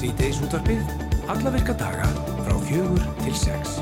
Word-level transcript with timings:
Sýteis 0.00 0.38
útvarpið, 0.40 0.78
alla 1.28 1.50
virka 1.52 1.74
daga 1.76 2.06
frá 2.40 2.54
fjögur 2.64 3.02
til 3.20 3.34
sex. 3.36 3.74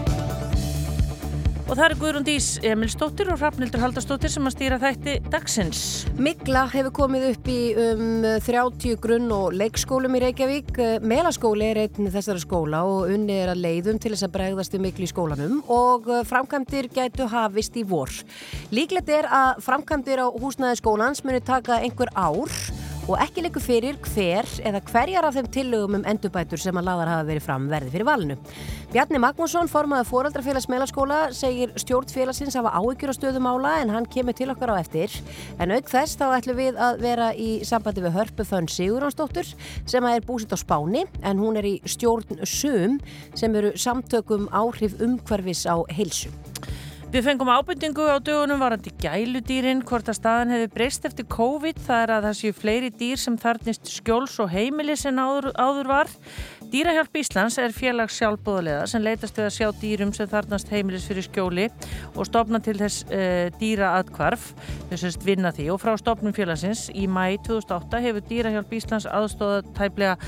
Og 1.68 1.76
það 1.76 1.84
er 1.84 1.94
Guðrún 2.00 2.24
Dís 2.26 2.48
Emilsdóttir 2.66 3.30
og 3.30 3.38
Rafnildur 3.38 3.84
Haldarsdóttir 3.84 4.32
sem 4.32 4.48
að 4.50 4.56
stýra 4.56 4.80
þætti 4.82 5.14
dagsins. 5.30 5.82
Mikla 6.18 6.64
hefur 6.72 6.90
komið 6.96 7.28
upp 7.28 7.52
í 7.54 7.60
um 7.84 8.26
30 8.48 8.98
grunn- 9.04 9.30
og 9.36 9.54
leikskólum 9.54 10.18
í 10.18 10.24
Reykjavík. 10.24 10.82
Melaskóli 11.06 11.70
er 11.70 11.84
einn 11.84 12.10
þessara 12.10 12.42
skóla 12.42 12.82
og 12.88 13.14
unni 13.14 13.38
er 13.38 13.54
að 13.54 13.62
leiðum 13.68 14.02
til 14.02 14.16
þess 14.16 14.26
að 14.26 14.34
bregðast 14.40 14.74
um 14.74 14.86
miklu 14.88 15.06
í 15.06 15.12
skólanum 15.12 15.62
og 15.70 16.10
framkvæmdir 16.26 16.90
gætu 16.98 17.30
hafist 17.30 17.78
í 17.78 17.86
vor. 17.86 18.10
Líklegt 18.74 19.14
er 19.20 19.30
að 19.30 19.62
framkvæmdir 19.68 20.24
á 20.24 20.34
húsnæði 20.34 20.82
skólans 20.82 21.22
muni 21.22 21.44
taka 21.46 21.78
einhver 21.78 22.10
ár 22.18 22.50
og 23.08 23.16
ekki 23.24 23.40
leikur 23.40 23.62
fyrir 23.64 23.96
hver 24.04 24.46
eða 24.68 24.82
hverjar 24.84 25.24
af 25.24 25.36
þeim 25.38 25.46
tillögum 25.52 25.96
um 25.96 26.04
endurbætur 26.10 26.60
sem 26.60 26.76
að 26.76 26.88
laðar 26.90 27.08
hafa 27.08 27.26
verið 27.30 27.44
fram 27.46 27.68
verði 27.70 27.92
fyrir 27.94 28.08
valinu. 28.08 28.36
Bjarni 28.92 29.20
Magnússon, 29.22 29.70
formaði 29.72 30.04
fóraldrafélags 30.10 30.68
meðlaskóla, 30.68 31.20
segir 31.36 31.72
stjórnfélagsins 31.80 32.58
hafa 32.60 32.74
áhyggjur 32.76 33.12
á 33.12 33.18
stöðumála 33.18 33.72
en 33.82 33.94
hann 33.94 34.08
kemur 34.12 34.36
til 34.36 34.50
okkar 34.52 34.74
á 34.76 34.80
eftir. 34.82 35.14
En 35.56 35.72
auk 35.72 35.88
þess 35.88 36.20
þá 36.20 36.26
ætlum 36.36 36.60
við 36.60 36.80
að 36.84 37.00
vera 37.06 37.30
í 37.32 37.48
sambandi 37.68 38.04
við 38.04 38.16
Hörpu 38.18 38.48
Fönn 38.48 38.68
Sigurðansdóttur 38.72 39.54
sem 39.88 40.10
er 40.12 40.26
búsitt 40.28 40.52
á 40.52 40.60
Spáni 40.60 41.06
en 41.22 41.40
hún 41.40 41.56
er 41.56 41.68
í 41.68 41.78
stjórn 41.88 42.44
SUM 42.44 43.00
sem 43.32 43.56
eru 43.56 43.72
samtökum 43.72 44.50
áhrif 44.52 45.00
umhverfis 45.00 45.64
á 45.64 45.80
heilsu. 45.96 46.28
Við 47.08 47.24
fengum 47.24 47.48
ábyrtingu 47.48 48.04
á 48.04 48.20
dögunum 48.20 48.60
varandi 48.60 48.90
gæludýrin, 49.00 49.78
hvort 49.88 50.10
að 50.12 50.18
staðan 50.18 50.50
hefði 50.52 50.66
breyst 50.74 51.06
eftir 51.08 51.24
COVID. 51.32 51.78
Það 51.86 52.02
er 52.02 52.10
að 52.12 52.26
það 52.26 52.34
séu 52.36 52.56
fleiri 52.58 52.90
dýr 53.00 53.22
sem 53.22 53.38
þarnist 53.40 53.88
skjóls 53.88 54.34
og 54.44 54.50
heimilis 54.52 55.06
en 55.08 55.16
áður, 55.16 55.48
áður 55.56 55.88
var. 55.88 56.12
Dýrahjálp 56.68 57.14
Íslands 57.16 57.54
er 57.62 57.72
félags 57.72 58.18
sjálfbóðulega 58.18 58.82
sem 58.90 59.00
leitast 59.00 59.38
við 59.38 59.46
að 59.46 59.54
sjá 59.54 59.68
dýrum 59.80 60.10
sem 60.12 60.28
þarnast 60.28 60.68
heimilis 60.68 61.06
fyrir 61.08 61.24
skjóli 61.24 61.64
og 62.12 62.28
stopna 62.28 62.60
til 62.60 62.74
þess 62.76 63.06
uh, 63.08 63.48
dýra 63.56 63.94
aðkvarf, 63.96 64.50
þess 64.90 65.06
að 65.08 65.24
vinna 65.24 65.52
því. 65.56 65.70
Og 65.72 65.80
frá 65.80 65.94
stopnum 65.96 66.36
félagsins 66.36 66.90
í 66.92 67.06
mæ 67.08 67.38
2008 67.46 68.02
hefur 68.04 68.26
Dýrahjálp 68.28 68.76
Íslands 68.76 69.08
aðstóða 69.08 69.64
tæplega 69.78 70.18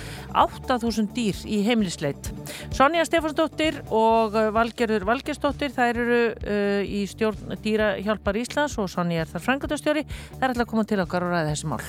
8000 0.46 1.12
dýr 1.18 1.44
í 1.44 1.60
heimilisleit. 1.68 2.32
Sonja 2.72 3.04
Stefansdóttir 3.04 3.82
og 3.92 4.40
Valgerður 4.56 5.04
Valgersdóttir, 5.12 5.76
þær 5.76 6.04
eru 6.06 6.20
uh, 6.32 6.80
í 6.88 7.04
stjórn 7.10 7.52
Dýrahjálpar 7.60 8.40
Íslands 8.40 8.80
og 8.80 8.88
Sonja 8.88 9.26
er 9.26 9.34
þar 9.34 9.48
frangatastjóri. 9.50 10.08
Er 10.40 10.48
alltaf 10.54 10.64
að 10.64 10.70
koma 10.72 10.88
til 10.88 11.04
okkar 11.04 11.28
og 11.28 11.36
ræða 11.36 11.50
þessi 11.52 11.74
mál. 11.74 11.84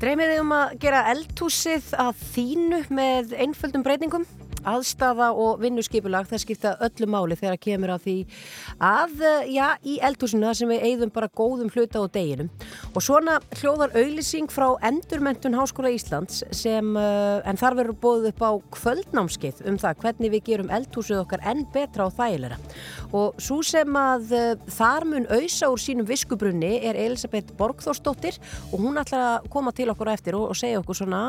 Dreymið 0.00 0.30
þið 0.32 0.38
um 0.40 0.52
að 0.56 0.70
gera 0.80 1.00
eldhúsið 1.10 1.90
að 2.00 2.20
þínu 2.30 2.78
með 2.96 3.34
einföldum 3.44 3.82
breytingum? 3.84 4.22
Aðstafa 4.68 5.30
og 5.32 5.60
vinnuskipulag 5.62 6.28
það 6.30 6.44
skipta 6.44 6.74
öllu 6.86 7.08
máli 7.10 7.38
þegar 7.38 7.56
að 7.56 7.64
kemur 7.66 7.94
að 7.94 8.06
því 8.06 8.16
að, 8.90 9.24
já, 9.50 9.66
í 9.86 9.96
eldhúsinu 10.04 10.48
það 10.48 10.58
sem 10.60 10.72
við 10.74 10.86
eigðum 10.90 11.14
bara 11.14 11.30
góðum 11.40 11.72
hluta 11.74 12.02
á 12.02 12.06
deginum. 12.12 12.50
Og 12.94 13.04
svona 13.04 13.38
hljóðar 13.60 13.94
auðlýsing 13.96 14.50
frá 14.52 14.68
Endurmentun 14.86 15.58
Háskóla 15.58 15.92
Íslands 15.94 16.42
sem, 16.56 16.92
en 16.96 17.60
þar 17.60 17.78
verður 17.80 18.00
bóðið 18.02 18.30
upp 18.32 18.44
á 18.44 18.52
kvöldnámskeið 18.76 19.64
um 19.70 19.78
það 19.80 20.00
hvernig 20.04 20.34
við 20.34 20.46
gerum 20.50 20.72
eldhúsið 20.74 21.22
okkar 21.22 21.44
enn 21.50 21.66
betra 21.74 22.08
og 22.08 22.16
þægilega 22.16 22.58
og 23.16 23.40
svo 23.42 23.60
sem 23.66 23.96
að 23.98 24.34
þar 24.70 25.06
mun 25.08 25.26
auðsa 25.30 25.70
úr 25.72 25.82
sínum 25.82 26.08
viskubrunni 26.08 26.76
er 26.86 26.98
Elisabeth 26.98 27.54
Borgþórsdóttir 27.58 28.38
og 28.70 28.78
hún 28.82 29.00
ætlar 29.00 29.26
að 29.26 29.48
koma 29.52 29.74
til 29.76 29.90
okkur 29.92 30.12
eftir 30.12 30.38
og, 30.38 30.50
og 30.52 30.58
segja 30.58 30.80
okkur 30.82 31.00
svona, 31.02 31.22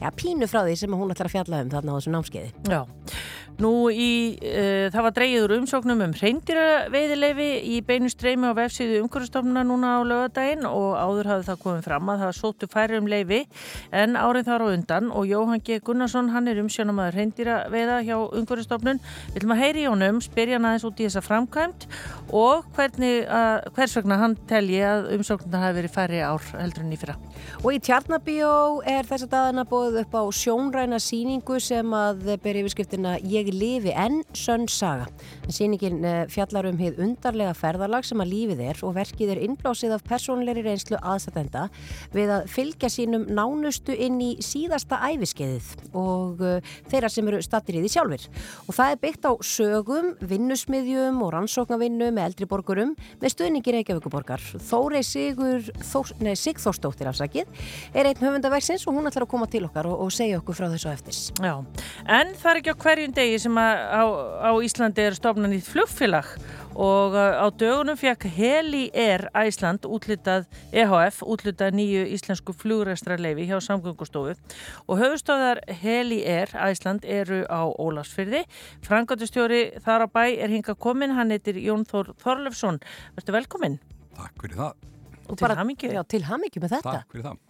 já, 0.00 0.08
pínu 0.16 0.48
frá 0.50 0.62
því 0.66 0.76
sem 0.82 0.96
hún 0.96 1.14
ætlar 1.14 1.30
að 1.30 1.36
fjalla 1.38 1.62
um 1.64 1.72
þarna 1.72 1.96
á 1.96 1.98
þessu 1.98 2.14
námskeiði 2.14 2.52
Já, 2.68 2.86
nú 3.62 3.72
í, 3.92 4.34
uh, 4.40 4.88
það 4.92 5.04
var 5.06 5.14
dreyður 5.14 5.54
umsóknum 5.58 6.02
um 6.04 6.14
reyndiraveiðileifi 6.18 7.48
í 7.74 7.80
beinu 7.86 8.10
streymi 8.10 8.50
á 8.50 8.58
vefsíðu 8.58 9.02
umhverfstofnuna 9.04 9.62
núna 9.66 9.96
á 9.96 10.00
lögadaginn 10.02 10.66
og 10.66 10.96
áður 10.98 11.30
hafði 11.30 11.48
það 11.50 11.60
komið 11.62 11.86
fram 11.86 12.10
að 12.10 12.24
það 12.24 12.32
sóttu 12.38 12.68
færi 12.72 12.98
um 12.98 13.10
leifi 13.10 13.40
en 13.94 14.18
árið 14.18 14.48
þar 14.50 14.64
á 14.66 14.66
undan 14.74 15.10
og 15.14 15.28
Jóhann 15.30 15.62
G. 15.62 15.78
Gunnarsson, 15.84 16.32
hann 16.34 16.50
er 16.50 16.60
umsjónamaður 16.62 17.18
reyndiraveiða 17.20 18.00
hjá 18.08 18.16
umhverfstofnun. 18.24 19.02
Viljum 19.36 19.54
að 19.54 19.62
heyri 19.62 19.84
í 19.84 19.88
honum, 19.90 20.20
spyrja 20.24 20.58
hann 20.58 20.68
aðeins 20.70 20.88
út 20.88 21.02
í 21.02 21.08
þessa 21.08 21.24
framkvæmt 21.24 21.86
og 22.34 22.66
hvernig, 22.74 23.24
uh, 23.28 23.62
hvers 23.76 23.96
vegna 24.00 24.18
hann 24.20 24.36
telji 24.50 24.82
að 24.82 25.12
umsóknuna 25.18 25.62
hafi 25.62 25.78
verið 25.78 25.94
færi 25.94 26.22
ár 26.24 26.50
heldur 26.58 26.84
en 26.84 26.94
í 26.94 27.00
fyrra. 27.00 27.16
Og 27.62 27.70
í 27.76 27.80
Tjarnabíó 27.84 28.52
er 28.88 29.06
þess 29.08 29.28
að 29.28 29.34
dagana 29.36 29.66
bóðið 29.68 30.02
upp 30.04 30.18
á 30.18 30.22
sjónræna 30.34 31.00
síningu 31.02 31.60
sem 31.62 31.94
að 31.96 32.34
ber 32.42 32.60
yfirskriftina 32.62 33.16
Ég 33.24 33.43
lifi 33.52 33.92
enn 33.92 34.22
sönn 34.32 34.68
saga. 34.70 35.08
Sýningin 35.48 36.00
fjallar 36.32 36.68
um 36.70 36.78
heið 36.80 37.02
undarlega 37.04 37.54
ferðarlag 37.58 38.06
sem 38.06 38.22
að 38.22 38.32
lífið 38.32 38.62
er 38.70 38.80
og 38.86 38.94
verkið 38.96 39.34
er 39.34 39.42
innblásið 39.44 39.96
af 39.96 40.04
persónleiri 40.08 40.64
reynslu 40.64 40.98
aðstatenda 41.00 41.66
við 42.14 42.32
að 42.38 42.48
fylgja 42.52 42.90
sínum 42.92 43.26
nánustu 43.28 43.94
inn 43.94 44.20
í 44.22 44.30
síðasta 44.44 45.00
æfiskeiðið 45.10 45.70
og 45.96 46.42
uh, 46.44 46.74
þeirra 46.90 47.10
sem 47.12 47.28
eru 47.30 47.40
stattir 47.44 47.78
í 47.78 47.84
því 47.84 47.92
sjálfur. 47.94 48.26
Og 48.68 48.76
það 48.76 48.94
er 48.94 49.00
byggt 49.02 49.28
á 49.28 49.32
sögum, 49.44 50.10
vinnusmiðjum 50.24 51.20
og 51.24 51.32
rannsóknarvinnu 51.34 52.10
með 52.14 52.30
eldri 52.30 52.48
borgurum 52.50 52.94
með 53.22 53.34
stuðningi 53.34 53.76
Reykjavíkuborgar. 53.78 54.44
Þórei 54.68 55.02
Sigur, 55.06 55.68
Þór, 55.84 56.14
nei, 56.24 56.34
Sigþórsdóttir 56.38 57.10
afsakið 57.10 57.66
er 57.94 58.10
einn 58.10 58.22
höfundaverksins 58.22 58.86
og 58.88 58.98
hún 58.98 59.10
ætlar 59.10 59.26
að 59.26 59.32
koma 59.34 59.48
til 59.50 59.64
okkar 59.68 59.88
og, 59.90 60.00
og 60.06 60.12
segja 60.14 60.40
okkur 60.40 60.58
frá 60.58 60.68
þessu 60.72 60.90
eftir. 60.92 61.20
Já, 61.44 61.54
en 62.18 62.34
það 62.40 62.50
er 62.50 62.60
ekki 62.62 62.74
á 62.74 62.82
hverjum 62.84 63.16
degi 63.16 63.33
sem 63.42 63.56
á, 63.58 64.02
á 64.46 64.50
Íslandi 64.64 65.04
er 65.04 65.16
stofnan 65.16 65.54
í 65.56 65.60
flugfélag 65.64 66.26
og 66.74 67.14
á 67.14 67.46
dögunum 67.54 67.96
fekk 67.98 68.26
Heli 68.34 68.88
Air 68.90 69.28
Æsland 69.36 69.86
útlitað 69.86 70.48
EHF, 70.74 71.22
útlitað 71.22 71.76
nýju 71.78 72.02
íslensku 72.16 72.54
flugrestrarleifi 72.58 73.46
hjá 73.46 73.60
samgöngustofu. 73.62 74.34
Og 74.88 74.98
höfustöðar 74.98 75.62
Heli 75.82 76.22
Air 76.26 76.50
Æsland 76.54 77.06
eru 77.06 77.44
á 77.46 77.62
Ólarsfyrði 77.70 78.44
Frankotustjóri 78.84 79.78
þar 79.84 80.06
á 80.06 80.08
bæ 80.10 80.24
er 80.34 80.50
hinga 80.50 80.74
komin, 80.74 81.14
hann 81.14 81.30
heitir 81.34 81.60
Jón 81.62 81.86
Þór 81.88 82.14
Þorlefsson 82.22 82.82
Verður 83.14 83.38
velkomin 83.38 83.80
Takk 84.14 84.44
fyrir 84.44 84.60
það. 84.60 84.86
Og 85.24 85.40
til 85.40 85.56
hamingju. 85.56 85.90
Já, 85.94 86.02
til 86.06 86.24
hamingju 86.28 86.62
með 86.62 86.78
þetta. 86.78 87.00
Takk 87.00 87.14
fyrir 87.14 87.28
það 87.30 87.43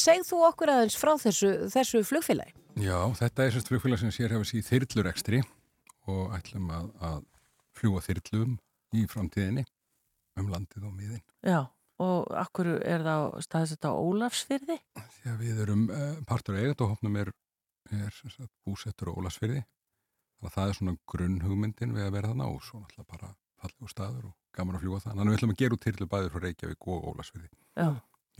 segð 0.00 0.28
þú 0.30 0.42
okkur 0.48 0.72
aðeins 0.72 0.96
frá 0.96 1.12
þessu, 1.20 1.52
þessu 1.72 2.04
flugfélagi 2.08 2.54
Já, 2.80 2.96
þetta 3.18 3.44
er 3.44 3.52
sérst 3.52 3.68
flugfélag 3.68 4.00
sem 4.00 4.12
sér 4.14 4.32
hefur 4.32 4.48
síð 4.48 4.64
þyrlurekstri 4.70 5.42
og 6.08 6.32
ætlum 6.32 6.70
að, 6.72 6.88
að 7.04 7.18
fljúa 7.76 8.00
þyrlum 8.04 8.54
í 8.96 9.04
framtíðinni 9.10 9.64
um 10.40 10.48
landið 10.48 10.86
og 10.88 10.94
miðin. 10.96 11.22
Já, 11.44 11.66
og 12.00 12.30
akkur 12.40 12.70
er 12.78 13.04
það 13.04 13.26
staðsett 13.44 13.84
á 13.84 13.92
Ólafsfyrði? 13.92 14.78
Því 15.18 15.32
að 15.34 15.42
við 15.44 15.60
erum 15.66 15.84
uh, 15.92 16.14
partur 16.28 16.56
eigand 16.56 16.84
og 16.86 16.94
hófnum 16.94 17.18
er, 17.20 17.32
er 17.92 18.16
sagt, 18.16 18.52
búsettur 18.64 19.12
á 19.12 19.16
Ólafsfyrði. 19.20 19.64
Það 20.42 20.70
er 20.70 20.78
svona 20.78 20.96
grunnhugmyndin 21.12 21.92
við 21.94 22.08
að 22.08 22.16
vera 22.16 22.32
þannig 22.32 22.54
og 22.56 22.64
svo 22.66 22.80
náttúrulega 22.80 23.12
bara 23.12 23.34
fallegu 23.62 23.90
staður 23.92 24.30
og 24.32 24.56
gaman 24.56 24.78
að 24.78 24.86
fljúa 24.86 25.02
það. 25.02 25.12
Þannig 25.12 25.22
að 25.22 25.34
við 25.34 25.38
ætlum 25.38 25.52
að 25.52 25.60
gera 25.60 25.76
út 25.76 25.84
þyrlu 25.86 26.08
bæður 26.14 26.32
frá 26.32 26.46
Reykjavík 26.46 26.88
og 26.88 27.04
Ólafsfyrði 27.12 27.50
Já. 27.52 27.86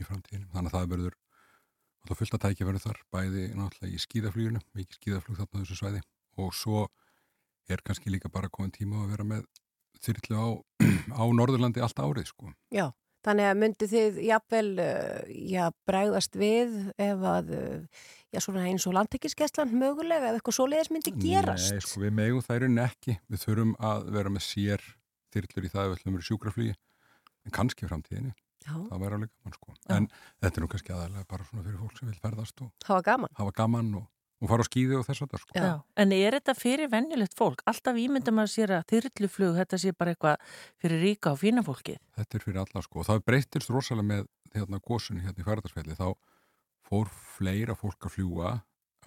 í 0.01 0.07
framtíðinni. 0.09 0.49
Þannig 0.51 0.73
að 0.73 0.75
það 0.79 0.89
verður 0.95 1.19
alltaf 2.03 2.19
fullt 2.19 2.35
að 2.35 2.43
tækja 2.43 2.67
verður 2.67 2.83
þar 2.83 3.01
bæði 3.15 3.43
náttúrulega 3.55 3.95
í 3.95 4.01
skíðafluginu, 4.03 4.61
mikið 4.75 4.97
skíðaflug 4.99 5.39
þarna 5.39 5.61
þessu 5.63 5.77
svæði 5.79 6.01
og 6.43 6.55
svo 6.57 6.87
er 7.71 7.83
kannski 7.85 8.11
líka 8.11 8.31
bara 8.31 8.51
komin 8.51 8.73
tíma 8.75 9.05
að 9.05 9.13
vera 9.13 9.27
með 9.27 9.45
þyrlu 10.03 10.35
á, 10.35 10.47
á 11.21 11.23
Norðurlandi 11.31 11.83
allt 11.83 12.01
árið 12.03 12.27
sko. 12.27 12.51
Já, 12.73 12.89
þannig 13.23 13.47
að 13.47 13.61
myndi 13.61 13.89
þið 13.93 14.19
jafnvel, 14.27 14.71
já, 15.53 15.63
bregðast 15.87 16.35
við 16.39 16.75
ef 16.99 17.23
að, 17.31 17.53
já, 18.33 18.41
svona 18.43 18.65
eins 18.67 18.87
og 18.89 18.97
landtekkiskeslan 18.97 19.71
mögulega 19.71 20.33
ef 20.33 20.41
eitthvað 20.41 20.59
svoleiðis 20.59 20.91
myndi 20.91 21.15
gerast? 21.23 21.71
Nei, 21.71 21.85
sko, 21.85 22.03
við 22.03 22.17
megum 22.19 22.43
það 22.43 22.59
eru 22.59 22.71
nekki. 22.75 23.19
Við 23.31 23.45
þurfum 23.45 23.75
að 23.79 24.09
vera 24.17 24.33
með 24.33 24.47
sér 24.49 24.87
þyrlur 25.33 25.69
í 25.69 25.71
það 25.71 25.85
ef 25.85 25.93
við 25.93 25.99
ætlum 26.01 26.11
að 26.11 26.19
vera 26.19 26.29
sjúkraflugi, 26.31 26.75
en 27.47 27.55
kannski 27.55 27.87
framtíðinni. 27.87 28.35
Já. 28.63 28.73
Það 28.89 29.03
væri 29.03 29.17
alveg 29.19 29.31
gaman 29.33 29.55
sko. 29.57 29.75
Já. 29.75 29.93
En 29.97 30.09
þetta 30.41 30.59
er 30.59 30.65
nú 30.65 30.71
kannski 30.71 30.95
aðalega 30.95 31.29
bara 31.29 31.47
svona 31.49 31.63
fyrir 31.67 31.79
fólk 31.83 31.99
sem 31.99 32.09
vil 32.09 32.19
ferðast 32.23 32.65
og 32.65 32.89
hafa 32.89 33.05
gaman, 33.09 33.33
hafa 33.39 33.55
gaman 33.59 33.93
og, 33.99 34.05
og 34.43 34.51
fara 34.51 34.65
á 34.65 34.69
skýði 34.69 34.99
og 34.99 35.07
þess 35.07 35.25
að 35.25 35.33
það 35.33 35.43
sko. 35.43 35.55
Já. 35.59 35.71
En 36.03 36.15
er 36.17 36.37
þetta 36.39 36.57
fyrir 36.57 36.91
venjulegt 36.93 37.37
fólk? 37.39 37.63
Alltaf 37.69 37.99
ímyndum 38.03 38.43
að 38.43 38.51
sér 38.55 38.75
að 38.79 38.85
þyrluflug, 38.93 39.57
þetta 39.61 39.81
sé 39.83 39.95
bara 39.97 40.15
eitthvað 40.15 40.59
fyrir 40.83 41.03
ríka 41.07 41.33
og 41.35 41.41
fína 41.43 41.65
fólki? 41.65 41.97
Þetta 42.19 42.39
er 42.39 42.45
fyrir 42.47 42.61
alla 42.65 42.85
sko. 42.85 43.01
Og 43.03 43.09
það 43.09 43.25
breytist 43.29 43.73
rosalega 43.73 44.09
með 44.11 44.29
hérna 44.53 44.79
gósunni 44.83 45.25
hérna 45.25 45.43
í 45.43 45.47
ferðarsvelli. 45.47 45.97
Þá 45.97 46.13
fór 46.87 47.09
fleira 47.09 47.75
fólk 47.79 48.07
að 48.07 48.17
fljúa 48.17 48.51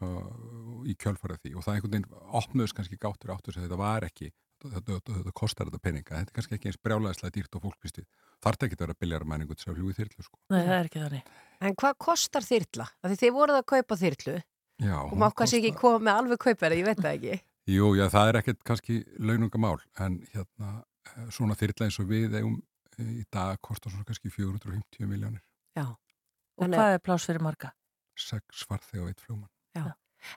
uh, 0.02 0.82
í 0.88 0.96
kjölfarið 0.98 1.42
því 1.44 1.54
og 1.56 1.66
það 1.66 1.76
einhvern 1.76 1.94
veginn 1.94 2.34
opnöðs 2.40 2.74
kannski 2.76 2.98
gáttur 3.00 3.34
áttur 3.34 3.56
sem 3.56 3.64
þetta 3.64 3.78
var 3.80 4.06
ekki 4.08 4.32
þetta, 4.64 4.82
þetta, 4.92 5.16
þetta 5.18 5.32
kostar 5.36 5.68
þetta 5.70 5.82
peninga. 5.84 6.12
Þetta 6.16 6.32
er 6.32 6.36
kannski 6.38 6.56
ekki 6.56 6.70
eins 6.70 6.80
brjálæðislega 6.86 7.34
dýrt 7.36 7.58
og 7.58 7.64
fólk 7.66 7.78
býst 7.84 8.00
við. 8.00 8.06
Þarf 8.44 8.66
ekki 8.66 8.76
að 8.78 8.84
vera 8.84 8.96
biljar 9.00 9.26
mæningu 9.28 9.56
til 9.56 9.70
að 9.70 9.78
fljúi 9.78 9.96
þyrlu 9.96 10.26
sko. 10.26 10.38
Nei, 10.52 10.60
það 10.60 10.76
er 10.76 10.88
ekki 10.90 11.02
þannig. 11.02 11.32
En 11.66 11.76
hvað 11.82 11.98
kostar 12.06 12.46
þyrla? 12.46 12.86
Því 13.06 13.18
þið 13.22 13.34
voruð 13.36 13.60
að 13.60 13.66
kaupa 13.72 13.98
þyrlu 14.00 14.36
Já, 14.76 14.96
og 15.00 15.16
má 15.16 15.30
kannski 15.32 15.60
ekki 15.62 15.76
koma 15.78 16.00
með 16.04 16.18
alveg 16.20 16.40
kaupverði, 16.44 16.80
ég 16.82 16.88
veit 16.90 17.00
það 17.00 17.14
ekki. 17.16 17.36
Jú, 17.76 17.86
já, 17.98 18.04
það 18.12 18.28
er 18.30 18.38
ekkert 18.42 18.60
kannski 18.68 18.96
launungamál 19.18 19.78
en 20.04 20.18
hérna 20.34 20.72
eh, 21.08 21.28
svona 21.34 21.56
þyrla 21.58 21.88
eins 21.88 21.96
og 22.02 22.10
við 22.10 22.36
eigum 22.38 22.58
eh, 23.00 23.14
í 23.22 23.24
dag 23.32 23.58
kostar 23.64 23.94
svona 23.94 24.06
kannski 24.06 24.30
450 24.30 25.08
miljónir. 25.10 25.42
Já. 25.74 25.88
Og 25.88 26.62
Þannig- 26.62 26.78
hvað 26.80 26.98
er 26.98 27.02
pláss 27.08 27.28
fyrir 27.28 27.44
marga? 27.44 27.72
Sex 28.16 28.62
farþeg 28.68 29.02
og 29.02 29.10
eitt 29.10 29.24
fljóman. 29.24 29.48
Já. 29.76 29.88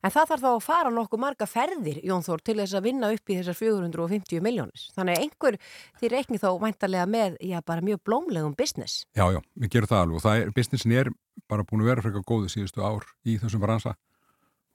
En 0.03 0.13
það 0.13 0.31
þarf 0.31 0.43
þá 0.43 0.49
að 0.51 0.63
fara 0.65 0.93
nokkuð 0.93 1.23
marga 1.23 1.47
ferðir, 1.49 2.01
Jón 2.05 2.25
Þór, 2.25 2.43
til 2.45 2.57
þess 2.61 2.77
að 2.77 2.87
vinna 2.89 3.11
upp 3.15 3.31
í 3.31 3.37
þessar 3.39 3.57
450 3.59 4.43
miljónis. 4.45 4.87
Þannig 4.95 5.17
að 5.17 5.25
einhver 5.25 5.59
til 6.01 6.11
reikni 6.13 6.41
þá 6.41 6.49
væntarlega 6.61 7.07
með, 7.09 7.37
já, 7.45 7.59
bara 7.65 7.85
mjög 7.85 8.01
blómlegum 8.07 8.55
business. 8.59 9.03
Já, 9.17 9.25
já, 9.35 9.39
við 9.59 9.75
gerum 9.75 9.91
það 9.91 10.03
alveg 10.05 10.19
og 10.19 10.25
það 10.25 10.41
er, 10.41 10.53
businessin 10.59 10.97
er 10.99 11.13
bara 11.49 11.65
búin 11.67 11.85
að 11.85 11.91
vera 11.93 12.05
frekar 12.05 12.27
góðu 12.27 12.51
síðustu 12.51 12.83
ár 12.85 13.07
í 13.25 13.37
þessum 13.41 13.63
bransa 13.63 13.95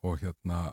og 0.05 0.19
hérna 0.21 0.65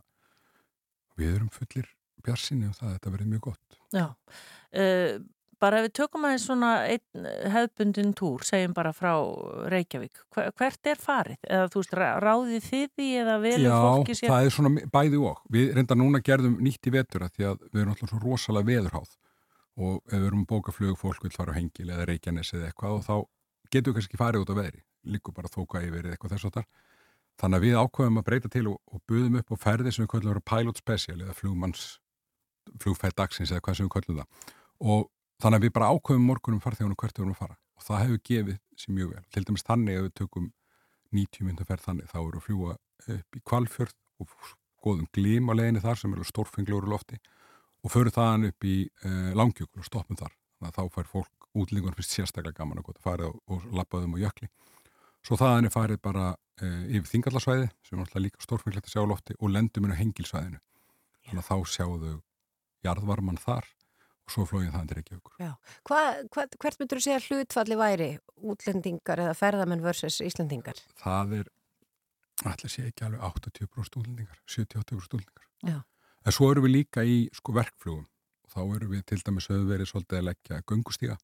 við 1.20 1.36
erum 1.38 1.52
fullir 1.54 1.92
bjarsinni 2.26 2.70
og 2.70 2.78
það 2.78 2.90
að 2.90 2.98
þetta 2.98 3.14
verið 3.16 3.32
mjög 3.32 3.46
gott. 3.50 3.80
Já, 3.96 4.08
uh, 4.08 5.14
bara 5.62 5.80
ef 5.80 5.88
við 5.88 5.94
tökum 6.00 6.26
aðeins 6.28 6.46
svona 6.50 6.70
einn 6.90 7.28
hefðbundin 7.54 8.14
túr, 8.18 8.44
segjum 8.48 8.74
bara 8.76 8.92
frá 8.96 9.12
Reykjavík, 9.72 10.24
Hver, 10.34 10.52
hvert 10.58 10.90
er 10.92 11.02
farið? 11.02 11.40
Eða 11.48 11.72
þú 11.72 11.84
veist, 11.84 11.98
ráðið 12.26 12.68
þið 12.68 12.86
því 12.98 13.10
eða 13.22 13.36
velur 13.46 13.68
Já, 13.68 13.76
fólki 13.86 14.18
sér? 14.18 14.34
það 14.34 14.48
er 14.48 14.56
svona 14.58 14.86
bæði 14.96 15.22
og. 15.32 15.42
Við 15.54 15.74
reynda 15.78 15.98
núna 16.00 16.24
gerðum 16.26 16.58
nýtt 16.66 16.90
í 16.90 16.96
vetur 16.98 17.28
að 17.28 17.36
því 17.38 17.50
að 17.52 17.66
við 17.70 17.84
erum 17.84 17.94
alltaf 17.96 18.14
svo 18.14 18.22
rosalega 18.26 18.70
veðurháð 18.72 19.18
og 19.82 20.00
ef 20.12 20.18
við 20.18 20.28
erum 20.28 20.44
að 20.44 20.50
bóka 20.52 20.76
flug, 20.76 20.98
fólk 21.00 21.26
vil 21.26 21.36
fara 21.36 21.54
á 21.54 21.58
hengil 21.58 21.90
eða 21.90 22.08
reykjanes 22.10 22.54
eða 22.58 22.70
eitthvað 22.72 22.98
og 22.98 23.06
þá 23.08 23.16
getum 23.72 23.94
við 23.94 24.00
kannski 24.00 24.12
ekki 24.12 24.22
farið 24.22 24.44
út 24.44 24.52
á 24.52 24.60
veðri, 24.60 24.82
líku 25.08 25.34
bara 25.36 25.52
þóka 25.52 25.82
yfir 25.86 26.10
eitthvað 26.12 26.36
þess 26.36 26.50
að 26.50 26.58
þar. 26.60 26.68
Þannig 27.42 27.58
að 27.58 27.64
við 27.66 27.78
ákveðum 27.80 28.20
að 28.20 28.26
breyta 28.28 28.50
til 28.52 28.66
og, 28.70 28.78
og 28.92 29.02
buðum 29.10 29.38
upp 29.40 29.54
á 29.56 29.58
ferði 29.64 29.94
sem 29.96 30.04
við 30.04 30.12
köllum 30.12 30.30
að 30.30 30.36
vera 30.36 30.48
pilot 30.52 30.82
special 30.82 31.16
eða 31.16 31.38
flugmanns, 31.38 31.86
flugfætt 32.84 33.16
dagsins 33.18 33.54
eða 33.54 33.64
hvað 33.66 33.80
sem 33.80 33.88
við 33.88 33.94
köllum 33.96 34.20
það. 34.20 34.52
Og 34.92 35.08
þannig 35.42 35.60
að 35.60 35.66
við 35.66 35.74
bara 35.76 35.92
ákveðum 35.92 36.26
morgunum 36.30 36.64
farþegunum 36.64 36.98
hvert 37.02 37.18
við 37.18 37.26
erum 37.26 37.36
að 37.36 37.42
fara 37.42 37.58
og 37.82 37.86
það 37.86 38.02
hefur 38.04 38.24
gefið 38.30 38.58
sér 38.78 38.96
mjög 38.96 39.12
vel. 39.16 39.24
Til 39.34 39.44
dæmis 39.48 39.66
þannig 39.66 39.98
að 39.98 40.06
við 40.06 40.16
tökum 40.22 40.50
90 41.12 41.48
myndum 41.48 41.68
ferð 41.68 41.86
þannig, 41.88 42.10
þá 42.12 42.18
eru 42.22 42.40
að 42.40 42.46
fljúa 42.46 42.76
upp 43.16 43.38
í 43.38 43.44
kvalfjörð 43.50 43.96
og 44.22 44.36
góðum 44.82 45.08
glím 45.16 45.50
á 45.50 45.54
leginni 45.58 45.84
þar 45.84 46.00
sem 46.00 46.14
eru 46.14 46.28
stórfenglur 46.28 46.88
í 46.88 46.92
lofti 46.92 47.20
og 47.82 47.94
förum 47.94 48.14
þaðan 48.14 48.50
upp 48.52 48.68
í 48.68 48.76
uh, 48.86 49.32
langjökul 49.38 49.82
og 49.82 49.88
stoppum 49.88 50.20
þar. 50.20 50.34
Þannig 50.60 50.70
að 50.70 50.78
þá 50.78 50.96
fær 50.96 51.10
fólk 51.10 51.50
útlingun 51.58 51.98
fyrst 51.98 52.16
sérstaklega 52.16 52.62
gaman 52.62 52.80
að 52.80 52.88
gota 52.92 53.04
farið 53.04 53.34
og, 53.34 53.66
lappaðum 53.76 54.16
og 54.16 54.22
jökli. 54.22 54.50
Svo 55.26 55.38
þaðan 55.38 55.68
er 55.68 55.74
farið 55.74 56.02
bara 56.06 56.28
uh, 56.32 56.84
yfir 56.86 57.10
þingallarsvæði 57.10 57.70
sem 57.88 57.98
er 57.98 58.06
alltaf 58.06 58.24
líka 58.24 58.46
stórfenglegt 58.46 58.88
að 58.88 58.94
sjá 58.94 59.02
á 59.02 59.12
lofti 59.12 59.38
og 59.40 59.54
lendum 59.54 59.88
inn 59.88 59.96
á 59.98 60.02
hengilsvæðinu. 60.02 60.62
Þannig 61.28 61.44
að 61.44 61.50
þá 61.50 61.74
sjáðu 61.76 62.14
jarðvarman 62.86 63.42
þar 63.42 63.68
og 64.26 64.34
svo 64.34 64.46
flógið 64.50 64.76
það 64.76 64.90
til 64.90 64.98
Reykjavíkur. 65.00 65.34
Já. 65.42 65.52
Hva, 65.88 66.02
hva, 66.34 66.46
hvert 66.64 66.82
myndur 66.82 67.00
þú 67.00 67.06
segja 67.06 67.24
hlutfalli 67.26 67.78
væri 67.80 68.10
útlendingar 68.54 69.24
eða 69.24 69.34
ferðamenn 69.38 69.84
versus 69.86 70.20
Íslandingar? 70.26 70.80
Það 71.02 71.36
er, 71.40 71.50
allir 72.52 72.74
sé 72.74 72.86
ekki 72.90 73.08
alveg 73.08 73.26
80% 73.28 74.00
útlendingar, 74.02 74.40
70-80% 74.46 75.18
útlendingar. 75.18 75.50
Já. 75.68 75.82
En 76.22 76.36
svo 76.36 76.52
erum 76.54 76.68
við 76.68 76.76
líka 76.78 77.04
í 77.08 77.26
sko 77.34 77.56
verkflugum 77.58 78.06
og 78.06 78.54
þá 78.54 78.62
erum 78.78 78.94
við 78.94 79.04
til 79.10 79.22
dæmis 79.26 79.50
höfðu 79.50 79.70
verið 79.72 79.90
svolítið 79.90 80.20
að 80.20 80.28
leggja 80.30 80.64
göngustíga. 80.70 81.18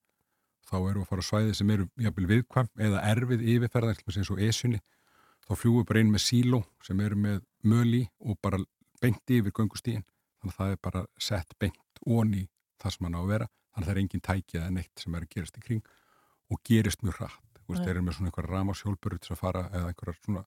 Þá 0.67 0.77
erum 0.77 0.97
við 0.97 1.05
að 1.05 1.09
fara 1.11 1.23
á 1.23 1.29
svæði 1.29 1.57
sem 1.57 1.73
eru 1.75 1.89
jafnvel 2.01 2.29
viðkvæm 2.31 2.71
eða 2.87 3.03
erfið 3.13 3.43
yfirferðar, 3.53 4.01
eins 4.09 4.31
og 4.33 4.41
esunni. 4.43 4.81
Þá 5.47 5.51
fljúum 5.55 5.77
við 5.79 5.87
bara 5.91 6.01
inn 6.03 6.11
með 6.11 6.23
síló 6.25 6.63
sem 6.83 6.99
eru 7.05 7.19
með 7.23 7.43
möli 7.63 8.01
og 8.19 8.39
bara 8.43 8.59
beint 8.99 9.31
yfir 9.31 9.53
göngustígin. 9.55 10.03
Þannig 10.41 10.53
að 10.53 10.57
það 10.57 10.73
er 10.73 10.81
bara 10.89 11.03
sett 11.21 11.55
beint 11.61 12.01
onni 12.03 12.47
það 12.81 12.95
sem 12.95 13.07
hann 13.07 13.17
á 13.17 13.21
að 13.21 13.31
vera. 13.33 13.49
Þannig 13.73 13.83
að 13.83 13.89
það 13.89 13.95
er 13.95 14.01
engin 14.03 14.25
tæki 14.27 14.59
eða 14.59 14.73
neitt 14.75 15.03
sem 15.03 15.17
er 15.17 15.25
að 15.25 15.33
gerast 15.35 15.57
í 15.57 15.65
kring 15.65 15.89
og 16.47 16.61
gerist 16.67 17.03
mjög 17.03 17.19
hratt. 17.21 17.43
Þú 17.57 17.73
veist, 17.73 17.81
Nei. 17.81 17.87
þeir 17.87 17.95
eru 17.95 18.05
með 18.05 18.17
svona 18.17 18.31
einhverja 18.31 18.53
ramashjólburur 18.53 19.23
til 19.23 19.33
að 19.33 19.41
fara 19.41 19.65
eða 19.73 19.89
einhverjar 19.91 20.19
svona 20.21 20.45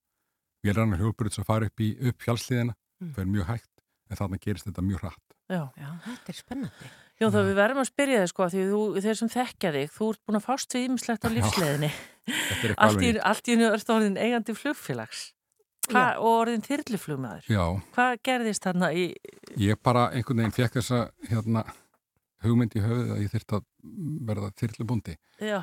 vélrannar 0.64 1.02
hjólburur 1.02 1.34
til 1.34 1.42
að 1.42 1.50
fara 1.50 1.68
upp 1.68 1.84
í 1.84 1.90
upp 2.10 2.24
fjálsliðina. 2.24 2.76
Mm. 3.00 3.12
Það 3.16 3.22
er 3.24 3.30
mjög 3.34 3.50
hægt 3.50 3.84
en 4.10 4.20
þannig 4.20 4.42
gerist 4.44 4.68
þetta 4.68 4.86
mjög 4.86 5.04
hratt. 5.04 5.26
Já. 5.50 5.62
Já, 5.74 5.88
þetta 6.06 6.32
er 6.32 6.38
spennandi. 6.38 6.90
Já, 7.20 7.26
þá 7.28 7.40
við 7.42 7.56
verðum 7.58 7.82
að 7.82 7.88
spyrja 7.90 8.20
þig 8.22 8.30
sko, 8.30 8.46
því 8.52 8.62
þú, 8.70 8.80
þeir 9.04 9.18
sem 9.18 9.30
þekkja 9.34 9.72
þig, 9.74 9.90
þú 9.92 10.06
ert 10.12 10.20
búin 10.24 10.38
að 10.38 10.44
fást 10.46 10.76
við 10.76 10.86
ýmislegt 10.86 11.26
á 11.26 11.28
lífsleðinni. 11.34 11.90
Allt 12.30 12.64
í, 12.64 12.70
alveg. 12.86 13.20
allt 13.26 13.48
í 13.50 13.54
hennu 13.56 13.68
ert 13.74 13.92
orðin 13.92 14.18
eigandi 14.20 14.54
flugfélags 14.54 15.22
Hva, 15.90 16.04
og 16.20 16.36
orðin 16.44 16.64
þyrluflugmaður. 16.64 17.46
Já, 17.50 17.64
Hvað 17.96 18.16
gerðist 18.28 18.66
þarna 18.66 18.90
í... 18.94 19.06
ég 19.58 19.80
bara 19.82 20.06
einhvern 20.14 20.44
veginn 20.44 20.54
fekk 20.54 20.78
þessa 20.78 21.00
hérna, 21.26 21.64
hugmynd 22.44 22.76
í 22.76 22.82
höfuð 22.84 23.10
að 23.16 23.22
ég 23.24 23.32
þyrst 23.34 23.54
að 23.58 23.64
verða 24.30 24.52
þyrlubundi. 24.60 25.16
Já, 25.40 25.60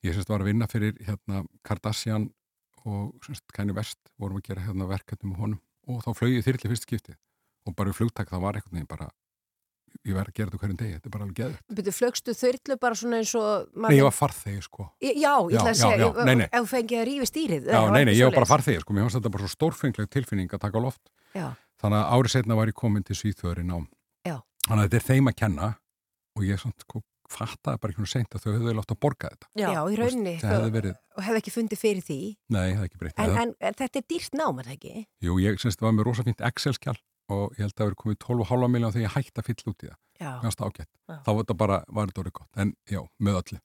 Ég 0.00 0.14
semst 0.16 0.30
var 0.32 0.40
að 0.40 0.48
vinna 0.48 0.64
fyrir 0.70 0.94
hérna 1.04 1.42
Kardashian 1.66 2.30
og 2.88 3.10
semst 3.26 3.44
Kanye 3.52 3.74
West 3.76 3.98
vorum 4.16 4.38
að 4.40 4.46
gera 4.48 4.62
hérna 4.64 4.86
verkefnum 4.88 5.34
með 5.34 5.40
honum 5.42 5.58
og 5.92 5.98
þá 6.06 6.14
flög 6.16 6.36
ég 6.38 6.46
þyrli 6.46 6.70
fyrst 6.72 6.86
skiptið 6.86 7.18
og 7.68 7.74
bara 7.76 7.92
í 7.92 7.96
flugtak 7.98 8.30
það 8.32 8.40
var 8.46 8.56
einhvern 8.56 8.78
veginn 8.78 8.88
bara 8.88 9.10
ég 10.06 10.14
verði 10.16 10.30
að 10.32 10.36
gera 10.38 10.48
þetta 10.54 10.60
hverjum 10.62 10.78
degi, 10.80 10.94
þetta 10.96 11.08
er 11.10 11.12
bara 11.12 11.24
alveg 11.26 11.36
geðið. 11.40 11.58
Byrju, 11.76 11.92
flögstu 11.98 12.34
þyrlu 12.38 12.76
bara 12.80 12.96
svona 12.96 13.18
eins 13.20 13.32
og... 13.36 13.68
Nei, 13.84 13.90
ég 13.98 14.06
var 14.06 14.14
farþegi 14.16 14.62
sko. 14.64 14.86
Já, 15.02 15.32
ég 15.50 15.58
ætla 15.58 15.72
að 15.74 15.80
segja, 15.82 16.08
ef- 16.46 16.54
þú 16.54 16.70
fengið 16.70 17.00
að 17.02 17.06
rífi 17.10 17.28
stýrið. 17.28 17.68
Já, 17.74 17.80
nei, 17.90 18.04
nei, 18.06 18.14
ég 18.16 18.30
var 18.30 18.36
bara 18.38 18.48
farþegi 18.54 18.80
sko, 18.84 18.94
mér 18.96 19.04
fannst 19.08 19.18
þetta 19.18 19.32
bara 19.34 19.44
svo 19.44 19.52
stórfengleg 19.58 20.08
tilfinning 20.14 20.54
að 20.56 20.62
taka 20.64 20.80
á 20.80 20.82
loft. 20.86 21.02
Já, 21.36 21.48
Þannig 21.82 22.00
að 22.00 22.16
árið 22.16 22.32
setna 22.38 22.56
var 22.60 22.70
ég 22.70 22.76
komin 22.80 23.04
til 23.04 23.16
Svíþjóður 23.18 23.60
í 23.60 23.66
nám. 23.66 23.84
Já. 24.24 24.36
Þannig 24.68 24.80
að 24.80 24.86
þetta 24.86 24.98
er 25.02 25.06
þeim 25.10 25.28
að 25.32 25.36
kenna 25.42 25.68
og 26.40 26.46
ég 26.48 26.60
samt 26.62 26.84
sko 26.86 27.02
fattaði 27.30 27.78
bara 27.78 27.92
ekki 27.94 28.02
nú 28.02 28.08
seint 28.10 28.32
að 28.34 28.42
þau 28.42 28.50
höfðu 28.56 28.72
látt 28.74 28.90
að 28.90 28.98
borga 29.04 29.28
þetta. 29.30 29.48
já, 29.60 29.68
í 29.86 29.98
rauninni. 30.00 30.32
Það 30.42 30.54
hefði 30.56 30.72
verið, 30.74 30.96
Og 31.14 31.22
hefði 31.28 31.40
ekki 31.44 31.52
fundið 31.54 31.78
fyrir 31.84 32.02
því. 32.08 32.16
nei, 32.50 32.64
það 32.64 32.80
hefði 32.80 32.88
ekki 32.88 33.00
breytt. 33.04 33.20
En, 33.22 33.30
En, 33.44 33.52
en, 33.60 33.76
þetta 33.78 34.00
er 34.00 34.06
dýrt 34.10 34.34
nám, 34.40 34.58
er 34.58 34.66
það 34.66 34.74
ekki? 34.80 34.94
Jú, 35.28 35.36
ég 35.44 35.60
semst 35.62 35.84
var 35.84 35.94
með 35.94 36.08
rosa 36.08 36.24
fínt 36.26 36.42
Excel-skjál 36.48 36.96
og 37.30 37.54
ég 37.54 37.62
held 37.62 37.70
að 37.70 37.78
það 37.78 37.86
verið 37.90 38.00
komið 38.02 38.18
12,5 38.24 38.72
miljón 38.74 38.94
þegar 38.96 39.06
ég 39.06 39.14
hætti 39.14 39.38
að 39.38 39.46
fylla 39.52 39.70
út 39.70 39.84
í 39.86 39.90
það. 39.92 39.98
Já. 40.20 40.30
Mér 40.34 40.42
fannst 40.48 40.58
það 40.64 40.72
ágætt. 40.72 40.90
Já. 40.90 41.14
Þá 41.22 41.30
var 41.30 41.40
þetta 41.44 41.56
bara, 41.62 41.76
var 42.00 42.10
þetta 42.10 42.22
orðið 42.24 42.34
gott. 42.40 42.50
En 42.64 42.72
já, 42.90 43.00
með 43.22 43.38
öllu 43.44 43.60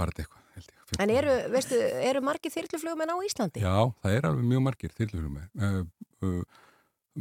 var 0.00 0.08
þetta 0.14 0.24
eitthvað, 0.24 0.42
held 0.56 0.72
ég. 0.72 0.96
En 1.04 1.10
eru, 1.12 1.34
veistu, 1.52 1.80
eru 2.08 2.22
margir 2.24 2.54
þyrluflugmenn 2.56 3.12
á 3.12 3.16
Íslandi? 3.28 3.60
Já, 3.60 3.76
það 4.00 4.16
er 4.16 4.28
alveg 4.30 4.48
mjög 4.48 4.64
margir 4.64 4.94
þyrluflugum 4.96 5.36
með. 5.36 5.48
Uh, 5.60 5.84
uh, 6.24 6.62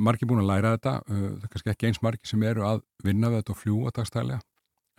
margir 0.07 0.29
búin 0.31 0.39
að 0.45 0.49
læra 0.53 0.71
þetta, 0.77 0.93
uh, 1.03 1.27
það 1.35 1.43
er 1.49 1.51
kannski 1.57 1.73
ekki 1.75 1.89
eins 1.91 2.01
margir 2.07 2.31
sem 2.31 2.47
eru 2.47 2.63
að 2.67 2.81
vinna 3.03 3.27
við 3.33 3.41
þetta 3.43 3.53
og 3.55 3.59
fljúa 3.61 3.91
dagstælega, 3.99 4.39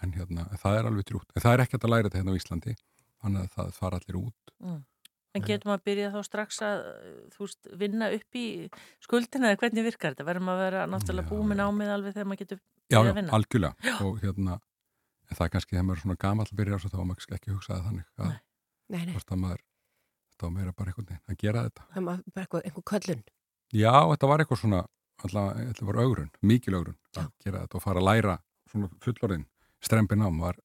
en 0.02 0.14
hérna, 0.16 0.46
það 0.62 0.78
er 0.78 0.88
alveg 0.90 1.06
trútt. 1.08 1.28
En 1.36 1.44
það 1.44 1.54
er 1.56 1.62
ekki 1.64 1.76
hægt 1.78 1.86
að 1.88 1.92
læra 1.94 2.08
þetta 2.08 2.20
hérna 2.22 2.34
á 2.34 2.38
Íslandi, 2.40 2.74
þannig 3.22 3.44
að 3.46 3.52
það 3.56 3.70
fara 3.78 4.00
allir 4.00 4.18
út. 4.22 4.52
En 5.32 5.46
getum 5.48 5.72
að 5.72 5.84
byrja 5.88 6.10
þá 6.12 6.18
strax 6.28 6.58
að 6.66 6.82
þú 7.32 7.46
veist, 7.46 7.68
vinna 7.80 8.10
upp 8.12 8.36
í 8.36 8.46
skuldina 9.00 9.48
eða 9.52 9.60
hvernig 9.62 9.86
virkar 9.86 10.12
þetta? 10.12 10.26
Verðum 10.28 10.50
að 10.52 10.60
vera 10.60 10.82
náttúrulega 10.92 11.32
Já, 11.32 11.38
já. 11.54 11.60
námið 11.62 11.92
alveg 11.94 12.16
þegar 12.18 12.28
maður 12.28 12.42
getur 12.42 12.60
Já, 12.60 12.98
já, 12.98 13.00
að 13.00 13.16
vinna. 13.16 13.32
algjörlega. 13.38 13.94
Og 14.04 14.18
hérna, 14.20 14.58
en 15.30 15.38
það 15.38 15.46
er 15.46 15.52
kannski 15.54 15.72
þegar 15.76 15.86
maður 15.88 15.96
er 15.98 16.04
svona 16.04 16.20
gamall 16.26 16.48
að 16.50 16.58
byrja 16.60 16.80
þá 16.82 16.98
maður 17.00 17.36
ekki 17.38 17.54
hugsaði 17.54 17.86
þannig 17.86 18.10
að 18.18 18.28
Nei. 18.28 18.40
Nei, 18.92 19.06
maður, 19.40 19.62
var 20.42 20.52
meira 20.52 20.74
bara 20.76 20.92
einhvern 20.92 21.08
veginn 21.08 21.32
að 21.32 21.38
gera 21.40 21.62
þetta. 21.68 21.86
það 21.94 22.06
var 22.08 22.20
bara 22.34 22.44
eitthvað, 22.44 22.64
einhver 22.68 22.84
köllun. 22.92 23.22
Já, 23.72 23.94
þetta 24.12 24.30
var 24.30 24.42
eitthvað 24.42 24.60
svona, 24.62 24.80
alltaf, 25.22 25.82
var 25.88 26.00
augrun, 26.02 26.30
mikil 26.42 26.76
augrun 26.76 26.98
að 27.16 27.30
gera 27.44 27.62
þetta 27.64 27.78
og 27.78 27.84
fara 27.84 28.02
að 28.02 28.08
læra 28.10 28.36
svona 28.72 28.90
fullorðin, 29.04 29.46
strempin 29.82 30.22
ám 30.24 30.38
var, 30.42 30.58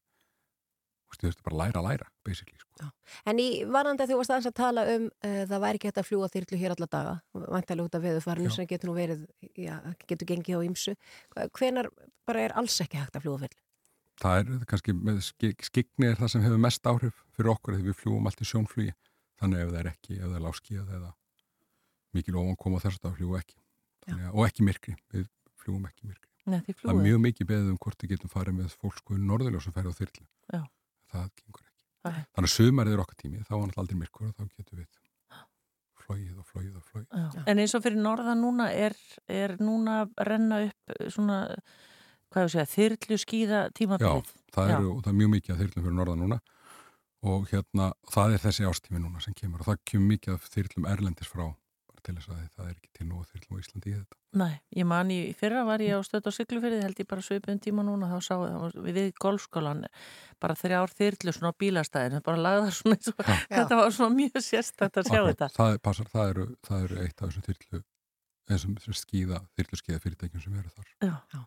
þú 1.18 1.30
veist, 1.30 1.44
bara 1.46 1.60
læra 1.64 1.82
læra, 1.82 2.08
basically, 2.26 2.58
sko. 2.62 2.90
En 3.26 3.40
í 3.42 3.48
varandi 3.66 4.04
að 4.04 4.12
þú 4.12 4.18
varst 4.20 4.34
aðeins 4.34 4.50
að 4.52 4.58
tala 4.60 4.84
um 4.94 5.08
uh, 5.08 5.44
það 5.50 5.64
væri 5.64 5.80
ekki 5.80 5.90
hægt 5.90 6.02
að 6.02 6.10
fljúa 6.10 6.28
þyrlu 6.34 6.60
hér 6.62 6.76
alla 6.76 6.90
daga, 6.94 7.14
vantarlega 7.34 7.88
út 7.88 7.98
af 7.98 8.04
veðufarinu 8.04 8.52
Já. 8.52 8.56
sem 8.58 8.68
getur 8.70 8.92
nú 8.92 8.98
verið, 8.98 9.24
já, 9.58 9.78
getur 10.10 10.30
gengið 10.30 10.60
á 10.60 10.68
ýmsu. 10.68 10.94
Hvenar 11.58 11.90
bara 12.28 12.44
er 12.46 12.58
alls 12.60 12.78
ekki 12.84 13.00
hægt 13.02 13.18
að 13.18 13.26
fljúa 13.26 13.42
þyrlu? 13.46 13.64
Það 14.18 14.40
er 14.42 14.66
kannski 14.70 14.94
með 14.98 15.22
skik, 15.26 15.66
skikni 15.66 16.12
er 16.12 16.18
það 16.18 16.34
sem 16.34 16.46
hefur 16.46 16.62
mest 16.62 16.90
áhrif 16.90 17.24
fyrir 17.38 17.54
okkur 17.54 17.78
þegar 17.78 17.90
við 17.90 18.00
fljúum 18.02 18.30
allt 18.30 18.42
í 18.42 18.50
sjónflugi, 18.50 18.94
þannig 19.42 19.64
ef 19.64 19.74
það 19.74 19.82
er 19.82 19.90
ekki, 19.92 20.18
ef 20.18 20.26
það 20.26 20.38
er 20.38 20.46
láskíðað 20.46 20.94
eða 20.98 21.12
mikil 22.18 22.40
ofan 22.42 22.58
koma 22.58 22.82
þess 22.82 22.98
að 22.98 23.06
það 23.08 23.20
fljúum 23.20 23.38
ekki. 23.42 23.60
Þannig, 24.08 24.32
og 24.34 24.48
ekki 24.48 24.66
myrkri, 24.66 24.96
við 25.14 25.28
fljúum 25.62 25.86
ekki 25.90 26.10
myrkri. 26.10 26.27
Nei, 26.48 26.60
Það 26.68 26.92
er 26.94 27.02
mjög 27.04 27.20
mikið 27.26 27.50
beðið 27.50 27.72
um 27.74 27.80
hvort 27.84 28.04
við 28.04 28.14
getum 28.14 28.32
farið 28.32 28.58
með 28.62 28.76
fólk 28.80 29.02
sko 29.02 29.18
norðurljós 29.20 29.68
sem 29.68 29.76
færi 29.76 29.92
á 29.92 30.00
þyrlu. 30.00 30.26
Já. 30.54 30.62
Það 31.12 31.26
gengur 31.42 31.66
ekki. 31.66 31.84
Nei. 32.08 32.22
Þannig 32.38 32.48
að 32.48 32.54
sumarið 32.54 32.96
er 32.96 33.04
okkar 33.04 33.20
tími, 33.20 33.42
þá 33.44 33.52
var 33.52 33.66
náttúrulega 33.68 33.84
aldrei 33.84 34.00
myrkur 34.00 34.30
og 34.30 34.36
þá 34.38 34.44
getum 34.56 34.80
við 34.80 34.88
flóið 36.08 36.40
og 36.40 36.48
flóið 36.48 36.74
og 36.80 36.88
flóið. 36.88 37.08
Já. 37.12 37.44
En 37.52 37.62
eins 37.62 37.76
og 37.76 37.84
fyrir 37.84 38.00
norðan 38.00 38.44
núna 38.44 38.70
er, 38.72 38.96
er 39.28 39.58
núna 39.60 40.02
að 40.06 40.14
renna 40.30 40.60
upp 40.70 40.96
eh, 40.96 41.10
svona, 41.12 41.40
hvað 42.32 42.48
ég 42.48 42.54
segja, 42.54 42.68
þyrlu 42.76 43.20
skýða 43.24 43.64
tímabilið. 43.76 44.32
Það, 44.56 44.72
Já. 44.72 44.78
eru, 44.78 44.94
og 44.96 45.02
það 45.04 45.12
er 45.12 45.20
mjög 45.22 45.34
mikið 45.36 45.54
af 45.54 45.62
þyrlum 45.64 45.88
fyrir 45.88 45.98
norðan 46.00 46.24
núna 46.24 46.40
og 47.28 47.48
hérna, 47.52 47.90
það 48.14 48.36
er 48.38 48.44
þessi 48.46 48.68
ástími 48.70 49.02
núna 49.02 49.20
sem 49.24 49.36
kemur 49.36 49.64
og 49.64 49.72
það 49.72 49.80
kemur 49.90 50.12
mikið 50.14 50.36
af 50.38 50.50
þyrlum 50.54 50.88
erlendis 50.94 51.32
frá, 51.32 51.48
til 52.08 52.16
þess 52.16 52.30
að 52.32 52.44
það 52.56 52.68
er 52.70 52.76
ekki 52.78 52.92
til 52.98 53.08
nóg 53.10 53.26
þyrlum 53.32 53.58
á 53.58 53.62
Íslandi 53.62 53.92
í 53.92 53.96
þetta. 53.98 54.18
Nei, 54.42 54.54
ég 54.80 54.88
man 54.88 55.12
í 55.14 55.18
fyrra 55.38 55.64
var 55.68 55.84
ég 55.84 56.00
á 56.00 56.02
stöð 56.08 56.30
á 56.30 56.32
Siglufyrði, 56.36 56.80
held 56.86 57.02
ég 57.02 57.10
bara 57.10 57.26
svipun 57.26 57.62
tíma 57.64 57.84
núna, 57.88 58.10
þá 58.12 58.20
sá 58.24 58.36
við 58.40 58.96
við 58.98 59.10
golfskólan 59.24 59.84
bara 60.42 60.56
þrjár 60.60 60.94
þyrlu 60.96 61.34
svona 61.36 61.52
á 61.52 61.60
bílastæðinu, 61.64 62.24
bara 62.26 62.44
lagðar 62.46 62.78
svona 62.78 62.98
eins 62.98 63.12
og 63.12 63.22
þetta 63.52 63.80
var 63.82 63.94
svona 63.98 64.18
mjög 64.22 64.42
sérstætt 64.46 65.02
að 65.02 65.12
sjá 65.12 65.20
Akkurat, 65.20 65.36
þetta. 65.36 65.52
Það, 65.58 65.78
passar, 65.90 66.10
það, 66.14 66.32
eru, 66.34 66.48
það 66.70 66.88
eru 66.88 67.00
eitt 67.04 67.22
af 67.22 67.30
þessum 67.32 67.48
þyrlu, 67.50 67.84
þessum 68.54 68.98
skíða, 69.02 69.44
þyrlu 69.58 69.82
skíða 69.82 70.02
fyrirtækjum 70.06 70.46
sem 70.48 70.60
eru 70.62 70.76
þar. 70.78 70.92
Já. 71.08 71.46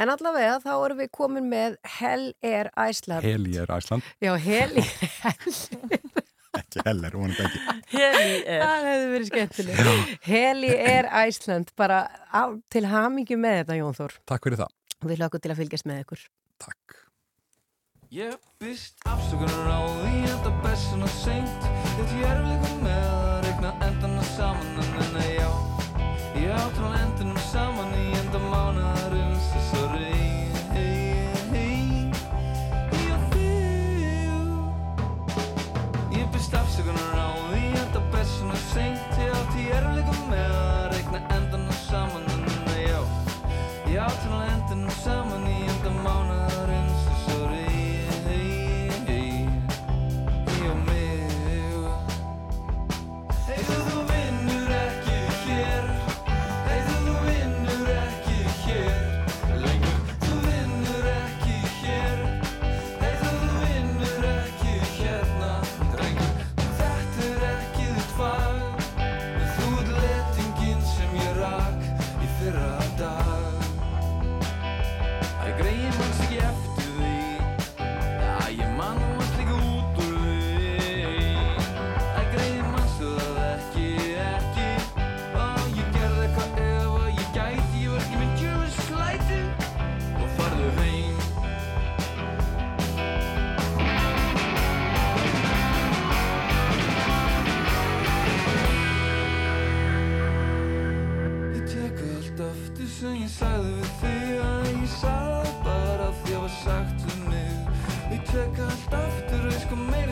En 0.00 0.08
allavega 0.12 0.60
þá 0.62 0.72
erum 0.72 1.00
við 1.02 1.10
komin 1.12 1.48
með 1.50 1.76
Hell 1.98 2.30
Air 2.46 2.70
Iceland. 2.78 3.26
Heli 3.26 3.58
er 3.58 3.72
Æsland, 3.74 4.06
Já, 4.22 4.36
Hell 4.38 4.78
Air. 4.78 6.24
ekki 6.58 6.84
Heller, 6.86 7.14
vonandi 7.14 7.44
ekki. 7.46 7.60
Heli 7.94 8.40
er, 8.44 8.64
Það 8.64 8.88
hefði 8.88 9.10
verið 9.14 9.30
skemmtileg. 9.30 10.16
Hell 10.26 10.70
Air 10.70 11.10
Iceland, 11.28 11.70
bara 11.78 12.00
á, 12.30 12.42
til 12.72 12.84
hamingi 12.90 13.38
með 13.38 13.62
þetta 13.62 13.78
Jón 13.80 13.98
Þór. 14.00 14.16
Takk 14.30 14.48
fyrir 14.48 14.62
það. 14.64 14.74
Við 15.06 15.22
hlökkum 15.22 15.44
til 15.44 15.54
að 15.54 15.62
fylgjast 15.62 15.88
með 15.88 16.02
ykkur. 16.04 16.26
Takk. 16.60 16.98
Ég 18.10 18.34
byrst 18.58 19.04
afsökunar 19.06 19.68
á 19.70 19.80
því 20.02 20.14
enda 20.26 20.50
bessin 20.64 21.04
og 21.06 21.12
seint 21.14 21.68
Þetta 21.94 22.16
ég 22.18 22.24
er 22.26 22.40
líka 22.42 22.72
með 22.82 23.04
að 23.06 23.36
regna 23.44 23.70
endana 23.86 24.24
saman 24.32 24.80
En 24.82 25.14
en 25.20 25.28
já, 25.36 25.50
ég 26.42 26.50
átrá 26.58 26.90
endunum 27.04 27.39
ég 44.10 44.16
átrá 44.16 44.38
endunum 44.38 44.49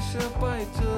sko 0.08 0.24
meiri 0.40 0.64
sér 0.76 0.97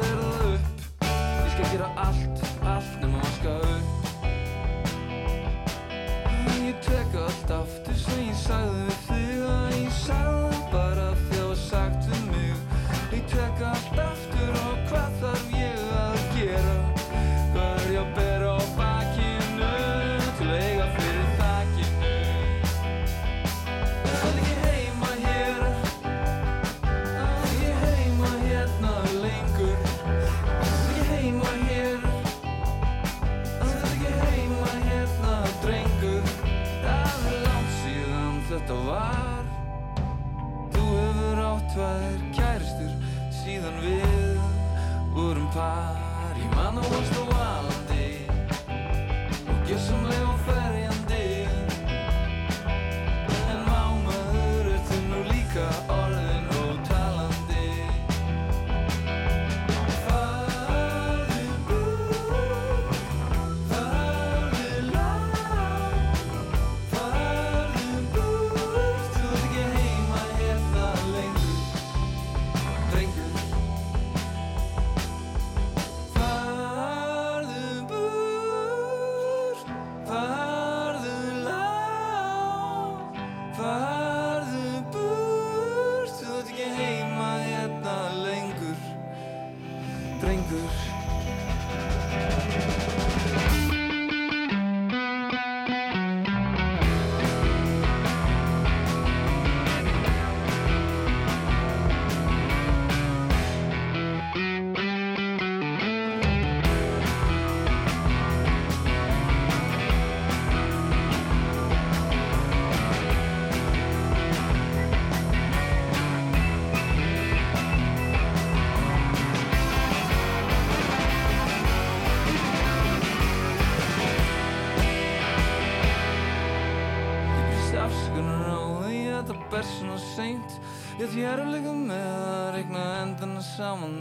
Ég 131.11 131.17
ætti 131.17 131.25
ég 131.27 131.33
er 131.33 131.41
að 131.43 131.49
leika 131.51 131.71
með 131.75 132.05
að 132.07 132.49
regna 132.55 132.83
endana 133.01 133.41
saman 133.43 133.95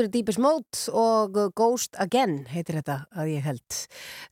Þetta 0.00 0.08
eru 0.08 0.16
Deepest 0.16 0.40
Mode 0.40 0.92
og 0.96 1.34
Ghost 1.60 1.98
Again 2.00 2.46
heitir 2.48 2.78
þetta 2.78 2.94
að 3.20 3.32
ég 3.34 3.42
held. 3.44 3.80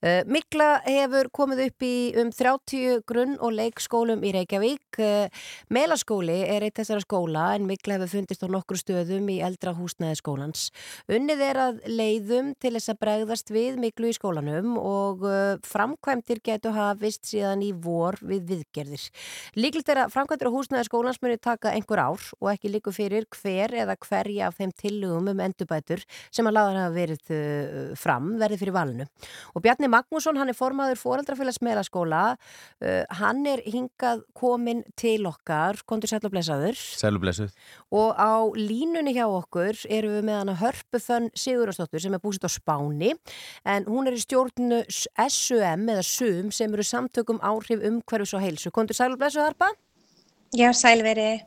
Uh, 0.00 0.22
Mikla 0.58 0.80
hefur 0.90 1.28
komið 1.30 1.60
upp 1.68 1.84
í 1.86 1.96
um 2.18 2.32
30 2.34 3.04
grunn- 3.06 3.36
og 3.38 3.52
leikskólum 3.54 4.24
í 4.26 4.32
Reykjavík. 4.34 4.98
Uh, 4.98 5.28
Melaskóli 5.70 6.40
er 6.50 6.64
eitt 6.66 6.80
þessara 6.80 7.04
skóla 7.04 7.44
en 7.54 7.68
Mikla 7.68 7.94
hefur 7.94 8.10
fundist 8.10 8.42
á 8.42 8.50
nokkru 8.50 8.74
stöðum 8.74 9.30
í 9.30 9.36
eldra 9.38 9.70
húsnæði 9.78 10.18
skólans. 10.18 10.64
Unnið 11.06 11.44
er 11.46 11.60
að 11.62 11.78
leiðum 11.86 12.48
til 12.58 12.72
þess 12.74 12.90
að 12.90 12.98
bregðast 13.04 13.52
við 13.54 13.78
Miklu 13.78 14.10
í 14.10 14.16
skólanum 14.16 14.74
og 14.82 15.22
uh, 15.22 15.60
framkvæmdir 15.62 16.42
getur 16.42 16.74
hafist 16.74 17.30
síðan 17.30 17.62
í 17.62 17.70
vor 17.70 18.18
við 18.18 18.50
viðgerðir. 18.50 19.06
Líklegt 19.54 19.94
er 19.94 20.02
að 20.08 20.16
framkvæmdir 20.16 20.50
á 20.50 20.56
húsnæði 20.58 20.90
skólans 20.90 21.22
muni 21.22 21.38
taka 21.38 21.70
einhver 21.70 22.02
ár 22.02 22.26
og 22.40 22.50
ekki 22.50 22.74
líku 22.74 22.90
fyrir 22.90 23.30
hver 23.38 23.76
eða 23.78 23.94
hverja 24.08 24.50
af 24.50 24.58
þeim 24.58 24.74
tillögum 24.74 25.30
um 25.36 25.46
endurbætur 25.46 26.02
sem 26.34 26.50
að 26.50 26.58
laðar 26.58 26.82
hafa 26.82 26.98
verið 26.98 27.32
uh, 27.38 27.94
fram 27.94 28.34
verði 28.42 28.62
fyrir 28.64 28.78
valinu. 28.80 29.10
Og 29.54 29.62
Bjarni 29.62 29.94
Magnússon, 29.94 30.34
hann 30.34 30.47
er 30.50 30.56
formaður 30.58 31.00
foreldrafélags 31.00 31.61
meðlaskóla, 31.64 32.22
uh, 32.34 33.02
hann 33.20 33.44
er 33.48 33.62
hingað 33.66 34.24
komin 34.38 34.84
til 34.98 35.26
okkar, 35.28 35.80
kontur 35.88 36.11
sæl 36.11 36.22
og 36.22 36.34
blessaður 36.34 36.78
Sælublessuð. 36.78 37.52
og 37.94 38.14
á 38.18 38.46
línunni 38.58 39.14
hjá 39.16 39.26
okkur 39.26 39.84
erum 39.88 40.18
við 40.18 40.28
með 40.28 40.40
hana 40.42 40.56
Hörpufönn 40.62 41.30
Sigurðarsdóttur 41.38 42.02
sem 42.02 42.14
er 42.14 42.22
búsitt 42.22 42.46
á 42.46 42.50
Spáni 42.52 43.14
en 43.64 43.88
hún 43.88 44.08
er 44.08 44.16
í 44.16 44.22
stjórnu 44.22 44.84
SUM 44.88 45.88
eða 45.88 46.04
SUM 46.04 46.52
sem 46.54 46.72
eru 46.72 46.87
samtökum 46.87 47.40
áhrif 47.40 47.84
umhverfis 47.84 48.34
og 48.34 48.44
heilsu. 48.44 48.72
Kontur 48.74 48.96
sæl 48.96 49.12
og 49.12 49.20
blessaður 49.20 49.52
Harpa? 49.52 49.72
Já, 50.56 50.72
sælveri. 50.72 51.42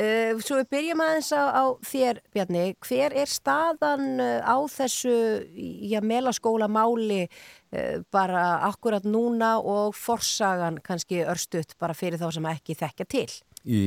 Uh, 0.00 0.38
svo 0.40 0.56
við 0.56 0.68
byrjum 0.72 1.00
aðeins 1.04 1.28
á, 1.36 1.42
á 1.52 1.64
þér 1.84 2.20
Bjarni, 2.32 2.60
hver 2.86 3.12
er 3.20 3.28
staðan 3.28 4.22
uh, 4.22 4.40
á 4.40 4.56
þessu 4.72 5.12
já, 5.52 5.98
melaskóla 6.00 6.70
máli 6.72 7.26
uh, 7.26 8.00
bara 8.08 8.62
akkurat 8.70 9.04
núna 9.04 9.58
og 9.60 9.92
forsagan 9.98 10.78
kannski 10.80 11.20
örstutt 11.28 11.76
bara 11.76 11.92
fyrir 11.98 12.16
þá 12.22 12.30
sem 12.38 12.48
ekki 12.48 12.78
þekkja 12.80 13.08
til? 13.12 13.26
Í, 13.68 13.82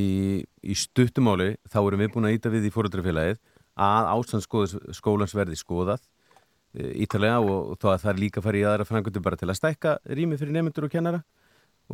í 0.46 0.78
stuttumáli 0.78 1.56
þá 1.66 1.80
erum 1.82 2.06
við 2.06 2.14
búin 2.14 2.30
að 2.30 2.38
íta 2.38 2.54
við 2.54 2.70
í 2.70 2.74
fóröldrafélagið 2.76 3.42
að 3.74 4.14
ástandsskólans 4.14 5.34
verði 5.34 5.58
skoðað 5.58 6.06
ítalega 6.78 7.42
og, 7.42 7.74
þá 7.82 7.94
að 7.96 8.02
það 8.04 8.14
er 8.14 8.22
líka 8.22 8.42
að 8.42 8.52
fara 8.52 8.62
í 8.62 8.66
aðra 8.70 8.90
frangöndu 8.92 9.26
bara 9.26 9.40
til 9.40 9.50
að 9.50 9.60
stækka 9.64 9.98
rými 10.14 10.38
fyrir 10.38 10.54
nefndur 10.60 10.92
og 10.92 10.94
kennara 10.94 11.26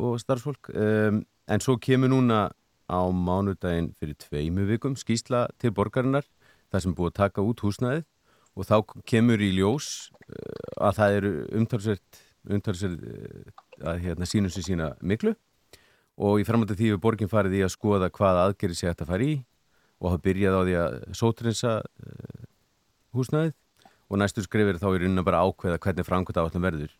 og 0.00 0.20
starfsfólk. 0.20 0.70
Um, 0.76 1.24
en 1.50 1.62
svo 1.64 1.76
kemur 1.82 2.12
núna 2.12 2.48
á 2.90 3.00
mánudaginn 3.14 3.92
fyrir 3.98 4.18
tveimu 4.18 4.66
vikum 4.66 4.96
skýsla 4.98 5.46
til 5.62 5.70
borgarinnar 5.74 6.26
það 6.70 6.82
sem 6.84 6.96
búið 6.96 7.12
að 7.12 7.18
taka 7.20 7.44
út 7.46 7.62
húsnæðið. 7.64 8.06
Og 8.58 8.66
þá 8.66 8.76
kemur 9.06 9.40
í 9.40 9.52
ljós 9.54 10.10
uh, 10.10 10.88
að 10.88 10.96
það 10.98 11.18
eru 11.18 11.30
umtalsvert 11.60 12.20
uh, 12.50 13.52
að 13.86 14.02
hérna, 14.04 14.26
sínum 14.26 14.50
sér 14.52 14.66
sína 14.66 14.90
miklu 15.00 15.36
og 16.20 16.42
í 16.42 16.44
framhald 16.44 16.74
af 16.74 16.76
því 16.76 16.90
við 16.92 17.00
borgin 17.00 17.30
farið 17.30 17.60
í 17.60 17.62
að 17.64 17.72
skoða 17.72 18.10
hvað 18.12 18.42
aðgerri 18.42 18.76
sé 18.76 18.90
að 18.90 19.06
fara 19.08 19.24
í. 19.24 19.38
Og 20.00 20.10
hafa 20.10 20.24
byrjað 20.24 20.56
á 20.56 20.60
því 20.64 20.74
að 20.80 20.98
sótrinsa 21.16 21.72
uh, 21.80 22.44
húsnæðið. 23.16 23.54
Og 24.10 24.18
næstu 24.18 24.42
skrifir 24.42 24.80
þá 24.82 24.88
er 24.90 25.04
raunin 25.04 25.22
að 25.22 25.28
bara 25.30 25.44
ákveða 25.46 25.78
hvernig 25.84 26.08
framkvæmt 26.08 26.40
áallum 26.42 26.66
verður 26.66 26.94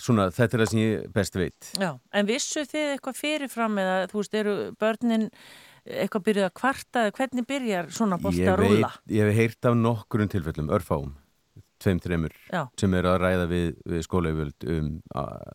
svona 0.00 0.28
þetta 0.34 0.56
er 0.56 0.62
það 0.64 0.70
sem 0.72 0.80
ég 0.82 1.08
best 1.14 1.38
veit 1.38 1.72
Já, 1.80 1.90
en 2.12 2.28
vissu 2.28 2.64
þið 2.68 2.94
eitthvað 2.94 3.18
fyrirfram 3.20 3.80
eða 3.82 3.96
þú 4.10 4.20
veist, 4.22 4.38
eru 4.40 4.54
börnin 4.80 5.28
eitthvað 5.84 6.26
byrjuð 6.28 6.46
að 6.48 6.54
kvarta 6.60 7.04
eða 7.06 7.16
hvernig 7.16 7.48
byrjar 7.48 7.90
svona 7.94 8.18
Ég 8.36 8.50
að 8.52 8.60
rúla? 8.60 8.90
veit, 8.92 9.16
ég 9.16 9.26
hef 9.30 9.38
heyrt 9.40 9.68
af 9.70 9.78
nokkurinn 9.80 10.30
tilfellum, 10.32 10.70
örfáum, 10.76 11.14
tveim, 11.80 12.00
þreymur, 12.04 12.34
Já. 12.52 12.66
sem 12.80 12.94
er 12.98 13.08
að 13.08 13.20
ræða 13.24 13.46
við, 13.50 13.70
við 13.88 14.04
skólaugvöld 14.06 14.66
um 14.76 14.90
að, 15.16 15.54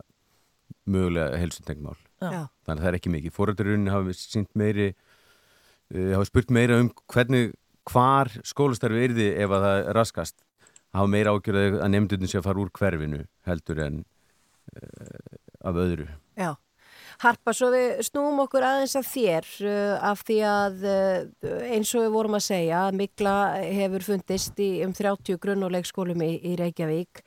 mögulega. 0.86 1.96
Já. 2.22 2.48
Þannig 2.66 2.80
að 2.80 2.82
það 2.82 2.90
er 2.90 2.98
ekki 3.00 3.14
mikið. 3.14 3.36
Fórætturinn 3.36 3.92
hafa 3.92 4.16
sínt 4.18 4.50
meiri, 4.58 4.90
uh, 5.94 6.12
hafa 6.16 6.26
spurt 6.30 6.52
meira 6.54 6.80
um 6.82 6.90
hvernig, 7.14 7.54
hvar 7.86 8.32
skólastarfi 8.42 9.06
yrði 9.10 9.30
ef 9.44 9.54
að 9.54 9.68
það 9.68 9.94
raskast. 10.00 10.38
Hafa 10.96 11.12
meira 11.12 11.34
ágjörði 11.36 11.82
að 11.84 11.92
nefndunum 11.94 12.32
sé 12.32 12.40
að 12.40 12.48
fara 12.48 12.64
úr 12.64 12.72
hverfinu 12.74 13.26
heldur 13.46 13.82
en 13.84 14.04
af 15.66 15.82
öðru. 15.82 16.08
Já. 16.38 16.56
Harpa, 17.24 17.54
svo 17.56 17.70
við 17.72 18.02
snúum 18.10 18.42
okkur 18.44 18.66
aðeins 18.68 18.96
af 19.00 19.08
þér 19.08 19.50
uh, 19.64 20.06
af 20.12 20.24
því 20.28 20.40
að 20.50 20.88
uh, 20.92 21.68
eins 21.72 21.94
og 21.96 22.06
við 22.06 22.16
vorum 22.16 22.38
að 22.38 22.48
segja, 22.50 22.82
Mikla 22.96 23.36
hefur 23.64 24.04
fundist 24.04 24.60
í 24.60 24.72
um 24.86 24.96
30 24.96 25.40
grunn- 25.42 25.64
og 25.64 25.72
leikskólum 25.78 26.24
í, 26.26 26.34
í 26.44 26.56
Reykjavík. 26.60 27.22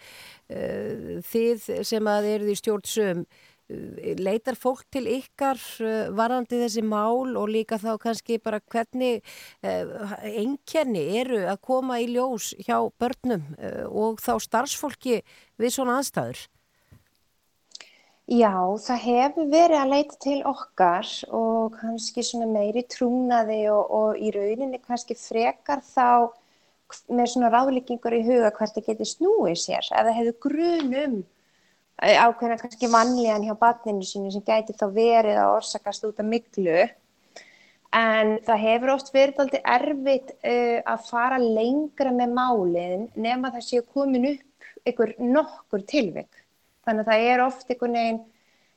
Uh, 0.48 1.22
þið 1.28 1.70
sem 1.88 2.10
að 2.12 2.32
eruð 2.34 2.52
í 2.52 2.58
stjórnsum, 2.60 3.24
leitar 4.16 4.56
fólk 4.56 4.86
til 4.88 5.02
ykkar 5.12 5.58
varandi 6.16 6.56
þessi 6.56 6.80
mál 6.80 7.34
og 7.36 7.50
líka 7.52 7.76
þá 7.76 7.98
kannski 8.00 8.38
bara 8.40 8.62
hvernig 8.64 9.20
einkenni 9.60 11.02
eru 11.20 11.42
að 11.44 11.60
koma 11.68 11.98
í 12.00 12.06
ljós 12.14 12.54
hjá 12.64 12.78
börnum 12.96 13.44
og 13.92 14.24
þá 14.24 14.38
starfsfólki 14.40 15.18
við 15.60 15.74
svona 15.74 15.98
aðstæður? 16.00 16.46
Já, 18.28 18.52
það 18.84 18.98
hefur 19.06 19.46
verið 19.48 19.78
að 19.80 19.92
leita 19.94 20.16
til 20.20 20.38
okkar 20.44 21.08
og 21.32 21.76
kannski 21.78 22.20
meiri 22.44 22.82
trúnaði 22.84 23.62
og, 23.72 23.84
og 23.88 24.18
í 24.20 24.28
rauninni 24.34 24.80
kannski 24.84 25.14
frekar 25.16 25.80
þá 25.80 26.28
með 27.08 27.30
svona 27.32 27.48
ráðlíkingur 27.54 28.16
í 28.18 28.26
huga 28.26 28.50
hvert 28.52 28.74
það 28.76 28.90
getur 28.90 29.08
snúið 29.08 29.56
sér. 29.62 29.88
Ef 29.88 30.04
það 30.04 30.18
hefur 30.18 30.36
grun 30.44 30.92
um 31.02 31.14
eh, 32.04 32.20
ákveðna 32.20 32.58
kannski 32.60 32.90
vanlíðan 32.92 33.46
hjá 33.48 33.54
barninu 33.62 34.04
sínu 34.04 34.32
sem 34.34 34.44
gæti 34.44 34.76
þá 34.76 34.84
verið 34.92 35.40
að 35.40 35.52
orsakast 35.54 36.04
út 36.10 36.20
af 36.20 36.28
miklu. 36.28 36.82
En 37.96 38.34
það 38.44 38.64
hefur 38.66 38.92
oft 38.98 39.08
verið 39.14 39.40
alltaf 39.40 39.72
erfitt 39.78 40.34
uh, 40.42 40.78
að 40.84 41.08
fara 41.08 41.40
lengra 41.40 42.12
með 42.12 42.36
málinn 42.36 43.08
nema 43.16 43.54
það 43.56 43.64
séu 43.70 43.86
komin 43.88 44.34
upp 44.34 44.68
ykkur 44.92 45.14
nokkur 45.16 45.88
tilvik. 45.88 46.37
Þannig 46.88 47.04
að 47.04 47.08
það 47.12 47.26
er 47.28 47.40
oft 47.44 47.68
einhvern 47.68 47.96
veginn, 47.98 48.18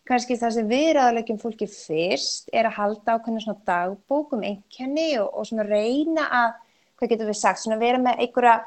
kannski 0.10 0.36
það 0.36 0.54
sem 0.58 0.68
við 0.68 0.90
ræðulegjum 0.98 1.38
fólki 1.40 1.68
fyrst 1.72 2.50
er 2.52 2.68
að 2.68 2.76
halda 2.76 3.14
ákveðna 3.16 3.44
svona 3.44 3.68
dagbók 3.70 4.34
um 4.36 4.42
einkenni 4.44 5.06
og, 5.22 5.30
og 5.32 5.48
svona 5.48 5.64
reyna 5.70 6.26
að, 6.42 6.58
hvað 7.00 7.14
getur 7.14 7.30
við 7.30 7.38
sagt, 7.40 7.62
svona 7.62 7.78
vera 7.80 8.02
með 8.04 8.26
einhverja 8.26 8.58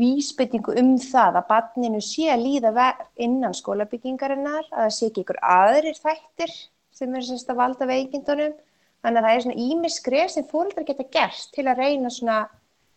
vísbyttingu 0.00 0.74
um 0.82 0.90
það 1.02 1.38
að 1.38 1.46
barninu 1.52 2.00
sé 2.02 2.26
að 2.34 2.42
líða 2.48 2.74
ver- 2.74 3.06
innan 3.22 3.54
skólabyggingarinnar, 3.54 4.66
að 4.72 4.82
það 4.88 4.96
sé 4.96 5.06
ekki 5.10 5.22
einhver 5.22 5.40
aðrir 5.54 6.02
þættir 6.02 6.56
sem 6.98 7.14
er 7.14 7.28
semst 7.28 7.54
að 7.54 7.62
valda 7.62 7.90
veikindunum. 7.90 8.58
Þannig 9.00 9.22
að 9.22 9.28
það 9.28 9.36
er 9.36 9.46
svona 9.46 9.68
ímiskref 9.68 10.34
sem 10.34 10.50
fóreldrar 10.50 10.90
geta 10.90 11.06
gert 11.14 11.46
til 11.54 11.68
að 11.70 11.84
reyna 11.84 12.10
svona, 12.10 12.42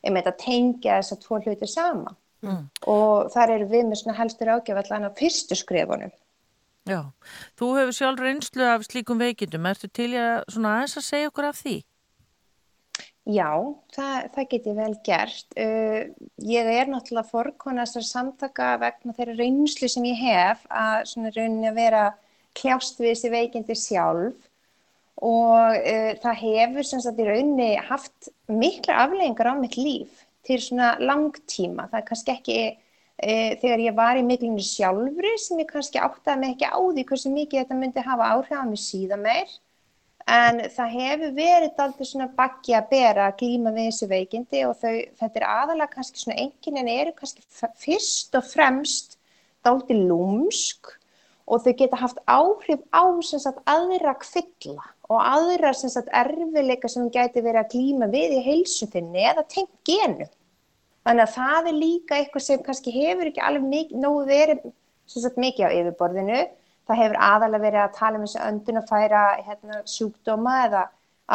um 0.04 0.18
þetta 0.18 0.36
tengja 0.42 0.98
þess 0.98 1.16
að 1.16 1.26
tvo 1.28 1.44
hluti 1.46 1.70
saman 1.70 2.18
Mm. 2.44 2.68
og 2.92 3.32
þar 3.32 3.56
eru 3.56 3.70
við 3.72 3.86
með 3.88 4.18
helstur 4.18 4.52
ágjöf 4.52 4.82
allan 4.82 5.08
á 5.08 5.12
fyrstu 5.16 5.56
skrefunum. 5.56 6.12
Já, 6.84 7.00
þú 7.56 7.70
hefur 7.78 7.96
sjálf 7.96 8.20
reynslu 8.20 8.66
af 8.68 8.84
slíkum 8.84 9.22
veikindum, 9.24 9.68
ertu 9.70 9.88
til 9.88 10.12
að 10.20 10.44
aðeins 10.52 10.98
að 11.00 11.06
segja 11.08 11.30
okkur 11.32 11.48
af 11.48 11.62
því? 11.62 11.78
Já, 13.24 13.48
það, 13.96 14.16
það 14.36 14.48
get 14.52 14.66
ég 14.68 14.76
vel 14.76 14.96
gert. 15.08 15.46
Uh, 15.56 16.02
ég 16.44 16.72
er 16.74 16.90
náttúrulega 16.92 17.30
forkona 17.30 17.86
þessar 17.88 18.08
samtaka 18.10 18.74
vegna 18.82 19.16
þeirra 19.16 19.38
reynslu 19.38 19.88
sem 19.88 20.10
ég 20.10 20.20
hef 20.20 20.66
að 20.68 21.14
rauninni 21.38 21.70
að 21.72 21.80
vera 21.80 22.04
kljást 22.60 23.00
við 23.00 23.14
þessi 23.14 23.32
veikindi 23.32 23.78
sjálf 23.80 24.50
og 25.24 25.80
uh, 25.80 26.12
það 26.20 26.42
hefur 26.42 26.90
sagt 26.92 27.24
í 27.24 27.30
rauninni 27.30 27.72
haft 27.88 28.30
mikla 28.52 29.06
afleggingar 29.06 29.54
á 29.54 29.62
mitt 29.62 29.80
líf 29.80 30.23
til 30.48 30.60
svona 30.62 30.94
langtíma. 31.00 31.88
Það 31.92 32.00
er 32.00 32.08
kannski 32.08 32.34
ekki 32.34 32.58
uh, 32.70 33.52
þegar 33.62 33.84
ég 33.88 33.98
var 33.98 34.20
í 34.20 34.24
miklunni 34.28 34.66
sjálfri 34.66 35.36
sem 35.42 35.62
ég 35.64 35.70
kannski 35.70 36.02
áttaði 36.04 36.42
mig 36.42 36.56
ekki 36.56 36.72
á 36.72 36.80
því 36.80 37.06
hversu 37.12 37.34
mikið 37.34 37.62
þetta 37.64 37.80
myndi 37.80 38.08
hafa 38.08 38.32
áhrif 38.36 38.58
á 38.60 38.66
mig 38.68 38.82
síðan 38.84 39.24
meir. 39.26 39.54
En 40.24 40.62
það 40.72 40.94
hefur 40.96 41.32
verið 41.36 41.82
aldrei 41.84 42.08
svona 42.08 42.30
bakki 42.38 42.76
að 42.78 42.92
bera 42.94 43.26
að 43.28 43.40
glíma 43.42 43.74
við 43.76 43.90
þessi 43.90 44.08
veikindi 44.08 44.62
og 44.70 44.78
þau, 44.80 44.94
þetta 45.20 45.40
er 45.42 45.48
aðalega 45.50 45.96
kannski 45.98 46.22
svona 46.22 46.40
enginin 46.46 46.92
eru 46.94 47.12
kannski 47.18 47.44
fyrst 47.84 48.38
og 48.40 48.48
fremst 48.48 49.18
dálítið 49.68 50.06
lúmsk 50.08 50.94
og 51.44 51.64
þau 51.66 51.74
geta 51.82 52.00
haft 52.00 52.24
áhrif 52.24 52.84
á 52.96 53.04
sem 53.20 53.42
sagt 53.44 53.60
aðra 53.68 54.16
kvilla 54.22 54.93
og 55.12 55.20
aðra 55.20 55.74
sem 55.76 55.92
sagt 55.92 56.12
erfileika 56.16 56.90
sem 56.90 57.04
hún 57.04 57.12
gæti 57.14 57.44
verið 57.44 57.62
að 57.64 57.72
glíma 57.74 58.08
við 58.12 58.38
í 58.38 58.44
heilsutinni 58.46 59.26
eða 59.32 59.44
tengt 59.52 59.74
genu. 59.88 60.28
Þannig 61.04 61.26
að 61.26 61.34
það 61.36 61.70
er 61.70 61.78
líka 61.78 62.18
eitthvað 62.18 62.46
sem 62.46 62.62
kannski 62.64 62.94
hefur 62.96 63.30
ekki 63.30 63.44
alveg 63.44 63.66
mikið, 63.68 63.98
nógu 64.00 64.26
verið 64.30 64.62
sagt 65.12 65.40
mikið 65.42 65.68
á 65.68 65.76
yfirborðinu. 65.80 66.44
Það 66.88 67.02
hefur 67.02 67.20
aðalega 67.28 67.66
verið 67.66 67.82
að 67.82 67.98
tala 67.98 68.20
um 68.20 68.24
þessi 68.28 68.44
öndun 68.48 68.80
að 68.80 68.90
færa 68.92 69.24
hérna, 69.40 69.82
sjúkdóma 69.88 70.56
eða 70.68 70.84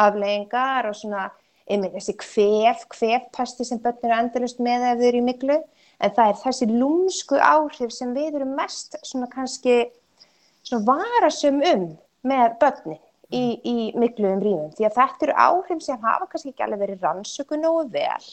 afleggingar 0.05 0.89
og 0.89 0.97
svona 0.97 1.27
einmitt 1.69 1.93
þessi 1.97 2.15
kvef, 2.17 2.85
kvefpasti 2.89 3.65
sem 3.65 3.81
börn 3.81 4.01
eru 4.01 4.17
endalust 4.17 4.61
með 4.61 4.87
ef 4.89 5.01
þau 5.01 5.07
eru 5.09 5.21
í 5.21 5.25
miklu, 5.25 5.57
en 6.01 6.15
það 6.17 6.31
er 6.31 6.39
þessi 6.43 6.67
lúmsku 6.71 7.37
áhrif 7.37 7.93
sem 7.93 8.15
við 8.17 8.39
erum 8.39 8.55
mest 8.57 8.97
svona 9.05 9.29
kannski 9.29 9.77
svona 10.65 10.85
varasum 10.89 11.61
um 11.73 11.85
með 12.25 12.57
börnin 12.61 13.01
í, 13.33 13.43
í 13.63 13.75
mikluðum 13.99 14.43
rýmum, 14.43 14.75
því 14.77 14.87
að 14.87 14.99
þetta 14.99 15.27
eru 15.27 15.39
áhrif 15.45 15.81
sem 15.85 16.03
hafa 16.03 16.27
kannski 16.29 16.53
ekki 16.53 16.65
alveg 16.65 16.83
verið 16.85 17.07
rannsöku 17.07 17.59
nógu 17.59 17.87
vel 17.93 18.29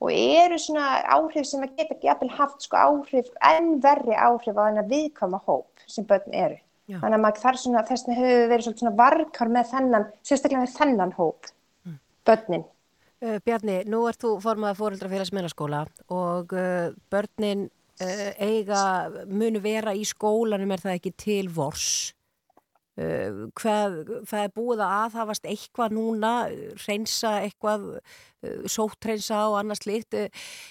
og 0.00 0.10
eru 0.16 0.56
svona 0.60 1.02
áhrif 1.12 1.46
sem 1.48 1.62
að 1.64 1.76
geta 1.76 1.94
ekki 1.96 2.08
jafnvel 2.08 2.32
haft 2.38 2.64
sko 2.64 2.80
áhrif, 2.80 3.28
enn 3.44 3.74
verri 3.84 4.16
áhrif 4.16 4.56
á 4.56 4.62
þennan 4.62 4.88
viðkvæma 4.88 5.40
hóp 5.44 5.84
sem 5.90 6.06
börn 6.08 6.32
eru. 6.32 6.60
Já. 6.90 6.98
Þannig 7.02 7.16
að 7.18 7.24
maður 7.24 7.42
þarf 7.44 7.60
svona, 7.60 7.82
þess 7.86 8.08
höfum 8.08 8.24
við 8.26 8.46
verið 8.50 8.70
svona 8.70 8.94
varkar 8.98 9.50
með 9.52 9.72
þennan, 9.74 10.06
sérstaklega 10.26 10.62
með 10.64 10.76
þennan 10.78 11.12
hóp, 11.18 11.50
börnin. 12.26 12.64
Uh, 13.20 13.36
Bjarni, 13.44 13.82
nú 13.84 14.06
ert 14.08 14.22
þú 14.22 14.38
formað 14.40 14.78
fóreldrafélags 14.78 15.34
meðlaskóla 15.36 15.82
og 16.08 16.54
uh, 16.56 16.88
börnin 17.12 17.66
uh, 18.00 18.30
eiga 18.40 18.82
munu 19.28 19.60
vera 19.60 19.92
í 19.92 20.06
skólanum 20.08 20.72
er 20.72 20.80
það 20.80 20.96
ekki 20.96 21.12
til 21.20 21.50
vors. 21.52 21.90
Hvað, 22.96 23.94
það 24.28 24.42
er 24.42 24.50
búið 24.52 24.80
að 24.84 24.94
aðhafast 25.06 25.46
eitthvað 25.48 25.94
núna, 25.96 26.32
hreinsa 26.82 27.36
eitthvað, 27.46 27.86
sóthreinsa 28.68 29.38
og 29.48 29.58
annars. 29.60 29.84
Uh, 29.88 30.26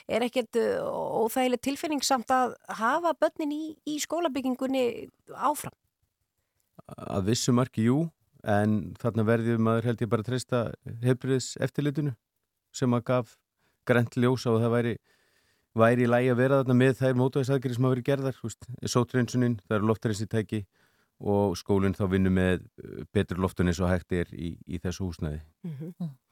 er 0.10 0.26
ekkert 0.28 0.60
uh, 0.60 0.84
óþægileg 1.24 1.64
tilfinning 1.66 2.06
samt 2.06 2.30
að 2.34 2.54
hafa 2.82 3.16
börnin 3.18 3.56
í, 3.56 3.64
í 3.90 3.98
skólabyggingunni 4.04 4.84
áfram? 5.34 5.74
að 6.98 7.30
vissu 7.30 7.54
marki, 7.56 7.86
jú, 7.90 8.08
en 8.44 8.96
þarna 9.00 9.26
verði 9.28 9.58
maður 9.62 9.90
held 9.90 10.04
ég 10.04 10.12
bara 10.12 10.26
að 10.26 10.32
treysta 10.32 10.62
hefbriðs 11.04 11.54
eftirlitinu 11.62 12.16
sem 12.76 12.94
að 12.96 13.06
gaf 13.10 13.36
grænt 13.90 14.18
ljós 14.20 14.46
á 14.48 14.54
að 14.54 14.64
það 14.64 14.76
væri, 14.76 14.94
væri 15.82 16.06
í 16.06 16.10
lægi 16.10 16.32
að 16.34 16.42
vera 16.42 16.60
þarna 16.62 16.78
með 16.82 16.94
þær 17.02 17.20
mótaðisaðgerið 17.20 17.78
sem 17.78 17.88
hafa 17.88 17.96
verið 17.96 18.10
gerðar, 18.10 18.40
sótreinsunin, 18.94 19.58
það 19.66 19.78
eru 19.80 19.90
loftreynsitæki 19.92 20.62
og 21.20 21.58
skólinn 21.60 21.96
þá 21.98 22.06
vinnu 22.14 22.32
með 22.32 22.62
uh, 22.84 23.04
betur 23.14 23.40
loftun 23.44 23.68
eins 23.72 23.80
og 23.84 23.90
hægt 23.92 24.12
er 24.16 24.30
í, 24.34 24.54
í 24.68 24.80
þessu 24.80 25.08
húsnæði. 25.10 25.42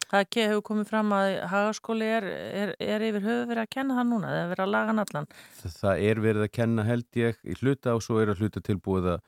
Það 0.08 0.28
ke- 0.32 0.45
hefur 0.47 0.62
komið 0.69 0.88
fram 0.88 1.10
að 1.12 1.30
hagaskóli 1.52 2.06
er, 2.08 2.28
er, 2.32 2.69
er 2.80 3.04
yfir 3.10 3.26
höfu 3.26 3.47
verið 3.50 3.63
að 3.65 3.71
kenna 3.76 3.97
það 3.97 4.06
núna, 4.13 4.30
það 4.32 4.43
er 4.45 4.52
verið 4.54 4.63
að 4.67 4.71
laga 4.71 4.91
hann 4.93 5.02
allan. 5.04 5.28
Það, 5.60 5.73
það 5.82 6.04
er 6.12 6.21
verið 6.23 6.45
að 6.45 6.54
kenna 6.56 6.86
held 6.88 7.19
ég 7.19 7.41
í 7.43 7.58
hluta 7.60 7.95
og 7.97 8.06
svo 8.06 8.21
er 8.23 8.32
að 8.32 8.39
hluta 8.45 8.63
tilbúið 8.63 9.10
að 9.17 9.26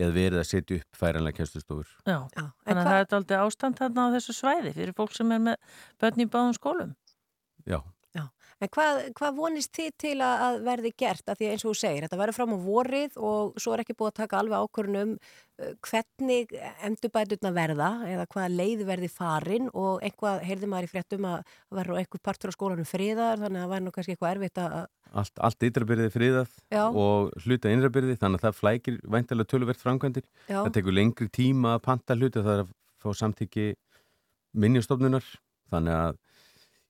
eða 0.00 0.14
verið 0.14 0.38
að 0.38 0.46
setja 0.46 0.76
upp 0.78 0.96
færanlega 1.00 1.36
kennslustofur. 1.40 1.88
Já, 2.06 2.14
Já, 2.38 2.44
en 2.46 2.52
þannig 2.70 2.84
að 2.84 2.90
það 2.92 3.00
er 3.02 3.16
aldrei 3.18 3.38
ástand 3.42 3.80
þarna 3.82 4.04
á 4.06 4.14
þessu 4.14 4.36
svæði 4.38 4.72
fyrir 4.78 4.94
fólk 4.96 5.16
sem 5.18 5.34
er 5.34 5.42
með 5.48 5.74
börn 6.00 6.22
í 6.22 6.28
báðum 6.30 6.54
skólum. 6.56 6.92
Já, 7.66 7.80
En 8.60 8.68
hvað, 8.68 8.98
hvað 9.16 9.36
vonist 9.38 9.70
þið 9.72 9.92
til 10.02 10.16
að, 10.20 10.42
að 10.44 10.56
verði 10.66 10.90
gert? 11.00 11.22
Að 11.32 11.38
því 11.40 11.46
eins 11.48 11.62
og 11.64 11.70
þú 11.70 11.78
segir, 11.80 12.04
þetta 12.04 12.18
verður 12.20 12.36
fram 12.36 12.52
á 12.52 12.58
vorið 12.60 13.16
og 13.16 13.60
svo 13.60 13.72
er 13.72 13.82
ekki 13.84 13.96
búið 13.96 14.10
að 14.10 14.18
taka 14.18 14.40
alveg 14.40 14.66
ákvörnum 14.66 15.14
uh, 15.16 15.70
hvernig 15.88 16.54
endurbæturna 16.88 17.52
verða 17.56 17.90
eða 18.10 18.26
hvaða 18.34 18.52
leið 18.58 18.84
verði 18.90 19.10
farin 19.14 19.70
og 19.72 20.04
einhvað, 20.04 20.44
heyrði 20.44 20.70
maður 20.74 20.88
í 20.88 20.92
fréttum 20.92 21.28
að 21.30 21.56
verður 21.80 22.02
einhver 22.02 22.24
partur 22.28 22.52
á 22.52 22.56
skólanum 22.58 22.88
friðar 22.88 23.40
þannig 23.40 23.62
að 23.62 23.64
það 23.64 23.74
væri 23.74 23.86
nú 23.86 23.94
kannski 23.96 24.16
eitthvað 24.16 24.36
erfitt 24.36 24.62
að, 24.66 24.78
allt, 25.24 25.44
allt 25.48 25.68
ytrabyrðið 25.70 26.14
friðað 26.18 26.56
Já. 26.68 26.84
og 26.84 27.32
hluta 27.46 27.72
innrabyrði 27.72 28.18
þannig 28.20 28.40
að 28.42 28.48
það 28.48 28.58
flækir 28.60 29.00
væntalega 29.16 29.52
töluvert 29.54 29.80
framkvæmdir. 29.80 30.26
já, 30.46 30.58
Það 30.60 30.74
tekur 30.76 31.00
lengri 31.00 31.32
tíma 31.32 31.78
að 31.78 31.84
panta 31.88 32.18
hluti 32.18 32.44
það 32.44 32.58
er 32.58 32.64
að 32.66 32.74
fá 33.00 33.08
samtiki 33.16 33.70
minnjastofnunar 34.52 35.24
þannig 35.70 35.96
að 35.96 36.18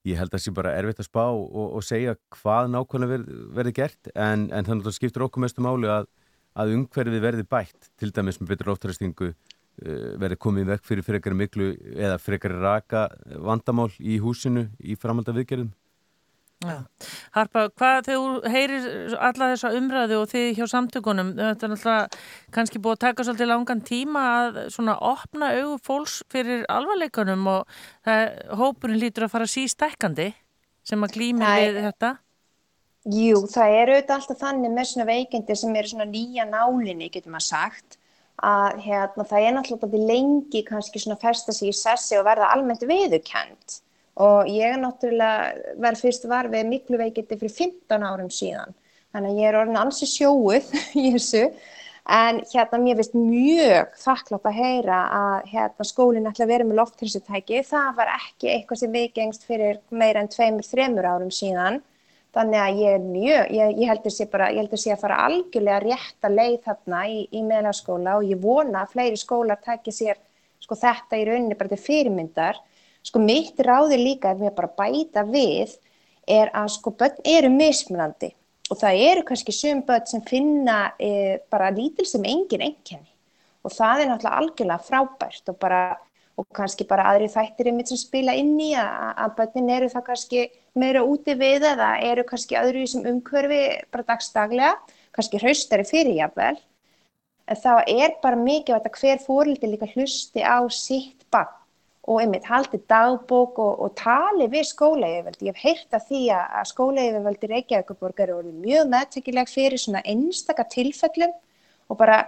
ég 0.09 0.17
held 0.17 0.31
að 0.31 0.39
það 0.39 0.45
sé 0.45 0.55
bara 0.57 0.75
erfitt 0.79 1.03
að 1.03 1.09
spá 1.09 1.25
og, 1.29 1.65
og 1.77 1.85
segja 1.85 2.17
hvað 2.39 2.71
nákvæmlega 2.73 3.13
verð, 3.15 3.31
verði 3.59 3.73
gert 3.77 4.11
en, 4.15 4.47
en 4.49 4.67
þannig 4.67 4.85
að 4.85 4.89
það 4.89 4.97
skiptur 4.97 5.27
okkur 5.27 5.45
mestu 5.45 5.65
máli 5.65 5.91
að, 5.93 6.09
að 6.57 6.75
umhverfið 6.79 7.25
verði 7.27 7.47
bætt 7.51 7.91
til 8.01 8.13
dæmis 8.17 8.41
með 8.41 8.55
betur 8.55 8.73
loftræstingu 8.73 9.31
uh, 9.31 10.15
verði 10.23 10.41
komið 10.41 10.73
vekk 10.73 10.89
fyrir 10.89 11.07
frekar 11.07 11.37
miklu 11.37 11.75
eða 11.93 12.17
frekar 12.23 12.57
raka 12.63 13.05
vandamál 13.45 13.91
í 14.01 14.17
húsinu 14.23 14.69
í 14.81 14.97
framhalda 14.97 15.37
viðgerðum. 15.37 15.75
Já. 16.61 16.77
Harpa, 17.33 17.63
hvað 17.73 17.99
þegar 18.05 18.19
þú 18.21 18.51
heyrir 18.53 19.15
alla 19.17 19.47
þessa 19.55 19.71
umræðu 19.79 20.19
og 20.21 20.27
þið 20.29 20.49
hjá 20.59 20.67
samtökunum, 20.69 21.31
þetta 21.39 21.67
er 21.67 21.73
náttúrulega 21.73 22.19
kannski 22.53 22.83
búið 22.85 22.99
að 22.99 23.05
taka 23.07 23.25
svolítið 23.25 23.49
langan 23.49 23.81
tíma 23.89 24.25
að 24.35 24.59
svona 24.75 24.99
opna 25.09 25.55
augu 25.57 25.79
fólks 25.87 26.19
fyrir 26.33 26.67
alvarleikunum 26.69 27.49
og 27.55 27.81
það, 28.05 28.27
hópurinn 28.61 29.01
lítur 29.01 29.25
að 29.25 29.33
fara 29.39 29.49
sístækkandi 29.49 30.29
sem 30.85 31.09
að 31.09 31.17
glýmir 31.17 31.49
Nei. 31.49 31.65
við 31.65 31.81
þetta. 31.89 32.13
Jú, 33.09 33.41
það 33.49 33.79
er 33.79 33.95
auðvitað 33.95 34.17
alltaf 34.19 34.43
þannig 34.45 34.77
með 34.77 34.91
svona 34.91 35.09
veikindi 35.09 35.57
sem 35.57 35.77
eru 35.81 35.95
svona 35.95 36.11
nýja 36.13 36.45
nálinni, 36.45 37.09
getur 37.09 37.33
maður 37.33 37.49
sagt, 37.49 37.97
að 38.45 38.83
hérna, 38.85 39.25
það 39.33 39.47
er 39.47 39.55
náttúrulega 39.57 40.09
lengi 40.13 40.61
kannski 40.69 41.01
svona 41.01 41.17
festa 41.21 41.57
sig 41.57 41.73
í 41.73 41.77
sessi 41.77 42.21
og 42.21 42.29
verða 42.29 42.53
almennt 42.53 42.85
viðurkend. 42.85 43.81
Og 44.21 44.49
ég 44.53 44.77
náttúrulega 44.81 45.75
verið 45.81 46.05
fyrst 46.05 46.27
var 46.29 46.51
við 46.53 46.67
miklu 46.69 47.01
veikindi 47.01 47.39
fyrir 47.41 47.55
15 47.57 48.05
árum 48.05 48.33
síðan. 48.35 48.75
Þannig 49.15 49.31
að 49.31 49.39
ég 49.41 49.51
er 49.51 49.59
orðin 49.61 49.79
ansi 49.81 50.09
sjóuð 50.11 50.73
í 51.03 51.13
þessu. 51.17 51.45
En 52.11 52.41
hérna 52.51 52.81
mér 52.81 52.99
finnst 52.99 53.15
mjög 53.15 53.93
þakklátt 54.01 54.49
að 54.51 54.57
heyra 54.57 54.99
að 55.15 55.51
hérna, 55.53 55.87
skólinn 55.87 56.27
ætla 56.31 56.47
að 56.47 56.53
vera 56.55 56.67
með 56.67 56.81
lofthilsutæki. 56.81 57.61
Það 57.69 57.91
var 58.01 58.13
ekki 58.17 58.51
eitthvað 58.55 58.81
sem 58.81 58.97
viðgengst 58.97 59.47
fyrir 59.47 59.79
meira 59.93 60.25
en 60.25 60.31
tveimur, 60.33 60.67
þremur 60.67 61.09
árum 61.13 61.33
síðan. 61.35 61.81
Þannig 62.35 62.61
að 62.63 62.81
ég 62.81 62.97
er 62.97 63.05
mjög, 63.05 63.53
ég, 63.59 63.71
ég 63.83 63.91
heldur 63.91 64.15
sé 64.15 64.27
bara, 64.31 64.51
ég 64.55 64.63
heldur 64.63 64.79
sé 64.79 64.93
að 64.95 65.01
fara 65.03 65.23
algjörlega 65.27 65.81
rétt 65.83 66.27
að 66.27 66.37
leið 66.39 66.59
þarna 66.69 67.01
í, 67.11 67.17
í 67.35 67.41
meðlaskóla 67.47 68.19
og 68.21 68.27
ég 68.31 68.43
vona 68.43 68.85
að 68.85 68.93
fleiri 68.93 69.19
skólar 69.19 69.59
taki 69.65 69.95
sér 69.95 70.21
sko 70.63 70.79
þetta 70.79 71.19
í 71.19 71.25
rauninni 71.27 71.59
bara 71.59 71.73
til 71.73 71.81
fyrirmyndar. 71.83 72.61
Sko 73.07 73.23
mitt 73.23 73.61
ráði 73.65 73.97
líka 74.01 74.35
ef 74.35 74.43
ég 74.45 74.57
bara 74.57 74.73
bæta 74.77 75.25
við 75.29 75.73
er 76.29 76.51
að 76.55 76.69
sko 76.77 76.93
börn 76.93 77.23
eru 77.25 77.51
mismunandi. 77.53 78.35
Og 78.71 78.79
það 78.79 79.01
eru 79.07 79.25
kannski 79.27 79.55
sum 79.55 79.81
börn 79.87 80.07
sem 80.07 80.23
finna 80.27 80.93
e, 81.01 81.41
bara 81.51 81.73
lítil 81.75 82.07
sem 82.07 82.25
engin 82.25 82.69
enkenni 82.69 83.09
og 83.61 83.75
það 83.75 84.03
er 84.03 84.09
náttúrulega 84.09 84.39
algjörlega 84.41 84.85
frábært 84.87 85.51
og 85.53 85.59
bara 85.61 85.83
og 86.41 86.47
kannski 86.57 86.87
bara 86.89 87.05
aðri 87.11 87.29
þættir 87.29 87.69
einmitt 87.69 87.91
sem 87.91 87.99
spila 88.01 88.33
inn 88.39 88.55
í 88.63 88.71
að, 88.79 88.89
að 89.25 89.35
börnin 89.37 89.73
eru 89.75 89.91
það 89.93 90.07
kannski 90.07 90.45
meira 90.81 91.03
úti 91.05 91.35
við 91.37 91.67
eða 91.75 91.91
eru 92.07 92.25
kannski 92.25 92.57
í 92.57 92.87
sem 92.89 93.05
umhverfi 93.11 93.61
bara 93.93 94.07
dagstaglega, 94.09 94.73
kannski 95.13 95.41
hraustari 95.43 95.85
fyrir 95.85 96.17
jafnvel. 96.17 96.57
En 97.51 97.61
þá 97.61 97.73
er 97.85 98.17
bara 98.23 98.41
mikið 98.41 98.79
að 98.79 98.89
hver 98.97 99.21
fórildi 99.27 99.69
líka 99.69 99.91
hlusti 99.93 100.41
á 100.41 100.65
sitt 100.73 101.27
bann 101.35 101.60
og 102.11 102.19
einmitt 102.19 102.47
haldi 102.51 102.81
dagbók 102.91 103.59
og, 103.63 103.83
og 103.85 103.93
tali 103.99 104.49
við 104.51 104.67
skólaeyfirvöldi. 104.73 105.47
Ég 105.47 105.55
hef 105.55 105.63
heyrt 105.63 105.95
að 105.95 106.09
því 106.09 106.23
að, 106.35 106.47
að 106.59 106.71
skólaeyfirvöldi 106.73 107.51
Reykjavíkuborgar 107.53 108.27
eru 108.27 108.41
orðið 108.41 108.65
mjög 108.65 108.91
meðtekileg 108.95 109.53
fyrir 109.53 109.83
svona 109.83 110.03
einstaka 110.11 110.67
tilfellum 110.73 111.37
og 111.91 112.01
bara 112.01 112.19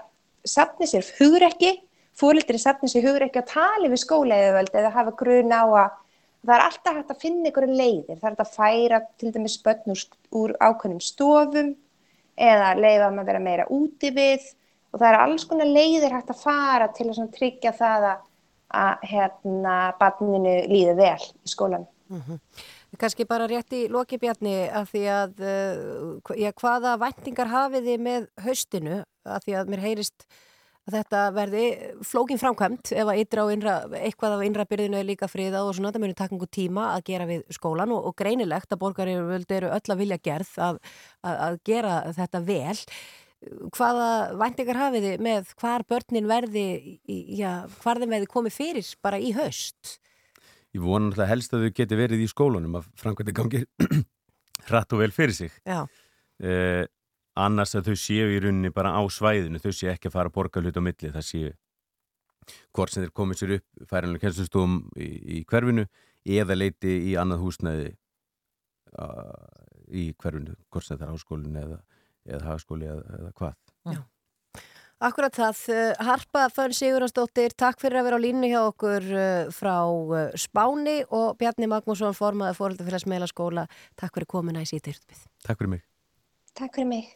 sapni 0.46 0.86
sér 0.86 1.08
hugrekki, 1.18 1.74
fóreldri 2.18 2.62
sapni 2.62 2.92
sér 2.92 3.08
hugrekki 3.08 3.42
að 3.42 3.50
tali 3.56 3.90
við 3.90 4.04
skólaeyfirvöldi 4.04 4.82
eða 4.84 4.94
hafa 5.00 5.16
grun 5.18 5.50
á 5.50 5.62
að 5.66 6.00
það 6.46 6.56
er 6.56 6.66
alltaf 6.68 6.98
hægt 7.00 7.14
að 7.14 7.22
finna 7.26 7.50
ykkur 7.50 7.70
leiðir. 7.70 8.16
Það 8.16 8.24
er 8.24 8.34
hægt 8.36 8.46
að 8.46 8.56
færa 8.56 9.04
til 9.18 9.34
dæmis 9.34 9.60
börn 9.66 9.94
úr, 9.94 10.08
úr 10.30 10.58
ákveðnum 10.62 11.02
stofum 11.02 11.76
eða 12.38 12.74
leifa 12.78 13.08
þeim 13.08 13.22
að 13.22 13.32
vera 13.32 13.46
meira 13.50 13.70
úti 13.70 14.14
við 14.14 14.46
og 14.92 15.00
það 15.00 15.08
er 15.08 15.24
alls 15.24 15.46
konar 15.48 15.70
leiðir 15.74 16.14
hægt 16.14 16.30
að 16.30 16.44
fara 16.44 16.94
til 16.94 17.10
að 17.10 17.32
tryggja 17.34 17.74
það 17.74 18.12
að 18.12 18.28
að 18.72 19.08
hérna 19.10 19.76
barninu 20.00 20.54
líði 20.70 20.94
vel 20.98 21.18
í 21.20 21.52
skólan. 21.52 21.88
Kannski 23.00 23.24
bara 23.24 23.48
rétt 23.48 23.72
í 23.72 23.86
lokibjarni 23.88 24.68
að 24.68 24.88
því 24.90 25.02
að, 25.08 25.38
uh, 25.40 26.32
já, 26.36 26.50
hvaða 26.60 26.98
væntingar 27.00 27.48
hafið 27.48 27.86
þið 27.88 28.02
með 28.04 28.26
haustinu 28.44 28.98
að 29.24 29.46
því 29.46 29.54
að 29.56 29.70
mér 29.72 29.84
heyrist 29.86 30.26
að 30.82 30.96
þetta 30.96 31.20
verði 31.36 31.64
flókin 32.04 32.40
framkvæmt 32.42 32.90
ef 32.92 33.06
að 33.06 33.20
ytra 33.22 33.46
innra, 33.54 33.74
eitthvað 33.96 34.36
af 34.36 34.44
innrabyrðinu 34.48 34.98
er 34.98 35.06
líka 35.06 35.28
friða 35.30 35.62
og 35.62 35.76
svona, 35.76 35.92
það 35.94 36.14
taka 36.18 36.34
einhver 36.34 36.50
tíma 36.50 36.88
að 36.96 37.04
gera 37.06 37.28
við 37.30 37.44
skólan 37.54 37.94
og, 37.94 38.08
og 38.10 38.16
greinilegt 38.18 38.74
að 38.74 38.80
borgarir 38.82 39.22
eru 39.22 39.70
öll 39.70 39.94
að 39.94 40.00
vilja 40.02 40.18
gerð 40.18 40.52
að, 40.58 40.80
að, 41.22 41.36
að 41.46 41.58
gera 41.70 41.96
þetta 42.18 42.42
vel. 42.50 42.76
Hvaða 43.74 44.08
væntingar 44.38 44.78
hafið 44.78 45.06
þið 45.08 45.24
með 45.26 45.52
hvar 45.58 45.84
börnin 45.90 46.28
verði, 46.30 46.66
já, 47.08 47.64
hvar 47.82 47.98
þeim 47.98 48.14
verði 48.14 48.30
komið 48.30 48.54
fyrir 48.54 48.90
bara 49.02 49.18
í 49.18 49.32
haust? 49.34 49.96
Ég 50.72 50.84
vona 50.84 51.10
alltaf 51.10 51.28
helst 51.28 51.52
að 51.56 51.66
þau 51.66 51.76
geti 51.80 51.98
verið 51.98 52.22
í 52.24 52.28
skólunum 52.30 52.78
að 52.78 52.86
framkvæmdi 53.02 53.34
gangi 53.36 53.64
hratt 54.68 54.94
og 54.94 55.02
vel 55.02 55.10
fyrir 55.12 55.34
sig. 55.36 55.56
Eh, 55.66 56.84
annars 57.38 57.74
að 57.76 57.90
þau 57.90 57.98
séu 57.98 58.30
í 58.30 58.38
rauninni 58.40 58.72
bara 58.74 58.94
á 58.94 59.02
svæðinu, 59.10 59.60
þau 59.62 59.72
séu 59.74 59.90
ekki 59.92 60.08
að 60.08 60.16
fara 60.16 60.32
að 60.32 60.36
borga 60.38 60.62
hlut 60.62 60.78
á 60.78 60.82
milli, 60.84 61.12
það 61.12 61.28
séu 61.28 61.52
hvort 62.74 62.92
sem 62.92 63.04
þeir 63.04 63.14
komið 63.14 63.38
sér 63.38 63.54
upp 63.56 63.88
færanlega 63.90 64.26
kennslustofum 64.26 64.78
í, 64.98 65.08
í 65.38 65.42
hverfinu 65.48 65.86
eða 66.38 66.56
leiti 66.58 66.94
í 67.10 67.14
annað 67.20 67.44
húsnæði 67.44 67.88
uh, 68.98 69.50
í 69.92 70.08
hverjunu, 70.18 70.56
hvort 70.70 70.86
sem 70.86 70.96
þetta 70.96 71.08
er 71.08 71.14
háskólin 71.14 71.60
eða, 71.62 71.78
eða 72.28 72.52
hagskóli 72.52 72.88
eða, 72.88 73.18
eða 73.18 73.32
hvað. 73.40 74.02
Akkurat 75.02 75.34
það, 75.34 75.62
uh, 75.74 76.04
Harpa 76.06 76.44
Fönn 76.54 76.74
Sigurðansdóttir, 76.78 77.56
takk 77.58 77.80
fyrir 77.82 77.98
að 77.98 78.06
vera 78.06 78.18
á 78.22 78.24
línu 78.24 78.50
hjá 78.52 78.60
okkur 78.68 79.08
uh, 79.10 79.50
frá 79.50 79.74
uh, 79.90 80.28
Spáni 80.38 81.00
og 81.10 81.34
Bjarni 81.40 81.66
Magnússon, 81.66 82.14
formaði 82.14 82.54
fóröldafélags 82.60 83.08
meðlaskóla, 83.10 83.66
takk 83.98 84.14
fyrir 84.14 84.30
komuna 84.30 84.62
í 84.62 84.70
sítyrtbið. 84.70 85.26
Takk 85.42 85.58
fyrir 85.58 85.74
mig. 85.74 85.84
Takk 86.54 86.78
fyrir 86.78 86.90
mig. 86.94 87.10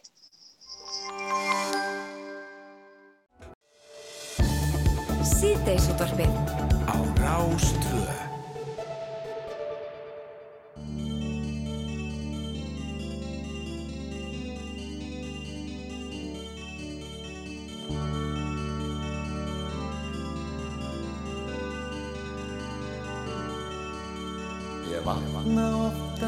Síðdeisútvarfið. 5.37 6.31
á 6.87 6.95
Rástvö 7.23 8.26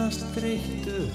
oftast 0.10 0.26
þreyttur 0.34 1.10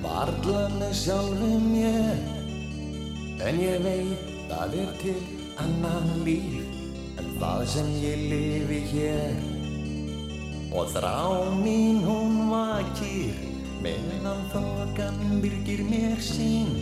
Varla 0.00 0.68
með 0.78 0.92
sjálfum 0.96 1.66
ég 1.76 3.40
En 3.44 3.58
ég 3.60 3.82
veit 3.84 4.52
að 4.56 4.76
er 4.80 4.94
til 5.02 5.16
annan 5.60 6.08
líf 6.24 7.18
En 7.20 7.28
það 7.40 7.64
sem 7.68 7.90
ég 8.00 8.22
lifi 8.30 8.80
hér. 8.94 9.36
Og 10.72 10.88
þrá 10.94 11.44
mín 11.60 12.00
hún 12.06 12.48
vakir 12.48 13.36
Meðan 13.84 14.44
þokan 14.52 15.20
byrgir 15.44 15.84
mér 15.88 16.20
sín. 16.24 16.72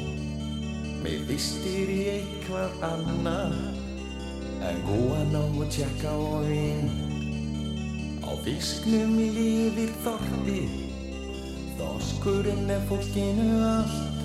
Mér 1.03 1.27
vistir 1.27 1.91
í 1.95 2.01
eitthvað 2.15 2.83
annað 2.93 3.59
En 4.71 4.83
góða 4.87 5.23
nóg 5.35 5.63
og 5.65 5.71
tjekka 5.75 6.15
og 6.15 6.47
vín 6.47 6.91
Á 8.29 8.37
fisknum 8.45 9.17
lifir 9.17 9.89
þorpið, 10.05 10.88
þoskurinn 11.79 12.71
er 12.75 12.85
fólkinu 12.91 13.49
allt. 13.65 14.23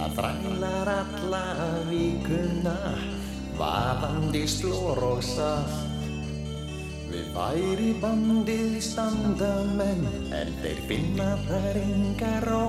Það 0.00 0.14
þrælar 0.16 0.90
alla 0.94 1.42
vikuna, 1.90 2.76
vaðandi 3.58 4.44
slór 4.48 5.00
og 5.10 5.22
salt. 5.24 5.86
Við 7.10 7.32
væri 7.34 7.90
bandið 8.00 8.76
standa 8.86 9.50
menn, 9.74 10.06
en 10.30 10.52
þeir 10.62 10.84
finna 10.88 11.32
þær 11.48 11.80
enga 11.82 12.36
ró. 12.46 12.66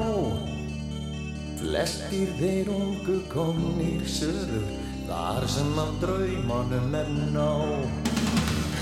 Flestir 1.62 2.34
þeir 2.40 2.72
ungu 2.74 3.20
komnir 3.30 4.02
söður, 4.10 4.66
þar 5.06 5.48
sem 5.56 5.72
af 5.86 5.94
draumanum 6.02 7.00
er 7.04 7.14
nóg. 7.38 8.12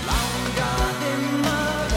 Langaði 0.07 1.13
maður 1.43 1.88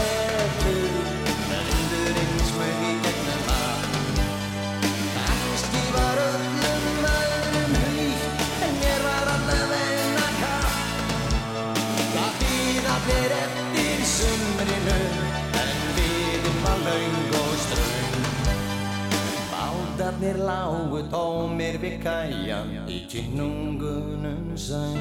Bátarnir 20.13 20.37
lágu 20.45 21.01
tómir 21.09 21.79
við 21.81 22.03
kæjan 22.03 22.69
Í 22.85 22.99
kynungunum 23.09 24.53
söng 24.53 24.93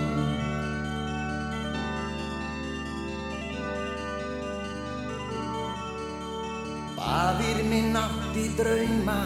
Fadir 6.97 7.61
minn 7.69 7.97
átti 7.97 8.57
drauma 8.57 9.21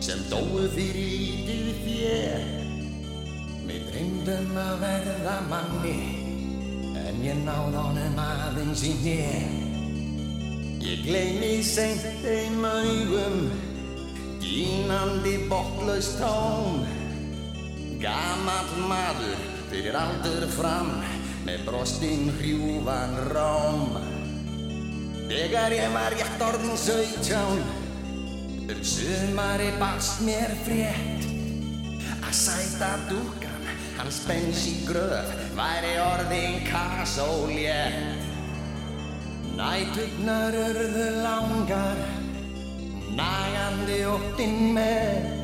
sem 0.00 0.20
dóu 0.30 0.64
fyrir 0.72 0.96
lítið 0.96 1.66
þér. 1.84 2.44
Mér 3.68 3.82
dreymdum 3.90 4.56
að 4.56 4.80
verða 4.80 5.34
manni 5.50 5.98
en 6.96 7.20
ég 7.20 7.42
náð 7.44 7.76
honum 7.76 8.16
aðeins 8.24 8.86
í 8.88 8.94
nér. 9.04 9.50
Ég 10.80 11.04
gleymi 11.04 11.58
seint 11.60 12.06
þeim 12.24 12.64
augum, 12.64 13.44
gínandi 14.50 15.36
botlaust 15.50 16.18
tón. 16.18 16.84
Gamall 18.02 18.72
maður 18.90 19.42
fyrir 19.70 19.96
aldur 19.96 20.48
fram 20.58 20.96
með 21.46 21.66
brostinn 21.68 22.32
hrjúvan 22.40 23.20
róm. 23.30 24.00
Þegar 25.30 25.70
ég 25.70 25.92
var 25.94 26.10
rétt 26.10 26.40
orðin 26.42 26.74
sautján 26.74 27.60
Um 28.70 28.80
sumari 28.82 29.68
barst 29.78 30.24
mér 30.26 30.50
frétt 30.64 31.26
Að 32.18 32.34
sæta 32.34 32.88
dúkan 33.06 33.68
Hans 34.00 34.18
bens 34.26 34.64
í 34.66 34.74
gröf 34.88 35.30
Væri 35.54 35.92
orðin 36.02 36.58
kasólétt 36.66 38.26
Nætugnar 39.54 40.58
urðu 40.64 41.06
langar 41.22 42.19
Nagandi 43.20 44.00
óttinn 44.08 44.72
með. 44.78 45.38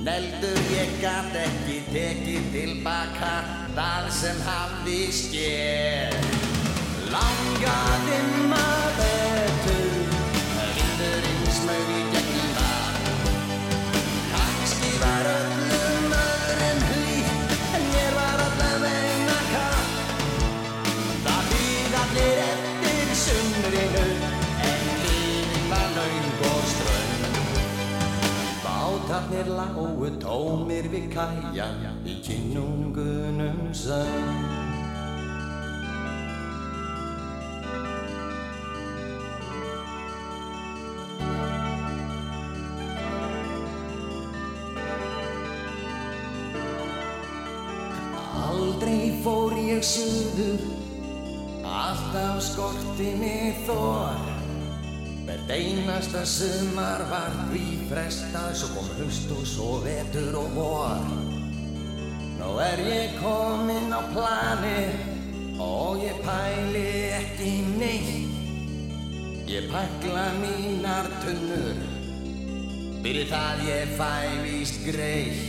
Neldur 0.00 0.60
ég 0.72 0.92
gat 1.02 1.34
ekki 1.36 1.74
tekið 1.92 2.46
tilbaka 2.54 3.32
Það 3.76 4.06
sem 4.16 4.40
hafði 4.46 5.00
skér 5.12 6.16
Langaði 7.12 8.22
maður 8.48 9.09
Bátarnir 29.20 29.52
lágu 29.52 30.08
tómir 30.16 30.86
við 30.88 31.10
kæjan 31.12 31.98
Í 32.08 32.14
kynungunum 32.24 33.68
söng 33.76 34.08
Aldrei 48.40 49.20
fór 49.20 49.52
ég 49.60 49.84
suður, 49.84 50.64
alltaf 51.64 52.40
skorti 52.44 53.12
mig 53.20 53.64
þor. 53.68 54.29
Hvert 55.30 55.50
einasta 55.54 56.24
sumar 56.26 57.04
var 57.06 57.34
því 57.52 57.60
frestað, 57.86 58.48
svo 58.58 58.68
kom 58.74 58.86
haust 58.96 59.28
og 59.30 59.44
svo 59.46 59.66
vetur 59.84 60.34
og 60.40 60.56
vor. 60.56 61.04
Nú 62.40 62.48
er 62.64 62.80
ég 62.82 63.12
kominn 63.20 63.94
á 63.94 64.02
plani 64.10 64.88
og 65.62 66.02
ég 66.02 66.18
pæli 66.24 66.82
ekki 67.20 67.52
neitt. 67.76 68.32
Ég 69.46 69.70
pakla 69.70 70.24
mínar 70.40 71.06
tunnur, 71.22 71.78
fyrir 73.04 73.30
það 73.30 73.62
ég 73.68 73.92
fæ 74.00 74.16
víst 74.42 74.82
greitt. 74.88 75.44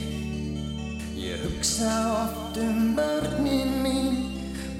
Ég 1.18 1.42
hugsa 1.42 1.96
oft 2.20 2.62
um 2.62 2.94
börnin 3.00 3.74
mín, 3.82 4.22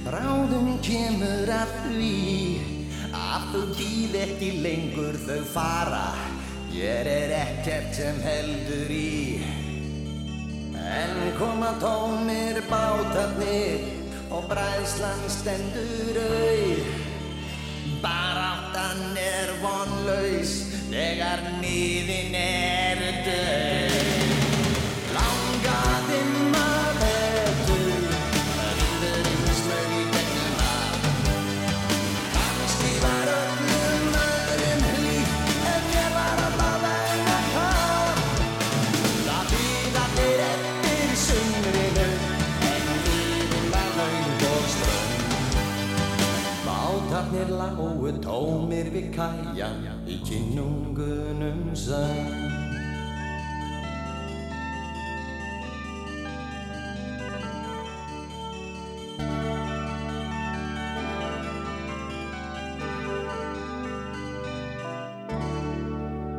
bráðum 0.06 0.78
kemur 0.86 1.50
að 1.58 1.74
því 1.88 2.71
að 3.32 3.44
þau 3.52 3.66
býð 3.78 4.16
ekki 4.26 4.50
lengur 4.64 5.18
þau 5.24 5.42
fara, 5.54 6.06
ég 6.76 7.08
er 7.08 7.34
ekkert 7.38 7.96
sem 7.96 8.20
heldur 8.26 8.92
í. 8.92 9.40
En 10.92 11.14
koma 11.40 11.72
tómir 11.80 12.60
bátarnir 12.68 13.86
og 14.32 14.50
bræðslan 14.52 15.24
stendur 15.32 16.20
auð, 16.26 16.90
baráttan 18.04 19.20
er 19.22 19.54
vonlaus 19.64 20.58
þegar 20.90 21.46
nýðin 21.62 22.36
er 22.42 23.06
döð. 23.28 23.81
voru 48.12 48.24
tómir 48.24 48.90
við 48.92 49.12
kæja 49.16 49.70
í 50.08 50.20
kynungunum 50.26 51.72
sann. 51.76 52.50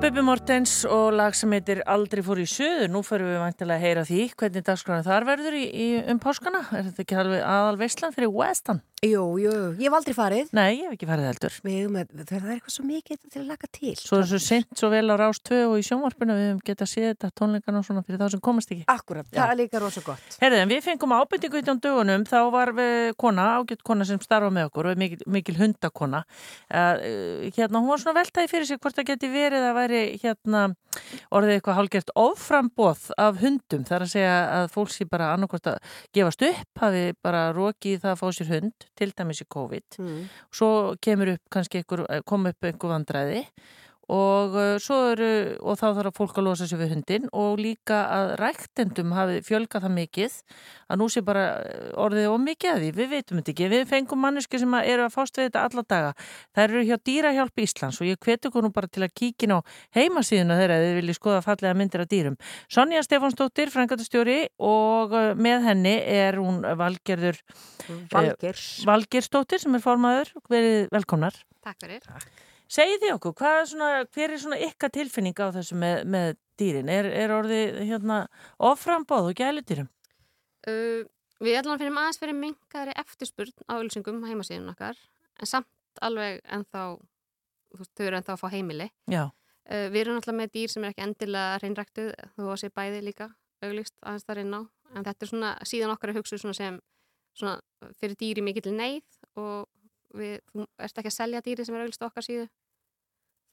Bubi 0.02 0.18
Mortens 0.26 0.82
og 0.84 1.12
lag 1.14 1.34
sem 1.38 1.52
heitir 1.54 1.78
Aldrei 1.86 2.24
fór 2.26 2.40
í 2.42 2.46
söður. 2.50 2.88
Nú 2.90 3.04
fyrir 3.06 3.28
við 3.30 3.38
vantilega 3.38 3.78
að 3.78 3.84
heyra 3.86 4.02
því 4.08 4.24
hvernig 4.34 4.64
dagskrána 4.66 5.06
þar 5.06 5.28
verður 5.30 5.60
í, 5.60 5.66
í 5.70 5.90
um 6.10 6.18
páskana. 6.18 6.64
Er 6.74 6.88
þetta 6.88 7.04
ekki 7.06 7.20
alveg 7.22 7.44
aðal 7.46 7.78
veistlan 7.78 8.16
fyrir 8.16 8.34
Westan? 8.34 8.82
Jú, 9.02 9.22
jú, 9.34 9.50
ég 9.82 9.88
hef 9.88 9.94
aldrei 9.98 10.14
farið. 10.14 10.50
Nei, 10.54 10.76
ég 10.78 10.84
hef 10.86 10.92
ekki 10.94 11.06
farið 11.08 11.24
heldur. 11.26 11.54
Við, 11.66 11.86
að- 11.90 12.20
það 12.22 12.36
er 12.38 12.50
eitthvað 12.54 12.70
svo 12.70 12.84
mikið 12.86 13.16
til 13.32 13.40
að 13.40 13.48
laka 13.50 13.66
til. 13.74 13.94
Svo 13.98 14.18
er 14.20 14.22
þessu 14.28 14.38
sent 14.38 14.78
svo 14.78 14.90
vel 14.92 15.10
á 15.10 15.18
Rás 15.18 15.40
2 15.42 15.58
og 15.66 15.74
í 15.74 15.82
sjónvarpinu 15.82 16.36
við 16.38 16.46
höfum 16.52 16.60
getað 16.62 16.86
séð 16.92 17.08
þetta 17.10 17.30
tónleikana 17.34 17.80
og 17.82 17.84
svona 17.88 18.04
fyrir 18.06 18.20
þá 18.22 18.30
sem 18.30 18.38
komast 18.46 18.70
ekki. 18.70 18.84
Akkurat, 18.86 19.26
það 19.26 19.50
er 19.50 19.58
líka 19.58 19.80
rosa 19.82 20.00
gott. 20.06 20.36
Herðið, 20.38 20.62
en 20.62 20.68
við 20.70 20.84
fengum 20.86 21.14
ábyrtingu 21.18 21.58
í 21.58 21.64
tjón 21.66 21.80
dögunum, 21.82 22.22
þá 22.30 22.38
var 22.54 22.70
við 22.78 23.16
kona, 23.18 23.48
ágætt 23.58 23.82
kona 23.82 24.04
sem 24.06 24.20
starfa 24.22 24.52
með 24.54 24.70
okkur 24.70 24.94
mikil, 24.94 25.18
mikil 25.26 25.56
hundakona. 25.58 26.22
Uh, 26.70 27.50
hérna, 27.58 27.82
hún 27.82 27.90
var 27.90 27.98
svona 27.98 28.20
veltaði 28.22 28.52
fyrir 28.54 28.70
sig 28.70 28.78
hvort 28.78 28.94
það 28.94 29.10
geti 29.10 29.26
verið 29.34 29.66
að 29.66 29.78
væri 29.82 30.04
hérna 30.22 30.76
orðið 31.32 31.58
eitthvað 31.58 31.74
hálgert 31.74 32.10
til 38.98 39.14
dæmis 39.16 39.42
í 39.44 39.48
COVID. 39.50 39.98
Mm. 40.02 40.24
Svo 40.52 40.70
kemur 41.02 41.34
upp 41.36 41.60
einhver, 41.60 42.04
kom 42.28 42.50
upp 42.50 42.68
einhver 42.68 42.94
vandræði 42.96 43.46
og 44.10 44.56
svo 44.82 44.96
eru, 45.12 45.30
og 45.62 45.78
þá 45.78 45.86
þarf 45.98 46.16
fólk 46.18 46.38
að 46.40 46.46
losa 46.48 46.66
sér 46.66 46.80
við 46.82 46.94
hundin 46.96 47.28
og 47.32 47.60
líka 47.62 48.00
að 48.10 48.32
ræktendum 48.40 49.14
hafi 49.14 49.38
fjölgað 49.46 49.86
það 49.86 49.94
mikið 49.98 50.38
að 50.92 51.00
nú 51.00 51.08
sé 51.12 51.22
bara 51.24 51.44
uh, 51.62 51.86
orðið 52.04 52.28
og 52.32 52.40
mikið 52.42 52.72
að 52.72 52.82
því, 52.82 52.90
við 52.98 53.10
veitum 53.12 53.40
þetta 53.40 53.52
ekki. 53.54 53.68
Við 53.72 53.84
fengum 53.92 54.22
manneski 54.22 54.60
sem 54.60 54.76
eru 54.82 55.06
að 55.06 55.14
fást 55.14 55.38
við 55.38 55.48
þetta 55.48 55.64
alla 55.68 55.84
daga. 55.94 56.12
Þær 56.56 56.66
eru 56.66 56.84
hjá 56.90 56.96
Dýrahjálp 57.08 57.64
Íslands 57.64 58.02
og 58.02 58.10
ég 58.10 58.30
ykkur 58.32 58.66
nú 58.66 58.72
bara 58.74 58.90
til 58.90 59.06
að 59.06 59.14
kíkin 59.16 59.56
á 59.56 59.58
heimasíðuna 59.96 60.58
þeirra 60.60 60.78
að 60.78 60.86
þið 60.86 60.94
viljið 61.00 61.18
skoða 61.18 61.42
fallega 61.46 61.78
myndir 61.78 62.04
af 62.04 62.12
dýrum. 62.12 62.38
Sonja 62.72 63.02
Stefánsdóttir, 63.06 63.72
frangatastjóri 63.72 64.38
og 64.60 65.16
uh, 65.16 65.32
með 65.38 65.68
henni 65.70 65.96
er 66.02 66.40
hún 66.42 66.62
Valgerður 66.62 67.40
Valgers. 68.12 68.70
Valgersdóttir 68.88 69.62
sem 69.62 69.78
er 69.78 69.84
formaður, 69.84 70.32
verið 70.52 70.88
velkomnar. 70.92 71.44
Takk 71.62 71.86
fyrir. 71.86 72.08
Segið 72.72 73.02
þið 73.02 73.14
okkur, 73.18 73.34
hvað 73.36 73.58
er 73.58 73.66
svona, 73.68 73.88
hver 74.14 74.32
er 74.32 74.40
svona 74.40 74.60
ykkar 74.68 74.92
tilfinning 74.94 75.36
á 75.36 75.46
þessu 75.58 75.76
með, 75.76 76.06
með 76.08 76.28
dýrin? 76.60 76.92
Er, 76.92 77.08
er 77.24 77.34
orðið 77.36 77.82
hérna 77.90 78.22
oframbóð 78.70 79.28
og 79.32 79.36
gæludýrum? 79.42 79.90
Uh, 80.64 81.04
við 81.42 81.58
allan 81.60 81.80
finnum 81.82 82.00
aðeins 82.00 82.22
fyrir 82.22 82.38
minkaðri 82.38 82.96
eftirspurn 83.02 83.52
á 83.68 83.76
ölsingum 83.76 84.22
heimasíðun 84.24 84.72
okkar 84.72 84.96
en 85.42 85.50
samt 85.50 86.00
alveg 86.00 86.40
ennþá 86.48 86.86
þau 87.82 88.04
eru 88.06 88.18
ennþá 88.20 88.36
að 88.36 88.40
fá 88.40 88.48
heimili. 88.54 88.88
Já, 89.10 89.26
Uh, 89.70 89.86
við 89.94 90.00
erum 90.02 90.16
alltaf 90.18 90.34
með 90.34 90.50
dýr 90.56 90.70
sem 90.72 90.82
er 90.82 90.90
ekki 90.90 91.04
endilega 91.04 91.58
hreinræktuð 91.60 92.08
þú 92.34 92.46
að 92.50 92.56
sé 92.58 92.68
bæði 92.74 93.02
líka 93.06 93.28
auglýst 93.62 93.94
aðeins 94.02 94.24
þar 94.26 94.40
inn 94.42 94.56
á 94.58 94.60
en 94.96 95.06
þetta 95.06 95.22
er 95.22 95.30
svona 95.30 95.50
síðan 95.70 95.92
okkar 95.94 96.10
að 96.10 96.18
hugsa 96.18 96.38
svona 96.42 96.56
sem 96.58 96.80
svona 97.38 97.92
fyrir 98.00 98.18
dýri 98.18 98.42
mikill 98.42 98.72
neyð 98.74 99.20
og 99.38 99.68
við, 100.18 100.40
þú 100.50 100.66
ert 100.82 100.98
ekki 100.98 101.12
að 101.12 101.14
selja 101.14 101.44
dýri 101.46 101.66
sem 101.68 101.78
er 101.78 101.84
auglýst 101.84 102.02
á 102.02 102.08
okkar 102.10 102.26
síðu 102.26 102.48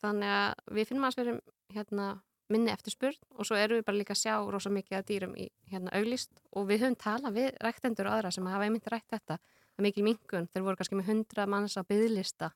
þannig 0.04 0.34
að 0.34 0.76
við 0.78 0.89
finnum 0.89 1.06
aðeins 1.08 1.20
fyrir 1.20 1.39
hérna, 1.76 2.10
minni 2.50 2.74
eftirspurn 2.74 3.18
og 3.38 3.45
svo 3.45 3.58
erum 3.60 3.80
við 3.80 3.86
bara 3.86 4.00
líka 4.00 4.16
að 4.16 4.22
sjá 4.24 4.36
rosa 4.50 4.72
mikið 4.74 4.97
að 4.97 5.08
dýrum 5.12 5.36
í 5.38 5.47
hérna, 5.70 5.93
auglýst 5.93 6.41
og 6.58 6.70
við 6.70 6.86
höfum 6.86 7.00
talað 7.04 7.36
við 7.38 7.50
ræktendur 7.62 8.10
og 8.10 8.18
aðra 8.18 8.32
sem 8.34 8.50
hafa 8.50 8.66
einmitt 8.66 8.89
rækt 8.89 9.14
þetta 9.14 9.38
það 9.38 9.84
er 9.84 9.86
mikil 9.86 10.06
minkun, 10.08 10.50
þeir 10.50 10.66
voru 10.66 10.80
kannski 10.80 10.97
með 10.97 11.12
100 11.14 11.50
manns 11.54 11.78
á 11.78 11.86
byðlista 11.86 12.52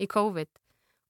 í 0.00 0.08
COVID 0.10 0.60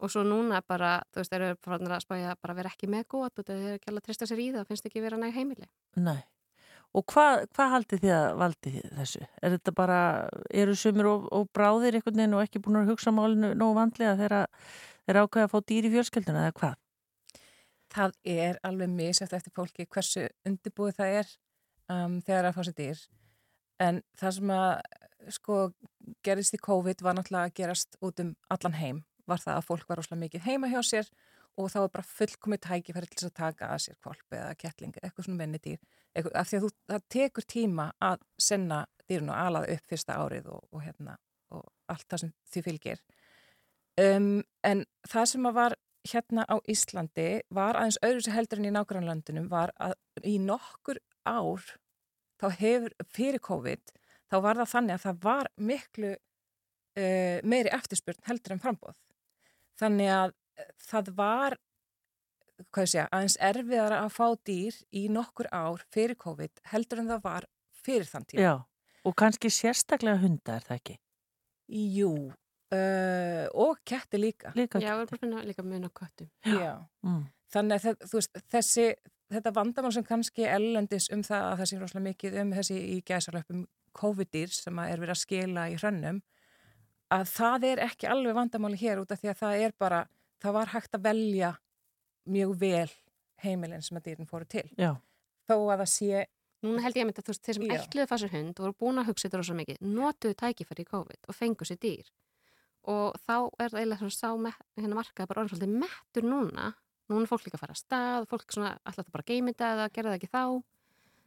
og 0.03 0.11
svo 0.11 0.24
núna 0.26 0.61
bara, 0.66 0.99
þú 1.14 1.22
veist, 1.22 1.32
þeir 1.32 1.47
eru 1.47 1.59
farin 1.64 1.95
að 1.95 2.05
spája 2.05 2.37
bara 2.43 2.57
vera 2.59 2.72
ekki 2.74 2.91
með 2.91 3.07
góð 3.14 3.26
og 3.30 3.47
þeir 3.47 3.57
eru 3.57 3.74
ekki 3.78 3.91
alveg 3.91 4.03
að 4.03 4.09
trista 4.09 4.28
sér 4.28 4.43
í 4.43 4.49
það, 4.55 4.66
finnst 4.70 4.89
ekki 4.91 5.05
vera 5.05 5.20
næg 5.20 5.37
heimili 5.39 5.68
nei. 5.97 6.24
Og 6.95 7.03
hvað, 7.11 7.49
hvað 7.57 7.70
haldið 7.72 8.03
þið 8.05 8.12
að 8.14 8.26
valdið 8.39 8.74
þið 8.74 8.99
þessu? 9.01 9.20
Er 9.43 9.55
þetta 9.57 9.72
bara, 9.74 10.01
eru 10.62 10.74
sumir 10.78 11.09
og, 11.11 11.24
og 11.35 11.49
bráðir 11.57 11.97
einhvern 11.99 12.20
veginn 12.20 12.37
og 12.39 12.43
ekki 12.45 12.61
búin 12.62 12.78
að 12.78 12.93
hugsa 12.93 13.11
málinu 13.14 13.51
nógu 13.59 13.74
vandlega 13.80 14.12
þegar 14.20 14.37
þeir 15.05 15.20
ákveða 15.22 15.48
að 15.48 15.52
fá 15.55 15.59
dýr 15.70 15.88
í 15.88 15.92
fjölskelduna 15.94 16.46
eða 16.48 16.59
hvað? 16.61 16.80
það 17.94 18.14
er 18.26 18.61
alveg 18.66 18.90
misjæft 18.90 19.34
eftir 19.36 19.55
fólki 19.55 19.86
hversu 19.86 20.26
undirbúið 20.48 20.98
það 20.98 21.18
er 21.20 21.32
um, 21.92 22.20
þegar 22.24 22.48
að 22.48 22.57
fá 22.57 22.62
sér 22.66 22.76
dýr. 22.78 23.02
En 23.82 24.00
það 24.18 24.36
sem 24.38 24.55
að 24.55 24.70
sko 25.34 25.59
gerist 26.26 26.57
í 26.57 26.62
COVID 26.62 27.05
var 27.05 27.16
náttúrulega 27.16 27.50
að 27.50 27.57
gerast 27.61 27.98
út 28.05 28.20
um 28.22 28.34
allan 28.52 28.78
heim. 28.78 29.02
Var 29.30 29.40
það 29.40 29.59
að 29.59 29.68
fólk 29.68 29.88
var 29.88 30.00
rosalega 30.00 30.24
mikið 30.26 30.46
heima 30.48 30.70
hjá 30.72 30.80
sér 30.84 31.11
og 31.55 31.70
þá 31.70 31.78
var 31.84 31.92
bara 31.96 32.11
fullkomið 32.11 32.62
tækifæri 32.66 33.09
til 33.11 33.20
þess 33.20 33.30
að 33.30 33.36
taka 33.38 33.68
að 33.70 33.84
sér 33.84 33.98
kvolpi 34.02 34.40
eða 34.40 34.57
kettling, 34.59 34.96
eitthvað 35.00 35.28
svona 35.28 35.38
menni 35.38 35.61
dýr 35.62 35.78
eitthvað, 36.14 36.34
af 36.40 36.48
því 36.48 36.59
að 36.59 36.64
þú, 36.64 36.70
það 36.90 37.05
tekur 37.14 37.46
tíma 37.55 37.84
að 38.02 38.24
senna 38.42 38.80
dýrun 39.07 39.30
og 39.30 39.38
alaða 39.38 39.76
upp 39.76 39.92
fyrsta 39.92 40.16
árið 40.18 40.50
og, 40.50 40.64
og 40.74 40.82
hérna 40.82 41.14
og 41.55 41.62
allt 41.94 42.09
það 42.11 42.24
sem 42.24 42.32
því 42.50 42.64
fylgir 42.66 43.05
um, 44.01 44.42
en 44.66 44.84
það 45.09 45.30
sem 45.32 45.51
var 45.57 45.76
hérna 46.05 46.45
á 46.49 46.57
Íslandi 46.68 47.28
var 47.55 47.78
aðeins 47.80 48.01
öðru 48.05 48.24
sem 48.24 48.36
heldur 48.36 48.61
en 48.61 48.68
í 48.68 48.74
nágrannlöndunum 48.74 49.49
var 49.53 49.72
að 49.80 49.97
í 50.26 50.36
nokkur 50.42 51.01
ár 51.24 51.64
þá 52.40 52.49
hefur 52.61 52.95
fyrir 53.14 53.40
COVID 53.45 53.95
þá 54.30 54.36
var 54.45 54.61
það 54.61 54.72
þannig 54.74 54.97
að 54.97 55.05
það 55.07 55.20
var 55.24 55.51
miklu 55.57 56.12
uh, 56.14 57.38
meiri 57.45 57.72
eftirspurn 57.72 58.26
heldur 58.28 58.57
en 58.57 58.62
frambóð 58.62 58.99
þannig 59.80 60.12
að 60.14 60.34
eh, 60.61 60.68
það 60.84 61.09
var 61.16 61.57
segja, 62.84 63.09
aðeins 63.11 63.38
erfiðara 63.42 64.05
að 64.05 64.12
fá 64.14 64.26
dýr 64.47 64.76
í 64.95 65.09
nokkur 65.11 65.49
ár 65.51 65.82
fyrir 65.95 66.18
COVID 66.20 66.62
heldur 66.70 67.03
en 67.03 67.11
það 67.11 67.24
var 67.24 67.49
fyrir 67.84 68.07
þann 68.07 68.28
tíma 68.30 68.45
Já, 68.45 68.55
og 69.03 69.16
kannski 69.18 69.51
sérstaklega 69.51 70.20
hunda 70.22 70.59
er 70.59 70.68
það 70.68 70.78
ekki? 70.78 70.97
Jú, 71.97 72.12
uh, 72.75 73.47
og 73.64 73.81
ketti 73.87 74.20
líka 74.20 74.53
Líka 74.59 74.83
Já, 74.83 74.93
við 74.93 75.05
erum 75.05 75.11
bara 75.12 75.22
finna 75.22 75.47
líka 75.47 75.64
mun 75.66 75.89
á 75.89 75.91
köttum 75.95 76.31
Já. 76.45 76.75
Mm. 77.07 77.25
Þannig 77.55 77.87
að 77.87 78.07
veist, 78.11 78.39
þessi, 78.51 78.87
þetta 79.31 79.55
vandamál 79.55 79.93
sem 79.95 80.07
kannski 80.07 80.47
ellendis 80.51 81.09
um 81.14 81.22
það 81.22 81.49
að 81.49 81.59
það 81.61 81.70
sé 81.70 81.81
rosalega 81.81 82.09
mikið 82.09 82.39
um 82.43 82.55
þessi 82.59 82.79
í 82.83 83.01
gæsalöpum 83.07 83.66
COVID-dýr 83.95 84.51
sem 84.51 84.81
að 84.83 84.91
er 84.91 85.05
verið 85.05 85.14
að 85.14 85.22
skila 85.22 85.68
í 85.70 85.77
hrönnum 85.79 86.22
að 87.14 87.27
það 87.31 87.66
er 87.70 87.83
ekki 87.85 88.11
alveg 88.11 88.37
vandamáli 88.37 88.81
hér 88.81 89.03
út 89.03 89.12
af 89.14 89.20
því 89.20 89.31
að 89.31 89.41
það 89.43 89.64
er 89.66 89.75
bara, 89.79 90.01
það 90.43 90.57
var 90.59 90.72
hægt 90.75 90.97
að 90.97 91.05
velja 91.07 91.51
mjög 92.35 92.55
vel 92.61 92.91
heimilin 93.45 93.85
sem 93.85 93.99
að 93.99 94.09
dýrin 94.09 94.31
fóru 94.31 94.49
til. 94.49 94.64
Já. 94.81 94.97
Þó 95.45 95.57
að 95.59 95.85
það 95.85 95.91
sé, 95.93 96.25
Núna 96.64 96.81
held 96.81 96.97
ég 96.97 97.05
að 97.05 97.09
mynda 97.11 97.20
að 97.20 97.27
þú 97.27 97.33
veist, 97.35 97.45
þeir 97.45 97.57
sem 97.57 97.72
ætluðu 97.75 98.05
að 98.05 98.11
fá 98.11 98.16
sér 98.20 98.31
hund 98.33 98.61
og 98.61 98.64
voru 98.64 98.77
búin 98.81 99.01
að 99.01 99.09
hugsa 99.11 99.27
þetta 99.27 99.41
rosa 99.41 99.57
mikið, 99.59 99.81
notuðu 99.85 100.37
tækifæri 100.41 100.85
í 100.85 100.89
COVID 100.89 101.29
og 101.29 101.37
fengu 101.37 101.66
sér 101.68 101.81
dýr. 101.83 102.07
Og 102.91 103.16
þá 103.24 103.37
er 103.62 103.70
það 103.72 103.78
eiginlega 103.80 104.01
svona 104.03 104.16
sá 104.18 104.30
met, 104.45 104.64
hérna 104.76 104.99
markað 104.99 105.28
bara 105.30 105.45
orðin 105.45 105.55
svolítið 105.55 105.76
mettur 105.85 106.26
núna. 106.28 106.70
Núna 107.09 107.24
er 107.24 107.30
fólk 107.30 107.47
líka 107.47 107.59
að 107.59 107.64
fara 107.64 107.76
að 107.76 107.80
stað, 107.80 108.26
fólk 108.28 108.53
svona 108.53 108.72
alltaf 108.85 109.09
bara 109.12 109.26
geimi 109.28 109.53
þetta 109.55 109.70
eða 109.74 109.91
gera 109.95 110.12
það 110.12 110.18
ekki 110.18 110.32
þá. 110.32 110.45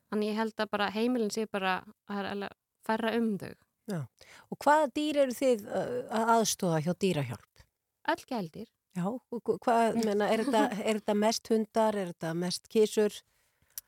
Þannig 0.08 0.32
ég 0.32 0.40
held 0.42 0.62
að 0.64 0.72
bara 0.74 0.90
heimilin 0.94 1.34
sé 1.34 1.48
bara 1.50 1.80
að 2.08 2.30
er 2.32 2.56
færra 2.88 3.14
um 3.18 3.32
þau. 3.42 3.54
Og 4.52 4.60
hvaða 4.64 4.90
dýr 4.96 5.22
eru 5.24 5.36
þið 5.36 5.68
uh, 5.68 5.94
að 6.14 6.34
aðstóða 6.36 6.82
hjá 6.86 6.92
dýrahjálp? 7.04 7.64
Öll 8.14 8.24
gældir. 8.30 8.68
Já, 8.98 9.06
hvað, 9.62 10.00
menna, 10.02 10.28
er, 10.34 10.42
þetta, 10.48 10.64
er 10.82 11.00
þetta 11.02 11.16
mest 11.22 11.52
hundar, 11.52 11.98
er 11.98 12.14
þetta 12.14 12.38
mest 12.38 12.70
kísur? 12.74 13.18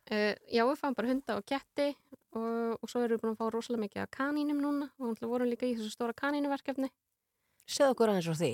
Uh, 0.10 0.34
já, 0.50 0.64
við 0.66 0.80
fáum 0.80 0.96
bara 0.98 1.10
hunda 1.12 1.36
og 1.38 1.44
ketti 1.46 1.92
og, 2.34 2.80
og 2.82 2.90
svo 2.90 3.04
erum 3.06 3.20
við 3.20 3.20
búin 3.22 3.36
að 3.36 3.42
fá 3.44 3.52
rosalega 3.54 3.84
mikið 3.84 4.02
af 4.02 4.08
kanínum 4.16 4.58
núna 4.64 4.88
og 4.98 5.20
við 5.20 5.30
vorum 5.30 5.50
líka 5.52 5.68
í 5.68 5.76
þessu 5.78 5.92
stóra 5.94 6.16
kanínuverkefni. 6.18 6.90
Segð 7.70 7.94
okkur 7.94 8.12
aðeins 8.12 8.30
frá 8.30 8.40
því. 8.40 8.52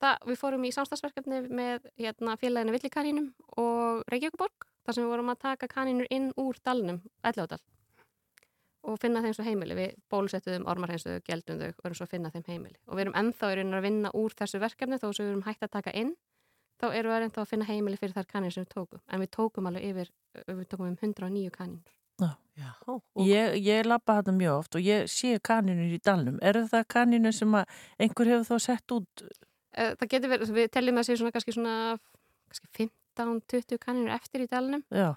Það, 0.00 0.22
við 0.30 0.38
fórum 0.40 0.64
í 0.64 0.70
samstagsverkefni 0.72 1.42
með 1.48 1.90
hérna, 2.00 2.36
félaginu 2.40 2.76
Villikanínum 2.76 3.26
og 3.60 4.00
Reykjavíkuborg 4.12 4.68
þar 4.86 4.96
sem 4.96 5.04
við 5.04 5.12
vorum 5.12 5.32
að 5.32 5.42
taka 5.44 5.68
kanínur 5.68 6.08
inn 6.12 6.30
úr 6.40 6.56
dalnum, 6.64 7.02
Elláðal 7.24 7.60
og 8.88 8.96
finna 9.00 9.22
þeim 9.24 9.34
svo 9.36 9.44
heimili. 9.44 9.76
Við 9.76 9.94
bólusettuðum, 10.12 10.66
ormarheinsuðu, 10.70 11.20
geldum 11.26 11.60
þau 11.60 11.68
og 11.68 11.86
erum 11.88 11.98
svo 11.98 12.06
að 12.06 12.14
finna 12.14 12.32
þeim 12.32 12.46
heimili. 12.48 12.78
Og 12.88 12.96
við 12.96 13.04
erum 13.04 13.16
ennþá 13.20 13.52
rauninni 13.52 13.78
að 13.78 13.86
vinna 13.86 14.12
úr 14.16 14.36
þessu 14.38 14.60
verkefni 14.62 15.00
þó 15.00 15.08
sem 15.10 15.26
við 15.26 15.32
erum 15.34 15.46
hægt 15.46 15.66
að 15.66 15.74
taka 15.76 15.94
inn 16.00 16.14
þá 16.80 16.86
erum 16.96 17.12
við 17.12 17.26
ennþá 17.26 17.42
að 17.42 17.50
finna 17.50 17.68
heimili 17.68 18.00
fyrir 18.00 18.16
þær 18.16 18.28
kanínur 18.30 18.56
sem 18.56 18.64
við 18.64 18.74
tókum. 18.74 19.02
En 19.12 19.20
við 19.20 19.32
tókum 19.36 19.68
alveg 19.68 19.88
yfir, 19.90 20.12
við 20.48 20.68
tókum 20.72 20.88
um 20.88 20.96
109 20.96 21.52
kanínur. 21.56 21.96
Já, 22.60 22.70
og 22.92 23.24
Ég, 23.24 23.56
ég 23.64 23.86
lappa 23.88 24.18
þetta 24.20 24.34
mjög 24.36 24.58
oft 24.58 24.76
og 24.76 24.84
ég 24.84 25.06
sé 25.08 25.34
kaninur 25.42 25.94
í 25.96 26.00
dalnum. 26.04 26.36
Eru 26.44 26.66
það 26.68 26.84
kaninur 26.92 27.32
sem 27.36 27.54
einhver 27.56 28.30
hefur 28.34 28.48
þá 28.50 28.66
sett 28.66 28.94
út? 28.96 29.24
Eh, 29.72 29.94
Það 29.96 30.08
getur 30.12 30.32
verið, 30.34 30.52
við 30.58 30.70
teljum 30.76 31.00
að 31.00 31.06
sé 31.08 31.16
svona 31.16 31.32
kannski 31.36 31.54
svona 31.56 31.74
kannski 32.50 32.88
15-20 33.16 33.78
kanínur 33.82 34.14
eftir 34.16 34.44
í 34.44 34.48
dalnum. 34.50 34.84
Já, 34.92 35.14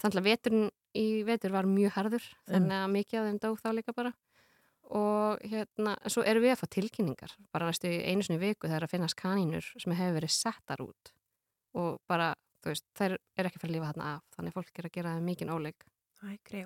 Þannig 0.00 0.20
að 0.20 0.26
veturinn 0.28 0.70
í 0.98 1.06
vetur 1.26 1.52
var 1.54 1.66
mjög 1.70 1.92
harður, 1.96 2.24
þannig 2.50 2.76
að 2.80 2.92
mikið 2.94 3.18
af 3.20 3.26
þeim 3.28 3.40
dó 3.42 3.48
þá 3.62 3.68
líka 3.78 3.94
bara. 3.94 4.12
Og 4.94 5.40
hérna, 5.48 5.94
svo 6.12 6.22
erum 6.28 6.44
við 6.44 6.52
að 6.54 6.60
fá 6.60 6.66
tilkynningar, 6.76 7.32
bara 7.54 7.68
næstu 7.70 7.88
einu 7.88 8.22
sinni 8.26 8.38
viku 8.42 8.68
þegar 8.68 8.84
að 8.84 8.92
finnast 8.92 9.16
kanínur 9.18 9.64
sem 9.80 9.94
hefur 9.96 10.18
verið 10.18 10.34
settar 10.34 10.82
út. 10.84 11.12
Og 11.78 11.96
bara, 12.10 12.34
þú 12.62 12.72
veist, 12.74 12.84
þær 12.98 13.16
er 13.16 13.48
ekki 13.48 13.62
fyrir 13.62 13.72
að 13.72 13.76
lífa 13.78 13.88
þarna 13.92 14.10
af, 14.16 14.26
þannig 14.36 14.54
fólk 14.58 14.78
er 14.82 14.88
að 14.90 14.94
gera 14.98 15.14
mikið 15.24 15.54
óleik. 15.56 15.86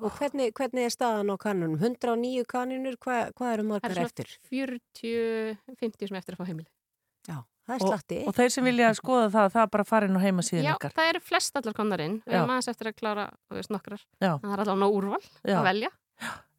Og 0.00 0.10
hvernig, 0.18 0.52
hvernig 0.54 0.84
er 0.86 0.92
staðan 0.94 1.32
á 1.32 1.36
kannunum? 1.40 1.76
109 1.80 2.44
kannunur, 2.48 2.96
hvað, 3.02 3.32
hvað 3.38 3.52
eru 3.56 3.62
Það 3.64 3.70
margar 3.72 3.90
er 3.90 3.98
svona 3.98 4.10
eftir? 4.12 4.34
40-50 4.52 6.08
sem 6.10 6.18
eftir 6.20 6.36
að 6.36 6.40
fá 6.42 6.46
heimili. 6.48 6.68
Já, 7.28 7.36
það 7.68 7.74
er 7.74 7.82
Og- 7.82 7.88
slatti. 7.92 8.18
og 8.26 8.34
þeir 8.34 8.50
sem 8.54 8.64
vilja 8.64 8.90
skoða 8.94 9.30
það, 9.34 9.52
það 9.54 9.62
er 9.62 9.70
bara 9.74 9.84
að 9.84 9.88
fara 9.92 10.06
inn 10.06 10.16
á 10.16 10.22
heimasíðin 10.24 10.64
Já, 10.68 10.74
ykkar. 10.76 10.92
það 10.94 11.08
eru 11.14 11.20
flest 11.20 11.56
allar 11.56 11.74
komnar 11.74 12.00
inn. 12.00 12.20
Við 12.26 12.34
erum 12.38 12.50
aðeins 12.54 12.68
eftir 12.68 12.86
að 12.92 12.96
klára, 12.96 13.30
þú 13.50 13.54
veist, 13.58 13.70
nokkrar. 13.70 14.04
Það 14.20 14.52
er 14.52 14.58
allavega 14.64 14.92
úrval 14.94 15.24
Já. 15.44 15.58
að 15.58 15.64
velja. 15.64 15.90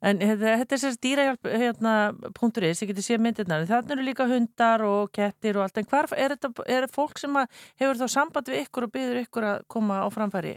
En 0.02 0.18
þetta, 0.20 0.52
þetta 0.64 0.72
er 0.72 0.80
sérst 0.80 1.02
dýrahjálp 1.04 1.44
hérna, 1.44 1.94
ég 2.16 2.88
geti 2.88 3.04
séð 3.04 3.20
myndirnar, 3.20 3.62
en 3.62 3.68
þannig 3.68 3.92
eru 3.92 4.06
líka 4.08 4.26
hundar 4.30 4.82
og 4.82 5.12
kettir 5.12 5.58
og 5.58 5.64
allt, 5.66 5.78
en 5.78 5.84
hvar 5.84 6.08
er 6.16 6.30
þetta, 6.38 6.64
er 6.66 6.88
fólk 6.88 7.20
sem 7.20 7.34
að 7.36 7.48
hefur 7.76 8.00
þá 8.00 8.08
samband 8.08 8.48
við 8.48 8.64
ykkur 8.64 8.84
og 8.84 8.92
byður 8.94 9.26
ykkur 9.28 9.44
að 9.44 9.68
koma 9.68 10.00
á 10.00 10.08
framfæri? 10.08 10.56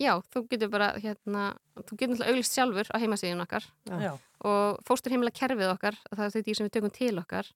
Já, 0.00 0.14
þú 0.32 0.44
getur 0.48 0.70
bara, 0.72 0.92
hérna, 0.96 1.50
þú 1.76 1.96
getur 1.98 2.14
náttúrulega 2.14 2.32
auglist 2.32 2.54
sjálfur 2.56 2.88
á 2.88 2.96
heimasíðun 3.02 3.44
okkar 3.44 3.66
Já. 3.84 4.12
og 4.48 4.78
fósturheimila 4.88 5.32
kerfið 5.36 5.72
okkar, 5.74 5.98
það 6.08 6.22
er 6.24 6.32
þau 6.34 6.44
dýr 6.46 6.56
sem 6.56 6.68
við 6.68 6.76
tökum 6.76 6.94
til 6.96 7.12
okkar, 7.20 7.50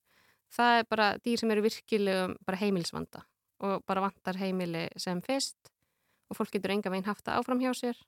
það 0.53 0.81
er 0.81 0.91
bara 0.91 1.07
dýr 1.25 1.41
sem 1.41 1.55
eru 1.55 1.65
virkilegum 1.65 2.35
bara 2.45 2.61
heimilisvanda 2.61 3.25
og 3.65 3.85
bara 3.89 4.05
vantar 4.05 4.37
heimili 4.37 4.91
sem 5.01 5.23
fyrst 5.25 5.73
og 6.29 6.37
fólk 6.37 6.53
getur 6.53 6.75
enga 6.75 6.93
veginn 6.93 7.09
haft 7.09 7.25
það 7.25 7.41
áfram 7.41 7.63
hjá 7.65 7.73
sér 7.79 8.03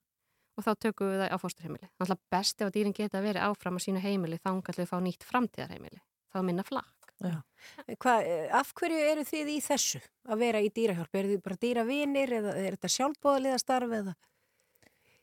og 0.56 0.64
þá 0.64 0.72
tökum 0.84 1.12
við 1.12 1.22
það 1.22 1.32
á 1.32 1.38
fósturheimili. 1.40 1.88
Að 2.00 2.14
best 2.32 2.60
ef 2.60 2.68
að 2.68 2.76
dýrin 2.76 2.96
geta 2.96 3.24
verið 3.24 3.44
áfram 3.44 3.76
á 3.76 3.84
sínu 3.84 4.04
heimili 4.04 4.40
þá 4.40 4.50
kannski 4.64 4.82
við 4.82 4.92
fá 4.92 4.98
nýtt 5.04 5.26
framtíðarheimili, 5.28 6.00
þá 6.32 6.38
minna 6.44 6.64
flakk. 6.64 6.95
Hva, 7.22 8.14
af 8.54 8.72
hverju 8.76 8.98
eru 9.10 9.24
þið 9.26 9.50
í 9.54 9.58
þessu 9.64 10.00
að 10.28 10.42
vera 10.44 10.62
í 10.62 10.70
dýrahjálp? 10.74 11.18
Eru 11.18 11.34
þið 11.34 11.44
bara 11.46 11.60
dýravinir 11.62 12.34
eða 12.38 12.56
er 12.60 12.76
þetta 12.76 12.90
sjálfbóðaliða 12.96 13.60
starf 13.62 13.94
eða? 14.00 14.14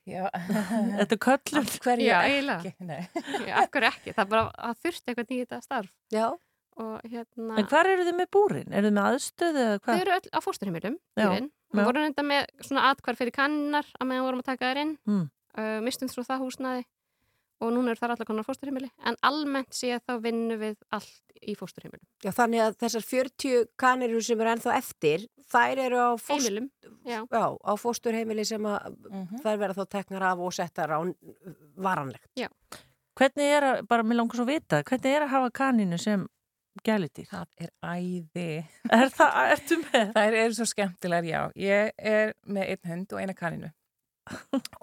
Já. 0.10 0.26
Þetta 1.00 1.16
er 1.16 1.20
köllun. 1.24 1.60
Af 1.62 1.76
hverju 1.86 2.08
Já, 2.10 2.18
ekki? 2.28 2.74
Já, 3.48 3.54
af 3.62 3.70
hverju 3.72 3.90
ekki? 3.90 4.16
Það 4.16 4.24
er 4.26 4.32
bara 4.34 4.48
að 4.70 4.82
þurfti 4.84 5.14
eitthvað 5.14 5.32
í 5.32 5.38
þetta 5.44 5.60
starf. 5.64 5.94
Já. 6.12 6.26
Og 6.84 7.06
hérna... 7.06 7.60
En 7.62 7.70
hvar 7.70 7.88
eru 7.88 8.08
þið 8.08 8.18
með 8.18 8.30
búrin? 8.34 8.74
Eru 8.74 8.90
þið 8.90 8.96
með 8.98 9.08
aðstöðu 9.12 9.62
eða 9.64 9.78
hvað? 9.78 9.94
Þau 9.94 10.02
eru 10.04 10.16
öll 10.18 10.34
á 10.34 10.40
fósturheimilum, 10.44 10.98
Já, 10.98 11.22
dýrin. 11.22 11.48
já. 11.54 11.78
Við 11.78 11.88
vorum 11.90 12.06
reynda 12.08 12.26
með 12.26 12.50
svona 12.66 12.88
atkvar 12.90 13.18
fyrir 13.20 13.36
kanninar 13.38 13.88
að 14.00 14.10
meðan 14.10 14.26
vorum 14.28 14.42
að 14.44 14.50
taka 14.50 14.72
þær 14.72 14.82
inn. 14.84 14.94
Mm. 15.10 15.24
Uh, 15.54 15.78
mistum 15.86 16.10
svo 16.10 16.26
það 16.26 16.44
húsnaði 16.48 16.84
og 17.64 17.72
núna 17.76 17.94
eru 17.94 18.02
þar 18.04 18.14
allar 18.16 18.28
konar 18.30 18.46
fósturheimili. 18.48 18.90
En 19.08 19.16
almennt 19.24 19.74
sé 19.76 19.96
þá 20.04 20.18
vinnum 20.24 20.60
við 20.62 20.76
allt 20.94 21.34
í 21.44 21.56
fósturheimilum. 21.60 22.04
Já, 22.24 22.32
þannig 22.36 22.62
að 22.66 22.78
þessar 22.84 23.06
40 23.10 23.66
kanirur 23.80 24.24
sem 24.24 24.40
eru 24.44 24.52
ennþá 24.54 24.76
eftir, 24.78 25.26
þær 25.54 25.82
eru 25.88 25.98
á, 26.00 26.10
fóst, 26.20 26.46
Heimilum, 26.48 26.70
já. 27.06 27.20
já, 27.28 27.46
á 27.60 27.74
fósturheimili 27.80 28.46
sem 28.48 28.64
að 28.64 28.96
Mhm. 29.12 29.42
þær 29.44 29.58
verða 29.64 29.80
þá 29.82 29.90
teknar 29.98 30.24
af 30.32 30.40
og 30.40 30.54
settar 30.54 30.90
á 30.92 31.00
varanlegt. 31.78 32.28
Já. 32.40 32.48
Hvernig 33.16 33.50
er 33.58 33.64
að, 33.64 33.88
bara 33.88 34.04
mér 34.04 34.18
langar 34.22 34.36
svo 34.40 34.46
að 34.48 34.54
vita, 34.56 34.84
hvernig 34.84 35.16
er 35.18 35.22
að 35.28 35.30
hafa 35.36 35.52
kaninu 35.52 36.00
sem 36.02 36.24
gælitýr? 36.84 37.28
Það 37.30 37.46
er 37.62 37.70
æði. 37.86 38.48
Er 38.90 39.10
það, 39.14 39.38
ertu 39.54 39.78
með? 39.84 40.14
Þær 40.16 40.34
eru 40.40 40.54
svo 40.58 40.66
skemmtilegar, 40.72 41.28
já. 41.30 41.42
Ég 41.56 41.92
er 41.98 42.34
með 42.48 42.72
einn 42.74 42.90
hund 42.90 43.14
og 43.14 43.20
eina 43.22 43.34
kaninu. 43.38 43.70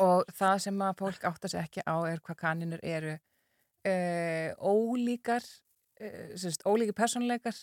Og 0.07 0.29
það 0.37 0.63
sem 0.67 0.85
að 0.85 0.97
fólk 1.01 1.27
átta 1.31 1.51
sig 1.51 1.61
ekki 1.63 1.85
á 1.89 1.97
er 2.09 2.23
hvað 2.25 2.39
kaninur 2.43 2.83
eru 2.85 3.17
uh, 3.17 4.49
ólíkar, 4.61 5.45
uh, 6.01 6.33
sérst, 6.41 6.65
ólíki 6.69 6.95
personleikar 6.97 7.57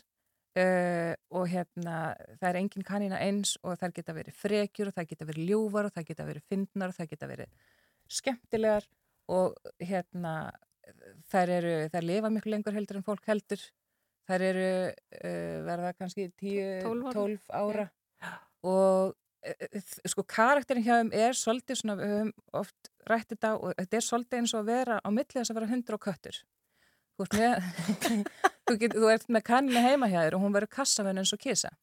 uh, 0.58 1.14
og 1.38 1.50
hérna 1.52 1.98
það 2.40 2.50
er 2.50 2.62
engin 2.62 2.88
kanina 2.88 3.22
eins 3.22 3.56
og 3.64 3.78
þær 3.82 3.96
geta 4.00 4.16
verið 4.18 4.40
frekjur 4.42 4.92
og 4.92 4.98
þær 4.98 5.10
geta 5.12 5.30
verið 5.30 5.52
ljúfar 5.52 5.90
og 5.90 5.98
þær 5.98 6.08
geta 6.12 6.30
verið 6.30 6.48
fyndnar 6.50 6.94
og 6.94 6.98
þær 6.98 7.12
geta 7.14 7.30
verið 7.34 7.76
skemmtilegar 8.18 8.88
og 9.28 9.58
hérna 9.84 10.34
þær 11.28 11.52
eru, 11.58 11.76
þær 11.92 12.08
lifa 12.08 12.32
miklu 12.32 12.56
lengur 12.56 12.78
heldur 12.78 13.02
en 13.02 13.06
fólk 13.06 13.26
heldur 13.28 13.62
þær 14.28 14.44
eru 14.44 14.70
verða 15.68 15.94
kannski 15.96 16.30
12 16.40 16.84
ára. 16.84 17.12
10-12 17.14 17.56
ára 17.60 17.88
og 18.68 19.12
uh, 19.12 19.27
sko 20.10 20.24
karakterin 20.28 20.86
hjá 20.86 20.96
þeim 21.00 21.12
er 21.16 21.36
svolítið 21.38 21.82
svona, 21.82 21.98
við 22.00 22.14
höfum 22.14 22.32
oft 22.62 22.92
rætt 23.08 23.34
þetta 23.34 23.54
og 23.58 23.74
þetta 23.78 24.00
er 24.00 24.06
svolítið 24.08 24.40
eins 24.42 24.54
og 24.54 24.64
að 24.64 24.72
vera 24.72 25.00
á 25.00 25.10
milli 25.14 25.38
þess 25.38 25.52
að 25.54 25.60
vera 25.60 25.72
hundur 25.72 25.98
og 25.98 26.04
köttur 26.04 26.40
þú, 27.18 27.28
ert 27.28 27.38
með, 27.38 27.68
þú, 28.68 28.78
get, 28.82 28.96
þú 28.98 29.12
ert 29.14 29.30
með 29.34 29.46
kaninu 29.52 29.84
heima 29.86 30.10
hjá 30.12 30.20
þér 30.24 30.38
og 30.40 30.46
hún 30.46 30.58
verður 30.58 30.74
kassavenn 30.80 31.22
eins 31.22 31.36
og 31.36 31.44
kisa 31.44 31.74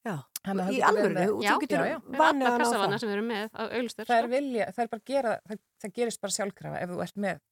Já, 0.00 0.14
að 0.48 0.60
í 0.72 0.78
alvöru, 0.80 1.24
þú 1.28 1.56
getur 1.60 1.82
já, 1.84 1.88
já. 1.90 1.96
Við 2.00 2.14
erum 2.14 2.20
vanið 2.22 2.46
alla 2.48 2.52
hann 2.54 2.60
á 2.60 2.64
kassavanna 2.64 2.94
það. 2.96 3.00
sem 3.02 3.10
við 3.10 3.14
erum 3.18 3.26
með 3.28 3.48
á 3.52 3.62
auðlustur. 3.66 4.06
það 4.08 4.20
er 4.20 4.28
vilja, 4.32 4.68
það 4.72 4.82
er 4.84 4.90
bara 4.94 5.02
að 5.02 5.10
gera 5.10 5.32
það, 5.44 5.58
það 5.82 5.92
gerist 5.98 6.20
bara 6.22 6.36
sjálfkrafa 6.36 6.78
ef 6.80 6.92
þú 6.94 7.02
ert 7.04 7.18
með 7.20 7.42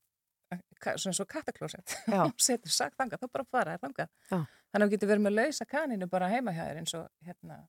eh, 0.55 0.63
svona 1.03 1.19
svo 1.19 1.27
og 1.29 2.33
setur 2.49 2.73
sagt 2.73 2.97
þangað, 2.97 3.21
þá 3.21 3.35
bara 3.37 3.47
fara 3.53 3.75
þér 3.75 3.83
þangað 3.85 4.09
Já. 4.09 4.39
þannig 4.39 4.79
að 4.79 4.87
þú 4.87 4.95
getur 4.95 5.13
verið 5.13 5.27
með 5.27 5.37
lausa 5.37 5.69
kaninu 5.69 6.09
bara 6.09 6.31
heima 6.33 6.57
hjá 6.57 6.63
þér 6.65 6.81
eins 6.81 6.97
og 6.97 7.05
hérna, 7.29 7.61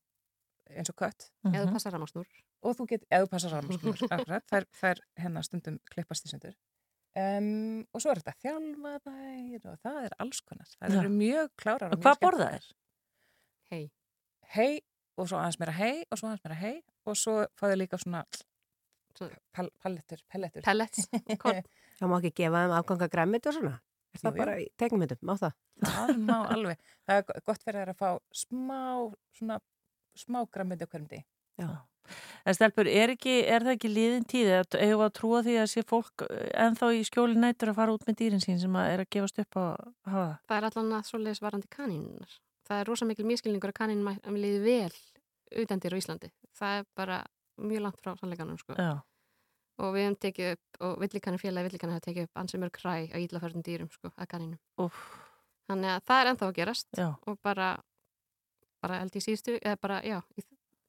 eins 0.76 0.90
og 0.92 0.96
kött 1.00 1.30
Eða 1.44 1.50
Mhm. 1.50 1.68
þú 1.68 1.72
passar 1.76 1.92
ramasnúr. 1.96 2.26
og 2.62 2.74
þú 2.78 2.86
getur, 2.90 3.06
eða 3.10 3.24
þú 3.26 3.30
passar 3.30 3.50
rammarskunur 3.56 4.12
akkurat, 4.18 4.44
þær, 4.50 4.66
þær 4.80 5.00
hérna 5.22 5.42
stundum 5.46 5.78
klippast 5.90 6.26
í 6.26 6.30
sundur 6.32 6.54
um, 7.16 7.80
og 7.94 8.00
svo 8.04 8.10
er 8.12 8.20
þetta 8.20 8.36
þjálfa 8.44 8.92
þær 9.06 9.66
og 9.72 9.80
það 9.84 10.04
er 10.04 10.14
alls 10.18 10.40
konar 10.46 10.68
það 10.76 10.94
Já. 10.94 11.00
eru 11.00 11.10
mjög 11.16 11.48
klárar 11.56 11.90
Og 11.92 11.98
mjög 11.98 12.04
hvað 12.06 12.20
borða 12.26 12.50
þær? 12.54 12.68
Hei. 13.70 13.82
hei 14.54 14.80
og 15.18 15.28
svo 15.28 15.36
aðeins 15.40 15.58
meira 15.60 15.72
hei 15.76 16.04
og 16.10 16.18
svo 16.18 16.28
aðeins 16.30 16.44
meira 16.46 16.60
hei 16.60 16.76
og 17.06 17.16
svo 17.16 17.34
fáðu 17.60 17.76
líka 17.80 17.98
svona 18.00 18.24
pal, 19.52 19.68
pallettur, 19.82 20.20
pellettur. 20.30 20.62
Það 22.00 22.08
má 22.08 22.16
ekki 22.20 22.30
gefa 22.40 22.60
þeim 22.64 22.72
afganga 22.78 23.08
græmit 23.12 23.46
og 23.50 23.52
svona. 23.56 23.74
Er 24.14 24.20
það 24.22 24.30
Jú, 24.32 24.38
bara 24.40 24.54
í 24.58 24.64
tegnmyndum, 24.80 25.18
má 25.28 25.34
það? 25.38 25.52
það 25.84 26.12
má 26.24 26.36
alveg, 26.54 26.78
það 27.06 27.18
er 27.20 27.26
go- 27.28 27.40
gott 27.50 27.62
fyrir 27.66 27.82
þær 27.84 27.92
að 27.92 27.98
fá 28.00 28.08
smá 28.40 28.78
svona 29.36 29.58
smá 30.18 30.42
grammiti 30.50 30.86
á 30.86 30.90
hverjum 30.90 31.08
degi 31.10 31.24
En 32.46 32.56
stelpur, 32.56 32.88
er, 32.88 33.12
ekki, 33.14 33.34
er 33.46 33.62
það 33.62 33.74
ekki 33.76 33.88
liðin 33.92 34.24
tíð 34.26 34.48
eða 34.50 34.78
eigum 34.80 35.00
við 35.02 35.04
að 35.06 35.12
trúa 35.18 35.40
því 35.46 35.56
að 35.60 35.66
sé 35.70 35.82
fólk 35.86 36.24
eh, 36.26 36.46
ennþá 36.64 36.88
í 36.96 37.02
skjóli 37.06 37.36
nætur 37.38 37.70
að 37.70 37.76
fara 37.76 37.94
út 37.94 38.06
með 38.08 38.16
dýrin 38.22 38.42
sín 38.42 38.58
sem 38.58 38.78
að 38.80 38.92
er 38.94 39.02
að 39.04 39.10
gefast 39.14 39.42
upp 39.42 39.58
á 39.60 39.62
að 39.62 39.84
hafa 40.08 40.24
það? 40.24 40.32
Það 40.48 40.56
er 40.56 40.68
allan 40.70 40.96
að 40.96 41.04
svoleiðis 41.10 41.42
varandi 41.44 41.70
kanínunar. 41.76 42.34
Það 42.70 42.80
er 42.80 42.90
rosa 42.90 43.08
mikil 43.10 43.28
miskilningur 43.28 43.72
að 43.74 43.78
kanínum 43.82 44.40
liði 44.40 44.60
vel 44.64 45.62
utandir 45.62 45.94
á 45.94 46.00
Íslandi. 46.00 46.32
Það 46.56 46.80
er 46.80 46.88
bara 46.98 47.20
mjög 47.60 47.84
langt 47.86 48.02
frá 48.02 48.14
sannleikanum 48.16 48.58
sko. 48.58 48.78
Já. 48.80 48.92
Og 49.80 49.94
við 49.94 50.06
hefum 50.08 50.18
tekið 50.24 50.52
upp, 50.56 50.80
og 50.86 50.98
villikanir 51.04 51.40
félagi 51.44 51.68
villikanir 51.68 51.98
hafa 51.98 52.06
tekið 52.08 52.26
upp 52.28 52.40
ansið 52.42 52.64
mörg 52.64 52.74
kræ 52.80 52.94
á 53.12 53.16
íllaförðum 53.20 53.64
dýrum 53.68 53.92
sko, 53.92 54.10
að 54.16 54.32
kanínum. 54.34 54.60
Úf, 54.80 54.96
Þannig 55.70 55.92
að 55.94 56.04
það 56.08 56.20
er 56.20 56.28
ennþá 56.32 56.46
að 56.48 56.56
gerast 56.56 56.88
já. 56.98 57.08
og 57.30 57.38
bara, 57.46 57.68
bara 58.82 59.00
held 59.02 59.16
í 59.16 59.22
síðustu, 59.24 59.58
eða 59.60 59.80
bara, 59.80 60.00
já, 60.06 60.18
í, 60.36 60.46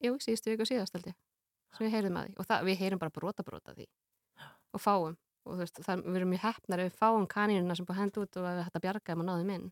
jú, 0.07 0.13
í 0.15 0.23
síðustu 0.25 0.53
viku 0.53 0.65
og 0.65 0.71
síðast 0.71 0.95
held 0.97 1.11
ég, 1.11 1.17
sem 1.77 1.85
við 1.87 1.97
heyrum 1.97 2.21
að 2.21 2.29
því. 2.29 2.37
Og 2.37 2.49
það, 2.49 2.63
við 2.69 2.81
heyrum 2.85 3.01
bara 3.03 3.15
brota 3.17 3.45
brota 3.47 3.75
því 3.75 3.87
og 4.71 4.81
fáum. 4.81 5.19
Og 5.41 5.55
þú 5.55 5.63
veist, 5.63 5.79
það, 5.81 6.03
við 6.05 6.19
erum 6.19 6.29
mjög 6.35 6.43
hefnar 6.45 6.81
ef 6.83 6.91
við 6.91 6.97
fáum 7.01 7.23
kanínuna 7.29 7.75
sem 7.77 7.87
búið 7.87 7.97
að 7.97 8.03
henda 8.03 8.21
út 8.21 8.37
og 8.37 8.43
við 8.45 8.59
hægt 8.61 8.77
að 8.77 8.83
bjarga 8.85 9.07
þeim 9.07 9.23
og 9.23 9.27
náðum 9.29 9.53
inn. 9.55 9.69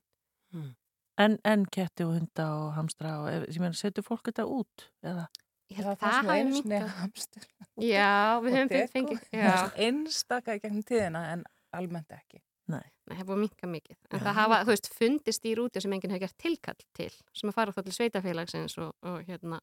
En, 1.19 1.35
en 1.45 1.65
ketti 1.69 2.07
og 2.07 2.15
hunda 2.15 2.47
og 2.55 2.71
hamstra 2.77 3.11
og 3.21 3.29
ég 3.51 3.59
meina, 3.61 3.77
setur 3.77 4.05
fólk 4.07 4.31
þetta 4.31 4.47
út? 4.49 4.87
Eða? 5.05 5.27
Ég 5.69 5.77
held 5.77 5.91
að 5.91 5.99
það 6.01 6.29
nú 6.49 6.61
hafi 6.63 6.93
hamstur 6.97 7.47
Já, 7.85 8.39
við 8.41 8.55
höfum 8.57 8.87
fengið, 8.95 9.19
Það 9.29 9.43
já, 9.43 9.51
er 9.53 9.83
einstaka 9.85 10.55
í 10.57 10.61
gegnum 10.63 10.85
tíðina 10.89 11.21
en 11.35 11.43
almennt 11.77 12.15
ekki 12.15 12.41
Nei. 12.69 12.85
Nei, 13.09 13.15
það 13.15 13.21
er 13.23 13.27
búið 13.27 13.37
að 13.37 13.43
minka 13.43 13.67
mikið. 13.73 13.97
En 14.13 14.23
það 14.23 14.35
hafa, 14.37 14.57
þú 14.61 14.73
veist, 14.75 14.89
fundist 14.93 15.45
dýr 15.45 15.61
úti 15.63 15.81
sem 15.81 15.93
enginn 15.95 16.13
hefur 16.13 16.25
gert 16.27 16.37
tilkall 16.43 16.83
til, 16.97 17.11
sem 17.33 17.49
að 17.49 17.55
fara 17.57 17.73
þá 17.73 17.79
til 17.87 17.95
sveitafélagsins 17.97 18.77
og, 18.85 18.91
og 19.09 19.23
hérna, 19.25 19.61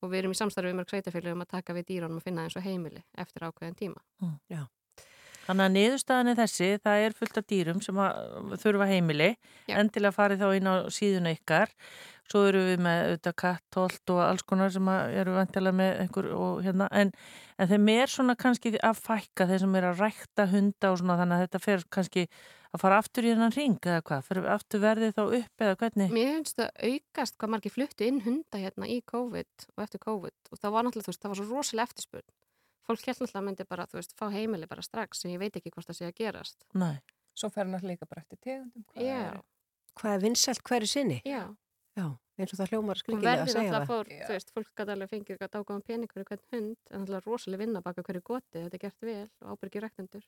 og 0.00 0.12
við 0.12 0.22
erum 0.22 0.32
í 0.32 0.38
samstarfið 0.40 0.78
mörg 0.78 0.94
sveitafélag 0.94 1.36
um 1.36 1.44
að 1.44 1.50
taka 1.52 1.76
við 1.76 1.90
dýrunum 1.90 2.22
og 2.22 2.24
finna 2.24 2.46
eins 2.46 2.56
og 2.56 2.64
heimili 2.64 3.04
eftir 3.20 3.44
ákveðin 3.44 3.76
tíma. 3.82 4.00
Þannig 5.46 5.66
að 5.66 5.74
niðurstaðan 5.76 6.30
er 6.32 6.38
þessi, 6.38 6.70
það 6.84 7.04
er 7.04 7.14
fullt 7.18 7.38
af 7.40 7.46
dýrum 7.50 7.82
sem 7.82 8.00
að 8.04 8.56
þurfa 8.62 8.88
heimili, 8.92 9.30
Já. 9.66 9.76
endilega 9.80 10.14
farið 10.14 10.44
þá 10.44 10.48
inn 10.58 10.70
á 10.70 10.74
síðuna 10.94 11.34
ykkar. 11.34 11.74
Svo 12.30 12.44
eru 12.48 12.62
við 12.64 12.80
með 12.80 13.00
auðvitað 13.08 13.34
katt, 13.42 13.76
holt 13.76 14.12
og 14.14 14.20
alls 14.24 14.44
konar 14.48 14.70
sem 14.72 14.86
eru 14.88 15.34
vantilega 15.34 15.76
með 15.76 15.98
einhver 16.04 16.28
og 16.32 16.62
hérna, 16.64 16.86
en, 16.94 17.10
en 17.58 17.68
þeim 17.68 17.90
er 17.92 18.12
svona 18.12 18.36
kannski 18.38 18.72
að 18.78 19.02
fækka 19.02 19.48
þeir 19.50 19.62
sem 19.64 19.78
er 19.80 19.88
að 19.90 20.02
rækta 20.06 20.46
hunda 20.54 20.92
og 20.92 21.00
svona 21.02 21.18
þannig 21.20 21.36
að 21.36 21.44
þetta 21.46 21.62
fer 21.66 21.84
kannski 21.98 22.26
að 22.72 22.80
fara 22.80 23.00
aftur 23.02 23.26
í 23.26 23.32
hennan 23.34 23.52
ring 23.52 23.76
eða 23.84 24.04
hvað, 24.08 24.22
fyrir 24.28 24.48
aftur 24.54 24.82
verðið 24.82 25.16
þá 25.18 25.22
upp 25.26 25.64
eða 25.66 25.78
hvernig? 25.82 26.14
Mér 26.14 26.30
finnst 26.38 26.60
það 26.60 26.70
aukast 26.88 27.36
hvað 27.36 27.52
margir 27.52 27.74
fluttu 27.74 28.06
inn 28.08 28.22
hunda 28.24 28.60
hérna 28.62 28.88
í 28.88 29.02
COVID 29.12 29.66
og 29.74 29.84
eftir 29.84 30.02
COVID 30.06 30.52
og 30.54 30.62
það 30.62 30.74
var 30.76 30.86
náttúrulega, 30.86 31.04
þú 31.04 31.12
veist, 31.12 31.22
það 31.26 31.34
var 31.34 31.40
svo 31.42 31.48
rosalega 31.50 31.90
eftirspurn. 31.90 32.30
Fólk 32.86 33.04
held 33.06 33.18
náttúrulega 33.22 33.44
myndi 33.46 33.64
bara, 33.68 33.86
þú 33.86 33.98
veist, 34.00 34.14
fá 34.18 34.26
heimili 34.32 34.66
bara 34.66 34.82
strax 34.82 35.20
sem 35.22 35.30
ég 35.30 35.38
veit 35.38 35.56
ekki 35.56 35.70
hvort 35.70 35.86
það 35.86 35.98
sé 36.00 36.08
að 36.10 36.14
gerast. 36.18 36.64
Nei. 36.74 36.96
Svo 37.34 37.48
fer 37.50 37.64
hann 37.64 37.80
líka 37.88 38.06
bara 38.08 38.22
eftir 38.24 38.38
tegundum. 38.42 38.84
hvað 38.94 39.06
Já, 39.06 39.18
er- 39.32 39.42
Hvað 39.96 40.14
er 40.16 40.20
vinsælt 40.24 40.62
hverju 40.64 40.88
sinni? 40.88 41.20
já. 41.24 41.42
Já, 41.96 42.06
eins 42.40 42.52
og 42.54 42.58
það 42.58 42.70
hljómar 42.72 42.96
skrikilega 42.96 43.42
að 43.44 43.48
segja 43.52 43.72
það. 43.72 43.86
fór, 43.86 44.06
þú 44.08 44.28
veist, 44.32 44.50
fólk 44.54 44.68
gæti 44.74 44.92
alveg 44.94 45.10
fengið 45.10 45.38
gæti 45.42 45.58
ágáðan 45.60 45.82
pening 45.84 46.08
fyrir 46.12 46.24
hvern 46.24 46.44
hund, 46.52 46.76
en 46.90 47.00
náttúrulega 47.04 47.26
rosalega 47.26 47.58
vinna 47.60 47.82
baka 47.84 48.02
hverju 48.02 48.22
goti, 48.24 48.58
þetta 48.62 48.74
er 48.74 48.78
gert 48.78 49.00
vel 49.02 49.28
og 49.42 49.58
ábyrgir 49.58 49.82
rektendur. 49.84 50.24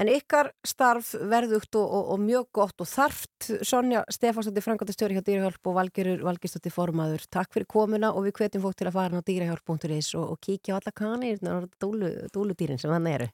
En 0.00 0.08
ykkar 0.08 0.48
starf 0.64 1.12
verðugt 1.12 1.76
og, 1.76 1.84
og, 1.84 2.06
og 2.14 2.22
mjög 2.24 2.46
gott 2.56 2.80
og 2.80 2.88
þarft 2.88 3.50
Sonja 3.68 4.00
Stefánsdóttir 4.08 4.64
Frankóttastjóri 4.64 5.18
hjá 5.18 5.24
Dýrahjálp 5.26 5.68
og 5.68 5.76
Valgerur 5.76 6.22
Valgersdóttir 6.24 6.72
formaður. 6.72 7.26
Takk 7.28 7.52
fyrir 7.52 7.68
komuna 7.68 8.14
og 8.14 8.24
við 8.24 8.38
hvetjum 8.38 8.64
fólk 8.64 8.78
til 8.80 8.88
að 8.88 8.96
fara 8.96 9.20
á 9.20 9.28
dýrahjálp.is 9.28 10.14
og, 10.16 10.32
og 10.32 10.40
kíkja 10.40 10.72
á 10.72 10.76
alla 10.80 10.94
kanir 10.96 11.44
og 11.52 11.68
dúlu, 11.82 12.14
dúludýrin 12.32 12.80
sem 12.80 12.94
hann 12.94 13.10
eru. 13.12 13.28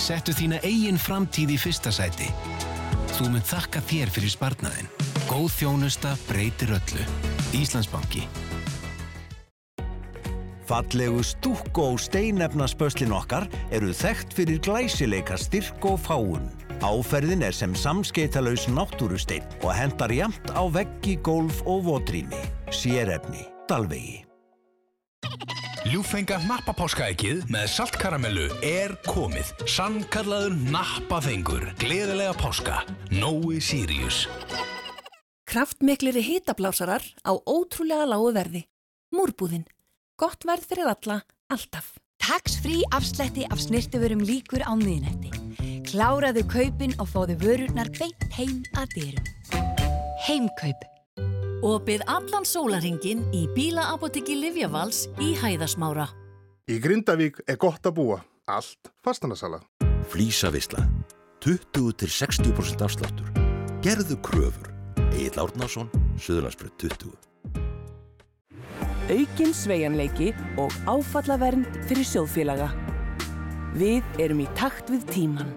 Settu 0.00 0.36
þína 0.36 0.60
eigin 0.64 1.00
framtíð 1.00 1.56
í 1.56 1.58
fyrsta 1.60 1.92
sæti. 1.92 2.28
Þú 3.16 3.32
mun 3.32 3.44
þakka 3.44 3.80
þér 3.88 4.12
fyrir 4.12 4.36
sparnaðin. 4.36 4.92
Góð 5.32 5.48
þjónusta 5.62 6.16
breytir 6.28 6.76
öllu. 6.76 7.10
Íslandsbanki. 7.56 8.49
Fallegu 10.70 11.24
stúkk 11.26 11.78
og 11.82 11.96
steinefnaspöslin 11.98 13.10
okkar 13.10 13.48
eru 13.74 13.90
þekkt 13.90 14.36
fyrir 14.36 14.60
glæsileika 14.62 15.34
styrk 15.40 15.82
og 15.90 15.98
fáun. 15.98 16.44
Áferðin 16.78 17.42
er 17.42 17.56
sem 17.56 17.72
samskeitalauðs 17.74 18.68
náttúrusteinn 18.70 19.42
og 19.64 19.72
hendar 19.74 20.14
jamt 20.14 20.52
á 20.54 20.62
veggi, 20.70 21.16
gólf 21.26 21.58
og 21.66 21.88
votrými. 21.88 22.38
Sérefni. 22.70 23.48
Dalvegi. 23.66 24.20
Ljúfenga 25.90 26.38
nappapáskaækið 26.46 27.50
með 27.50 27.66
saltkaramellu 27.74 28.46
er 28.62 28.94
komið. 29.08 29.50
Sannkallaður 29.66 30.54
nappafengur. 30.70 31.66
Gleðilega 31.82 32.36
páska. 32.38 32.84
Nói 33.10 33.58
Sirius. 33.58 34.22
Kraftmikliri 35.50 36.22
hitablásarar 36.22 37.02
á 37.26 37.32
ótrúlega 37.42 38.06
lágu 38.06 38.30
verði. 38.38 38.64
Múrbúðin. 39.10 39.66
Gott 40.20 40.44
verð 40.44 40.66
fyrir 40.68 40.84
alla, 40.90 41.22
alltaf. 41.48 41.94
Tax 42.20 42.58
free 42.60 42.84
afslætti 42.92 43.46
af 43.48 43.60
snirtuverum 43.62 44.20
líkur 44.20 44.60
á 44.60 44.76
miðnætti. 44.76 45.30
Kláraðu 45.88 46.42
kaupin 46.44 46.92
og 47.00 47.08
fáðu 47.08 47.38
vörurnar 47.40 47.88
beint 47.96 48.26
heim 48.36 48.58
að 48.76 48.92
dyrum. 48.98 49.30
Heimkaup. 50.26 50.84
Opið 51.64 52.04
allan 52.04 52.44
sólaringin 52.44 53.24
í 53.32 53.46
bílaapotekki 53.56 54.36
Livjavals 54.36 55.06
í 55.24 55.32
Hæðasmára. 55.40 56.10
Í 56.68 56.76
Grindavík 56.84 57.40
er 57.48 57.56
gott 57.56 57.88
að 57.88 57.96
búa. 57.96 58.20
Allt 58.44 58.92
fastanasala. 59.00 59.62
Flísavisla. 60.12 60.84
20-60% 61.40 62.84
afsláttur. 62.84 63.32
Gerðu 63.80 64.20
kröfur. 64.20 64.68
Egil 65.16 65.40
Árnason, 65.40 65.88
Suðurlandsbröð 66.20 66.76
20. 66.84 67.29
Aukin 69.10 69.50
sveigjanleiki 69.50 70.28
og 70.60 70.70
áfallavernd 70.86 71.66
fyrir 71.88 72.06
sjóðfélaga. 72.06 72.68
Við 73.74 74.06
erum 74.22 74.44
í 74.44 74.46
takt 74.54 74.92
við 74.92 75.02
tíman. 75.10 75.50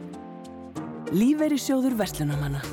Lífeyri 1.14 1.60
sjóður 1.62 1.94
Vestlunamanna. 2.00 2.64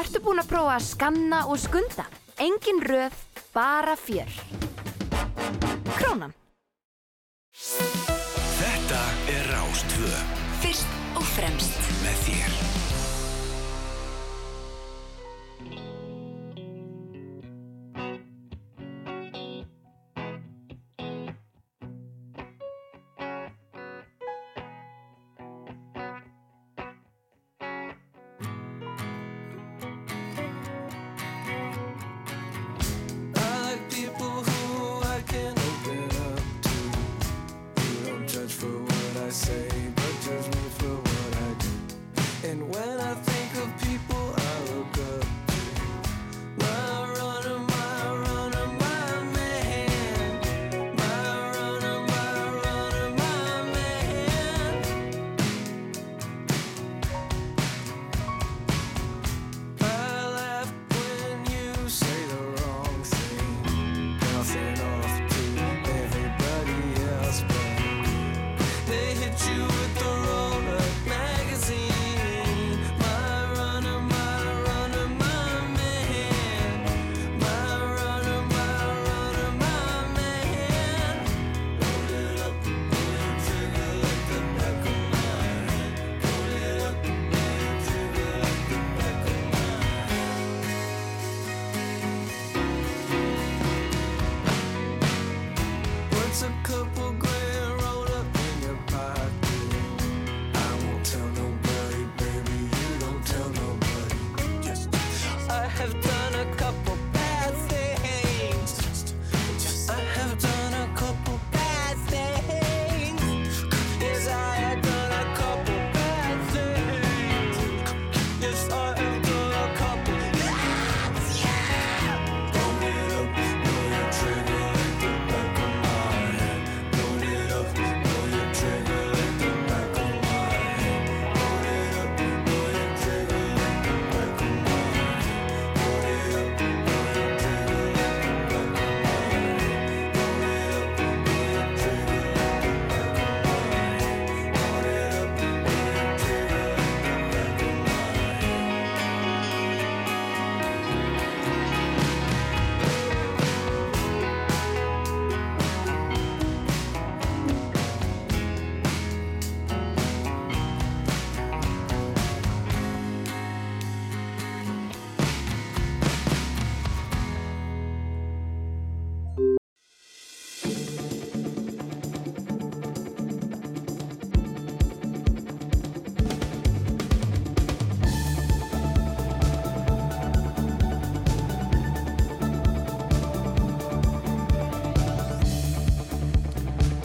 Ertu 0.00 0.24
búin 0.24 0.40
að 0.40 0.48
prófa 0.54 0.78
að 0.78 0.86
skanna 0.88 1.42
og 1.52 1.60
skunda? 1.60 2.08
Engin 2.40 2.80
röð, 2.88 3.20
bara 3.52 3.92
fjör. 4.00 4.32
Krónan. 5.92 6.32
Þetta 7.52 9.06
er 9.36 9.52
Rástvö. 9.52 10.18
Fyrst 10.64 11.00
og 11.12 11.28
fremst. 11.36 11.92
Með 12.00 12.22
þér. 12.30 12.53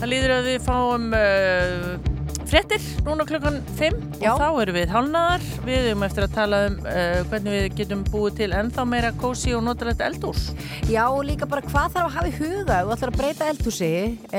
Það 0.09 0.15
líður 0.15 0.31
að 0.33 0.47
við 0.47 0.63
fáum 0.65 1.03
uh, 1.13 2.37
fréttir 2.49 2.85
núna 3.05 3.25
klukkan 3.29 3.59
5 3.77 3.97
Já. 4.23 4.31
og 4.31 4.39
þá 4.41 4.61
erum 4.63 4.77
við 4.79 4.93
hálnaðar. 4.93 5.43
Við 5.67 5.89
erum 5.91 6.05
eftir 6.07 6.25
að 6.25 6.33
tala 6.33 6.61
um 6.65 6.77
uh, 6.81 7.19
hvernig 7.29 7.53
við 7.53 7.67
getum 7.77 8.01
búið 8.09 8.39
til 8.39 8.47
ennþá 8.57 8.85
meira 8.89 9.11
kósi 9.21 9.53
og 9.53 9.61
notalegt 9.67 10.01
eldús. 10.01 10.47
Já, 10.89 11.03
og 11.11 11.21
líka 11.27 11.45
bara 11.49 11.61
hvað 11.67 11.93
þarf 11.93 12.07
að 12.07 12.15
hafa 12.15 12.31
í 12.31 12.33
huga 12.39 12.79
ef 12.79 12.89
þú 12.89 12.95
ætlar 12.95 13.13
að 13.13 13.19
breyta 13.19 13.51
eldhúsi 13.53 13.91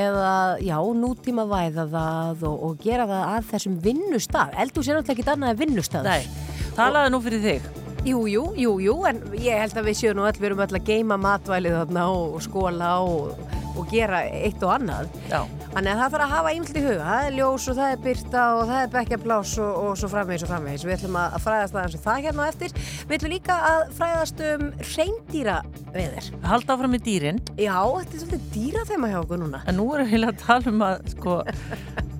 eða, 0.03 0.33
já, 0.65 0.75
nútíma 1.05 1.47
væða 1.53 1.87
það 1.95 2.43
og, 2.51 2.67
og 2.67 2.83
gera 2.83 3.07
það 3.13 3.23
að 3.29 3.49
þessum 3.53 3.79
vinnustaf. 3.87 4.51
Eldhúsi 4.65 4.91
er 4.91 4.99
náttúrulega 4.99 5.23
ekki 5.23 5.35
annað 5.37 5.55
en 5.55 5.63
vinnustaf. 5.63 6.09
Nei, 6.09 6.51
talaðu 6.75 7.15
nú 7.15 7.23
fyrir 7.23 7.47
þig. 7.47 7.71
Jú, 8.11 8.25
jú, 8.27 8.43
jú, 8.57 8.75
jú, 8.81 8.99
en 9.07 9.23
ég 9.39 9.61
held 9.61 9.77
að 9.77 9.91
við 9.91 9.99
séum 10.01 10.19
nú 10.19 10.27
öll, 10.27 10.35
við 10.35 10.51
erum 10.51 10.65
öll 10.65 10.71
að 10.73 10.87
geima 10.89 11.21
matvælið 11.21 11.79
þarna 11.83 12.07
og, 12.11 12.39
og 12.39 12.47
skóla 12.49 12.93
og, 13.05 13.51
og 13.77 13.83
gera 13.93 14.25
eitt 14.25 14.63
og 14.65 14.79
annað. 14.79 15.19
Já. 15.29 15.45
Þannig 15.71 15.93
að 15.93 15.99
það 16.01 16.09
þarf 16.11 16.23
að 16.25 16.31
hafa 16.33 16.51
ímynd 16.51 16.77
í 16.77 16.81
huga. 16.83 17.03
Það 17.07 17.25
er 17.25 17.35
ljós 17.37 17.65
og 17.71 17.75
það 17.77 17.91
er 17.93 17.99
byrta 18.03 18.41
og 18.57 18.61
það 18.67 18.81
er 18.81 18.89
bekkjablás 18.95 19.53
og, 19.63 19.77
og 19.79 19.93
svo 20.01 20.09
framvegis 20.11 20.43
og 20.43 20.51
framvegis. 20.51 20.83
Við 20.83 20.95
ætlum 20.97 21.15
að 21.21 21.37
fræðast 21.45 21.77
aðeins 21.77 21.95
um 21.95 22.03
það 22.03 22.25
hérna 22.25 22.47
eftir. 22.51 22.75
Við 23.07 23.15
ætlum 23.17 23.31
líka 23.31 23.57
að 23.69 23.83
fræðast 23.95 24.43
um 24.49 24.65
reyndýra 24.89 25.57
veðir. 25.95 26.27
Halda 26.43 26.75
áfram 26.75 26.91
með 26.97 27.05
dýrin. 27.07 27.39
Já, 27.55 27.77
þetta 27.79 28.17
er 28.17 28.23
svolítið 28.25 28.49
dýra 28.57 28.83
þeima 28.91 29.13
hjá 29.13 29.19
okkur 29.21 29.41
núna. 29.45 29.63
En 29.63 29.79
nú 29.79 29.87
erum 29.95 30.11
við 30.11 30.27
að 30.27 30.41
tala 30.43 30.73
um 30.75 30.87
að, 30.89 31.07
sko... 31.15 31.39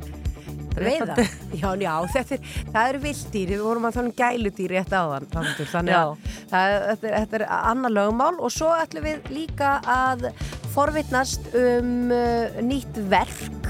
Veiða? 0.71 1.15
Já, 1.51 1.67
já, 1.75 1.91
þetta 2.13 2.37
er, 2.37 2.51
það 2.71 2.85
eru 2.85 2.99
vilddýr, 3.03 3.49
við 3.51 3.63
vorum 3.65 3.87
að 3.89 3.97
tala 3.97 4.07
um 4.07 4.13
gæludýr 4.21 4.73
rétt 4.77 4.93
áðan, 4.95 5.25
þannig 5.33 5.97
að 5.97 6.13
það, 6.47 6.75
þetta, 6.87 7.11
er, 7.11 7.33
er 7.41 7.45
annar 7.57 7.91
lögumál 7.91 8.37
og 8.39 8.53
svo 8.55 8.71
ætlum 8.79 9.03
við 9.09 9.31
líka 9.35 9.73
að 9.83 10.29
forvitnast 10.71 11.51
um 11.57 12.11
uh, 12.13 12.61
nýtt 12.63 12.95
verk, 13.11 13.67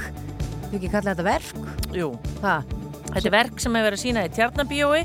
þú 0.68 0.78
ekki 0.78 0.92
kalla 0.92 1.14
þetta 1.14 1.26
verk? 1.26 1.66
Jú. 1.96 2.14
Það? 2.40 2.78
Þetta 3.12 3.28
er 3.28 3.34
verk 3.36 3.58
sem 3.60 3.76
hefur 3.76 3.88
verið 3.90 3.98
að 3.98 4.04
sína 4.06 4.22
í 4.24 4.32
Tjarnabíói 4.36 5.02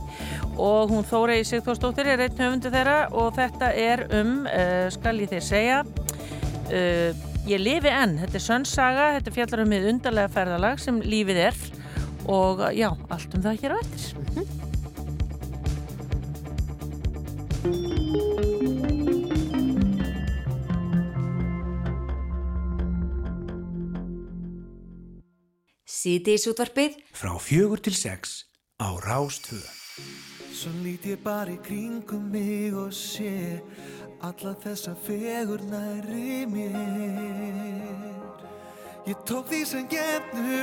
og 0.63 0.93
hún 0.93 1.07
Þórei 1.09 1.41
Sigþórsdóttir 1.47 2.07
er 2.13 2.23
einn 2.27 2.39
höfundu 2.39 2.71
þeirra 2.71 2.99
og 3.11 3.33
þetta 3.37 3.73
er 3.75 4.05
um, 4.21 4.47
uh, 4.47 4.87
skal 4.95 5.17
ég 5.25 5.33
þér 5.33 5.45
segja, 5.49 5.79
uh, 6.71 7.11
ég 7.51 7.59
lifi 7.63 7.91
enn. 7.91 8.19
Þetta 8.23 8.39
er 8.39 8.47
sönnsaga, 8.47 9.05
þetta 9.19 9.35
fjallar 9.41 9.65
um 9.65 9.71
með 9.75 9.91
undarlega 9.95 10.35
ferðalag 10.37 10.77
sem 10.83 11.03
lífið 11.03 11.39
er 11.49 11.57
og 12.31 12.63
uh, 12.63 12.71
já, 12.77 12.91
allt 13.11 13.35
um 13.35 13.43
það 13.49 13.61
hér 13.65 13.75
á 13.75 13.77
eftir. 13.83 14.05
Síðdeis 26.07 26.45
útvarpið 26.47 27.01
Frá 27.19 27.33
fjögur 27.43 27.81
til 27.83 27.97
sex 27.99 28.45
á 28.79 28.95
Rástvö. 29.03 29.59
Svo 30.55 30.71
lít 30.85 31.03
ég 31.11 31.19
bara 31.19 31.51
í 31.51 31.59
kringum 31.67 32.29
mig 32.31 32.71
og 32.79 32.93
sé 32.95 33.59
alla 34.23 34.53
þessa 34.63 34.95
fegur 35.03 35.65
næri 35.67 36.47
mér. 36.47 38.15
Ég 39.11 39.19
tók 39.27 39.51
því 39.51 39.59
sem 39.67 39.89
gefnu 39.91 40.61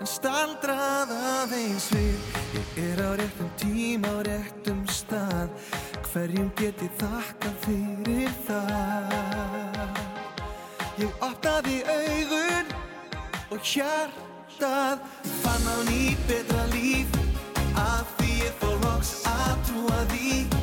en 0.00 0.08
staldrað 0.08 1.12
aðeins 1.12 1.90
við. 1.92 2.40
Ég 2.56 2.80
er 2.86 3.04
á 3.04 3.20
réttum 3.20 3.50
tíma 3.60 4.08
á 4.16 4.24
réttum 4.30 4.80
stað, 4.88 5.52
hverjum 6.08 6.48
get 6.56 6.80
ég 6.80 6.96
þakka 6.96 7.52
fyrir 7.66 8.32
það. 8.48 9.92
Ég 11.04 11.12
opnaði 11.20 11.82
augun 11.84 12.72
og 13.52 13.60
hjartað 14.58 14.98
fann 15.42 15.66
á 15.70 15.76
ný 15.86 16.16
betra 16.26 16.64
líf. 16.74 17.06
Að 17.78 18.06
því 18.18 18.30
ég 18.42 18.54
fór 18.60 18.78
loks 18.82 19.12
að 19.30 19.54
trúa 19.68 20.00
því 20.10 20.57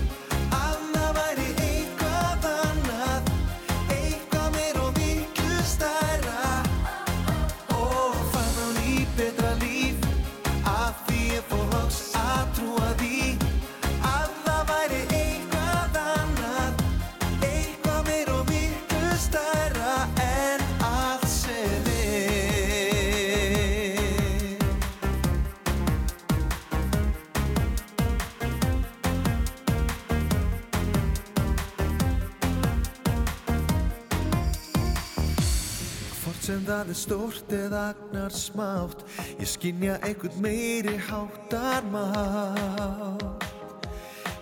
sem 36.56 36.64
það 36.64 36.90
er 36.90 36.96
stórt 36.96 37.50
eða 37.52 37.80
agnar 37.92 38.32
smátt. 38.32 39.02
Ég 39.42 39.48
skinja 39.50 39.98
einhvern 40.08 40.38
meiri 40.40 40.96
háttar 41.04 41.84
mátt 41.92 43.44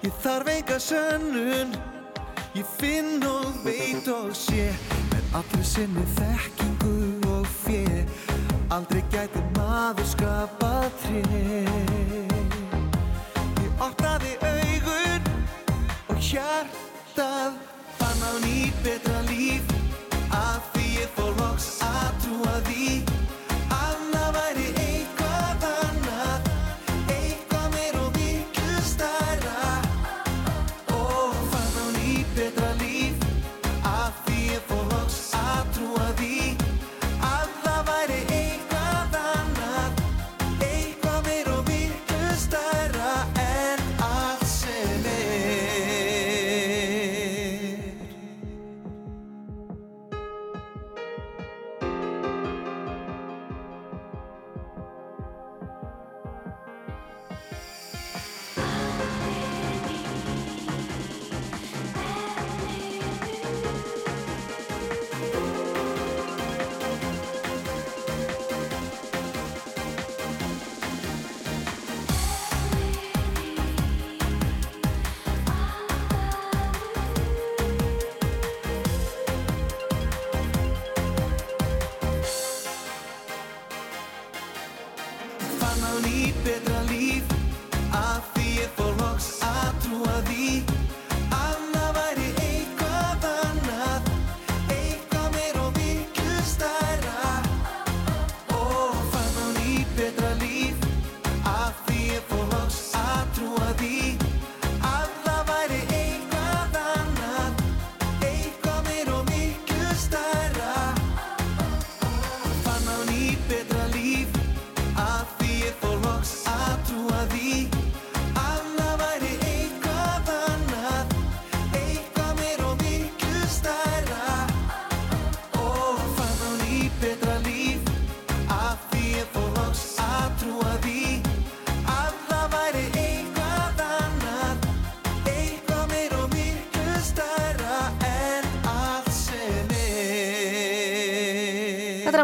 Ég 0.04 0.14
þarf 0.22 0.52
enga 0.52 0.78
sönnun 0.84 1.74
Ég 2.54 2.68
finn 2.78 3.24
og 3.26 3.64
veit 3.66 4.06
og 4.14 4.30
sé. 4.38 4.68
Með 5.10 5.38
allir 5.40 5.66
sinni 5.66 6.04
þekkingu 6.20 6.98
og 7.34 7.50
fjö 7.64 8.04
Aldrei 8.74 9.02
gæti 9.14 9.42
maður 9.58 10.08
skapað 10.12 10.92
tré. 11.06 11.64
Ég 13.64 13.82
opnaði 13.88 14.36
augun 14.52 15.34
og 16.14 16.22
hjartað 16.22 17.58
Fann 17.98 18.22
á 18.22 18.32
ný 18.46 18.70
betra 18.86 19.26
líf. 19.32 19.66
Að 20.30 20.73
því 21.04 21.10
ég 21.10 21.16
fór 21.18 21.34
loks 21.40 21.82
að 21.84 22.12
trúa 22.24 22.60
því 22.68 23.13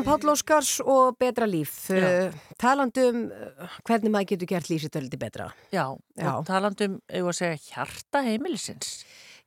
Páll 0.10 0.32
Óskars 0.32 0.80
og 0.82 1.20
Betra 1.22 1.46
líf. 1.46 1.72
Uh, 1.94 2.34
talandum 2.58 3.28
uh, 3.30 3.74
hvernig 3.86 4.10
maður 4.10 4.32
getur 4.32 4.50
gert 4.50 4.70
lífsitöldi 4.72 5.20
betra. 5.22 5.52
Já, 5.70 5.84
Já. 6.18 6.30
og 6.32 6.48
talandum, 6.48 6.96
að 7.14 7.30
segja, 7.38 7.60
hjarta 7.68 8.24
heimilisins. 8.26 9.04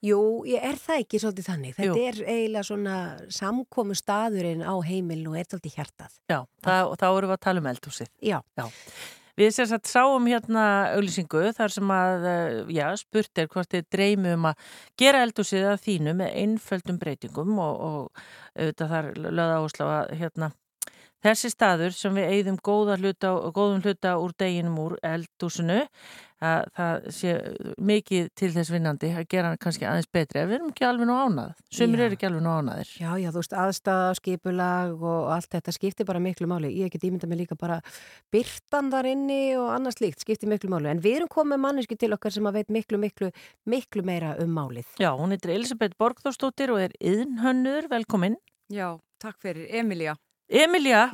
Jú, 0.07 0.21
ég 0.47 0.63
er 0.63 0.79
það 0.79 1.03
ekki 1.03 1.21
svolítið 1.23 1.49
þannig. 1.49 1.75
Þetta 1.81 1.89
Jú. 1.89 1.97
er 2.07 2.21
eiginlega 2.23 2.69
svona 2.69 3.01
samkomu 3.35 3.97
staðurinn 3.99 4.63
á 4.63 4.75
heimilinu 4.87 5.35
og 5.35 5.41
er 5.43 5.51
svolítið 5.51 5.81
hjartað. 5.81 6.15
Já, 6.31 6.39
það, 6.63 6.85
og 6.93 6.97
þá 7.03 7.07
erum 7.11 7.33
við 7.33 7.37
að 7.37 7.43
tala 7.49 7.65
um 7.65 7.69
eldhúsið. 7.73 8.13
Já. 8.31 8.39
Já. 8.59 8.67
Við 9.41 9.49
sem 9.57 9.69
sagt 9.69 9.89
sáum 9.89 10.27
hérna 10.29 10.63
auglýsingu 10.93 11.47
þar 11.57 11.73
sem 11.73 11.93
að, 11.95 12.25
eh, 12.29 12.57
já, 12.77 12.87
spurt 13.01 13.39
er 13.41 13.49
hvort 13.49 13.71
þið 13.73 13.87
dreymi 13.95 14.35
um 14.37 14.51
að 14.51 14.67
gera 15.01 15.23
eldhúsið 15.25 15.69
að 15.71 15.85
þínu 15.87 16.13
með 16.19 16.35
einföldum 16.43 16.99
breytingum 17.01 17.59
og, 17.59 17.81
og 17.81 18.25
auðvitað 18.59 18.93
þar 18.93 19.09
löða 19.17 19.57
áslá 19.63 19.87
að 19.95 20.13
hérna 20.21 20.51
Þessi 21.23 21.53
staður 21.53 21.95
sem 21.95 22.17
við 22.19 22.33
eigðum 22.35 22.59
góða 22.67 22.99
hluta, 22.99 23.31
góðum 23.55 23.83
hluta 23.85 24.17
úr 24.19 24.35
deginum 24.43 24.79
úr 24.83 24.97
eldhúsinu, 25.07 25.85
að 26.43 26.65
það 26.75 27.05
sé 27.15 27.33
mikið 27.79 28.31
til 28.39 28.49
þess 28.51 28.73
vinnandi 28.75 29.11
að 29.15 29.29
gera 29.31 29.53
hann 29.53 29.61
kannski 29.63 29.87
aðeins 29.87 30.09
betri. 30.11 30.43
Við 30.51 30.57
erum 30.57 30.73
ekki 30.73 30.87
alveg 30.89 31.07
nú 31.07 31.19
ánað. 31.21 31.53
Sumir 31.71 32.03
eru 32.07 32.17
ekki 32.17 32.27
alveg 32.27 32.43
nú 32.43 32.55
ánaðir. 32.57 32.91
Já, 32.99 33.11
já, 33.23 33.29
þú 33.29 33.39
veist, 33.39 33.55
aðstæða, 33.65 34.09
skipulag 34.19 35.05
og 35.13 35.31
allt 35.37 35.51
þetta 35.55 35.75
skiptir 35.77 36.09
bara 36.09 36.23
miklu 36.25 36.49
máli. 36.51 36.73
Ég 36.83 36.91
get 36.91 37.07
ímynda 37.07 37.31
mig 37.31 37.45
líka 37.45 37.59
bara 37.61 37.79
byrtan 38.35 38.91
þar 38.91 39.11
inni 39.13 39.39
og 39.61 39.71
annars 39.77 40.03
líkt 40.03 40.27
skiptir 40.27 40.51
miklu 40.51 40.73
máli. 40.75 40.91
En 40.91 41.05
við 41.05 41.21
erum 41.21 41.31
komið 41.31 41.63
manneski 41.63 42.01
til 42.01 42.11
okkar 42.19 42.35
sem 42.35 42.51
að 42.51 42.59
veit 42.59 42.75
miklu, 42.75 42.99
miklu, 42.99 43.31
miklu 43.71 44.03
meira 44.11 44.35
um 44.43 44.51
málið. 44.59 44.91
Já, 44.99 45.13
hún 45.15 45.37
heitir 45.37 45.55
Elisabeth 45.55 45.95
Borgþórsdóttir 46.03 46.75
og 46.75 46.83
er 46.89 46.99
yðnhönnur, 46.99 47.87
velkomin. 47.93 48.41
Já, 48.73 48.97
takk 49.23 49.39
fyrir. 49.47 49.71
Emilía. 49.71 50.19
Emilia 50.53 51.07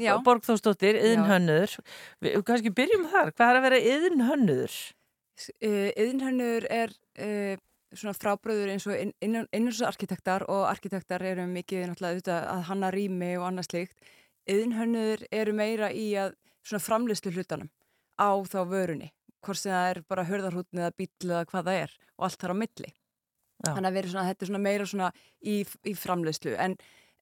yðnhönnur. 0.99 1.74
Við 2.24 2.43
kannski 2.49 2.72
byrjum 2.74 3.07
þar. 3.12 3.32
Hvað 3.36 3.51
er 3.53 3.59
að 3.61 3.66
vera 3.68 3.80
yðnhönnur? 3.95 4.76
Yðinhönnur 5.62 6.66
er 6.70 6.93
uh, 7.22 7.55
svona 7.95 8.14
frábröður 8.18 8.72
eins 8.74 8.86
og 8.91 8.97
inn- 8.99 9.14
innan- 9.24 9.49
innanhúsarkitektar 9.55 10.45
og 10.51 10.64
arkitektar 10.68 11.22
eru 11.22 11.47
mikið 11.51 11.86
náttúrulega 11.93 12.16
auðvitað 12.18 12.49
að 12.53 12.64
hanna 12.72 12.91
rými 12.95 13.30
og 13.39 13.47
annað 13.49 13.68
slíkt. 13.70 14.11
Yðinhönnur 14.51 15.22
eru 15.30 15.55
meira 15.57 15.91
í 15.93 16.09
að 16.18 16.34
svona 16.66 16.82
framleyslu 16.84 17.32
hlutanum 17.36 17.70
á 18.18 18.30
þá 18.51 18.59
vörunni. 18.68 19.11
Hvort 19.45 19.61
sem 19.62 19.72
það 19.72 19.91
er 19.93 20.01
bara 20.11 20.26
hörðarhútni 20.26 20.82
eða 20.82 20.95
bíl 20.99 21.11
eða 21.30 21.45
hvað 21.47 21.68
það 21.70 21.82
er 21.84 21.93
og 22.18 22.24
allt 22.26 22.41
þar 22.43 22.55
á 22.55 22.61
milli. 22.64 22.91
Já. 23.59 23.72
Þannig 23.74 23.89
að 23.89 23.97
vera 23.99 24.11
svona, 24.12 24.26
þetta 24.28 24.45
er 24.45 24.49
svona 24.51 24.62
meira 24.64 24.84
svona 24.86 25.09
í, 25.43 25.55
í 25.86 25.93
framleyslu. 25.99 26.53
En, 26.62 26.74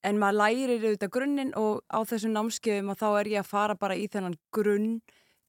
en 0.04 0.18
maður 0.20 0.38
lærir 0.40 0.74
auðvitað 0.76 1.14
grunninn 1.16 1.54
og 1.58 1.80
á 1.88 1.98
þessum 2.08 2.34
námskeiðum 2.36 2.92
að 2.92 3.00
þá 3.02 3.08
er 3.20 3.30
ég 3.32 3.44
að 3.44 3.50
fara 3.52 3.78
bara 3.78 3.96
í 3.96 4.06
þennan 4.12 4.36
grunn 4.54 5.00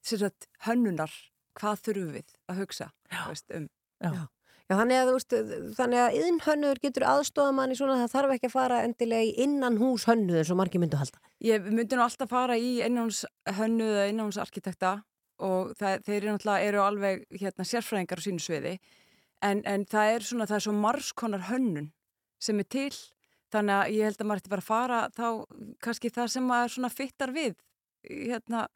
sem 0.05 0.21
sagt 0.21 0.47
hönnunar 0.67 1.13
hvað 1.57 1.83
þurfum 1.87 2.15
við 2.15 2.33
að 2.47 2.63
hugsa 2.63 2.91
veist, 3.27 3.47
um. 3.53 3.69
Já. 4.03 4.27
Já, 4.67 4.75
þannig 4.81 4.97
að, 4.99 5.09
veist, 5.15 5.33
þannig 5.77 6.01
að 6.03 6.15
yðnhönnur 6.19 6.79
getur 6.83 7.05
aðstofa 7.07 7.53
manni 7.55 7.77
svona 7.79 7.95
að 7.95 8.01
það 8.03 8.15
þarf 8.17 8.33
ekki 8.35 8.49
að 8.49 8.55
fara 8.57 8.79
endilega 8.83 9.27
í 9.29 9.35
innan 9.45 9.77
hús 9.79 10.03
hönnu 10.09 10.35
eins 10.35 10.51
og 10.51 10.59
margir 10.59 10.81
myndu 10.83 10.99
halda. 10.99 11.21
Ég 11.39 11.69
myndi 11.71 11.95
nú 11.95 12.03
alltaf 12.03 12.33
fara 12.33 12.57
í 12.59 12.73
innháns 12.83 13.21
hönnu 13.47 13.87
eða 13.93 14.09
innháns 14.11 14.39
arkitekta 14.43 14.97
og 15.39 15.71
það, 15.79 16.01
þeir 16.03 16.17
eru 16.17 16.33
náttúrulega 16.33 16.67
eru 16.67 16.81
alveg 16.83 17.23
hérna, 17.39 17.67
sérfræðingar 17.69 18.19
á 18.19 18.25
sínu 18.25 18.43
sviði 18.43 18.73
en, 19.45 19.61
en 19.63 19.85
það 19.87 20.13
er 20.15 20.27
svona, 20.27 20.49
það 20.49 20.59
er 20.59 20.65
svo 20.65 20.75
margskonar 20.75 21.47
hönnun 21.47 21.91
sem 22.41 22.59
er 22.59 22.67
til 22.73 22.91
þannig 23.53 23.77
að 23.77 23.93
ég 23.95 24.09
held 24.09 24.21
að 24.21 24.29
maður 24.29 24.43
ætti 24.43 24.53
bara 24.53 24.63
að 24.63 24.69
fara 24.69 24.99
þá 25.15 25.27
kannski 25.83 26.11
það 26.13 26.33
sem 26.33 26.47
maður 26.47 26.75
svona 26.75 26.91
fittar 26.93 27.33
við 27.35 27.55
hérna, 28.07 28.67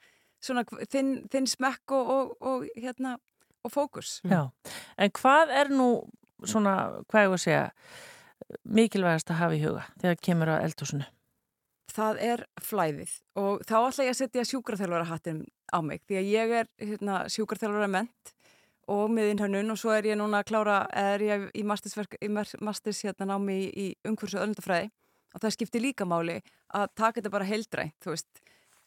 svona 0.44 0.66
þinn, 0.92 1.14
þinn 1.32 1.50
smekk 1.50 1.96
og, 1.98 2.12
og, 2.16 2.34
og 2.42 2.68
hérna 2.76 3.18
og 3.62 3.74
fókus. 3.74 4.20
Já, 4.26 4.50
en 4.98 5.14
hvað 5.20 5.54
er 5.54 5.70
nú 5.70 5.90
svona, 6.50 7.04
hvað 7.12 7.28
ég 7.28 7.36
að 7.36 7.44
segja, 7.44 7.66
mikilvægast 8.66 9.30
að 9.32 9.42
hafa 9.44 9.58
í 9.58 9.62
huga 9.62 9.84
þegar 10.02 10.24
kemur 10.26 10.54
á 10.58 10.64
eldhúsinu? 10.66 11.08
það 11.92 12.22
er 12.26 12.44
flæðið 12.64 13.16
og 13.40 13.64
þá 13.68 13.76
ætla 13.80 14.06
ég 14.06 14.14
að 14.14 14.20
setja 14.22 14.46
sjúkraþjálfara 14.52 15.10
hattin 15.10 15.42
á 15.72 15.80
mig 15.84 16.04
því 16.08 16.20
að 16.20 16.30
ég 16.32 16.54
er 16.62 16.70
hérna, 16.80 17.18
sjúkraþjálfara 17.32 17.90
ment 17.92 18.34
og 18.92 19.12
miðinn 19.14 19.40
hönnun 19.40 19.74
og 19.74 19.80
svo 19.80 19.94
er 19.96 20.10
ég 20.10 20.18
núna 20.20 20.42
að 20.42 20.50
klára, 20.52 20.80
er 20.92 21.24
ég 21.24 21.46
í 21.56 21.64
mastersverk, 21.68 22.18
í 22.20 22.30
masters 22.32 23.04
hérna 23.06 23.30
námi 23.34 23.58
í, 23.58 23.68
í 23.72 23.86
umhversu 24.08 24.42
öllundafræði 24.42 24.90
og 25.32 25.44
það 25.44 25.56
skiptir 25.56 25.86
líka 25.86 26.08
máli 26.08 26.40
að 26.76 26.90
taka 27.00 27.20
þetta 27.20 27.34
bara 27.34 27.48
heildrænt, 27.48 27.96
þú 28.04 28.16
veist. 28.16 28.42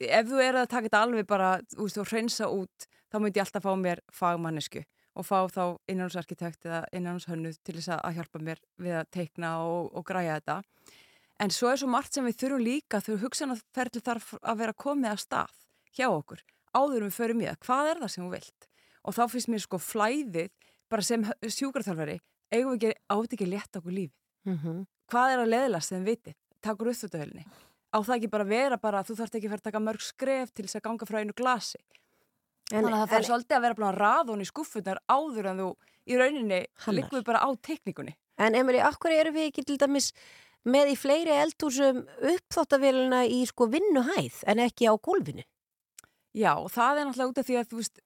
Ef 0.05 0.27
þú 0.29 0.43
er 0.43 0.59
að 0.61 0.71
taka 0.73 0.89
þetta 0.89 1.05
alveg 1.07 1.29
bara 1.31 1.55
þú 1.73 1.87
veist, 1.87 2.01
og 2.03 2.11
hreinsa 2.11 2.51
út, 2.53 2.89
þá 3.09 3.19
myndi 3.21 3.41
ég 3.41 3.47
alltaf 3.47 3.65
fá 3.65 3.73
mér 3.81 4.03
fagmannesku 4.13 4.85
og 5.15 5.27
fá 5.29 5.47
þá 5.47 5.63
innanúsarkitekt 5.89 6.67
eða 6.67 6.83
innanúshönnuð 6.99 7.61
til 7.63 7.77
þess 7.79 7.95
að 7.95 8.17
hjálpa 8.19 8.43
mér 8.43 8.61
við 8.83 8.99
að 8.99 9.11
teikna 9.15 9.53
og, 9.63 9.93
og 9.95 10.05
græja 10.09 10.41
þetta. 10.41 10.59
En 11.43 11.55
svo 11.55 11.71
er 11.71 11.81
svo 11.81 11.89
margt 11.91 12.17
sem 12.17 12.27
við 12.27 12.41
þurfum 12.43 12.65
líka 12.67 13.01
þegar 13.03 13.23
hugsanarferðli 13.25 14.03
þarf 14.05 14.35
að 14.43 14.61
vera 14.61 14.77
komið 14.85 15.13
að 15.13 15.23
stað 15.23 15.57
hjá 15.95 16.09
okkur, 16.11 16.43
áður 16.75 17.07
við 17.07 17.15
förum 17.15 17.43
í 17.43 17.49
það, 17.49 17.61
hvað 17.67 17.91
er 17.93 18.03
það 18.03 18.13
sem 18.15 18.25
þú 18.25 18.33
vilt? 18.35 18.69
Og 19.05 19.15
þá 19.15 19.23
finnst 19.31 19.49
mér 19.53 19.61
sko 19.65 19.79
flæðið, 19.79 20.51
bara 20.91 21.03
sem 21.03 21.25
sjúkarþjálfari, 21.43 22.19
eigum 22.55 22.75
við 22.79 22.89
ekki 22.91 23.01
átt 23.13 23.33
ekki 23.37 23.45
að 23.49 23.53
leta 23.55 23.79
okkur 23.81 23.93
lífið. 23.93 24.15
Mm 24.49 24.59
-hmm. 24.63 24.85
Hvað 25.13 25.33
er 25.35 25.39
að 25.45 25.51
leðlast 25.55 25.89
þegar 25.93 26.05
við 26.05 26.11
vitið? 26.15 26.35
Takur 26.65 26.89
upp 26.89 26.97
þetta 26.97 27.19
helni. 27.19 27.45
Á 27.95 27.99
það 28.03 28.17
ekki 28.17 28.31
bara 28.31 28.45
vera 28.45 28.77
bara, 28.77 29.03
þú 29.05 29.15
þarft 29.17 29.35
ekki 29.35 29.47
að 29.47 29.51
fara 29.51 29.61
að 29.61 29.69
taka 29.71 29.81
mörg 29.81 30.01
skref 30.01 30.51
til 30.55 30.65
þess 30.65 30.77
að 30.77 30.83
ganga 30.83 31.07
frá 31.07 31.19
einu 31.21 31.33
glasi. 31.33 31.79
En- 32.73 32.85
Þannig 32.85 32.95
að 32.95 33.01
það 33.03 33.09
þarf 33.13 33.25
en- 33.25 33.31
svolítið 33.31 33.57
að 33.57 33.61
vera 33.61 33.75
bara 33.75 33.99
raðun 33.99 34.41
í 34.41 34.47
skuffunar 34.51 34.99
áður 35.09 35.47
en 35.51 35.59
þú 35.59 35.75
í 36.07 36.17
rauninni 36.17 36.67
við 37.13 37.25
bara 37.25 37.39
á 37.45 37.49
tekníkunni. 37.61 38.15
En 38.39 38.55
Emily, 38.55 38.79
akkur 38.81 39.11
eru 39.13 39.31
við 39.33 39.51
ekki 39.53 39.65
til 39.65 39.77
dæmis 39.79 40.13
með 40.65 40.87
í 40.93 40.97
fleiri 40.97 41.31
eldhúsum 41.31 42.07
uppþóttavélina 42.21 43.27
í 43.29 43.45
sko 43.47 43.67
vinnuhæð 43.69 44.43
en 44.47 44.59
ekki 44.59 44.89
á 44.89 44.97
gólfinu? 44.97 45.45
Já, 46.35 46.57
það 46.67 46.99
er 46.99 47.05
náttúrulega 47.05 47.29
út 47.31 47.39
af 47.39 47.47
því 47.47 47.55
að 47.61 47.69
þú 47.69 47.77
veist, 47.77 48.01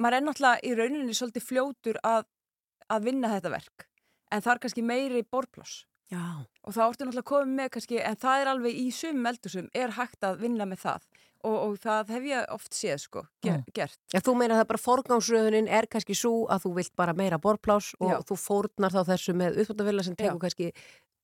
maður 0.00 0.16
er 0.18 0.26
náttúrulega 0.26 0.64
í 0.64 0.74
rauninni 0.80 1.14
svolítið 1.18 1.46
fljótur 1.50 2.00
að, 2.06 2.24
að 2.90 3.06
vinna 3.10 3.30
þetta 3.36 3.52
verk, 3.54 3.86
en 4.32 4.42
það 4.44 4.52
er 4.56 4.62
kannski 4.64 4.82
meiri 4.86 5.22
borploss. 5.28 5.84
Já. 6.10 6.22
Og 6.66 6.74
þá 6.74 6.80
ertu 6.88 7.04
náttúrulega 7.06 7.28
komið 7.30 7.56
með 7.60 7.68
kannski, 7.76 7.98
en 8.02 8.16
það 8.18 8.40
er 8.42 8.48
alveg 8.50 8.78
í 8.82 8.86
sumum 8.90 9.28
eldusum, 9.30 9.68
er 9.78 9.92
hægt 9.94 10.24
að 10.26 10.40
vinna 10.42 10.66
með 10.66 10.80
það. 10.88 11.04
Og, 11.40 11.54
og 11.56 11.76
það 11.80 12.10
hef 12.12 12.24
ég 12.28 12.50
oft 12.52 12.74
séð, 12.76 12.98
sko, 13.00 13.22
ger, 13.40 13.60
Mm. 13.62 13.68
gert. 13.72 13.96
Já, 14.12 14.20
þú 14.20 14.34
meina 14.36 14.58
það 14.58 14.66
bara 14.72 14.80
forgangsröðunin 14.82 15.68
er 15.72 15.86
kannski 15.88 16.12
svo 16.18 16.46
að 16.52 16.66
þú 16.66 16.72
vilt 16.76 16.92
bara 17.00 17.14
meira 17.16 17.38
borplás 17.40 17.94
og 18.00 18.10
Já. 18.10 18.18
þú 18.28 18.36
fórnar 18.42 18.92
þá 18.92 19.00
þessu 19.08 19.32
með 19.38 19.56
uppþóttavélina 19.62 20.04
sem 20.04 20.16
tekur 20.18 20.36
Já. 20.36 20.42
kannski 20.42 20.72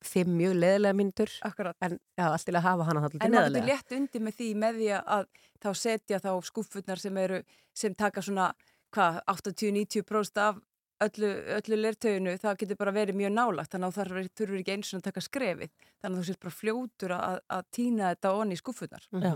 fimm 0.04 0.36
mjög 0.36 0.56
leðilega 0.60 0.96
myndur. 0.96 1.32
Akkurat. 1.46 1.76
En 1.84 1.98
já, 2.18 2.26
allt 2.28 2.46
til 2.46 2.54
að 2.56 2.66
hafa 2.68 2.86
hana 2.88 3.02
þáttið 3.06 3.26
En 3.26 3.36
maður 3.36 3.68
létt 3.70 3.96
undir 3.96 4.24
með 4.24 4.38
því 4.40 4.48
með 4.62 4.80
því 4.80 4.88
að 5.00 5.26
þá 5.64 5.68
setja 5.82 6.22
þá 6.22 6.30
skúffurnar 6.50 7.02
sem 7.02 7.20
eru, 7.22 7.42
sem 7.76 7.96
taka 7.96 8.24
svona, 8.24 8.52
hvað, 8.94 9.20
80-90% 9.32 10.42
af 10.44 10.60
öllu, 11.04 11.32
öllu 11.56 11.80
lertöginu, 11.80 12.36
það 12.40 12.62
getur 12.62 12.80
bara 12.80 12.94
verið 12.96 13.18
mjög 13.18 13.34
nálagt, 13.34 13.72
þannig 13.72 13.90
að 13.90 13.98
það 13.98 14.30
þurfur 14.38 14.60
ekki 14.60 14.76
eins 14.76 14.92
og 14.92 15.00
að 15.00 15.08
taka 15.10 15.24
skrefið, 15.24 15.74
þannig 16.00 16.16
að 16.16 16.22
þú 16.22 16.28
sér 16.28 16.40
bara 16.44 16.56
fljótur 16.60 17.14
að, 17.16 17.42
að 17.56 17.68
týna 17.76 18.14
þetta 18.14 18.32
onni 18.40 18.56
í 18.56 18.62
skúffurnar. 18.62 19.06
Já. 19.12 19.34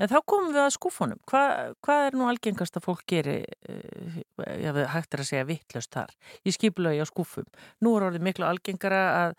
En 0.00 0.10
þá 0.10 0.18
komum 0.28 0.52
við 0.52 0.62
að 0.62 0.74
skúfunum. 0.76 1.20
Hva, 1.28 1.42
hvað 1.84 2.06
er 2.06 2.16
nú 2.16 2.28
algengast 2.28 2.76
að 2.78 2.86
fólk 2.86 3.02
geri, 3.08 3.38
uh, 3.72 4.18
við 4.38 4.80
hægt 4.92 5.16
er 5.16 5.24
að 5.24 5.28
segja 5.30 5.48
vittlust 5.48 5.92
þar, 5.96 6.14
í 6.44 6.54
skipulagi 6.54 7.02
á 7.02 7.06
skúfum? 7.08 7.48
Nú 7.82 7.96
er 7.96 8.08
orðið 8.10 8.26
miklu 8.28 8.46
algengara 8.48 9.02
að, 9.22 9.36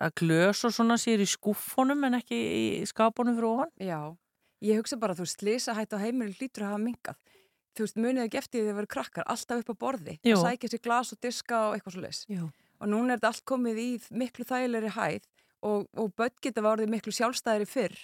að 0.00 0.14
glös 0.22 0.62
og 0.66 0.72
svona 0.74 0.96
sér 1.00 1.22
í 1.22 1.28
skúfunum 1.28 2.06
en 2.08 2.18
ekki 2.20 2.38
í 2.38 2.64
skápunum 2.88 3.36
fyrir 3.36 3.48
ofan? 3.50 3.72
Já, 3.82 4.00
ég 4.64 4.80
hugsa 4.80 4.98
bara 5.00 5.16
að 5.16 5.22
þú 5.22 5.28
slisa 5.32 5.76
hætt 5.76 5.96
á 5.96 6.02
heimilin 6.02 6.34
hlýtur 6.38 6.66
að 6.66 6.72
hafa 6.74 6.82
mingað. 6.86 7.20
Þú 7.72 7.86
veist, 7.86 8.00
munið 8.04 8.26
ekki 8.26 8.38
eftir 8.42 8.58
því 8.58 8.62
að 8.62 8.68
þið 8.68 8.78
verður 8.78 8.92
krakkar, 8.92 9.28
alltaf 9.32 9.62
upp 9.62 9.70
á 9.72 9.76
borði, 9.80 10.16
Jú. 10.28 10.36
að 10.36 10.42
sækja 10.44 10.72
sér 10.72 10.82
glas 10.84 11.12
og 11.14 11.20
diska 11.24 11.60
og 11.68 11.76
eitthvað 11.76 11.94
svo 11.94 12.02
leis. 12.02 12.24
Jú. 12.28 12.48
Og 12.82 12.90
núna 12.90 13.14
er 13.14 13.20
þetta 13.20 13.30
allt 13.30 13.44
komið 13.48 13.78
í 13.80 13.86
miklu 14.22 14.44
þægilegri 14.44 14.90
hæð 14.92 15.28
og, 15.62 15.86
og 15.96 16.12
börn 16.18 16.36
geta 16.44 16.64
varðið 16.64 16.92
miklu 16.92 17.14
sjálfstæðri 17.16 17.68
fyrr 17.70 17.96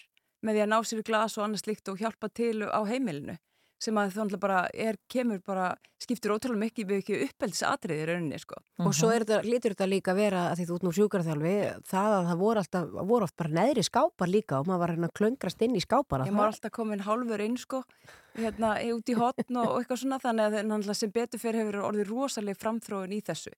með 0.46 0.54
því 0.54 0.62
að 0.64 0.70
ná 0.72 0.78
sér 0.86 1.02
í 1.02 1.06
glas 1.08 1.36
og 1.36 1.44
annað 1.44 1.64
slíkt 1.64 1.90
og 1.92 2.00
hjálpa 2.00 2.30
til 2.30 2.62
á 2.64 2.80
heimilinu 2.86 3.36
sem 3.78 3.98
að 4.00 4.16
þannig 4.16 4.40
bara 4.42 4.64
er, 4.74 4.98
kemur 5.10 5.38
bara, 5.46 5.68
skiptir 6.02 6.32
ótrúlega 6.34 6.64
mikið 6.64 6.88
við 6.88 7.02
ekki 7.02 7.18
uppeldisatriði 7.28 8.02
í 8.02 8.08
rauninni, 8.10 8.40
sko. 8.42 8.58
Og 8.82 8.94
svo 8.96 9.10
er 9.14 9.22
þetta, 9.22 9.38
lítur 9.46 9.74
þetta 9.74 9.88
líka 9.90 10.14
að 10.14 10.20
vera 10.22 10.44
að 10.50 10.58
því 10.58 10.66
þú 10.68 10.78
ert 10.78 10.86
nú 10.86 10.92
sjúkarþjálfi, 10.98 11.54
það 11.92 12.16
að 12.16 12.30
það 12.30 12.42
voru 12.42 12.62
alltaf, 12.64 12.92
voru 13.12 13.28
oft 13.28 13.36
bara 13.38 13.54
neðri 13.60 13.86
skápar 13.86 14.32
líka 14.32 14.58
og 14.58 14.68
maður 14.68 14.82
var 14.82 14.94
hérna 14.96 15.12
klöngrast 15.20 15.64
inn 15.66 15.78
í 15.78 15.84
skápar. 15.84 16.26
Ég 16.26 16.38
var 16.38 16.50
alltaf 16.50 16.74
komin 16.74 17.06
hálfur 17.06 17.46
inn 17.46 17.58
sko, 17.60 17.82
hérna 18.38 18.74
út 18.96 19.14
í 19.14 19.18
hotn 19.18 19.62
og, 19.62 19.72
og 19.72 19.80
eitthvað 19.80 20.02
svona 20.02 20.22
þannig 20.26 20.48
að 20.48 20.60
náttúrulega 20.66 20.98
sem 20.98 21.14
betur 21.14 21.42
fyrir 21.42 21.62
hefur 21.62 21.82
orðið 21.92 22.10
rosalega 22.10 22.62
framþróin 22.62 23.14
í 23.14 23.22
þessu 23.30 23.54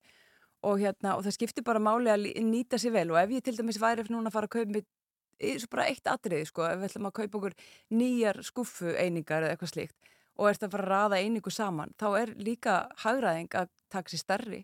og, 0.60 0.80
hérna, 0.80 1.16
og 1.16 1.24
það 1.24 1.36
skiptir 1.36 1.64
bara 1.64 1.82
máli 1.82 2.10
að 2.12 2.26
nýta 2.44 2.80
sér 2.80 2.92
vel 2.98 3.10
og 3.14 3.20
ef 3.22 3.36
ég 3.36 3.44
til 3.44 3.56
dæmis 3.56 3.80
væri 3.80 4.04
núna 4.10 4.28
að 4.28 4.36
fara 4.36 4.50
að 4.50 4.56
kaupa 4.58 4.82
í- 5.40 5.58
svo 5.60 5.68
bara 5.72 5.88
eitt 5.90 6.06
atriði 6.06 6.46
sko, 6.46 6.64
ef 6.68 6.78
við 6.80 6.88
ætlum 6.90 7.08
að 7.10 7.16
kaupa 7.20 7.38
okkur 7.40 7.54
nýjar 7.90 8.42
skuffu 8.46 8.92
einingar 8.96 9.42
eða 9.46 9.56
eitthvað 9.56 9.72
slíkt 9.74 9.96
og 10.40 10.48
ert 10.48 10.62
að 10.64 10.70
fara 10.72 10.84
að 10.84 10.90
raða 10.94 11.18
einingu 11.20 11.50
saman, 11.52 11.90
þá 12.00 12.06
er 12.22 12.34
líka 12.40 12.74
hagraðing 13.02 13.50
að 13.60 13.68
taka 13.92 14.08
sér 14.14 14.22
stærri 14.24 14.60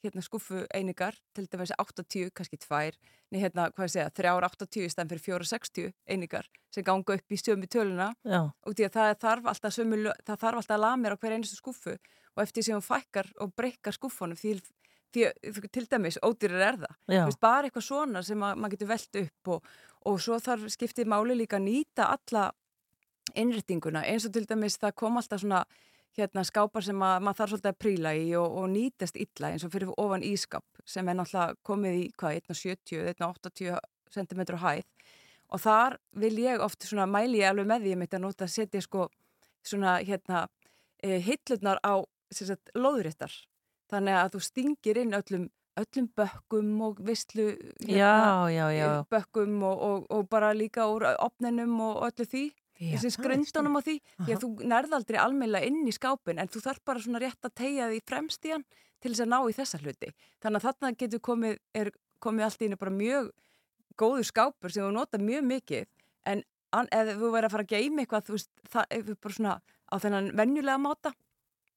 hérna 0.00 0.22
skuffu 0.24 0.62
einingar, 0.72 1.12
til 1.36 1.44
dæmis 1.46 1.70
80, 1.76 2.30
kannski 2.32 2.56
tvær, 2.56 2.94
nei 3.30 3.42
hérna, 3.42 3.66
hvað 3.68 3.84
ég 3.84 3.92
segja, 3.92 4.12
þrjár 4.16 4.46
80 4.48 4.86
í 4.86 4.88
stæðan 4.88 5.10
fyrir 5.10 5.24
460 5.26 5.90
einingar 6.08 6.48
sem 6.72 6.86
ganga 6.86 7.18
upp 7.18 7.34
í 7.34 7.36
sömu 7.36 7.68
töluna 7.68 8.06
Já. 8.24 8.40
og 8.48 8.72
því 8.74 8.86
að 8.88 8.94
það 8.96 9.10
þarf 9.26 9.50
alltaf, 9.52 9.74
sömu, 9.76 9.98
það 10.24 10.40
þarf 10.40 10.62
alltaf 10.62 10.76
að 10.78 10.82
lamir 10.86 11.12
á 11.12 11.20
hver 11.20 11.36
einustu 11.36 11.58
skuffu 11.60 11.92
og 11.98 12.42
eftir 12.46 12.64
sem 12.64 12.78
hún 12.78 12.86
fækkar 12.88 13.28
og 13.44 13.52
breykar 13.54 13.92
skuffunum 13.92 14.40
því, 14.40 14.56
því 15.14 15.26
að 15.28 15.68
til 15.74 15.84
dæmis 15.90 16.18
ódýrar 16.24 16.64
er 16.68 16.80
það. 16.84 16.96
Veist, 17.10 17.40
bara 17.42 17.68
eitthvað 17.68 17.86
svona 17.86 18.22
sem 18.26 18.42
að, 18.46 18.56
maður 18.62 18.74
getur 18.76 18.90
velt 18.90 19.20
upp 19.22 19.52
og, 19.54 19.70
og 20.10 20.18
svo 20.22 20.40
þarf 20.42 20.72
skiptið 20.74 21.10
máli 21.10 21.36
líka 21.38 21.58
að 21.58 21.66
nýta 21.68 22.08
alla 22.14 22.48
innrættinguna 23.38 24.02
eins 24.08 24.26
og 24.26 24.34
til 24.34 24.46
dæmis 24.48 24.78
það 24.80 24.96
kom 25.02 25.18
alltaf 25.20 25.42
svona 25.42 25.64
hérna 26.18 26.42
skápar 26.46 26.84
sem 26.84 27.02
að, 27.06 27.22
maður 27.22 27.38
þarf 27.38 27.52
svolítið 27.52 27.70
að 27.70 27.80
príla 27.84 28.14
í 28.18 28.28
og, 28.38 28.56
og 28.60 28.68
nýtast 28.72 29.18
illa 29.20 29.52
eins 29.52 29.64
og 29.66 29.72
fyrir 29.74 29.92
ofan 29.94 30.26
ískap 30.26 30.82
sem 30.88 31.08
er 31.08 31.18
náttúrulega 31.18 31.58
komið 31.66 31.98
í 32.00 32.06
hvað, 32.18 32.40
1,70, 32.50 33.04
1,80 33.14 33.78
cm 34.10 34.42
hæð. 34.58 34.88
Og 35.50 35.62
þar 35.62 35.98
vil 36.22 36.34
ég 36.42 36.62
oft 36.62 36.86
svona 36.86 37.06
mæli 37.10 37.42
ég 37.42 37.50
alveg 37.50 37.68
með 37.70 37.84
því 37.84 37.94
ég 37.94 38.00
mitt 38.02 38.14
að 38.14 38.24
nota 38.26 38.46
að 38.46 38.54
setja 38.54 38.82
sko 38.82 39.06
svona 39.66 39.98
hérna 40.02 40.44
e, 41.02 41.18
hillurnar 41.22 41.80
á 41.82 42.02
sagt, 42.34 42.70
lóðréttar 42.74 43.32
þannig 43.90 44.18
að 44.20 44.32
þú 44.34 44.42
stingir 44.46 45.02
inn 45.02 45.16
öllum 45.18 45.48
öllum 45.80 46.08
bökkum 46.18 46.70
og 46.82 46.98
visslu 47.06 47.52
já, 48.50 48.66
já. 48.74 48.88
bökkum 49.10 49.62
og, 49.62 49.82
og, 49.86 50.06
og 50.10 50.28
bara 50.28 50.52
líka 50.54 50.88
úr 50.90 51.06
opninum 51.18 51.78
og 51.86 52.02
öllu 52.08 52.26
því 52.26 52.44
þessi 52.80 53.10
það 53.10 53.16
skrundunum 53.16 53.78
á 53.78 53.80
því 53.84 53.96
því 54.24 54.34
að 54.34 54.44
þú 54.44 54.50
nærð 54.72 54.96
aldrei 54.98 55.18
almennilega 55.20 55.70
inn 55.70 55.88
í 55.88 55.94
skápin 55.94 56.40
en 56.40 56.50
þú 56.50 56.64
þarf 56.66 56.84
bara 56.84 57.04
svona 57.04 57.22
rétt 57.22 57.46
að 57.46 57.56
tegja 57.62 57.88
því 57.90 58.00
fremst 58.08 58.48
í 58.48 58.54
hann 58.54 58.66
til 59.00 59.12
þess 59.12 59.24
að 59.24 59.32
ná 59.32 59.38
í 59.40 59.56
þessa 59.56 59.80
hluti 59.82 60.12
þannig 60.42 60.58
að 60.58 60.66
þarna 60.66 60.92
getur 61.02 61.24
komið, 61.30 61.58
er 61.74 61.92
komið 62.20 62.46
allt 62.46 62.64
í 62.64 62.70
bara 62.80 62.96
mjög 62.96 63.32
góður 64.00 64.28
skápur 64.28 64.72
sem 64.72 64.86
þú 64.86 64.94
nota 64.96 65.20
mjög 65.20 65.46
mikið 65.50 65.88
en 66.30 66.44
ef 66.72 67.14
þú 67.18 67.32
verður 67.32 67.48
að 67.48 67.54
fara 67.54 67.66
að 67.66 67.74
geima 67.74 68.02
eitthvað 68.02 68.26
þú 68.28 68.36
veist, 68.36 68.50
það 68.70 68.96
er 68.96 69.14
bara 69.14 69.36
svona 69.36 69.54
á 69.90 69.94
þennan 70.00 70.30
venjulega 70.38 70.80
máta 70.80 71.12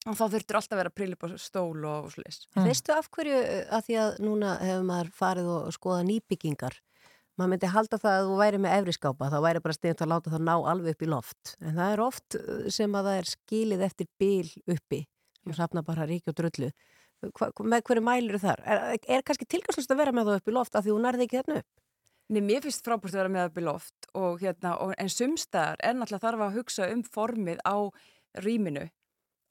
og 0.04 0.18
þá 0.20 0.24
þurftur 0.36 0.60
alltaf 0.60 0.78
að 0.78 0.82
vera 0.82 1.14
upp 1.16 1.26
á 1.26 1.28
stól 1.40 1.86
og, 1.88 2.08
og 2.08 2.16
slis 2.16 2.42
Veistu 2.56 2.96
af 2.96 3.10
hverju 3.14 3.38
að 3.74 3.86
því 3.88 4.00
að 4.04 4.18
núna 4.26 4.56
hefur 4.62 4.88
maður 4.90 5.14
farið 5.20 5.52
og 5.54 5.70
skoða 5.76 6.08
nýbyggingar? 6.10 6.80
Maður 7.34 7.50
myndi 7.50 7.70
halda 7.74 7.98
það 7.98 8.16
að 8.16 8.28
þú 8.30 8.34
væri 8.38 8.58
með 8.62 8.76
efri 8.78 8.94
skápa 8.94 9.30
þá 9.34 9.38
væri 9.42 9.62
bara 9.66 9.76
stegind 9.78 10.02
að 10.06 10.12
láta 10.12 10.34
það 10.34 10.44
ná 10.46 10.54
alveg 10.54 10.94
upp 10.94 11.06
í 11.06 11.08
loft. 11.10 11.54
En 11.66 11.78
það 11.80 11.94
er 11.94 12.02
oft 12.04 12.36
uh, 12.38 12.66
sem 12.76 12.98
að 13.00 13.08
það 13.10 13.22
er 13.22 13.30
skilið 13.32 13.86
eftir 13.88 14.10
bíl 14.22 14.52
uppi. 14.70 15.00
Og 15.48 15.56
safna 15.58 15.82
bara 15.86 16.06
ríki 16.06 16.30
og 16.30 16.38
drullu. 16.38 16.70
Hva, 17.34 17.50
með 17.66 17.86
hverju 17.88 18.04
mælir 18.06 18.38
þar? 18.44 18.62
Er, 18.68 19.00
er 19.02 19.26
kannski 19.26 19.48
tilgangslust 19.50 19.92
að 19.96 20.04
vera 20.04 20.14
með 20.14 20.30
það 20.30 20.40
upp 20.42 20.52
í 20.52 20.56
loft 20.60 20.78
af 20.78 20.86
því 20.86 20.94
hún 20.94 21.08
nærði 21.08 21.26
ekki 21.26 21.40
þarna 21.40 21.64
upp? 21.64 21.72
Nei, 22.34 22.42
mér 22.46 22.64
finnst 22.64 22.86
frábært 22.86 23.16
að 23.16 23.20
vera 23.24 23.34
með 23.34 23.50
upp 23.50 23.58
í 23.58 23.64
loft 23.66 24.10
og 24.20 24.44
hérna, 24.44 24.76
og, 24.84 24.94
en 25.02 25.12
sumstæðar 25.12 25.82
er 25.84 25.98
náttúrulega 25.98 26.28
þarf 26.28 26.46
að 26.46 26.60
hugsa 26.60 26.90
um 26.94 27.02
formið 27.16 27.64
á 27.66 27.76
rýminu 28.46 28.86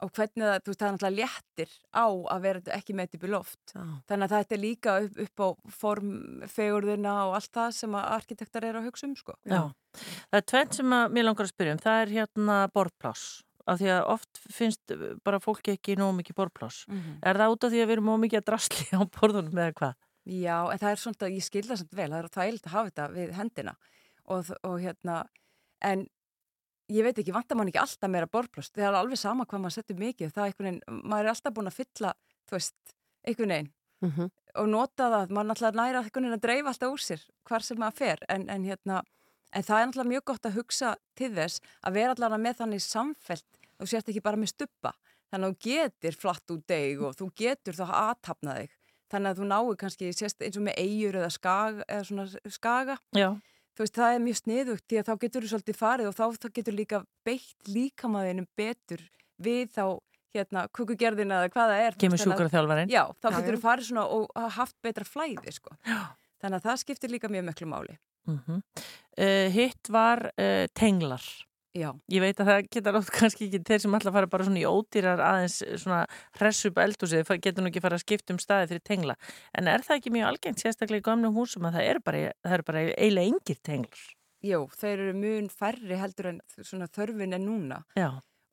og 0.03 0.11
hvernig 0.13 0.43
það, 0.43 0.57
þú 0.59 0.71
veist, 0.71 0.79
það 0.81 0.87
er 0.87 0.95
náttúrulega 0.95 1.19
léttir 1.19 1.71
á 1.95 2.05
að 2.35 2.43
vera 2.47 2.75
ekki 2.77 2.95
með 2.97 3.15
upp 3.17 3.23
í 3.23 3.31
loft. 3.31 3.63
Já. 3.73 3.83
Þannig 4.11 4.25
að 4.27 4.35
þetta 4.35 4.55
er 4.57 4.61
líka 4.63 4.97
upp, 5.05 5.17
upp 5.25 5.43
á 5.43 5.47
formfegurðina 5.79 7.15
og 7.27 7.37
allt 7.39 7.53
það 7.59 7.71
sem 7.79 7.97
að 7.97 8.11
arkitektar 8.17 8.67
eru 8.69 8.81
að 8.81 8.87
hugsa 8.89 9.07
um, 9.09 9.15
sko. 9.19 9.35
Já. 9.47 9.61
Það 10.29 10.39
er 10.39 10.47
tvennt 10.53 10.77
sem 10.79 10.95
að 10.99 11.17
mér 11.17 11.27
langar 11.27 11.47
að 11.47 11.53
spyrja 11.53 11.75
um. 11.75 11.83
Það 11.83 12.03
er 12.03 12.15
hérna 12.17 12.59
borðpláss. 12.73 13.25
Af 13.63 13.79
því 13.79 13.91
að 13.95 14.07
oft 14.11 14.39
finnst 14.51 14.93
bara 15.23 15.39
fólki 15.39 15.77
ekki 15.77 15.95
nóg 15.95 16.17
mikið 16.17 16.35
borðpláss. 16.41 16.83
Mhm. 16.91 17.19
Er 17.23 17.39
það 17.39 17.53
út 17.53 17.63
af 17.63 17.71
því 17.71 17.83
að 17.83 17.87
við 17.87 17.95
erum 17.97 18.09
nóg 18.11 18.19
mikið 18.25 18.41
að 18.41 18.49
drasli 18.49 18.87
á 18.91 19.01
borðunum 19.07 19.61
eða 19.61 19.77
hvað? 19.79 19.93
Já, 20.23 20.57
en 20.71 20.79
það 20.79 20.89
er 20.89 20.99
svona, 21.01 21.29
ég 21.31 21.43
skil 21.43 21.63
það 21.67 21.79
samt 21.81 21.95
vel, 21.97 22.09
það 22.11 22.19
er 22.19 22.29
þægilt 22.31 22.67
að 22.67 22.73
hafa 22.73 22.89
þetta 22.89 23.07
við 23.11 23.31
hendina 23.35 23.73
og, 24.31 24.51
og 24.63 24.75
hérna, 24.79 25.15
en 25.83 26.05
ég 26.89 27.03
veit 27.05 27.17
ekki, 27.21 27.31
vantar 27.33 27.57
mann 27.57 27.67
ekki 27.71 27.79
alltaf 27.81 28.09
meira 28.11 28.27
borðplast, 28.27 28.73
það 28.75 28.87
er 28.89 28.97
alveg 28.99 29.17
sama 29.21 29.45
hvað 29.45 29.61
maður 29.63 29.77
setur 29.77 29.95
mikið, 30.01 30.31
það 30.35 30.43
er 30.43 30.51
einhvern 30.51 30.69
veginn, 30.69 31.01
maður 31.09 31.23
er 31.23 31.33
alltaf 31.33 31.53
búin 31.53 31.69
að 31.71 31.77
fylla, 31.79 32.13
þú 32.49 32.57
veist, 32.57 32.75
einhvern 33.27 33.53
veginn 33.55 33.71
Mhm. 34.03 34.25
og 34.59 34.67
nota 34.67 35.05
það, 35.09 35.29
maður 35.31 35.47
náttúrulega 35.47 35.79
næra 35.79 35.99
einhvern 36.03 36.23
veginn 36.25 36.37
að 36.37 36.41
dreifa 36.43 36.67
alltaf 36.73 36.91
úr 36.91 36.99
sér, 36.99 37.21
hvar 37.47 37.63
sem 37.63 37.77
maður 37.79 37.97
fer, 37.97 38.17
en, 38.27 38.49
en 38.49 38.63
hérna, 38.67 39.01
en 39.53 39.63
það 39.63 39.79
er 39.79 39.85
náttúrulega 39.87 40.11
mjög 40.11 40.25
gott 40.25 40.45
að 40.45 40.55
hugsa 40.57 40.95
til 41.15 41.31
þess 41.33 41.61
að 41.87 41.93
vera 41.93 42.11
allavega 42.17 42.43
með 42.43 42.57
þannig 42.59 42.81
samfelt, 42.83 43.45
þú 43.79 43.87
sért 43.87 44.09
ekki 44.11 44.21
bara 44.23 44.37
með 44.37 44.51
stuppa, 44.51 44.91
þannig 45.31 45.47
að 45.47 45.53
þú 45.55 45.59
getur 45.69 46.19
flatt 46.19 46.51
út 46.51 46.67
deg 46.67 47.01
og 47.01 47.15
þú 47.15 47.29
getur 47.33 47.73
þá 47.79 47.85
aðtapna 48.03 48.57
þig, 48.59 48.69
þannig 49.09 49.29
að 49.31 49.39
þú 49.39 49.47
náu 49.47 49.75
kannski 49.77 50.11
sést 50.13 50.41
eins 50.43 50.57
og 50.59 50.63
með 50.67 50.75
eigur 50.83 51.15
eða 51.21 51.31
skaga, 51.31 51.83
eða 51.87 52.27
skaga. 52.51 52.97
Þú 53.73 53.85
veist 53.85 53.99
það 53.99 54.15
er 54.15 54.23
mjög 54.23 54.39
sniðugt 54.39 54.85
því 54.87 54.99
að 55.01 55.07
þá 55.09 55.13
getur 55.25 55.45
þú 55.45 55.51
svolítið 55.53 55.77
farið 55.79 56.09
og 56.09 56.17
þá, 56.17 56.25
þá 56.39 56.47
getur 56.57 56.77
líka 56.77 57.03
beitt 57.25 57.69
líkamaðinum 57.69 58.47
betur 58.57 59.05
við 59.43 59.71
þá 59.75 59.85
hérna 60.33 60.65
kukugerðina 60.73 61.41
eða 61.43 61.53
hvað 61.53 61.71
það 61.73 61.83
er 61.87 61.97
Kemur 62.01 62.21
sjúkraþjálfarinn. 62.23 62.89
Já, 62.93 63.03
þá 63.21 63.27
Já, 63.29 63.35
getur 63.37 63.53
já. 63.53 63.57
þú 63.57 63.63
farið 63.67 63.89
svona 63.89 64.05
og 64.17 64.53
haft 64.57 64.75
betra 64.85 65.05
flæði 65.05 65.53
sko. 65.53 65.75
þannig 66.41 66.57
að 66.57 66.65
það 66.67 66.81
skiptir 66.83 67.13
líka 67.13 67.29
mjög 67.31 67.47
miklu 67.51 67.69
máli 67.69 67.99
Mm 68.23 68.39
hitt 69.53 69.89
var 69.91 70.31
uh, 70.39 70.65
tenglar. 70.73 71.21
Já. 71.73 71.89
Ég 72.13 72.21
veit 72.21 72.37
að 72.37 72.49
það 72.51 72.67
geta 72.75 72.91
rátt 72.93 73.11
kannski 73.17 73.47
ekki 73.47 73.61
þeir 73.65 73.83
sem 73.83 73.95
alltaf 73.97 74.13
fara 74.13 74.29
bara 74.29 74.45
svona 74.45 74.61
í 74.61 74.65
ódýrar 74.69 75.21
aðeins 75.25 75.59
eh, 75.65 75.77
svona 75.81 76.03
hressu 76.37 76.69
upp 76.69 76.81
eldhúsið, 76.83 77.23
það 77.29 77.39
getur 77.47 77.65
nú 77.65 77.71
ekki 77.71 77.83
fara 77.83 77.97
að 77.97 78.05
skipta 78.05 78.35
um 78.35 78.41
staði 78.41 78.69
fyrir 78.73 78.83
tengla. 78.89 79.15
En 79.57 79.71
er 79.71 79.85
það 79.85 80.01
ekki 80.01 80.13
mjög 80.13 80.29
algengt 80.29 80.61
sérstaklega 80.61 81.01
í 81.01 81.07
gamnum 81.07 81.33
húsum 81.37 81.65
að 81.69 81.79
það 81.79 81.89
eru 81.93 82.03
bara, 82.05 82.21
eru 82.45 82.67
bara 82.67 82.85
eiginlega 82.91 83.33
engir 83.33 83.63
tenglar? 83.65 84.05
Jó, 84.43 84.59
þeir 84.75 84.97
eru 84.99 85.17
mun 85.17 85.49
færri 85.49 85.97
heldur 85.97 86.33
en 86.33 86.39
svona 86.59 86.89
þörfin 86.91 87.35
en 87.37 87.45
núna 87.47 87.81
Já. 87.95 88.09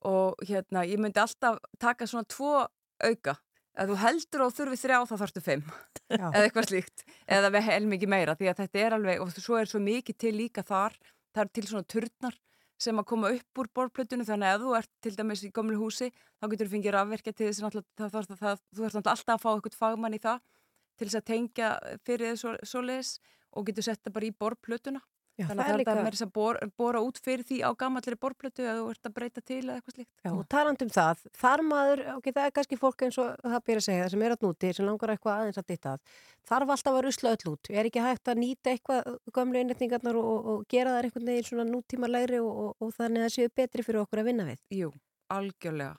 og 0.07 0.39
hérna, 0.47 0.85
ég 0.87 1.01
myndi 1.03 1.19
alltaf 1.19 1.59
taka 1.83 2.07
svona 2.07 2.29
tvo 2.31 2.61
auka 3.03 3.35
ef 3.75 3.89
þú 3.89 3.97
heldur 3.99 4.45
og 4.45 4.53
þurfi 4.55 4.79
þrjá 4.81 4.99
þá 5.09 5.13
þarftu 5.21 5.43
fimm 5.43 5.65
eða 6.15 6.45
eitthvað 6.45 6.69
slíkt 6.69 7.03
eða 7.27 7.51
við 7.55 7.67
heilmikið 7.67 8.13
meira 8.13 8.37
því 8.39 8.51
að 8.51 8.63
þetta 8.63 8.85
er 8.85 8.95
alveg 8.97 9.23
og 9.23 9.35
svo 9.35 9.59
er 9.59 9.71
svo 9.71 9.81
mikið 9.83 10.19
til 10.23 10.33
líka 10.37 10.63
þar 10.67 10.95
það 11.35 11.43
er 11.43 11.51
til 11.57 11.65
svona 11.67 11.89
turnar 11.93 12.39
sem 12.81 12.97
að 12.97 13.07
koma 13.11 13.31
upp 13.35 13.61
úr 13.61 13.69
borplötunum 13.77 14.27
þannig 14.27 14.49
að 14.49 14.55
ef 14.55 14.63
þú 14.63 14.75
ert 14.79 14.91
til 15.05 15.13
dæmis 15.17 15.43
í 15.45 15.51
gömlu 15.53 15.77
húsi 15.77 16.09
þá 16.11 16.47
getur 16.53 16.67
þú 16.67 16.73
fengið 16.75 16.95
rafverkja 16.95 17.33
til 17.37 17.49
þess 17.51 17.65
að 17.67 18.63
þú 18.73 18.87
ert 18.87 18.97
alltaf 19.01 19.35
að 19.35 19.43
fá 19.43 19.49
eitthvað 19.51 19.77
fagmann 19.77 20.17
í 20.17 20.21
það 20.21 20.41
til 20.97 21.07
þess 21.07 21.19
að 21.19 21.27
tengja 21.29 21.69
fyrir 22.05 22.31
þess 22.31 22.43
svo, 22.45 22.55
svoleiðis 22.73 23.11
og 23.51 23.67
getur 23.69 23.85
sett 23.85 24.01
það 24.05 24.15
bara 24.17 24.29
í 24.29 24.35
borplötuna 24.43 25.03
Já, 25.39 25.45
þannig 25.47 25.61
það 25.61 25.61
að 25.61 25.71
er 25.71 25.71
það 25.71 25.73
er 25.73 25.79
líka- 25.81 26.03
með 26.05 26.15
þess 26.15 26.25
að 26.25 26.31
bora, 26.35 26.67
bora 26.77 26.99
út 27.01 27.19
fyrir 27.23 27.45
því 27.47 27.57
á 27.63 27.69
gamallri 27.79 28.17
borplötu 28.19 28.65
eða 28.65 28.73
þú 28.81 28.89
ert 28.91 29.07
að 29.07 29.13
breyta 29.15 29.41
til 29.41 29.61
eða 29.63 29.75
eitthvað 29.79 29.95
slíkt 29.95 30.11
Já, 30.25 30.31
og 30.35 30.43
taland 30.51 30.81
um 30.85 30.91
það, 30.91 31.23
þar 31.41 31.63
maður, 31.69 32.01
ok, 32.17 32.27
það 32.35 32.45
er 32.45 32.51
kannski 32.57 32.79
fólk 32.81 33.05
eins 33.07 33.17
og 33.23 33.29
það 33.45 33.63
byrja 33.69 33.81
að 33.81 33.87
segja, 33.87 34.03
það 34.03 34.11
sem 34.15 34.25
er 34.27 34.35
að 34.35 34.45
núti, 34.45 34.73
sem 34.75 34.85
langar 34.89 35.13
eitthvað 35.15 35.39
aðeins 35.39 35.61
að 35.63 35.67
ditta 35.71 35.93
að, 35.95 35.99
þarf 36.51 36.75
alltaf 36.75 36.93
að 36.99 37.01
rusla 37.07 37.33
öll 37.37 37.51
út. 37.53 37.71
Er 37.71 37.85
ekki 37.89 38.03
hægt 38.05 38.27
að 38.27 38.41
nýta 38.43 38.75
eitthvað 38.75 39.11
gömlu 39.31 39.63
innretningarnar 39.63 40.15
og, 40.19 40.29
og, 40.35 40.51
og 40.51 40.67
gera 40.67 40.97
þær 40.99 41.07
einhvern 41.09 41.31
veginn 41.31 41.49
svona 41.49 41.67
nútímalegri 41.71 42.39
og, 42.43 42.51
og, 42.51 42.71
og 42.81 42.93
þannig 42.99 43.23
að 43.23 43.29
það 43.29 43.35
séu 43.39 43.53
betri 43.55 43.83
fyrir 43.87 44.03
okkur 44.03 44.21
að 44.21 44.29
vinna 44.33 44.45
við? 44.51 44.59
Jú, 44.83 44.91
algjörlega. 45.31 45.95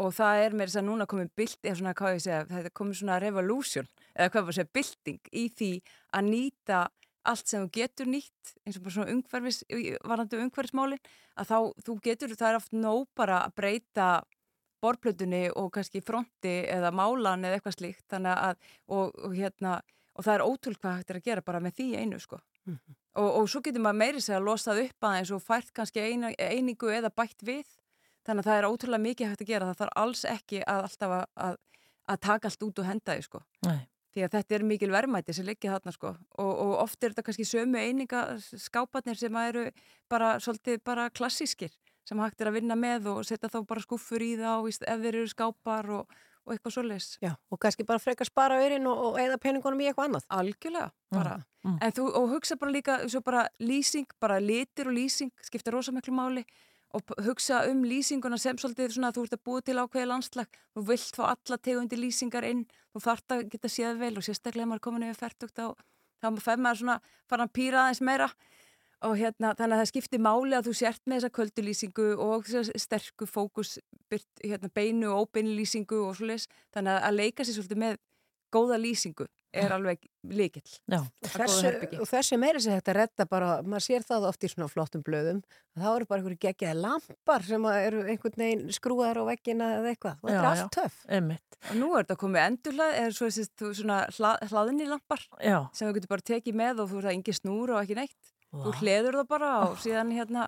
Og 0.00 0.14
það 0.16 0.38
er 0.46 0.54
með 0.56 0.70
þess 0.70 0.78
að 0.80 0.86
núna 0.86 1.04
komið 1.10 1.30
bild, 1.36 1.56
eða 1.66 1.76
svona 1.76 1.92
hvað 1.98 2.14
ég 2.16 2.22
segja, 2.24 2.44
er 2.56 2.70
komið 2.72 2.96
svona 3.02 3.18
revolution, 3.20 3.88
eða 4.16 4.30
hvað 4.32 4.46
var 4.46 4.54
að 4.54 4.56
segja, 4.56 4.70
bilding 4.78 5.18
í 5.36 5.42
því 5.58 5.68
að 6.16 6.30
nýta 6.30 6.78
allt 7.28 7.46
sem 7.48 7.64
þú 7.64 7.70
getur 7.74 8.10
nýtt, 8.10 8.52
eins 8.64 8.78
og 8.78 8.84
bara 8.84 8.94
svona 8.96 9.14
umhverfis, 9.14 9.62
varandi 10.08 10.40
umhverfismálin, 10.40 11.00
að 11.36 11.50
þá 11.50 11.56
þú 11.86 11.96
getur, 12.04 12.36
það 12.36 12.50
er 12.50 12.60
oft 12.60 12.76
nóg 12.76 13.08
bara 13.16 13.42
að 13.46 13.56
breyta 13.60 14.10
borplötunni 14.80 15.50
og 15.60 15.68
kannski 15.74 16.00
fronti 16.00 16.54
eða 16.72 16.92
málan 16.96 17.44
eða 17.44 17.58
eitthvað 17.58 17.76
slíkt, 17.76 18.06
þannig 18.08 18.32
að, 18.32 18.70
og, 18.88 19.12
og 19.20 19.34
hérna, 19.36 19.74
og 20.16 20.24
það 20.24 20.34
er 20.38 20.46
ótrúlega 20.46 20.80
hvað 20.80 20.96
hægt 20.96 21.10
er 21.10 21.20
að 21.20 21.28
gera 21.28 21.44
bara 21.44 21.60
með 21.60 21.76
því 21.80 21.90
einu, 22.00 22.20
sko. 22.22 22.40
Og, 23.18 23.28
og 23.40 23.46
svo 23.50 23.60
getur 23.66 23.82
maður 23.82 23.98
meiri 23.98 24.20
segja 24.22 24.38
að 24.38 24.46
losað 24.46 24.80
upp 24.84 25.06
aðeins 25.08 25.30
og 25.34 25.42
fært 25.42 25.72
kannski 25.74 26.00
eina, 26.00 26.30
einingu 26.38 26.92
eða 26.94 27.10
bætt 27.10 27.42
við 27.42 27.66
þannig 28.26 28.44
að 28.44 28.50
það 28.50 28.58
er 28.58 28.68
ótrúlega 28.68 29.04
mikið 29.06 29.30
hægt 29.32 29.44
að 29.44 29.50
gera 29.50 29.68
það 29.70 29.80
þarf 29.80 29.96
alls 30.02 30.24
ekki 30.28 30.60
að 30.62 30.82
alltaf 30.86 31.14
að, 31.16 31.24
að, 31.46 31.56
að 32.12 32.20
taka 32.26 32.50
allt 32.50 32.66
út 32.68 32.82
og 32.82 32.88
henda 32.90 33.16
því 33.16 33.26
sko 33.26 33.40
Nei. 33.66 33.80
Því 34.14 34.24
að 34.26 34.34
þetta 34.36 34.56
er 34.56 34.66
mikil 34.66 34.90
verðmæti 34.92 35.34
sem 35.36 35.46
liggja 35.46 35.76
þarna 35.76 35.94
sko 35.94 36.14
og, 36.14 36.50
og 36.50 36.72
oft 36.82 37.02
er 37.02 37.12
þetta 37.12 37.26
kannski 37.28 37.46
sömu 37.48 37.78
eininga 37.78 38.24
skáparnir 38.40 39.18
sem 39.20 39.36
eru 39.44 39.68
bara 40.10 40.34
svolítið 40.42 40.82
bara 40.86 41.10
klassískir 41.14 41.74
sem 42.10 42.20
hægt 42.22 42.42
er 42.42 42.50
að 42.50 42.58
vinna 42.58 42.76
með 42.78 43.08
og 43.12 43.20
setja 43.26 43.50
þá 43.52 43.60
bara 43.68 43.84
skuffur 43.84 44.22
í 44.24 44.32
þá 44.40 44.50
ef 44.66 44.80
þeir 45.04 45.12
eru 45.12 45.28
skápar 45.30 45.90
og, 45.94 46.16
og 46.46 46.54
eitthvað 46.54 46.74
svoleiðis. 46.74 47.10
Já, 47.22 47.34
og 47.50 47.60
kannski 47.62 47.86
bara 47.86 48.02
frekar 48.02 48.28
spara 48.28 48.58
öyrinn 48.64 48.88
og, 48.90 49.02
og 49.10 49.20
eða 49.22 49.38
peningunum 49.42 49.82
í 49.84 49.90
eitthvað 49.90 50.10
annað. 50.10 50.26
Algjörlega, 50.40 50.88
bara. 51.14 51.36
Mm. 51.66 51.76
En 51.86 51.94
þú, 51.94 52.08
og 52.18 52.34
hugsa 52.34 52.56
bara 52.60 52.74
líka, 52.74 52.98
svo 53.12 53.22
bara 53.24 53.44
lýsing, 53.62 54.08
bara 54.22 54.40
litir 54.42 54.90
og 54.90 54.96
lýsing, 54.96 55.30
skipta 55.46 55.74
rosamiklu 55.74 56.16
máli 56.16 56.46
og 56.96 57.12
hugsa 57.24 57.62
um 57.70 57.84
lýsinguna 57.86 58.38
sem 58.40 58.58
svolítið 58.58 58.96
svona 58.96 59.10
að 59.10 59.18
þú 59.18 59.24
ert 59.26 59.36
að 59.36 59.42
búa 59.46 59.62
til 59.62 59.78
ákveði 59.78 60.08
landslag, 60.10 60.60
þú 60.74 60.84
vilt 60.88 61.18
fá 61.18 61.24
alla 61.30 61.58
tegundi 61.62 61.98
lýsingar 61.98 62.46
inn, 62.48 62.64
þú 62.94 63.02
þart 63.06 63.36
að 63.36 63.44
geta 63.52 63.70
séð 63.70 64.00
vel 64.00 64.16
og 64.18 64.26
sérstaklega 64.26 64.66
maður 64.66 64.80
er 64.80 64.86
komin 64.86 65.06
yfir 65.06 65.20
færtugt 65.20 65.62
á, 65.62 65.68
þá 66.20 66.26
fer 66.42 66.58
maður 66.58 66.82
svona, 66.82 66.96
fara 67.30 67.46
að 67.46 67.54
pýra 67.58 67.84
aðeins 67.84 68.02
meira. 68.02 68.30
Og 69.00 69.14
hérna, 69.16 69.54
þannig 69.56 69.78
að 69.78 69.80
það 69.80 69.88
skiptir 69.88 70.20
máli 70.20 70.56
að 70.58 70.66
þú 70.66 70.72
sért 70.76 71.06
með 71.08 71.22
þessa 71.22 71.36
köldulýsingu 71.38 72.08
og 72.20 72.50
sterku 72.82 73.24
fókus, 73.24 73.78
byrt, 74.12 74.28
hérna, 74.44 74.68
beinu 74.76 75.08
og 75.14 75.30
óbeinu 75.30 75.54
lýsingu 75.56 76.02
og 76.04 76.18
svoleiðis, 76.18 76.50
þannig 76.74 76.98
að 76.98 77.16
leika 77.16 77.46
sér 77.46 77.56
svolítið 77.56 77.80
með 77.80 77.96
góða 78.52 78.78
lýsingu 78.80 79.26
er 79.50 79.72
alveg 79.74 80.04
líkill 80.30 80.62
Já. 80.86 81.00
Og 81.00 81.26
þessu, 81.32 81.70
og 81.98 82.06
þessu 82.06 82.36
meiri 82.38 82.60
sem 82.62 82.76
þetta 82.76 82.92
redda 82.94 83.24
bara, 83.26 83.48
maður 83.66 83.82
sér 83.82 84.04
það 84.06 84.26
oft 84.28 84.44
í 84.46 84.50
svona 84.52 84.68
flottum 84.70 85.02
blöðum, 85.02 85.40
að 85.74 85.82
það 85.82 85.96
eru 85.96 86.06
bara 86.12 86.20
einhverju 86.22 86.38
geggjaði 86.44 86.76
lampar 86.84 87.42
sem 87.48 87.66
að 87.66 87.78
eru 87.88 88.02
einhvern 88.06 88.38
veginn 88.44 88.62
skrúðar 88.76 89.18
á 89.18 89.24
veggina 89.26 89.70
eða 89.80 89.90
eitthvað. 89.90 90.20
Og 90.22 90.30
þetta 90.30 90.38
er 90.38 90.46
Já, 90.46 90.62
allt 90.68 90.78
já. 90.78 90.86
Einmitt. 91.18 91.58
Og 91.66 91.74
nú 91.80 91.88
er 91.98 92.04
þetta 92.06 92.18
komið 92.22 92.44
endurhlað, 92.46 92.94
er 93.02 93.10
svo 93.18 93.26
þessi 93.26 93.48
þú- 93.58 93.74
svona 93.80 93.98
hla, 94.20 94.32
hlaðinni 94.52 94.86
lampar 94.92 95.26
Já. 95.42 95.58
sem 95.74 95.88
þú 95.90 95.96
getur 95.98 96.12
bara 96.14 96.28
tekið 96.30 96.60
með 96.62 96.84
og 96.84 96.90
þú 96.94 96.98
er 97.02 97.08
það 97.10 97.16
engi 97.18 97.34
snúr 97.40 97.74
og 97.74 97.82
ekki 97.82 97.98
neitt. 97.98 98.32
Vá. 98.54 98.62
Þú 98.68 98.76
hleður 98.84 99.18
það 99.18 99.28
bara 99.34 99.50
og 99.66 99.76
síðan 99.82 100.14
hérna 100.14 100.46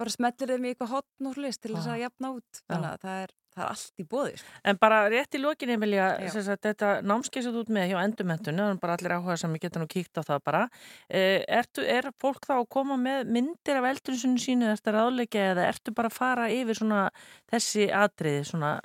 bara 0.00 0.10
smellir 0.10 0.48
þeim 0.56 0.66
í 0.66 0.74
eitthvað 0.74 0.90
hotn 0.96 1.26
og 1.30 1.34
hlust 1.38 1.60
til 1.62 1.74
þess 1.76 1.86
að 1.92 2.02
jafna 2.02 2.34
út. 2.34 2.60
Þannig 2.66 2.90
að 2.90 3.00
það 3.06 3.22
er, 3.22 3.32
það 3.54 3.64
er 3.64 3.70
allt 3.74 4.02
í 4.02 4.06
bóði. 4.10 4.34
Sko. 4.40 4.56
En 4.70 4.80
bara 4.80 5.00
rétt 5.12 5.36
í 5.36 5.42
lokinni 5.42 5.76
sagt, 6.30 6.64
þetta 6.66 6.90
námskeið 7.06 7.46
sem 7.46 7.54
þú 7.54 7.64
ert 7.64 7.72
með 7.76 7.88
hjá 7.90 7.98
endurmentunni, 8.02 8.64
þannig 8.64 8.82
bara 8.82 8.98
allir 8.98 9.16
áhuga 9.16 9.38
sem 9.40 9.56
ég 9.56 9.64
geta 9.64 9.82
nú 9.82 9.88
kíkt 9.90 10.20
á 10.20 10.22
það 10.22 10.44
bara. 10.50 10.64
Eh, 11.08 11.40
ertu, 11.60 11.86
er 11.86 12.10
fólk 12.20 12.46
þá 12.46 12.56
að 12.60 12.68
koma 12.76 12.98
með 13.00 13.32
myndir 13.36 13.80
af 13.80 13.88
eldurinsunu 13.92 14.42
sínu 14.42 14.70
eftir 14.74 14.96
ráðleika 14.96 15.50
eða 15.54 15.70
ertu 15.70 15.94
bara 15.96 16.12
að 16.12 16.18
fara 16.18 16.50
yfir 16.54 16.78
svona 16.82 17.08
þessi 17.50 17.90
atriði 17.94 18.44
svona 18.52 18.76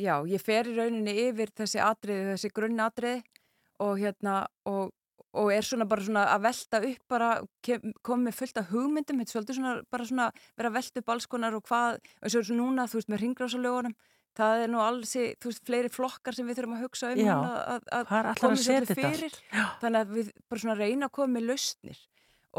Já, 0.00 0.22
ég 0.24 0.40
fer 0.40 0.70
í 0.70 0.74
rauninni 0.74 1.12
yfir 1.28 1.50
þessi 1.52 1.80
atriði, 1.84 2.32
þessi 2.32 2.50
grunnatriði 2.56 3.20
og 3.84 3.98
hérna 4.00 4.36
og, 4.68 4.90
og 5.32 5.50
er 5.54 5.64
svona 5.64 5.86
bara 5.88 6.04
svona 6.04 6.22
að 6.34 6.42
velta 6.44 6.80
upp 6.90 7.04
bara, 7.08 7.28
kem- 7.64 7.92
kom 8.04 8.24
með 8.26 8.34
fullt 8.40 8.58
af 8.60 8.70
hugmyndum, 8.72 9.20
þetta 9.22 9.30
er 9.30 9.34
svolítið 9.38 9.58
svona 9.58 9.74
bara 9.90 10.04
svona 10.08 10.26
vera 10.56 10.68
að 10.68 10.76
velta 10.78 11.00
upp 11.00 11.12
alls 11.14 11.26
konar 11.32 11.54
og 11.56 11.62
hvað 11.68 12.00
og 12.22 12.30
svo 12.34 12.42
er 12.42 12.48
svo 12.50 12.56
núna, 12.58 12.84
þú 12.90 13.00
veist, 13.00 13.08
með 13.12 13.22
ringrásalögunum 13.24 13.94
það 14.36 14.62
er 14.64 14.70
nú 14.72 14.78
alls, 14.80 15.10
þú 15.12 15.50
veist, 15.50 15.64
fleiri 15.68 15.90
flokkar 15.92 16.32
sem 16.36 16.46
við 16.48 16.56
þurfum 16.60 16.76
að 16.78 16.84
hugsa 16.86 17.10
um 17.12 17.20
Já. 17.20 17.34
að, 17.36 17.82
að 17.92 18.06
Hvar 18.12 18.28
ætlarðu 18.30 18.40
komi 18.40 18.60
að 18.60 18.64
svolítið 18.68 19.02
fyrir. 19.02 19.34
þannig 19.82 20.00
að 20.06 20.14
við 20.16 20.30
bara 20.48 20.60
svona 20.64 20.76
reyna 20.78 21.08
að 21.08 21.14
koma 21.18 21.32
með 21.38 21.48
lausnir 21.50 22.00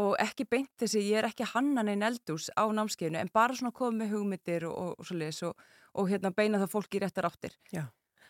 og 0.03 0.13
ekki 0.21 0.45
beint 0.49 0.69
þessi, 0.81 1.01
ég 1.05 1.17
er 1.21 1.27
ekki 1.29 1.45
hannan 1.53 1.89
einn 1.93 2.01
eldús 2.05 2.49
á 2.57 2.65
námskeiðinu 2.65 3.19
en 3.21 3.29
bara 3.33 3.53
svona 3.57 3.73
koma 3.73 3.99
með 4.03 4.13
hugmyndir 4.17 4.65
og, 4.69 4.77
og, 4.97 5.05
og 5.05 5.49
og, 5.49 5.65
og 5.93 6.09
hérna 6.09 6.31
beina 6.33 6.57
það 6.61 6.71
fólki 6.73 6.97
í 6.97 7.01
réttar 7.03 7.27
áttir. 7.29 7.53
Já. 7.69 7.83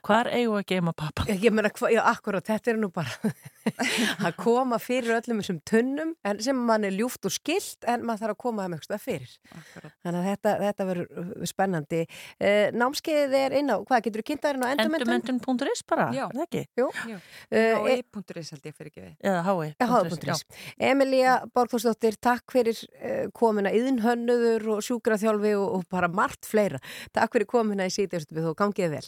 Hvar 0.03 0.27
eigum 0.35 0.57
við 0.57 0.59
að 0.59 0.65
geima 0.67 0.91
pappa? 0.99 1.23
Ég 1.31 1.53
meina, 1.55 1.69
já, 1.93 2.01
akkurat, 2.09 2.43
þetta 2.43 2.71
er 2.73 2.79
nú 2.81 2.89
bara 2.91 3.31
að 4.27 4.33
koma 4.35 4.75
fyrir 4.83 5.15
öllum 5.15 5.39
þessum 5.39 5.61
tunnum 5.69 6.09
en 6.27 6.41
sem 6.43 6.57
mann 6.67 6.83
er 6.83 6.91
ljúft 6.91 7.23
og 7.29 7.31
skilt 7.31 7.87
en 7.87 8.03
maður 8.03 8.25
þarf 8.25 8.35
að 8.35 8.41
koma 8.43 8.65
þeim 8.65 8.75
eitthvað 8.77 9.03
fyrir. 9.05 9.37
Akkurat. 9.55 9.95
Þannig 10.03 10.19
að 10.19 10.27
þetta, 10.27 10.55
þetta 10.65 10.87
verður 10.89 11.23
uh, 11.23 11.47
spennandi. 11.47 12.01
Eh, 12.43 12.67
námskeiðið 12.75 13.37
er 13.39 13.57
inn 13.61 13.71
á, 13.71 13.75
hvað 13.79 14.03
getur 14.09 14.25
þú 14.25 14.27
kynnt 14.31 14.43
það 14.43 14.57
inn 14.57 14.67
á 14.67 14.67
endurmentun? 14.73 15.13
Endurmentun.is 15.13 15.85
bara, 15.93 16.09
Já. 16.11 16.25
er 16.27 16.35
það 16.35 16.45
ekki? 16.49 16.65
Jú. 16.81 16.89
Já. 17.13 17.17
Eh, 17.47 17.87
HI.is 17.87 18.53
held 18.57 18.69
ég 18.69 18.77
fyrir 18.77 18.91
ekki 18.91 19.05
við. 19.05 19.15
Eða 19.23 19.47
hái. 19.47 19.71
Já, 19.71 19.87
háða.is. 19.93 20.45
Emilía 20.91 21.39
Borgþórsdóttir, 21.55 22.19
takk 22.19 22.51
fyrir 22.51 22.83
uh, 22.99 23.25
komina 23.31 23.71
yðinhönnuður 23.71 24.73
og 24.75 24.83
sjúkraþjálfi 24.83 25.55
og, 25.63 25.67
og 25.79 25.89
bara 25.93 26.11
margt 26.11 26.43
fleira. 26.49 26.83
Takk 27.15 27.37
fyrir 27.37 27.53
komina 27.55 27.87
í 27.87 27.93
síðustu 27.95 28.43
og 28.51 28.59
gangið 28.59 28.97
vel. 28.97 29.05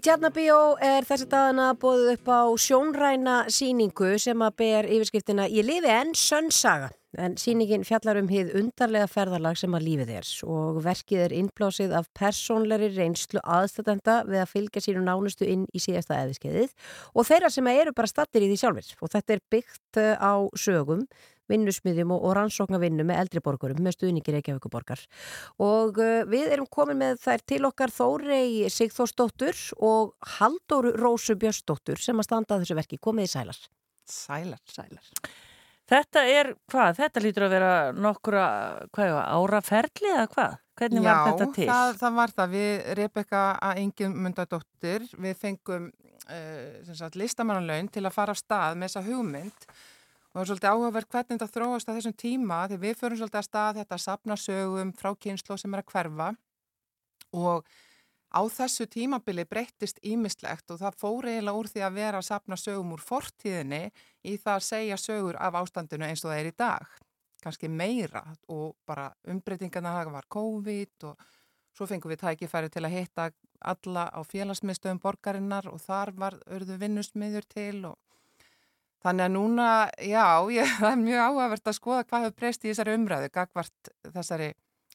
Í 0.00 0.02
Tjarnabíó 0.06 0.78
er 0.80 1.04
þessi 1.04 1.26
dagana 1.28 1.74
bóðið 1.76 2.14
upp 2.14 2.28
á 2.32 2.40
sjónræna 2.56 3.34
síningu 3.52 4.14
sem 4.16 4.40
að 4.40 4.54
ber 4.56 4.86
yfirskriftina 4.88 5.44
Ég 5.52 5.66
lifi 5.68 5.90
enn 5.92 6.14
sönnsaga. 6.16 6.86
En 7.20 7.34
síningin 7.36 7.84
fjallar 7.84 8.16
um 8.16 8.30
hið 8.32 8.54
undarlega 8.56 9.10
ferðarlag 9.12 9.58
sem 9.60 9.76
að 9.76 9.84
lífið 9.84 10.12
er 10.14 10.30
og 10.48 10.78
verkið 10.86 11.24
er 11.26 11.34
innblásið 11.42 11.92
af 11.98 12.08
persónleiri 12.16 12.88
reynslu 12.94 13.42
aðstætenda 13.44 14.14
við 14.30 14.40
að 14.40 14.52
fylgja 14.54 14.84
sínu 14.86 15.02
nánustu 15.04 15.44
inn 15.44 15.66
í 15.76 15.82
síðasta 15.84 16.22
eðiskeiðið 16.22 16.72
og 17.12 17.28
þeirra 17.28 17.52
sem 17.52 17.68
eru 17.74 17.92
bara 17.92 18.08
stattir 18.14 18.46
í 18.46 18.48
því 18.54 18.58
sjálfur. 18.62 18.94
Og 19.04 19.12
þetta 19.18 19.36
er 19.36 19.44
byggt 19.52 20.00
eh, 20.00 20.16
á 20.16 20.48
sögum 20.56 21.04
vinnusmiðjum 21.50 22.14
og, 22.14 22.24
og 22.28 22.36
rannsóknarvinnu 22.38 23.06
með 23.08 23.22
eldriborgurum 23.24 23.82
með 23.84 23.98
stuðningir 23.98 24.38
Reykjavíkuborgar 24.38 25.04
og 25.66 26.00
uh, 26.00 26.22
við 26.30 26.54
erum 26.56 26.70
komin 26.70 27.00
með 27.02 27.20
þær 27.24 27.46
til 27.52 27.60
okkar 27.68 27.94
Þórei 27.94 28.70
Sigþórsdóttur 28.72 29.60
og 29.82 30.16
Halldóru 30.38 30.94
Rósu 30.98 31.36
Björnsdóttur 31.40 32.00
sem 32.00 32.18
að 32.18 32.30
standa 32.30 32.56
að 32.56 32.66
þessu 32.66 32.80
verki, 32.80 33.02
komið 33.02 33.28
í 33.28 33.34
sælar 33.34 33.62
Sælar, 34.10 34.60
sælar 34.66 35.06
Þetta 35.90 36.22
er, 36.30 36.52
hvað, 36.70 36.90
þetta 37.00 37.20
lítur 37.24 37.44
að 37.48 37.54
vera 37.56 37.70
nokkura, 37.90 38.42
hvað, 38.94 39.16
áraferli 39.34 40.12
eða 40.12 40.26
hvað? 40.30 40.52
Hvernig 40.78 41.02
var 41.02 41.24
þetta 41.26 41.48
til? 41.56 41.64
Já, 41.66 41.72
það, 41.72 41.96
það 41.98 42.18
var 42.18 42.34
það. 42.36 42.52
Við, 42.54 42.70
Rebecca 43.00 43.40
að 43.66 43.80
Ingjum 43.82 44.14
Mundadóttir, 44.24 45.08
við 45.20 45.34
fengum 45.40 45.88
uh, 46.30 47.08
listamannanlaun 47.18 47.90
til 47.90 48.04
að 48.04 48.14
fara 48.14 48.36
af 48.36 48.40
stað 48.40 48.78
með 48.78 48.92
þessa 48.92 49.02
hugmynd 49.08 49.66
og 50.30 50.38
það 50.38 50.42
er 50.42 50.48
svolítið 50.50 50.70
áhugaverð 50.70 51.08
hvernig 51.10 51.38
þetta 51.40 51.52
þróast 51.56 51.88
á 51.90 51.96
þessum 51.96 52.16
tíma 52.22 52.58
því 52.70 52.76
við 52.84 52.98
förum 53.00 53.18
svolítið 53.18 53.40
að 53.40 53.46
stað 53.48 53.78
þetta 53.80 53.96
að 53.96 54.02
sapna 54.04 54.36
sögum 54.38 54.92
frá 54.94 55.10
kynslu 55.18 55.56
sem 55.58 55.74
er 55.74 55.82
að 55.82 55.88
hverfa. 55.90 56.28
Og 57.34 57.72
á 58.30 58.40
þessu 58.46 58.86
tímabili 58.86 59.44
breyttist 59.50 59.98
ímislegt 60.06 60.70
og 60.70 60.78
það 60.78 60.98
fór 61.02 61.28
eiginlega 61.32 61.58
úr 61.58 61.70
því 61.72 61.82
að 61.82 61.98
vera 61.98 62.20
að 62.22 62.28
sapna 62.28 62.58
sögum 62.62 62.94
úr 62.94 63.02
fortíðinni 63.02 63.82
í 64.22 64.36
það 64.38 64.54
að 64.54 64.66
segja 64.68 64.98
sögur 65.02 65.38
af 65.42 65.58
ástandinu 65.58 66.06
eins 66.06 66.22
og 66.22 66.30
það 66.30 66.42
er 66.44 66.50
í 66.52 66.56
dag. 66.62 66.94
Kannski 67.42 67.70
meira 67.72 68.22
og 68.52 68.76
bara 68.86 69.08
umbreytingarna 69.26 69.96
það 69.96 70.12
var 70.14 70.30
COVID 70.30 71.08
og 71.10 71.26
svo 71.74 71.88
fengum 71.90 72.12
við 72.12 72.22
tækifæri 72.22 72.70
til 72.70 72.84
að 72.84 72.94
hitta 72.94 73.30
alla 73.60 74.06
á 74.14 74.20
félagsmiðstöðum 74.22 75.02
borgarinnar 75.02 75.66
og 75.72 75.82
þar 75.82 76.14
var 76.14 76.38
örðu 76.46 76.78
vinnusmiður 76.78 77.48
til 77.50 77.84
og 77.90 77.98
þannig 79.04 79.26
að 79.26 79.34
núna, 79.36 79.68
já, 80.04 80.24
ég, 80.52 80.74
það 80.80 80.90
er 80.92 81.04
mjög 81.04 81.22
áhugavert 81.26 81.70
að 81.70 81.78
skoða 81.78 82.06
hvað 82.06 82.26
hefur 82.26 82.38
breyst 82.42 82.64
í 82.64 82.70
þessari 82.72 82.96
umræðu 82.98 83.32
gagvart 83.34 83.92
þessari 84.10 84.50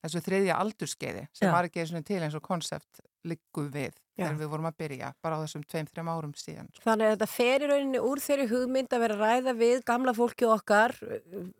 þessu 0.05 0.23
þriðja 0.29 0.61
aldurskeiði 0.63 1.27
sem 1.35 1.51
var 1.53 1.67
ekki 1.69 1.83
eins 1.83 1.93
og 1.97 2.05
til 2.07 2.21
eins 2.23 2.37
og 2.39 2.45
konsept 2.45 3.03
liggu 3.25 3.63
við 3.73 3.93
þegar 4.15 4.35
við 4.37 4.47
vorum 4.51 4.67
að 4.69 4.75
byrja 4.79 5.07
bara 5.25 5.35
á 5.35 5.43
þessum 5.43 5.63
tveim, 5.67 5.87
þreim 5.91 6.09
árum 6.13 6.33
síðan. 6.37 6.67
Þannig 6.85 7.07
að 7.09 7.13
þetta 7.15 7.27
fer 7.27 7.63
í 7.65 7.69
rauninni 7.71 8.01
úr 8.05 8.21
þeirri 8.21 8.45
hugmynd 8.51 8.93
að 8.95 9.01
vera 9.01 9.15
að 9.17 9.23
ræða 9.25 9.53
við 9.59 9.79
gamla 9.89 10.13
fólki 10.15 10.45
okkar 10.47 10.93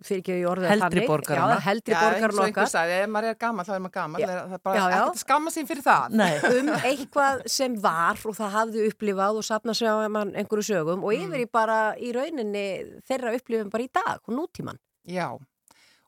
fyrir 0.06 0.22
ekki 0.22 0.36
orðið 0.48 0.72
Heldri 0.76 1.04
borgarana. 1.10 1.58
Já, 1.58 1.64
heldri 1.66 1.96
Já, 1.96 1.98
eins 1.98 2.06
borgarna 2.06 2.38
og 2.38 2.46
einhver 2.46 2.54
okkar 2.54 2.72
sagði, 2.72 3.00
ef 3.02 3.12
maður 3.16 3.28
er 3.34 3.40
gammal 3.42 3.66
þá 3.68 3.74
er 3.76 3.82
maður 3.88 3.96
gammal, 3.98 4.22
það 4.30 4.54
er 4.60 4.64
bara 4.70 4.78
Já, 4.78 4.84
já. 4.86 4.94
ekkert 5.00 5.10
að 5.18 5.20
skamma 5.26 5.54
sín 5.58 5.70
fyrir 5.74 5.86
það. 5.90 6.16
Nei. 6.22 6.32
um 6.62 6.72
eitthvað 6.92 7.44
sem 7.58 7.76
var 7.90 8.22
og 8.30 8.38
það 8.40 8.56
hafði 8.60 8.86
upplifað 8.92 9.42
og 9.42 9.48
sapna 9.50 9.76
sig 9.82 9.90
á 9.92 9.96
mann 10.16 10.36
einhverju 10.38 10.68
sögum 10.70 11.04
og 11.04 11.12
Mm. 11.16 11.26
yfir 11.28 11.44
í 11.44 11.50
bara 11.52 11.80
í 11.98 12.14
rauninni 12.16 12.66
þeirra 13.10 13.34
upplifum 13.36 13.74
bara 13.74 13.84
í 13.84 13.92
dag 13.92 14.22
og 14.22 14.32
nútíman. 14.38 14.78
Já, 15.10 15.34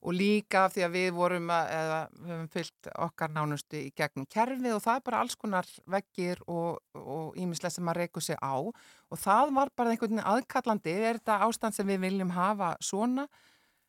og 0.01 0.13
líka 0.13 0.65
af 0.67 0.75
því 0.75 0.83
að 0.85 0.93
við 0.93 1.07
vorum 1.17 1.49
að, 1.53 1.71
eða 1.73 1.99
við 2.13 2.31
höfum 2.31 2.49
fyllt 2.53 2.89
okkar 3.07 3.33
nánustu 3.33 3.79
í 3.79 3.91
gegnum 3.97 4.27
kerfið 4.29 4.75
og 4.75 4.83
það 4.83 4.99
er 4.99 5.05
bara 5.09 5.21
alls 5.23 5.37
konar 5.39 5.71
veggir 5.89 6.43
og 6.47 7.39
ímislega 7.39 7.73
sem 7.73 7.89
að 7.89 7.99
reyku 8.03 8.21
sig 8.21 8.37
á. 8.37 8.55
Og 8.61 9.21
það 9.21 9.53
var 9.57 9.73
bara 9.75 9.93
einhvern 9.93 10.13
veginn 10.13 10.31
aðkallandi, 10.33 10.93
er 10.93 11.19
þetta 11.19 11.41
ástand 11.47 11.77
sem 11.77 11.89
við 11.89 12.03
viljum 12.05 12.33
hafa 12.35 12.75
svona? 12.83 13.27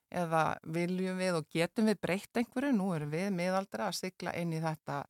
Eða 0.08 0.42
viljum 0.64 1.20
við 1.20 1.42
og 1.42 1.48
getum 1.52 1.90
við 1.90 2.00
breytt 2.00 2.40
einhverju, 2.40 2.72
nú 2.72 2.94
erum 2.96 3.12
við 3.12 3.28
miðaldra 3.36 3.90
að 3.90 3.98
sigla 3.98 4.32
inn 4.40 4.54
í 4.56 4.62
þetta 4.64 5.02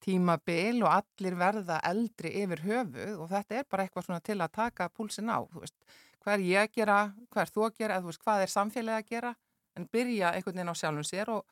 tímabil 0.00 0.80
og 0.82 0.90
allir 0.90 1.36
verða 1.38 1.78
eldri 1.86 2.32
yfir 2.42 2.64
höfuð 2.64 3.20
og 3.20 3.28
þetta 3.30 3.58
er 3.58 3.66
bara 3.70 3.84
eitthvað 3.84 4.06
svona 4.06 4.24
til 4.24 4.38
að 4.40 4.54
taka 4.56 4.88
púlsin 4.88 5.28
á, 5.28 5.44
þú 5.44 5.62
veist, 5.62 5.76
hvað 6.24 6.34
er 6.34 6.44
ég 6.46 6.64
að 6.64 6.74
gera, 6.78 6.98
hvað 7.28 7.42
er 7.42 7.52
þú 7.54 7.66
að 7.66 7.76
gera, 7.76 7.94
eða 7.94 8.02
þú 8.02 8.10
veist, 8.10 8.22
hvað 8.24 8.44
er 8.44 8.52
samfélagi 8.54 9.04
að 9.04 9.10
gera, 9.12 9.32
en 9.80 9.88
byrja 9.92 10.34
einhvern 10.34 10.60
veginn 10.60 10.72
á 10.72 10.80
sjálfum 10.80 11.08
sér 11.08 11.32
og 11.34 11.44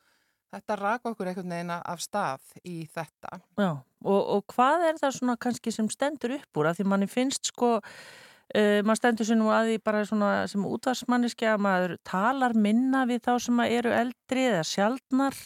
þetta 0.52 0.78
raka 0.80 1.12
okkur 1.12 1.30
einhvern 1.30 1.52
veginn 1.52 1.74
af 1.76 2.04
stað 2.04 2.54
í 2.64 2.78
þetta. 2.94 3.40
Já, 3.60 3.72
og, 4.04 4.22
og 4.36 4.46
hvað 4.54 4.86
er 4.92 5.02
það 5.02 5.18
svona 5.18 5.36
kannski 5.40 5.74
sem 5.74 5.90
stendur 5.92 6.38
upp 6.38 6.60
úr 6.60 6.70
að 6.70 6.80
því 6.80 6.88
manni 6.92 7.10
finnst 7.10 7.52
sko 7.52 7.74
uh, 7.78 8.80
maður 8.86 9.00
stendur 9.02 9.28
sér 9.28 9.40
nú 9.40 9.50
að 9.52 9.72
því 9.72 9.82
bara 9.90 10.06
svona 10.08 10.30
sem 10.50 10.64
útvarsmanniski 10.68 11.50
að 11.50 11.66
maður 11.66 11.98
talar 12.08 12.56
minna 12.56 13.04
við 13.10 13.26
þá 13.28 13.34
sem 13.48 13.62
eru 13.66 13.92
eldri 13.96 14.48
eða 14.52 14.64
sjaldnar 14.68 15.38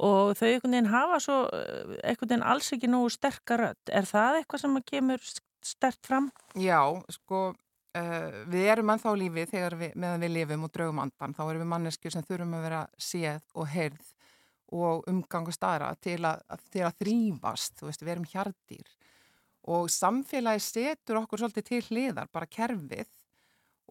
og 0.00 0.32
þau 0.38 0.46
einhvern 0.48 0.74
veginn 0.74 0.92
hafa 0.94 1.18
svo 1.20 1.38
eh, 1.52 1.96
einhvern 2.08 2.30
veginn 2.30 2.46
alls 2.52 2.70
ekki 2.72 2.88
nógu 2.88 3.10
sterkar 3.12 3.60
rödd. 3.66 3.90
Er 3.92 4.08
það 4.08 4.38
eitthvað 4.38 4.62
sem 4.62 4.78
að 4.78 4.86
kemur 4.88 5.26
stert 5.66 6.06
fram? 6.08 6.30
Já, 6.56 6.80
sko, 7.12 7.50
uh, 7.98 8.40
við 8.50 8.70
erum 8.74 8.92
ennþá 8.94 9.12
á 9.12 9.20
lífi 9.20 9.46
þegar 9.50 9.76
við, 9.80 9.92
meðan 9.96 10.24
við 10.24 10.34
lifum 10.36 10.66
og 10.66 10.72
draugum 10.74 11.02
andan, 11.04 11.36
þá 11.36 11.42
erum 11.46 11.64
við 11.64 11.70
manneskjur 11.74 12.16
sem 12.16 12.26
þurfum 12.28 12.56
að 12.58 12.66
vera 12.68 12.80
séð 13.10 13.54
og 13.54 13.70
heyrð 13.74 14.10
og 14.80 15.06
umgangast 15.10 15.64
aðra 15.66 15.94
til 15.98 16.20
að, 16.28 16.42
til 16.70 16.84
að 16.86 16.98
þrýfast, 17.02 17.80
veist, 17.82 18.04
við 18.04 18.12
erum 18.14 18.28
hjartýr 18.30 18.92
og 19.70 19.88
samfélagi 19.92 20.62
setur 20.64 21.20
okkur 21.20 21.42
svolítið 21.42 21.66
til 21.68 21.80
hliðar, 21.90 22.30
bara 22.32 22.48
kerfið 22.48 23.10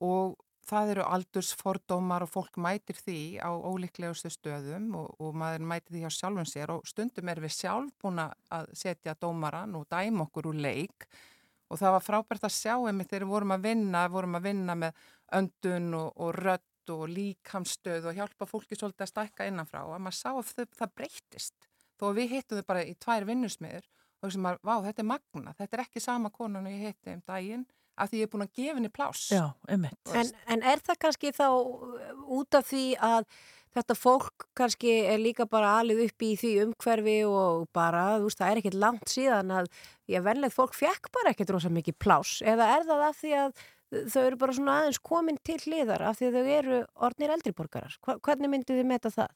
og 0.06 0.38
það 0.70 0.94
eru 0.94 1.06
aldursfordómar 1.08 2.26
og 2.26 2.32
fólk 2.32 2.60
mætir 2.62 2.98
því 3.00 3.22
á 3.42 3.50
ólíklegustu 3.50 4.32
stöðum 4.34 4.92
og, 5.00 5.16
og 5.22 5.38
maður 5.38 5.66
mætir 5.72 5.96
því 5.96 6.04
á 6.06 6.12
sjálfum 6.14 6.48
sér 6.50 6.74
og 6.76 6.88
stundum 6.90 7.32
er 7.32 7.42
við 7.44 7.56
sjálf 7.58 7.94
búin 8.02 8.22
að 8.22 8.70
setja 8.78 9.18
dómaran 9.20 9.76
og 9.80 9.88
dæma 9.92 10.28
okkur 10.28 10.52
úr 10.52 10.62
leik 10.62 11.08
og 11.70 11.80
það 11.80 11.96
var 11.96 12.06
frábært 12.06 12.48
að 12.48 12.56
sjá 12.56 12.74
einmitt 12.76 13.12
þegar 13.12 13.26
við 13.28 13.34
vorum 13.36 13.56
að 13.56 13.66
vinna, 13.70 14.04
vorum 14.12 14.38
að 14.40 14.48
vinna 14.50 14.76
með 14.84 15.08
öndun 15.40 15.90
og, 16.00 16.12
og 16.18 16.36
rött 16.40 16.94
og 16.94 17.06
líkamstöð 17.14 18.10
og 18.10 18.18
hjálpa 18.18 18.48
fólki 18.50 18.78
svolítið 18.78 19.06
að 19.06 19.12
stækka 19.12 19.50
innanfrá 19.50 19.84
og 19.86 19.96
að 19.96 20.06
maður 20.08 20.20
sá 20.20 20.30
að 20.32 20.54
það, 20.54 20.70
það 20.80 20.94
breytist 20.98 21.70
þó 22.00 22.06
að 22.10 22.22
við 22.22 22.36
hittum 22.36 22.62
þau 22.62 22.70
bara 22.72 22.86
í 22.88 22.96
tvær 22.98 23.28
vinnusmiður 23.30 23.86
og 23.86 24.26
þessum 24.26 24.48
maður, 24.48 24.64
vá 24.66 24.76
þetta 24.88 25.04
er 25.04 25.10
magna, 25.12 25.54
þetta 25.60 25.78
er 25.78 25.84
ekki 25.86 26.04
sama 26.04 26.32
konan 26.34 26.66
og 26.66 26.74
ég 26.74 26.90
hitti 26.90 27.14
um 27.14 27.22
daginn 27.28 27.68
af 28.00 28.10
því 28.10 28.22
ég 28.22 28.28
er 28.28 28.32
búin 28.32 28.46
að 28.46 28.54
gefa 28.56 28.76
henni 28.78 28.92
pláss. 28.96 29.24
Já, 29.34 29.46
einmitt. 29.68 30.12
En, 30.16 30.30
en 30.54 30.62
er 30.72 30.82
það 30.84 31.00
kannski 31.04 31.34
þá 31.36 31.48
út 32.40 32.56
af 32.56 32.68
því 32.70 32.84
að 33.04 33.26
þetta 33.78 33.96
fólk 33.98 34.46
kannski 34.58 34.94
er 35.12 35.20
líka 35.22 35.46
bara 35.50 35.76
alið 35.80 36.06
upp 36.08 36.26
í 36.26 36.32
því 36.40 36.54
umhverfi 36.66 37.18
og 37.30 37.68
bara, 37.76 38.06
þú 38.18 38.30
veist, 38.30 38.40
það 38.42 38.52
er 38.52 38.62
ekkert 38.62 38.80
langt 38.84 39.12
síðan 39.12 39.52
að 39.60 39.70
ég 40.10 40.26
venlega 40.26 40.56
fólk 40.56 40.78
fekk 40.78 41.12
bara 41.16 41.34
ekkert 41.34 41.54
rosa 41.56 41.72
mikið 41.74 42.00
pláss 42.02 42.40
eða 42.42 42.72
er 42.78 42.88
það 42.88 43.04
af 43.10 43.20
því 43.20 43.36
að 43.44 43.68
þau 44.14 44.22
eru 44.24 44.40
bara 44.44 44.56
svona 44.56 44.78
aðeins 44.80 45.02
komin 45.02 45.40
til 45.46 45.58
hliðar 45.66 46.06
af 46.10 46.20
því 46.20 46.30
að 46.30 46.38
þau 46.38 46.56
eru 46.56 46.80
orðnir 47.08 47.36
eldriborgarar. 47.36 47.98
Hvernig 48.06 48.52
myndið 48.52 48.82
þið 48.82 48.90
meta 48.90 49.14
það? 49.14 49.36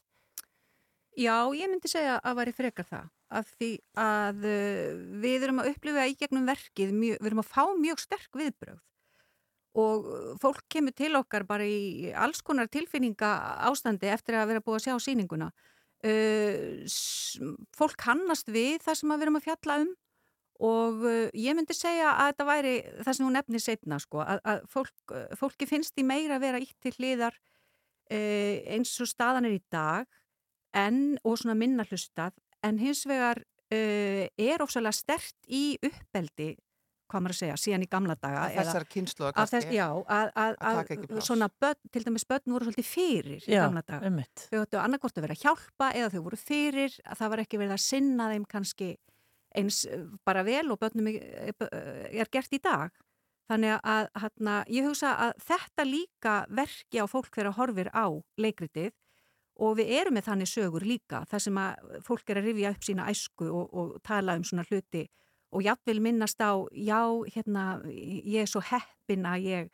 Já, 1.14 1.35
ég 1.53 1.69
myndi 1.69 1.89
segja 1.89 2.18
að 2.26 2.39
væri 2.39 2.55
frekar 2.57 2.88
það 2.89 3.10
af 3.34 3.49
því 3.57 3.69
að 4.01 4.45
uh, 4.49 5.03
við 5.22 5.45
erum 5.45 5.61
að 5.61 5.69
upplifa 5.73 6.05
í 6.10 6.15
gegnum 6.18 6.47
verkið, 6.49 6.93
mjög, 6.93 7.19
við 7.22 7.30
erum 7.30 7.41
að 7.41 7.49
fá 7.49 7.64
mjög 7.77 8.01
sterk 8.01 8.38
viðbröð 8.38 8.80
og 9.74 10.38
fólk 10.41 10.62
kemur 10.70 10.94
til 10.94 11.16
okkar 11.18 11.48
bara 11.50 11.66
í 11.66 12.12
alls 12.14 12.44
konar 12.45 12.70
tilfinninga 12.70 13.32
ástandi 13.70 14.12
eftir 14.14 14.38
að 14.38 14.52
vera 14.52 14.64
búið 14.66 14.80
að 14.80 14.86
sjá 14.88 15.08
síninguna. 15.08 15.50
Uh, 16.04 16.84
fólk 17.72 17.95
kannast 18.02 18.50
við 18.52 18.82
það 18.84 18.98
sem 19.00 19.14
við 19.14 19.22
erum 19.24 19.40
að 19.40 19.45
fjalla 19.45 19.78
um 19.86 19.94
og 20.64 21.06
uh, 21.08 21.30
ég 21.32 21.56
myndi 21.56 21.76
segja 21.78 22.10
að 22.12 22.34
þetta 22.34 22.48
væri 22.50 22.74
það 23.00 23.16
sem 23.16 23.26
hún 23.26 23.38
nefnir 23.38 23.64
setna 23.64 24.00
sko, 24.04 24.20
að, 24.20 24.41
að 24.44 24.66
fólk, 24.74 25.14
fólki 25.40 25.70
finnst 25.70 25.95
í 25.98 26.04
meira 26.04 26.36
að 26.36 26.44
vera 26.44 26.62
ítt 26.62 26.76
til 26.84 26.91
hliðar 26.98 27.40
eins 28.14 28.91
og 29.02 29.08
staðan 29.10 29.48
er 29.48 29.56
í 29.56 29.62
dag 29.72 30.10
en, 30.76 31.16
og 31.24 31.40
svona 31.40 31.56
minna 31.58 31.86
hlustað 31.88 32.36
en 32.68 32.80
hins 32.82 33.06
vegar 33.10 33.40
uh, 33.40 34.26
er 34.28 34.64
ósæðlega 34.64 34.98
stert 34.98 35.48
í 35.48 35.78
uppbeldi 35.84 36.54
hvað 37.11 37.23
maður 37.23 37.35
að 37.35 37.39
segja, 37.39 37.55
síðan 37.63 37.85
í 37.85 37.89
gamla 37.91 38.15
daga 38.17 38.41
Að 38.43 38.55
þessar 38.57 38.85
þess, 38.88 39.27
kannski, 39.38 39.75
Já, 39.77 39.88
að, 39.91 40.31
að, 40.43 40.55
að 40.57 40.77
taka 40.80 40.93
ekki 40.95 41.07
að 41.07 41.13
pláss. 41.13 41.27
svona 41.30 41.49
börn, 41.63 41.80
til 41.93 42.03
dæmis 42.07 42.27
börn 42.30 42.53
voru 42.55 42.67
svolítið 42.69 42.89
fyrir 42.89 43.47
í 43.47 43.53
Já, 43.53 43.61
gamla 43.65 43.84
daga 43.88 44.09
einmitt. 44.09 44.45
þau 44.49 44.59
ættu 44.63 44.81
annarkort 44.81 45.17
að 45.17 45.27
vera 45.27 45.38
að 45.38 45.43
hjálpa 45.45 45.89
eða 45.99 46.11
þau 46.13 46.21
voru 46.27 46.39
fyrir 46.41 46.99
að 47.03 47.21
það 47.21 47.34
var 47.34 47.43
ekki 47.43 47.61
verið 47.61 47.75
að 47.77 47.84
sinna 47.85 48.30
þeim 48.34 48.47
kannski 48.55 48.89
eins 49.53 49.84
eh, 49.85 50.05
bara 50.25 50.43
vel 50.47 50.65
og 50.73 50.81
börnum 50.81 51.11
er, 51.13 51.53
er 52.09 52.31
gert 52.34 52.55
í 52.55 52.61
dag 52.63 52.91
þannig 53.51 53.77
að 53.84 54.09
hana, 54.23 54.57
ég 54.71 54.88
hugsa 54.88 55.13
að 55.27 55.34
þetta 55.43 55.85
líka 55.88 56.35
verki 56.49 57.01
á 57.03 57.05
fólk 57.11 57.34
þegar 57.35 57.57
horfir 57.59 57.89
á 57.91 58.07
leikritið 58.39 58.93
og 59.61 59.75
við 59.77 59.91
erum 59.99 60.17
með 60.17 60.30
þannig 60.30 60.49
sögur 60.49 60.85
líka 60.88 61.23
þar 61.30 61.43
sem 61.45 61.59
að 61.61 61.99
fólk 62.07 62.31
er 62.31 62.39
að 62.41 62.47
rifja 62.49 62.71
upp 62.73 62.88
sína 62.88 63.09
æsku 63.11 63.49
og, 63.51 63.67
og 63.73 63.91
tala 64.05 64.38
um 64.39 64.45
svona 64.47 64.65
hluti 64.69 65.03
og 65.53 65.63
jafnvel 65.63 66.01
minnast 66.01 66.41
á, 66.41 66.51
já, 66.73 66.99
hérna, 67.35 67.63
ég 67.85 68.41
er 68.43 68.49
svo 68.49 68.61
heppin 68.65 69.25
að 69.30 69.45
ég 69.47 69.69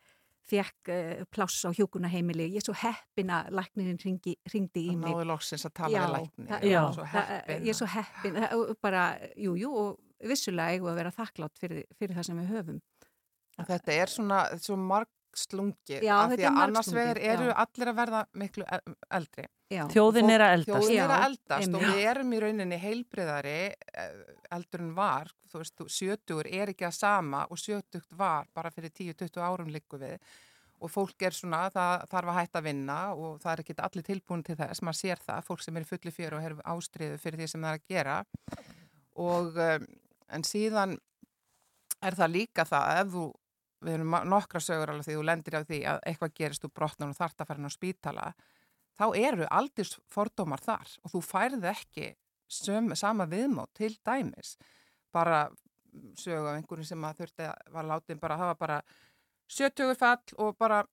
fekk 0.49 0.89
uh, 0.89 1.23
pláss 1.30 1.61
á 1.65 1.69
hjúkunaheimili, 1.77 2.47
ég 2.51 2.57
er 2.61 2.65
svo 2.65 2.73
heppin 2.73 3.30
að 3.30 3.51
læknirinn 3.53 3.99
ringi, 4.01 4.34
ringdi 4.53 4.85
í 4.88 4.93
Það 4.95 5.01
mig. 5.03 5.14
náði 5.14 5.27
loksins 5.30 5.65
að 5.69 5.73
tala 5.77 5.91
Já, 5.93 6.01
við 6.06 6.14
lækni. 6.15 6.45
það- 6.49 6.64
Já, 6.72 6.80
svo 6.95 7.03
það- 7.06 7.27
heppin. 7.34 7.61
Ég 7.64 7.69
er 7.69 7.77
svo 7.80 7.89
heppin, 7.93 8.34
það- 8.41 8.56
og 8.57 8.77
bara, 8.81 9.03
jú, 9.38 9.53
jú, 9.61 9.69
og 9.77 9.99
vissulega 10.31 10.73
eigum 10.73 10.88
við 10.89 10.91
að 10.95 10.99
vera 11.03 11.11
þakklátt 11.19 11.61
fyrir, 11.61 11.84
fyrir 11.99 12.15
það 12.18 12.26
sem 12.26 12.39
við 12.41 12.49
höfum. 12.56 12.81
Og 13.60 13.65
þetta 13.69 13.93
er 14.01 14.07
svona, 14.07 14.39
svo 14.60 14.76
margslungið. 14.76 16.01
Já, 16.01 16.15
af 16.18 16.31
þetta 16.31 16.39
því 16.39 16.45
er 16.47 16.51
að 16.51 16.64
annars 16.65 16.91
vegar 16.97 17.18
eru 17.22 17.47
já. 17.49 17.53
allir 17.64 17.88
að 17.93 17.95
verða 18.01 18.26
miklu 18.34 18.64
el- 18.72 18.95
eldri. 19.11 19.45
Já. 19.70 19.84
Þjóðin 19.94 20.32
er 20.34 20.41
að 20.41 20.54
eldast. 20.56 20.70
Þjóðin 20.72 21.00
er 21.04 21.12
að 21.14 21.20
Já, 21.20 21.26
eldast 21.30 21.68
og 21.70 21.82
einmitt. 21.84 21.94
við 21.94 22.08
erum 22.10 22.32
í 22.34 22.38
rauninni 22.41 22.78
heilbriðari 22.82 23.58
eldur 24.56 24.84
en 24.86 24.94
var. 24.98 25.34
Þú 25.52 25.62
veist, 25.62 25.84
70 26.00 26.54
er 26.60 26.72
ekki 26.74 26.88
að 26.88 26.96
sama 26.98 27.44
og 27.50 27.62
70 27.62 28.08
var 28.18 28.50
bara 28.54 28.72
fyrir 28.74 28.90
10-20 28.90 29.44
árum 29.46 29.70
líku 29.74 30.00
við. 30.02 30.18
Og 30.80 30.90
fólk 30.90 31.22
er 31.28 31.36
svona, 31.36 31.66
það 31.76 32.06
þarf 32.10 32.32
að 32.32 32.38
hætta 32.40 32.60
að 32.62 32.68
vinna 32.70 32.98
og 33.14 33.40
það 33.44 33.52
er 33.52 33.62
ekki 33.66 33.76
allir 33.84 34.06
tilbúin 34.08 34.44
til 34.48 34.56
þess. 34.58 34.82
Man 34.88 34.96
sér 34.96 35.22
það, 35.22 35.46
fólk 35.50 35.64
sem 35.66 35.78
er 35.78 35.86
í 35.86 35.90
fulli 35.90 36.14
fjör 36.16 36.38
og 36.38 36.46
hefur 36.46 36.62
ástriðu 36.74 37.18
fyrir 37.20 37.41
því 37.41 37.48
sem 37.52 37.66
það 37.66 37.76
er 37.76 37.82
að 37.82 37.94
gera. 37.94 38.18
Og, 39.20 39.60
um, 39.60 39.88
en 40.38 40.46
síðan 40.48 40.96
er 42.00 42.16
það 42.16 42.34
líka 42.38 42.66
það 42.66 42.86
að 42.88 43.02
ef 43.02 43.12
þú, 43.18 43.26
við 43.86 43.98
erum 43.98 44.16
nokkra 44.32 44.62
sögur 44.64 44.94
alveg 44.94 45.10
því 45.10 45.18
þú 45.18 45.26
lendir 45.28 45.60
á 45.60 45.62
því 45.68 45.82
að 45.91 46.00
eitthvað 46.08 46.38
gerist 46.40 46.66
úr 46.66 46.74
brotnar 46.80 47.12
og 47.12 47.20
þarft 47.20 47.44
að 47.44 47.52
fara 47.52 47.62
inn 47.62 47.70
á 47.70 47.74
spítala, 47.76 48.30
þá 49.00 49.06
eru 49.16 49.48
aldils 49.48 49.96
fordómar 50.12 50.64
þar 50.64 50.98
og 51.04 51.14
þú 51.14 51.24
færði 51.24 51.72
ekki 51.72 52.10
söm, 52.50 52.92
sama 52.98 53.28
viðmót 53.30 53.72
til 53.78 53.94
dæmis. 54.06 54.58
Bara 55.14 55.48
sögu 56.20 56.50
af 56.50 56.58
einhverjum 56.58 56.88
sem 56.88 57.06
að 57.06 57.24
þurfti 57.24 57.48
að 57.50 57.74
var 57.74 57.88
látin 57.90 58.22
bara, 58.22 58.38
það 58.38 58.52
var 58.52 58.60
bara 58.60 58.80
70 59.50 59.98
fall 59.98 60.38
og 60.38 60.58
bara 60.60 60.84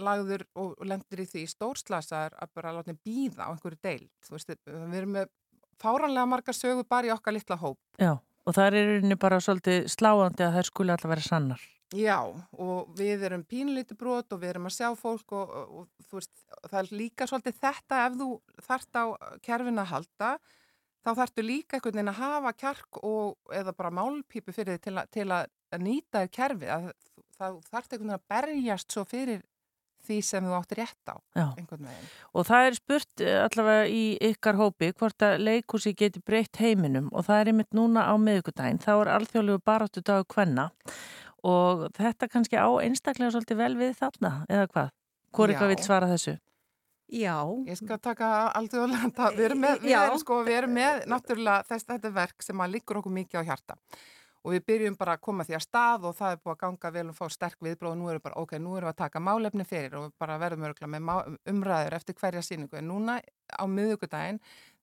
lagður 0.00 0.46
og 0.58 0.78
lendir 0.86 1.24
í 1.24 1.28
því 1.28 1.44
stórslasaður 1.50 2.36
að 2.40 2.52
bara 2.56 2.74
látin 2.76 2.98
býða 3.04 3.50
á 3.50 3.52
einhverju 3.52 3.80
deil. 3.82 4.08
Þú 4.24 4.36
veist, 4.36 4.54
við 4.64 4.96
erum 5.00 5.16
með 5.18 5.32
fáranlega 5.80 6.28
margar 6.30 6.56
sögur 6.56 6.88
bara 6.88 7.10
í 7.10 7.14
okkar 7.14 7.36
litla 7.36 7.58
hóp. 7.60 7.78
Já, 8.00 8.14
og 8.16 8.56
það 8.56 8.66
er 8.66 8.78
í 8.78 8.86
rauninni 8.88 9.20
bara 9.20 9.42
svolítið 9.44 9.90
sláandi 9.92 10.46
að 10.46 10.56
þær 10.58 10.70
skuli 10.70 10.94
alltaf 10.94 11.14
vera 11.14 11.26
sannar. 11.26 11.68
Já, 11.96 12.20
og 12.54 12.92
við 12.94 13.24
erum 13.26 13.42
pínlítið 13.50 13.98
brot 13.98 14.32
og 14.36 14.38
við 14.44 14.52
erum 14.52 14.68
að 14.70 14.76
sjá 14.76 14.88
fólk 14.94 15.32
og, 15.34 15.50
og, 15.50 15.70
og 15.80 16.06
þú 16.06 16.20
veist, 16.20 16.32
það 16.70 16.78
er 16.84 16.90
líka 17.00 17.26
svolítið 17.26 17.56
þetta 17.64 18.00
ef 18.06 18.18
þú 18.20 18.28
þart 18.68 19.00
á 19.02 19.04
kerfin 19.42 19.82
að 19.82 19.90
halda, 19.96 20.30
þá 21.02 21.10
þartu 21.18 21.46
líka 21.48 21.76
einhvern 21.80 21.96
veginn 21.98 22.12
að 22.14 22.20
hafa 22.22 22.52
kjark 22.62 23.00
og 23.02 23.54
eða 23.58 23.74
bara 23.74 23.90
málpípu 23.98 24.54
fyrir 24.54 24.78
þið 24.78 24.84
til, 24.86 24.96
að- 25.02 25.10
til 25.18 25.28
að 25.34 25.82
nýta 25.82 26.26
kerfi, 26.30 26.68
að 26.70 26.90
það 27.40 27.60
þartu 27.72 27.96
einhvern 27.96 28.12
veginn 28.12 28.18
að 28.20 28.28
berjast 28.36 28.92
svo 28.94 29.04
fyrir 29.08 29.42
því 30.00 30.16
sem 30.24 30.44
þú 30.48 30.54
átti 30.56 30.76
rétt 30.78 31.10
á, 31.12 31.16
Já. 31.36 31.46
einhvern 31.60 31.84
veginn. 31.90 32.06
Og 32.32 32.46
það 32.48 32.66
er 32.70 32.76
spurt 32.78 33.20
eh, 33.20 33.34
allavega 33.44 33.82
í 33.92 34.04
ykkar 34.30 34.56
hópi 34.56 34.88
hvort 34.96 35.26
að 35.26 35.42
leikhúsi 35.44 35.92
geti 35.98 36.22
breytt 36.24 36.56
heiminum 36.62 37.10
og 37.12 37.26
það 37.26 37.40
er 37.42 37.50
einmitt 37.52 37.74
núna 37.76 38.06
á 38.08 38.14
miðvikudaginn. 38.16 38.80
Þá 38.80 38.92
er 39.02 39.10
alþjóðlegu 39.18 39.60
baráttu 39.68 40.00
dagur 40.00 40.24
kvenna 40.32 40.70
og 41.44 41.86
þetta 41.96 42.28
kannski 42.28 42.56
á 42.60 42.68
einstaklega 42.84 43.30
svolítið 43.34 43.56
vel 43.62 43.74
við 43.80 43.96
þarna, 43.98 44.32
eða 44.48 44.66
hvað? 44.74 44.88
Hvor 45.32 45.48
eitthvað 45.52 45.68
vil 45.74 45.82
svara 45.86 46.08
þessu? 46.10 46.36
Já. 47.10 47.36
Ég 47.66 47.76
skal 47.80 47.98
taka 47.98 48.26
alþjóðlega, 48.54 49.10
það- 49.18 49.36
við 49.38 49.44
erum 49.48 49.60
með, 49.64 49.80
við 49.82 49.96
erum, 49.98 50.18
sko, 50.22 50.40
við 50.46 50.56
erum 50.60 50.74
með 50.78 51.04
náttúrulega 51.10 51.66
þess, 51.66 51.86
þetta 51.88 52.08
er 52.10 52.16
verk 52.20 52.42
sem 52.46 52.60
að 52.62 52.74
líkur 52.76 53.00
okkur 53.00 53.14
mikið 53.16 53.40
á 53.42 53.48
hjarta 53.50 53.76
og 54.40 54.54
við 54.54 54.62
byrjum 54.70 54.94
bara 54.96 55.12
að 55.18 55.20
koma 55.26 55.44
því 55.44 55.52
að 55.58 55.64
stað 55.66 56.04
og 56.08 56.14
það 56.16 56.30
er 56.32 56.38
búið 56.40 56.52
að 56.54 56.60
ganga 56.62 56.90
vel 56.94 57.02
og 57.10 57.16
fá 57.18 57.26
sterk 57.28 57.58
viðbróð 57.60 57.90
og 57.92 57.98
nú 58.00 58.06
erum 58.08 58.20
við 58.20 58.22
bara, 58.24 58.38
ok, 58.40 58.52
nú 58.56 58.70
erum 58.78 58.86
við 58.88 58.92
að 58.94 59.00
taka 59.02 59.20
málefni 59.20 59.66
fyrir 59.68 59.96
og 59.98 60.14
bara 60.22 60.38
verðum 60.40 60.64
örgulega 60.64 60.92
með 60.94 61.36
umræður 61.52 61.96
eftir 61.98 62.16
hverja 62.22 62.40
síningu 62.46 62.78
en 62.80 62.88
núna 62.88 63.18
á 63.52 63.64
miðugudaginn 63.68 64.38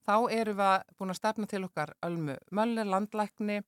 þá 0.06 0.14
erum 0.30 0.60
við 0.60 0.68
að- 0.68 0.84
búin 1.00 1.10
að 1.10 1.18
stefna 1.18 1.48
til 1.50 1.64
okkar 1.66 1.90
Ölmu 2.06 2.36
Möller, 2.54 2.86
landlækni 2.86 3.58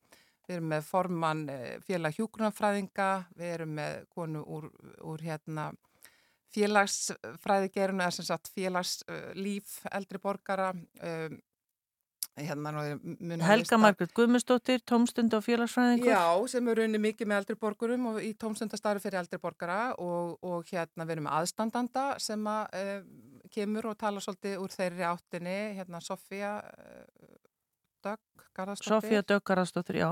við 0.48 0.56
erum 0.56 0.72
með 0.72 0.88
formann 0.88 1.44
eh, 1.52 1.76
félag 1.86 2.16
hjúgrunafræðinga, 2.18 3.10
við 3.38 3.54
erum 3.54 3.76
með 3.78 4.00
konu 4.14 4.42
úr, 4.46 4.66
úr 5.06 5.22
hérna 5.24 5.70
félagsfræðigerinu 6.54 8.02
eða 8.02 8.16
sem 8.16 8.26
sagt 8.26 8.50
félagslíf 8.54 9.78
eldri 9.94 10.18
borgara 10.22 10.72
um, 10.74 11.38
hérna 12.40 12.72
Helga 13.44 13.78
Margrét 13.78 14.14
Guðmundsdóttir, 14.16 14.82
tómstund 14.86 15.34
og 15.36 15.44
félagsfræðingur. 15.44 16.10
Já, 16.10 16.48
sem 16.50 16.68
er 16.70 16.80
rauninni 16.80 17.02
mikið 17.02 17.30
með 17.30 17.42
eldri 17.42 17.58
borgurum 17.60 18.08
og 18.12 18.20
í 18.24 18.32
tómstundastarfi 18.40 19.04
fyrir 19.04 19.20
eldri 19.20 19.40
borgara 19.42 19.80
og, 19.98 20.38
og 20.46 20.70
hérna 20.70 21.06
við 21.06 21.18
erum 21.18 21.28
með 21.28 21.38
aðstandanda 21.40 22.06
sem 22.22 22.50
að 22.50 22.80
uh, 22.80 22.96
kemur 23.50 23.90
og 23.90 23.98
tala 23.98 24.22
svolítið 24.22 24.58
úr 24.62 24.74
þeirri 24.74 25.06
áttinni, 25.06 25.58
hérna 25.78 26.02
Sofía 26.02 26.56
Dögg 28.04 28.44
Garðarsdóttir 28.56 28.90
Sofía 28.94 29.22
Döggarastóttir, 29.30 29.96
já. 30.00 30.08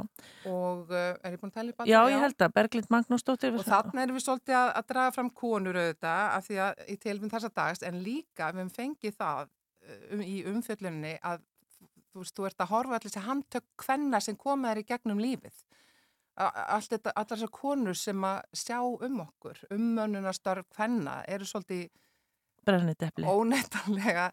og 0.46 0.90
uh, 0.94 1.16
er 1.26 1.34
ég 1.34 1.40
búin 1.42 1.50
að 1.50 1.56
tella 1.58 1.72
upp 1.74 1.80
alla? 1.82 1.90
Já, 1.90 2.00
ég 2.14 2.22
held 2.22 2.44
að 2.46 2.52
Berglind 2.58 2.90
Magnúsdóttir. 2.94 3.56
Og 3.58 3.66
þarna 3.66 4.04
erum 4.04 4.18
við 4.18 4.24
svolítið 4.28 4.58
að, 4.60 4.70
að 4.80 4.86
draga 4.92 5.14
fram 5.16 5.30
konur 5.42 5.78
auðvitað 5.80 6.24
af 6.38 6.46
því 6.48 6.58
að 6.66 6.82
í 6.94 6.96
tilfinn 7.02 7.32
þessa 7.34 7.50
dags 7.58 7.82
en 7.88 7.98
líka 8.04 8.50
við 8.52 8.60
höfum 8.62 8.74
fengið 8.78 9.16
það 9.18 9.42
uh, 9.48 10.02
um, 10.14 10.22
í 10.22 10.36
umfjöllunni 10.52 11.14
að 11.32 11.42
þú 12.12 12.22
veist, 12.22 12.36
þú 12.38 12.46
ert 12.48 12.62
að 12.64 12.70
horfa 12.72 12.96
allir 12.98 13.08
þessi 13.10 13.24
handtök 13.26 13.66
kvenna 13.84 14.20
sem 14.24 14.36
koma 14.38 14.70
þær 14.72 14.82
í 14.84 14.86
gegnum 14.92 15.20
lífið. 15.22 15.58
A- 16.38 16.52
Allt 16.78 16.92
þetta, 16.94 17.12
allar 17.18 17.34
þessar 17.34 17.50
konur 17.58 17.98
sem 17.98 18.24
að 18.24 18.38
sjá 18.56 18.78
um 18.86 19.20
okkur, 19.26 19.58
ummönnunastarf 19.74 20.68
kvenna 20.76 21.18
eru 21.26 21.44
svolítið 21.50 21.88
óneitanlega 23.26 24.28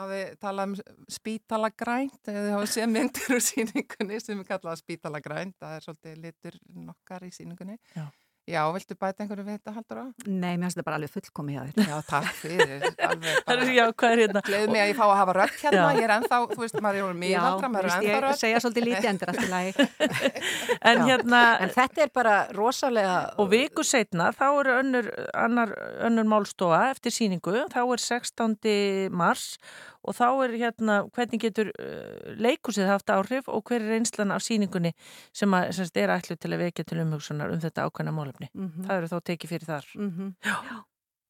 að 0.00 0.12
við 0.14 0.34
tala 0.42 0.66
um 0.68 0.74
spítalagrænt 1.12 2.30
eða 2.30 2.44
þið 2.44 2.54
hafa 2.56 2.70
séð 2.72 2.90
myndir 2.94 3.36
úr 3.36 3.44
síningunni 3.44 4.20
sem 4.22 4.40
við 4.40 4.48
kallaðum 4.50 4.82
spítalagrænt 4.82 5.56
það 5.60 5.76
er 5.76 5.86
svolítið 5.86 6.20
litur 6.24 6.60
nokkar 6.88 7.26
í 7.26 7.32
síningunni 7.34 7.78
Já. 7.94 8.06
Já, 8.44 8.60
viltu 8.74 8.92
bæta 9.00 9.22
einhverju 9.24 9.44
við 9.46 9.54
þetta 9.56 9.72
haldur 9.72 9.98
á? 10.00 10.06
Nei, 10.28 10.50
mér 10.60 10.66
finnst 10.66 10.76
þetta 10.76 10.84
bara 10.84 10.96
alveg 10.98 11.12
fullkomið 11.14 11.54
hjá 11.54 11.62
þér. 11.64 11.86
Já, 11.88 11.94
takk 12.10 12.26
fyrir. 12.36 12.82
Alveg 13.08 13.38
bara. 13.46 13.68
Já, 13.72 13.84
hvað 14.02 14.12
er 14.16 14.20
hérna? 14.20 14.42
Gleð 14.48 14.64
mig 14.74 14.82
að 14.82 14.90
ég 14.90 14.98
fá 14.98 15.04
að 15.06 15.12
hafa 15.20 15.34
rödd 15.38 15.54
hérna, 15.62 15.84
Já. 15.86 15.96
ég 15.96 16.04
er 16.04 16.12
ennþá, 16.18 16.40
þú 16.50 16.58
veist, 16.60 16.76
maður 16.84 16.98
er 17.06 17.16
miðaldra, 17.22 17.70
maður 17.72 17.88
er 17.88 17.94
ennþá 17.94 18.10
ég 18.10 18.20
rödd. 18.26 18.40
segja 18.42 18.60
svolítið 18.60 18.86
lítið 18.90 19.08
endur 19.14 19.32
allt 19.32 19.46
í 19.46 19.50
lagi. 19.54 19.88
En 20.92 21.00
Já. 21.00 21.06
hérna... 21.08 21.40
En 21.64 21.72
þetta 21.72 22.04
er 22.04 22.12
bara 22.12 22.36
rosalega... 22.52 23.16
Og 23.40 23.48
viku 23.54 23.86
setna, 23.86 24.28
þá 24.36 24.46
er 24.50 24.72
önnur, 24.74 25.08
annar, 25.32 25.72
önnur 26.04 26.28
málstofa 26.28 26.82
eftir 26.92 27.14
síningu, 27.16 27.64
þá 27.72 27.80
er 27.86 28.04
16. 28.04 28.60
mars 29.14 29.54
og 30.04 30.14
þá 30.14 30.24
er 30.44 30.56
hérna, 30.60 30.98
hvernig 31.16 31.40
getur 31.40 31.70
uh, 31.74 32.34
leikusið 32.36 32.86
haft 32.90 33.10
áhrif 33.14 33.48
og 33.48 33.64
hver 33.64 33.80
er 33.82 33.96
einslan 33.98 34.30
af 34.34 34.42
síningunni 34.44 34.92
sem, 35.32 35.50
að, 35.56 35.70
sem 35.72 35.86
er 36.04 36.12
ætlu 36.18 36.36
til 36.36 36.52
að 36.52 36.64
vekja 36.66 36.84
til 36.84 37.00
umhugsunar 37.04 37.52
um 37.54 37.60
þetta 37.60 37.86
ákveðna 37.88 38.12
málefni. 38.14 38.50
Mhm. 38.54 38.84
Það 38.88 38.98
eru 39.00 39.12
þá 39.14 39.20
tekið 39.30 39.54
fyrir 39.54 39.70
þar. 39.70 39.86
Mhm. 39.96 40.34
Já. 40.44 40.58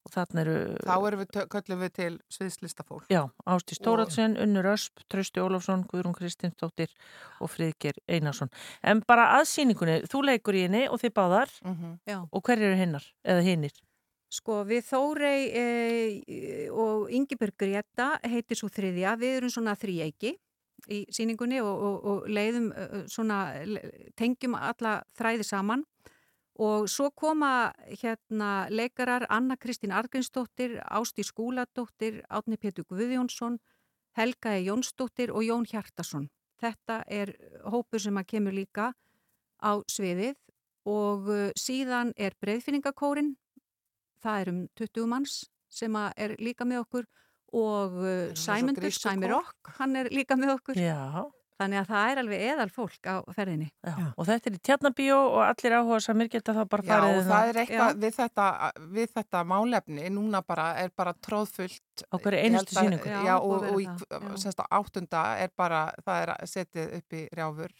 Og 0.04 0.12
þarna 0.12 0.40
eru... 0.42 0.54
Þá 0.84 0.96
erum 1.08 1.20
við, 1.22 1.36
köllum 1.48 1.78
við 1.80 1.92
til 1.96 2.10
sviðslistafólk. 2.28 3.06
Já, 3.08 3.22
Ástís 3.48 3.78
Og- 3.80 3.86
Tóratsen, 3.86 4.34
Unnur 4.36 4.66
Ösp, 4.74 5.00
Trausti 5.08 5.40
Ólafsson, 5.40 5.86
Guðrún 5.88 6.12
Kristinsdóttir 6.18 6.90
og 7.40 7.48
Friðger 7.48 7.96
Einarsson. 8.12 8.50
En 8.84 9.00
bara 9.08 9.30
að 9.38 9.46
síningunni, 9.48 10.02
þú 10.04 10.20
leikur 10.28 10.58
í 10.60 10.66
henni 10.66 10.82
og 10.92 11.00
þið 11.00 11.14
báðar 11.16 11.54
Mhm. 11.64 11.94
Já. 12.04 12.18
og 12.30 12.42
hver 12.44 12.58
eru 12.60 12.76
hinnar 12.76 13.06
eða 13.24 13.42
hinnir? 13.48 13.72
Sko 14.34 14.62
við 14.66 14.82
Þórei 14.88 15.40
e, 15.54 15.64
og 16.72 17.10
Ingibjörg 17.14 17.54
Greta 17.60 18.14
heitir 18.26 18.58
svo 18.58 18.70
þriðja, 18.72 19.14
við 19.20 19.38
erum 19.38 19.52
svona 19.54 19.76
þríeiki 19.78 20.34
í 20.90 21.04
síningunni 21.14 21.60
og, 21.62 21.70
og, 21.72 21.98
og 22.10 22.24
leiðum 22.28 22.72
svona, 23.08 23.38
tengjum 24.18 24.56
alla 24.58 24.98
þræði 25.16 25.46
saman 25.46 25.84
og 26.60 26.88
svo 26.90 27.10
koma 27.10 27.72
hérna 28.02 28.66
leikarar 28.70 29.26
Anna 29.30 29.56
Kristín 29.56 29.94
Argrinsdóttir, 29.94 30.78
Ástí 30.86 31.24
Skúladóttir, 31.26 32.22
Átni 32.30 32.56
Pétur 32.56 32.84
Guðjónsson, 32.84 33.58
Helga 34.14 34.54
E. 34.54 34.62
Jónsdóttir 34.62 35.32
og 35.34 35.42
Jón 35.42 35.66
Hjartason. 35.66 36.28
Þetta 36.62 37.02
er 37.10 37.34
hópur 37.66 38.00
sem 38.00 38.16
að 38.16 38.28
kemur 38.30 38.54
líka 38.54 38.92
á 39.58 39.82
sviðið 39.90 40.36
og 40.86 41.26
síðan 41.58 42.12
er 42.16 42.36
breyðfinningakórin 42.38 43.34
það 44.24 44.40
er 44.42 44.52
um 44.54 44.60
20 44.80 45.06
manns 45.12 45.38
sem 45.74 46.00
að 46.00 46.10
er 46.26 46.36
líka 46.42 46.66
með 46.68 46.84
okkur 46.84 47.08
og 47.54 47.96
Sæmundur, 48.38 48.90
Sæmir. 48.90 49.36
Okk, 49.38 49.74
hann 49.78 49.96
er 50.00 50.10
líka 50.10 50.36
með 50.38 50.56
okkur. 50.56 50.78
Já. 50.80 51.22
Þannig 51.54 51.78
að 51.78 51.90
það 51.92 52.08
er 52.10 52.18
alveg 52.18 52.40
eðal 52.48 52.66
fólk 52.74 53.06
á 53.06 53.16
ferðinni. 53.30 53.68
Já. 53.86 53.94
Og 54.18 54.26
þetta 54.26 54.50
er 54.50 54.56
í 54.56 54.60
tjarnabíó 54.66 55.18
og 55.22 55.42
allir 55.44 55.76
áhuga 55.78 55.98
samir 56.02 56.30
geta 56.32 56.54
það 56.56 56.66
bara 56.72 56.84
Já, 56.84 56.90
farið 56.90 57.18
og 57.20 57.28
það 57.28 57.50
er 57.50 57.58
eitthvað 57.62 57.92
Já. 57.92 57.98
við 58.02 58.16
þetta, 58.16 58.46
við 58.96 59.12
þetta 59.14 59.42
málefni 59.52 60.10
núna 60.16 60.40
bara 60.42 60.66
er 60.82 60.90
bara 60.98 61.14
tróðfullt 61.22 62.04
Á 62.10 62.16
hverju 62.18 62.40
einustu 62.42 62.74
sýningu. 62.74 63.06
Já, 63.06 63.20
Já, 63.28 63.34
og, 63.38 63.54
að 63.60 63.70
og 63.70 63.84
í 63.84 63.86
já. 63.86 64.66
áttunda 64.80 65.22
er 65.44 65.54
bara, 65.54 65.84
það 66.02 66.24
er 66.24 66.50
setið 66.56 66.96
upp 66.98 67.18
í 67.20 67.22
rjáfur 67.38 67.76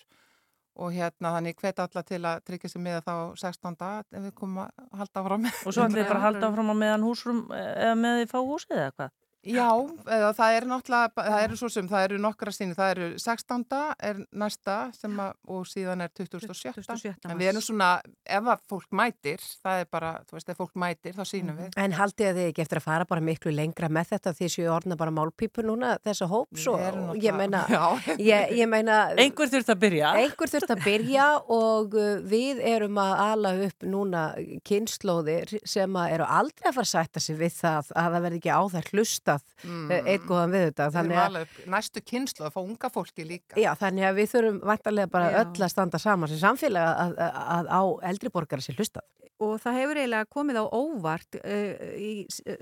og 0.75 0.95
hérna 0.95 1.35
þannig 1.37 1.59
hvet 1.61 1.83
alla 1.85 2.03
til 2.07 2.21
að 2.27 2.41
tryggja 2.49 2.71
sig 2.73 2.83
með 2.83 3.03
þá 3.07 3.15
16. 3.39 3.77
ef 4.19 4.25
við 4.25 4.33
komum 4.39 4.65
að 4.65 4.71
halda 5.01 5.23
áfram 5.23 5.45
Og 5.51 5.69
svo 5.69 5.85
ætlið 5.85 6.01
þið 6.01 6.09
bara 6.09 6.21
að 6.21 6.27
halda 6.29 6.49
áfram 6.49 6.73
á 6.73 6.77
meðan 6.81 7.07
húsrum 7.07 7.45
eða 7.55 7.95
með 8.01 8.19
því 8.21 8.31
fá 8.33 8.39
húsið 8.41 8.81
eða 8.81 8.95
hvað? 8.97 9.13
Já, 9.45 9.69
eða, 10.09 10.31
það 10.37 10.57
er 10.59 10.66
náttúrulega, 10.71 11.25
það 11.29 11.43
eru 11.45 11.59
svo 11.61 11.71
sem, 11.73 11.89
það 11.91 12.07
eru 12.09 12.21
nokkra 12.25 12.53
síni, 12.55 12.77
það 12.77 12.93
eru 12.95 13.09
16. 13.21 13.65
er 14.09 14.21
næsta 14.33 14.77
sem 14.97 15.21
að, 15.21 15.35
og 15.53 15.66
síðan 15.69 16.05
er 16.05 16.12
27. 16.16 16.55
27. 16.81 17.15
En 17.29 17.41
við 17.41 17.51
erum 17.53 17.65
svona, 17.65 17.91
ef 18.25 18.51
að 18.55 18.65
fólk 18.71 18.89
mætir, 18.97 19.45
það 19.65 19.83
er 19.83 19.91
bara, 19.93 20.12
þú 20.29 20.39
veist, 20.39 20.53
ef 20.53 20.61
fólk 20.61 20.79
mætir, 20.81 21.16
þá 21.16 21.25
sínum 21.29 21.59
við. 21.61 21.77
En 21.81 21.97
haldið 21.99 22.39
þið 22.39 22.49
ekki 22.51 22.65
eftir 22.65 22.81
að 22.81 22.87
fara 22.87 23.09
bara 23.09 23.25
miklu 23.25 23.53
lengra 23.55 23.91
með 23.93 24.15
þetta 24.15 24.35
því 24.39 24.51
séu 24.55 24.71
orðna 24.73 24.99
bara 25.01 25.15
málpípur 25.15 25.66
núna 25.66 25.95
þessa 26.05 26.29
hóps 26.31 26.66
og 26.73 27.21
ég 27.21 27.37
meina, 27.37 27.65
ég, 28.31 28.55
ég 28.59 28.71
meina 28.71 29.01
Einhver 29.21 29.51
þurft 29.53 29.73
að 29.75 29.81
byrja 29.85 30.12
Einhver 30.21 30.53
þurft 30.53 30.75
að 30.75 30.85
byrja 30.87 31.29
og 31.53 31.97
uh, 31.99 32.11
við 32.25 32.62
erum 32.65 33.01
að 33.03 33.15
ala 33.27 33.55
upp 33.69 33.87
núna 33.89 34.25
kynnslóðir 34.66 35.57
sem 35.69 36.01
að 36.01 36.16
eru 36.19 36.29
aldrei 36.41 36.71
að 36.71 36.79
fara 36.79 36.87
að 36.89 36.93
sætta 36.95 37.25
sig 37.25 37.39
við 37.41 37.57
það 37.59 37.93
að 37.93 38.15
það 38.16 38.27
verði 38.27 38.41
ekki 38.43 38.55
á 38.55 38.62
þær 38.75 38.91
hlustað 39.35 39.69
mm. 39.69 40.09
eitt 40.15 40.24
góðan 40.28 40.55
við 40.55 40.65
þetta 40.69 40.89
alveg 41.24 41.59
næstu 41.74 42.02
kynslu 42.05 42.47
að 42.47 42.56
fá 42.56 42.61
unga 42.62 42.90
fólki 42.93 43.27
líka. 43.28 43.59
já, 43.61 43.70
þannig 43.81 44.09
að 44.09 44.19
við 44.20 44.31
þurfum 44.32 44.62
vantarlega 44.70 45.12
bara 45.12 45.31
Já. 45.31 45.39
öll 45.43 45.66
að 45.66 45.73
standa 45.74 46.01
saman 46.02 46.32
sem 46.32 46.40
samfélag 46.43 46.89
að, 47.05 47.15
að, 47.27 47.39
að 47.59 47.70
á 47.70 47.82
eldriborgara 48.11 48.65
sér 48.65 48.81
hlustað 48.81 49.06
og 49.44 49.55
það 49.62 49.78
hefur 49.81 50.01
eiginlega 50.01 50.31
komið 50.31 50.61
á 50.62 50.65
óvart 50.70 51.39
uh, 51.40 51.86
í, 51.98 52.12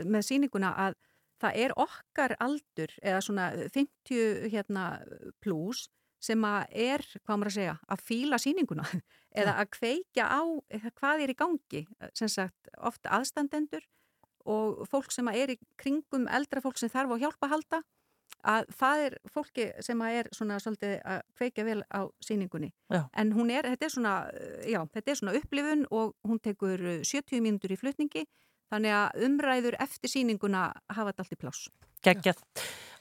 með 0.04 0.28
sýninguna 0.28 0.74
að 0.86 1.00
það 1.42 1.58
er 1.64 1.74
okkar 1.80 2.36
aldur 2.42 2.94
eða 3.02 3.24
svona 3.24 3.48
50 3.74 4.46
hérna 4.52 4.86
plus 5.42 5.88
sem 6.22 6.44
að 6.46 6.76
er, 6.84 7.02
hvað 7.24 7.38
maður 7.38 7.50
að 7.50 7.56
segja, 7.56 7.72
að 7.90 8.04
fíla 8.06 8.38
sýninguna 8.38 8.84
eða 9.40 9.56
að 9.58 9.72
kveikja 9.74 10.28
á 10.30 10.42
hvað 11.00 11.24
er 11.24 11.32
í 11.32 11.38
gangi, 11.38 11.82
sem 12.14 12.30
sagt 12.30 12.70
oft 12.78 13.08
aðstandendur 13.10 13.82
og 14.44 14.84
fólk 14.90 15.12
sem 15.14 15.28
er 15.32 15.54
í 15.54 15.58
kringum 15.80 16.28
eldra 16.28 16.62
fólk 16.64 16.80
sem 16.80 16.92
þarf 16.92 17.16
á 17.16 17.22
hjálpa 17.22 17.48
að 17.48 17.54
halda 17.56 17.82
að 18.42 18.70
það 18.74 19.00
er 19.06 19.16
fólki 19.30 19.66
sem 19.86 20.00
að 20.02 20.18
er 20.18 20.28
svona 20.34 20.58
svolítið 20.62 20.94
að 21.06 21.20
kveikja 21.38 21.66
vel 21.66 21.82
á 21.94 22.00
sýningunni 22.24 22.72
Já. 22.90 23.04
en 23.12 23.32
hún 23.36 23.52
er, 23.54 23.68
þetta 23.70 23.86
er 23.86 23.94
svona 23.94 24.14
já, 24.66 24.80
þetta 24.94 25.12
er 25.12 25.20
svona 25.20 25.36
upplifun 25.38 25.84
og 25.90 26.16
hún 26.26 26.40
tekur 26.42 26.80
uh, 26.80 27.04
70 27.06 27.44
mínútur 27.44 27.74
í 27.74 27.78
flutningi 27.78 28.24
þannig 28.72 28.96
að 28.96 29.26
umræður 29.28 29.78
eftir 29.84 30.12
sýninguna 30.12 30.70
hafa 30.88 31.12
þetta 31.12 31.24
allt 31.24 31.36
í 31.36 31.40
pláss. 31.40 31.66
Geggjað. 32.02 32.40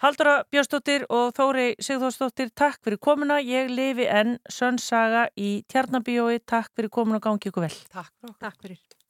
Haldura 0.03 0.33
Björnsdóttir 0.53 1.07
og 1.09 1.31
Þóri 1.37 1.71
Sigþórsdóttir, 1.81 2.51
takk 2.57 2.81
fyrir 2.85 3.01
komuna. 3.01 3.39
Ég 3.41 3.71
lifi 3.71 4.05
enn 4.05 4.37
Sönsaga 4.51 5.27
í 5.37 5.61
Tjarnabíói. 5.71 6.41
Takk 6.45 6.73
fyrir 6.77 6.93
komuna 6.93 7.21
og 7.21 7.25
gangi 7.25 7.49
ykkur 7.49 7.65
vel. 7.65 7.77
Takk 7.93 8.13
fyrir. 8.19 8.35
Takk 8.43 8.65
fyrir. 8.65 9.00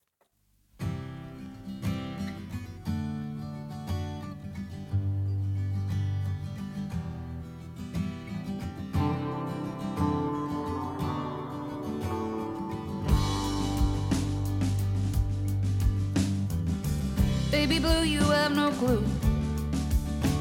Baby 17.62 17.78
blue, 17.78 18.02
you 18.02 18.22
have 18.22 18.56
no 18.56 18.72
clue. 18.72 19.06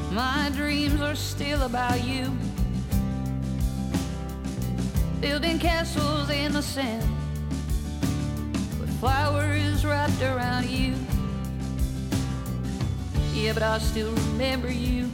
My 0.09 0.49
dreams 0.55 0.99
are 1.01 1.13
still 1.13 1.61
about 1.61 2.03
you. 2.03 2.35
Building 5.19 5.59
castles 5.59 6.31
in 6.31 6.51
the 6.51 6.63
sand 6.63 7.07
with 8.79 8.99
flowers 8.99 9.85
wrapped 9.85 10.19
around 10.23 10.67
you. 10.67 10.95
Yeah, 13.35 13.53
but 13.53 13.61
I 13.61 13.77
still 13.77 14.11
remember 14.13 14.71
you. 14.71 15.07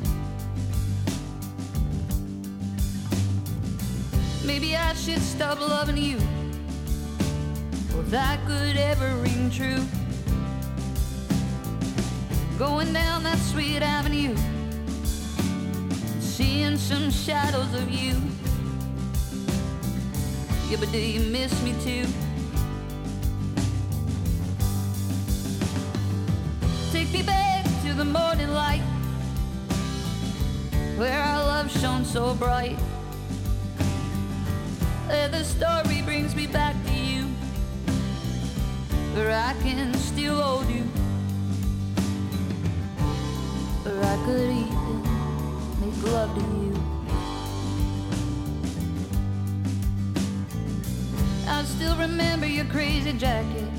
Maybe 4.46 4.78
I 4.78 4.94
should 4.94 5.22
stop 5.22 5.60
loving 5.60 5.98
you. 5.98 6.16
If 8.00 8.10
that 8.12 8.40
could 8.48 8.78
ever 8.78 9.14
ring 9.18 9.52
true. 9.52 9.84
Going 12.58 12.92
down 12.92 13.22
that 13.22 13.38
sweet 13.38 13.84
avenue, 13.84 14.36
seeing 16.20 16.76
some 16.76 17.12
shadows 17.12 17.72
of 17.76 17.92
you. 17.92 18.16
Yeah, 20.68 20.78
but 20.80 20.92
do 20.92 20.98
you 20.98 21.20
miss 21.20 21.54
me 21.62 21.74
too? 21.84 22.08
Take 26.92 27.14
me 27.14 27.22
back 27.22 27.64
to 27.84 27.94
the 27.94 28.06
morning 28.06 28.50
light, 28.50 28.82
where 30.98 31.22
our 31.22 31.44
love 31.44 31.72
shone 31.80 32.06
so 32.06 32.34
bright. 32.34 32.78
Where 35.06 35.30
the 35.30 35.44
story 35.44 36.02
brings 36.02 36.36
me 36.36 36.48
back 36.48 36.76
to 36.88 36.94
you, 36.94 37.26
where 39.14 39.32
I 39.32 39.54
can 39.62 39.94
still 39.94 40.42
hold 40.42 40.68
you. 40.70 40.84
Or 43.88 44.04
I 44.04 44.18
could 44.26 44.52
even 44.52 45.02
make 45.80 46.04
love 46.12 46.36
to 46.36 46.42
you. 46.42 46.74
I 51.48 51.64
still 51.64 51.96
remember 51.96 52.46
your 52.46 52.66
crazy 52.66 53.14
jacket, 53.14 53.70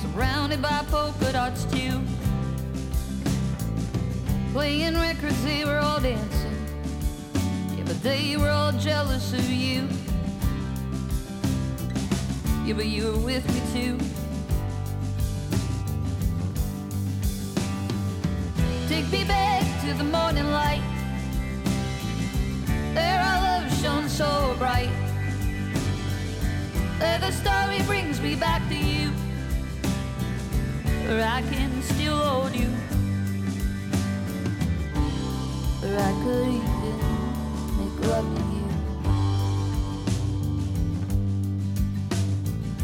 surrounded 0.00 0.62
by 0.62 0.84
polka 0.92 1.32
dots 1.32 1.64
too. 1.64 2.00
Playing 4.52 4.94
records, 4.94 5.44
they 5.44 5.64
were 5.64 5.78
all 5.78 6.00
dancing. 6.00 6.56
Yeah, 7.76 7.82
but 7.84 8.00
they 8.04 8.36
were 8.36 8.50
all 8.50 8.70
jealous 8.72 9.32
of 9.32 9.50
you. 9.50 9.88
Yeah, 12.64 12.74
but 12.74 12.86
you 12.86 13.10
were 13.10 13.18
with 13.18 13.44
me 13.52 13.60
too. 13.72 14.17
Take 18.88 19.12
me 19.12 19.22
back 19.24 19.64
to 19.82 19.92
the 19.92 20.04
morning 20.04 20.50
light. 20.50 20.82
There 22.94 23.20
our 23.20 23.42
love 23.42 23.82
shone 23.82 24.08
so 24.08 24.54
bright. 24.58 24.88
There 26.98 27.18
the 27.18 27.30
story 27.30 27.82
brings 27.82 28.18
me 28.22 28.34
back 28.34 28.66
to 28.70 28.74
you. 28.74 29.10
Where 31.06 31.22
I 31.22 31.42
can 31.42 31.82
still 31.82 32.16
hold 32.16 32.56
you. 32.56 32.68
Where 35.82 36.00
I 36.00 36.12
could 36.22 36.48
even 36.48 36.98
make 37.78 37.98
love 38.08 38.28
to 38.36 38.42
you. 38.56 38.68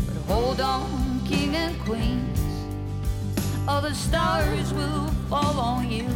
But 0.07 0.35
hold 0.35 0.61
on, 0.61 1.23
king 1.27 1.55
and 1.57 1.81
queens 1.81 2.45
all 3.67 3.81
the 3.81 3.95
stars 3.95 4.75
will 4.75 5.04
fall 5.29 5.59
on 5.59 5.91
you. 5.91 6.07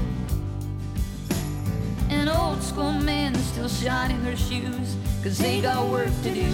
An 2.10 2.28
old 2.28 2.62
school 2.62 2.92
man 2.92 3.34
still 3.34 3.68
shining 3.68 4.20
her 4.20 4.36
shoes, 4.36 4.96
cause 5.22 5.38
they 5.38 5.60
got 5.60 5.86
work 5.88 6.12
to 6.22 6.34
do. 6.34 6.52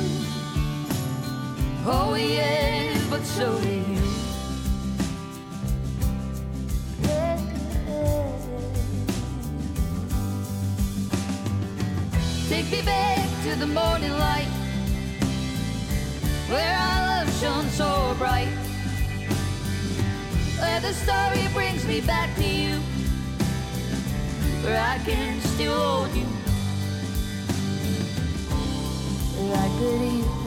Oh, 1.86 2.14
yeah, 2.14 2.98
but 3.10 3.22
so 3.22 3.58
do 3.60 3.68
you. 3.68 3.98
Take 12.48 12.70
me 12.70 12.82
back 12.82 13.28
to 13.44 13.58
the 13.58 13.66
morning 13.66 14.12
light, 14.12 14.48
where 16.48 16.76
our 16.76 17.24
love 17.24 17.40
shone 17.40 17.68
so 17.70 18.14
bright 18.18 18.63
the 20.84 20.92
story 20.92 21.48
brings 21.54 21.86
me 21.86 22.02
back 22.02 22.36
to 22.36 22.44
you, 22.44 22.74
where 24.62 24.78
I 24.78 24.98
can 24.98 25.40
still 25.40 25.74
hold 25.74 26.14
you, 26.14 26.26
where 29.40 29.56
I 29.56 29.68
could 29.78 30.02
even 30.02 30.43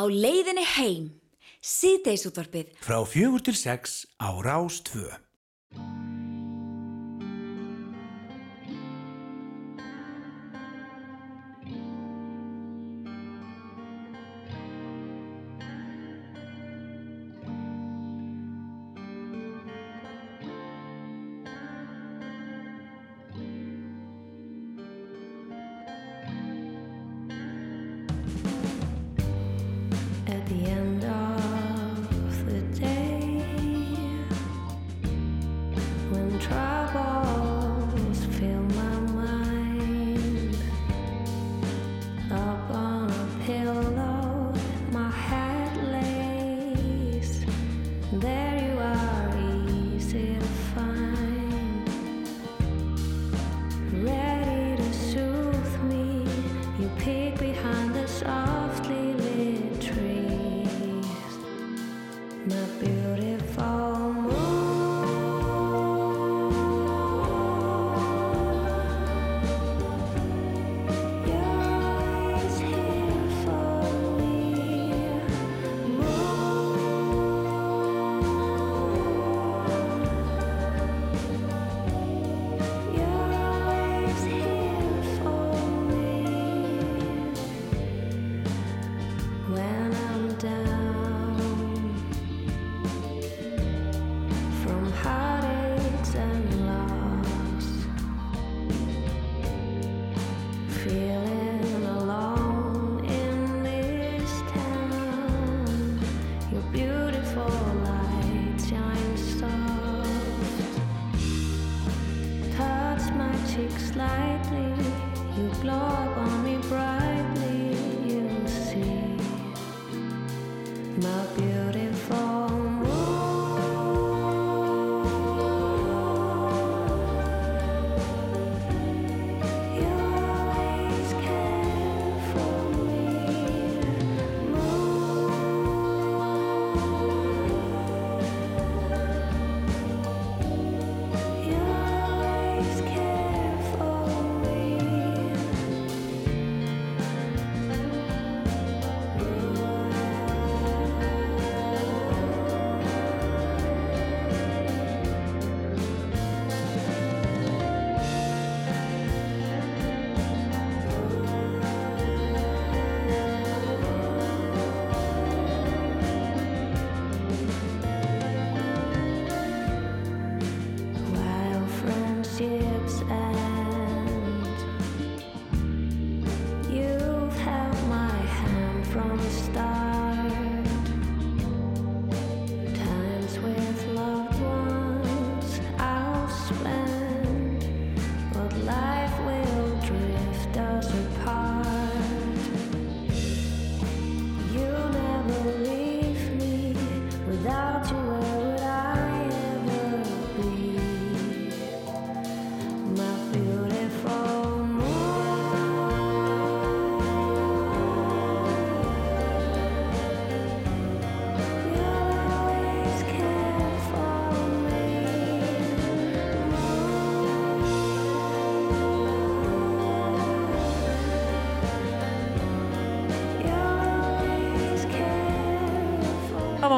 Á 0.00 0.08
leiðinni 0.08 0.62
heim, 0.78 1.08
síðdeisútvarpið. 1.60 2.70
Frá 2.80 3.02
fjögur 3.04 3.42
til 3.44 3.52
sex 3.58 4.06
á 4.16 4.32
Rás 4.40 4.78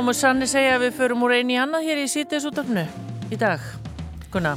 má 0.03 0.09
maður 0.09 0.19
sanni 0.19 0.47
segja 0.51 0.75
að 0.75 0.83
við 0.83 0.95
förum 0.99 1.21
úr 1.23 1.33
einu 1.37 1.53
í 1.55 1.57
annað 1.63 1.85
hér 1.87 2.01
í 2.03 2.09
sítiðsútafnu 2.11 2.83
í 3.31 3.37
dag. 3.39 3.63
Gunna. 4.35 4.57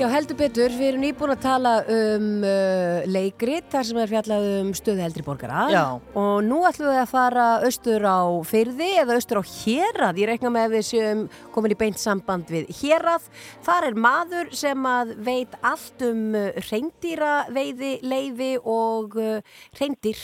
Já, 0.00 0.08
heldur 0.10 0.34
betur, 0.40 0.74
við 0.74 0.88
erum 0.88 1.04
nýbúin 1.04 1.34
að 1.36 1.44
tala 1.44 1.74
um 1.86 2.26
uh, 2.42 3.04
leikrit 3.06 3.68
þar 3.70 3.86
sem 3.86 4.00
er 4.02 4.10
fjallað 4.10 4.48
um 4.56 4.74
stöðu 4.74 5.04
eldri 5.06 5.22
borgara 5.22 5.68
Já. 5.70 5.82
og 6.18 6.34
nú 6.42 6.62
ætlum 6.66 6.90
við 6.90 7.00
að 7.04 7.10
fara 7.12 7.46
austur 7.62 8.08
á 8.08 8.26
fyrði 8.48 8.90
eða 9.04 9.20
austur 9.20 9.38
á 9.38 9.44
hérað 9.52 10.22
ég 10.24 10.32
reikna 10.32 10.50
með 10.56 10.78
við 10.78 10.86
séum 10.90 11.24
komin 11.54 11.76
í 11.76 11.78
beint 11.78 12.02
samband 12.02 12.50
við 12.50 12.72
hérað 12.80 13.28
þar 13.62 13.90
er 13.92 14.00
maður 14.08 14.54
sem 14.64 14.88
að 14.96 15.12
veit 15.28 15.60
allt 15.60 16.08
um 16.08 16.32
uh, 16.34 16.48
reyndýra 16.72 17.36
veiði, 17.54 18.00
leifi 18.02 18.56
og 18.64 19.20
uh, 19.20 19.60
reyndir 19.78 20.18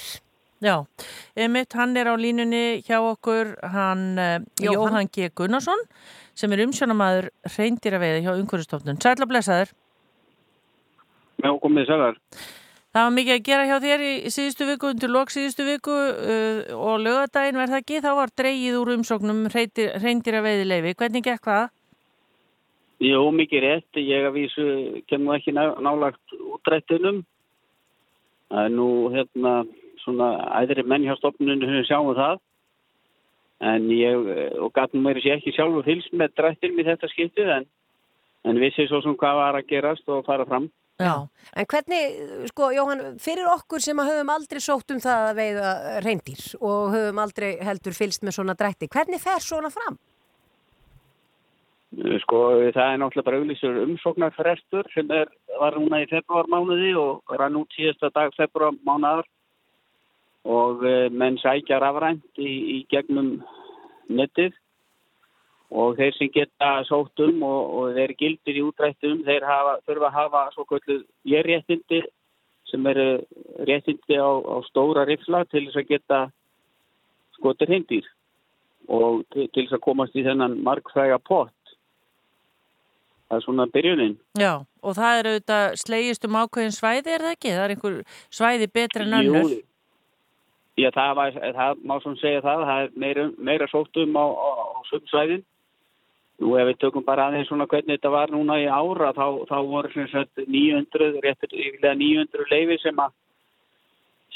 Já, 0.58 0.82
Emmitt, 1.38 1.74
hann 1.78 1.96
er 1.96 2.10
á 2.10 2.14
línunni 2.18 2.80
hjá 2.82 2.98
okkur, 2.98 3.54
hann 3.62 4.18
uh, 4.18 4.38
Jóhann. 4.58 4.74
Jóhann 4.74 5.10
G. 5.14 5.28
Gunnarsson 5.30 5.84
sem 6.38 6.52
er 6.54 6.64
umsjónamaður 6.66 7.30
reyndýraveiði 7.54 8.24
hjá 8.24 8.32
umhverfistofnun. 8.34 8.98
Sætla 9.02 9.28
blessaður. 9.30 9.70
Já, 11.38 11.52
komið 11.62 11.86
sælar. 11.90 12.18
Það 12.94 13.04
var 13.04 13.14
mikið 13.14 13.34
að 13.36 13.46
gera 13.46 13.68
hjá 13.68 13.76
þér 13.84 14.02
í 14.02 14.12
síðustu 14.34 14.66
viku, 14.66 14.90
undir 14.90 15.12
lok 15.14 15.30
síðustu 15.30 15.66
viku 15.68 15.94
uh, 15.94 16.60
og 16.74 17.02
lögadaginn 17.06 17.58
verð 17.60 17.76
það 17.76 17.82
ekki, 17.84 18.02
þá 18.02 18.10
var 18.18 18.34
dreigið 18.42 18.78
úr 18.82 18.94
umsóknum 18.96 19.46
reyndýraveiði 19.54 20.66
leifi. 20.66 20.98
Hvernig 20.98 21.26
gekk 21.30 21.50
það? 21.50 21.66
Jú, 23.06 23.24
mikið 23.30 23.66
rétt. 23.66 24.02
Ég 24.02 24.26
að 24.26 24.38
vísu 24.40 24.68
kemur 25.06 25.38
ekki 25.38 25.54
ná, 25.54 25.68
nálagt 25.78 26.38
útrættinum 26.38 27.22
Það 28.48 28.64
er 28.64 28.72
nú 28.72 28.88
hérna 29.12 29.52
svona 30.02 30.30
æðri 30.60 30.84
menn 30.86 31.06
hjá 31.06 31.16
stofnunum 31.18 31.64
sem 31.66 31.86
sjáum 31.88 32.14
það. 32.18 32.42
En 33.68 33.88
ég, 33.90 34.28
eh, 34.34 34.58
og 34.62 34.72
gatnum 34.74 35.06
mér 35.06 35.18
sér 35.22 35.38
ekki 35.38 35.54
sjálfur 35.56 35.86
fylgst 35.86 36.12
með 36.14 36.36
drættinum 36.38 36.82
í 36.82 36.86
þetta 36.86 37.10
skiptið 37.10 37.54
en, 37.56 37.64
en 38.46 38.60
vissi 38.62 38.86
svo 38.86 39.00
sem 39.02 39.16
hvað 39.18 39.40
var 39.40 39.58
að 39.58 39.70
gerast 39.72 40.12
og 40.14 40.26
fara 40.26 40.46
fram. 40.46 40.68
Já. 40.98 41.14
En 41.54 41.66
hvernig, 41.70 42.14
sko, 42.50 42.72
Jóhann, 42.74 43.18
fyrir 43.22 43.46
okkur 43.46 43.82
sem 43.82 43.98
að 44.02 44.08
höfum 44.12 44.30
aldrei 44.34 44.58
sótt 44.62 44.90
um 44.90 45.02
það 45.02 45.26
að 45.28 45.36
veiða 45.38 45.72
reyndýr 46.02 46.46
og 46.58 46.94
höfum 46.94 47.20
aldrei 47.22 47.50
heldur 47.62 47.94
fylgst 47.94 48.24
með 48.26 48.34
svona 48.38 48.56
drætti, 48.58 48.90
hvernig 48.90 49.22
fer 49.22 49.42
svona 49.42 49.70
fram? 49.70 49.98
Eh, 51.96 52.18
Sko, 52.24 52.40
það 52.74 52.92
er 52.92 52.98
náttúrulega 53.00 53.28
bara 53.28 53.38
auglýsur 53.40 53.78
umsóknarfrestur 53.84 54.90
sem 54.94 55.10
er, 55.14 55.30
var 55.60 55.78
núna 55.78 56.02
í 56.02 56.10
februarmánuði 56.10 56.90
og 56.98 57.38
rann 57.40 57.56
út 57.62 57.78
síðasta 57.78 58.10
dag 58.14 58.34
februarmánuðar 58.36 59.26
og 60.48 60.84
eh, 60.86 61.10
menn 61.12 61.36
sækja 61.42 61.80
rafrænt 61.82 62.40
í, 62.40 62.48
í 62.48 62.78
gegnum 62.90 63.38
netið 64.08 64.56
og 65.68 65.98
þeir 65.98 66.14
sem 66.16 66.30
geta 66.32 66.70
sótt 66.88 67.20
um 67.20 67.42
og, 67.44 67.74
og 67.78 67.98
þeir 67.98 68.14
gildir 68.20 68.60
í 68.60 68.64
útrættum 68.64 69.24
þeir 69.26 69.44
hafa, 69.44 69.76
þurfa 69.84 70.08
að 70.08 70.16
hafa 70.16 70.44
svo 70.54 70.64
kvöldu 70.68 71.02
ég 71.28 71.44
réttindi 71.44 72.02
sem 72.70 72.86
eru 72.88 73.08
réttindi 73.68 74.16
á, 74.16 74.30
á 74.32 74.56
stóra 74.68 75.04
rifla 75.08 75.44
til 75.48 75.66
þess 75.66 75.82
að 75.82 75.92
geta 75.92 76.22
skotir 77.36 77.74
hindir 77.74 78.08
og 78.88 79.26
til, 79.34 79.50
til 79.52 79.66
þess 79.66 79.76
að 79.76 79.84
komast 79.84 80.16
í 80.16 80.24
þennan 80.24 80.56
markfræga 80.64 81.20
pott 81.20 81.52
það 83.28 83.36
er 83.36 83.44
svona 83.44 83.68
byrjunin 83.72 84.16
Já, 84.40 84.54
og 84.80 84.96
það 84.96 85.18
er 85.18 85.30
auðvitað 85.32 85.78
slegist 85.84 86.24
um 86.24 86.38
ákveðin 86.40 86.76
svæði, 86.76 87.12
er 87.12 87.24
það 87.26 87.34
ekki? 87.36 87.54
Það 87.54 87.64
er 87.64 87.74
einhver 87.74 87.98
svæði 88.32 88.68
betri 88.72 89.04
en 89.04 89.18
önnur. 89.20 89.52
Jú, 89.52 89.58
Já, 90.78 90.90
það, 90.94 91.12
var, 91.18 91.38
það 91.56 91.78
má 91.90 91.94
svona 92.02 92.20
segja 92.20 92.42
það, 92.44 92.64
það 92.68 92.82
er 92.82 92.90
meira, 93.02 93.22
meira 93.50 93.66
sótt 93.70 93.98
um 93.98 94.18
á, 94.18 94.26
á, 94.30 94.50
á 94.78 94.80
sömsvæðin. 94.92 95.46
Nú 96.38 96.52
ef 96.54 96.68
við 96.68 96.76
tökum 96.84 97.06
bara 97.06 97.24
aðeins 97.26 97.48
svona 97.50 97.66
hvernig 97.66 97.96
þetta 97.96 98.12
var 98.14 98.30
núna 98.30 98.60
í 98.62 98.68
ára, 98.70 99.10
þá, 99.16 99.42
þá 99.48 99.56
voru 99.66 100.04
sagt 100.12 100.38
900, 100.44 101.16
réttur 101.24 101.50
yfirlega 101.50 101.98
900 101.98 102.52
leifi 102.52 102.78
sem 102.84 103.02
að 103.02 103.16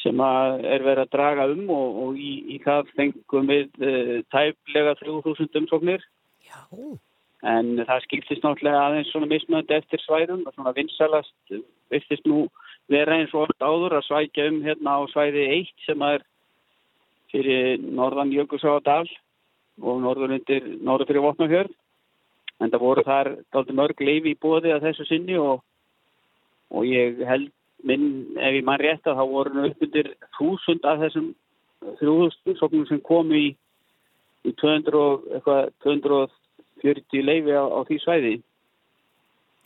sem 0.03 0.19
að 0.25 0.65
er 0.67 0.83
verið 0.83 1.05
að 1.05 1.13
draga 1.13 1.47
um 1.53 1.71
og, 1.71 2.01
og 2.03 2.19
í, 2.19 2.33
í 2.57 2.59
það 2.65 2.91
fengum 2.97 3.47
við 3.53 3.69
uh, 3.87 4.17
tæplega 4.35 4.97
3000 4.99 5.61
umsóknir. 5.63 6.03
Já. 6.49 6.59
En 7.53 7.77
það 7.87 8.03
skiptist 8.09 8.43
náttúrulega 8.43 8.83
aðeins 8.89 9.15
svona 9.15 9.31
mismöndi 9.31 9.79
eftir 9.79 10.03
svæðum 10.03 10.43
og 10.47 10.57
svona 10.57 10.75
vinsalast 10.75 11.55
vistist 11.93 12.27
nú 12.27 12.49
vera 12.91 13.19
eins 13.19 13.33
og 13.35 13.47
oft 13.47 13.63
áður 13.63 13.99
að 13.99 14.07
svækja 14.09 14.51
um 14.51 14.61
hérna 14.67 14.99
á 14.99 15.01
svæði 15.15 15.47
1 15.61 15.73
sem 15.87 16.03
að 16.03 16.19
er 16.19 16.29
fyrir 17.33 17.81
norðan 17.83 18.33
Jökulsáadal 18.35 19.07
og 19.83 20.03
norður 20.05 20.37
undir 20.37 20.69
norður 20.85 21.11
fyrir 21.11 21.27
Votnafjörð. 21.27 21.73
En 22.63 22.71
það 22.71 22.85
voru 22.85 23.03
þar 23.07 23.31
daldi 23.55 23.75
mörg 23.75 24.03
leifi 24.05 24.35
í 24.35 24.39
bóði 24.39 24.71
að 24.71 24.85
þessu 24.87 25.09
sinni 25.09 25.39
og, 25.41 25.63
og 26.71 26.87
ég 26.87 27.25
held 27.27 27.51
minn, 27.89 28.37
ef 28.39 28.59
ég 28.59 28.67
mann 28.67 28.79
rétt 28.79 29.09
að 29.09 29.19
þá 29.19 29.25
voru 29.33 29.65
upp 29.67 29.83
undir 29.83 30.13
þúsund 30.37 30.87
af 30.87 31.01
þessum 31.03 31.33
þrjúðustum 31.99 32.87
sem 32.87 33.01
komu 33.03 33.39
í, 33.39 33.49
í 34.47 34.55
200 34.61 34.99
og, 35.01 35.27
eitthvað, 35.35 35.73
240 35.83 37.27
leifi 37.27 37.57
á, 37.59 37.65
á 37.67 37.81
því 37.89 37.99
svæði. 38.05 38.35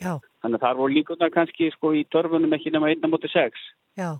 Já. 0.01 0.17
Þannig 0.47 0.61
að 0.61 0.63
þar 0.63 0.77
voru 0.79 0.95
líkunar 0.95 1.31
kannski 1.33 1.67
sko 1.73 1.89
í 1.91 2.05
törfunum 2.07 2.53
ekki 2.55 2.71
nema 2.71 2.87
1.6. 2.93 3.63
Já, 3.97 4.11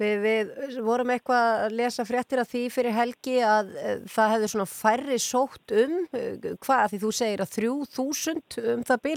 við, 0.00 0.22
við 0.24 0.78
vorum 0.86 1.10
eitthvað 1.12 1.64
að 1.66 1.74
lesa 1.76 2.06
fréttir 2.08 2.40
af 2.40 2.48
því 2.48 2.62
fyrir 2.72 2.94
helgi 2.96 3.34
að 3.44 3.74
e, 3.74 3.96
það 4.14 4.32
hefði 4.32 4.48
svona 4.52 4.66
færri 4.70 5.18
sótt 5.20 5.74
um, 5.74 5.96
e, 6.14 6.22
hvað, 6.62 6.84
því 6.92 7.00
þú 7.02 7.10
segir 7.18 7.42
að 7.44 7.52
3000 7.58 8.56
um 8.72 8.86
það 8.88 9.02
bil, 9.08 9.16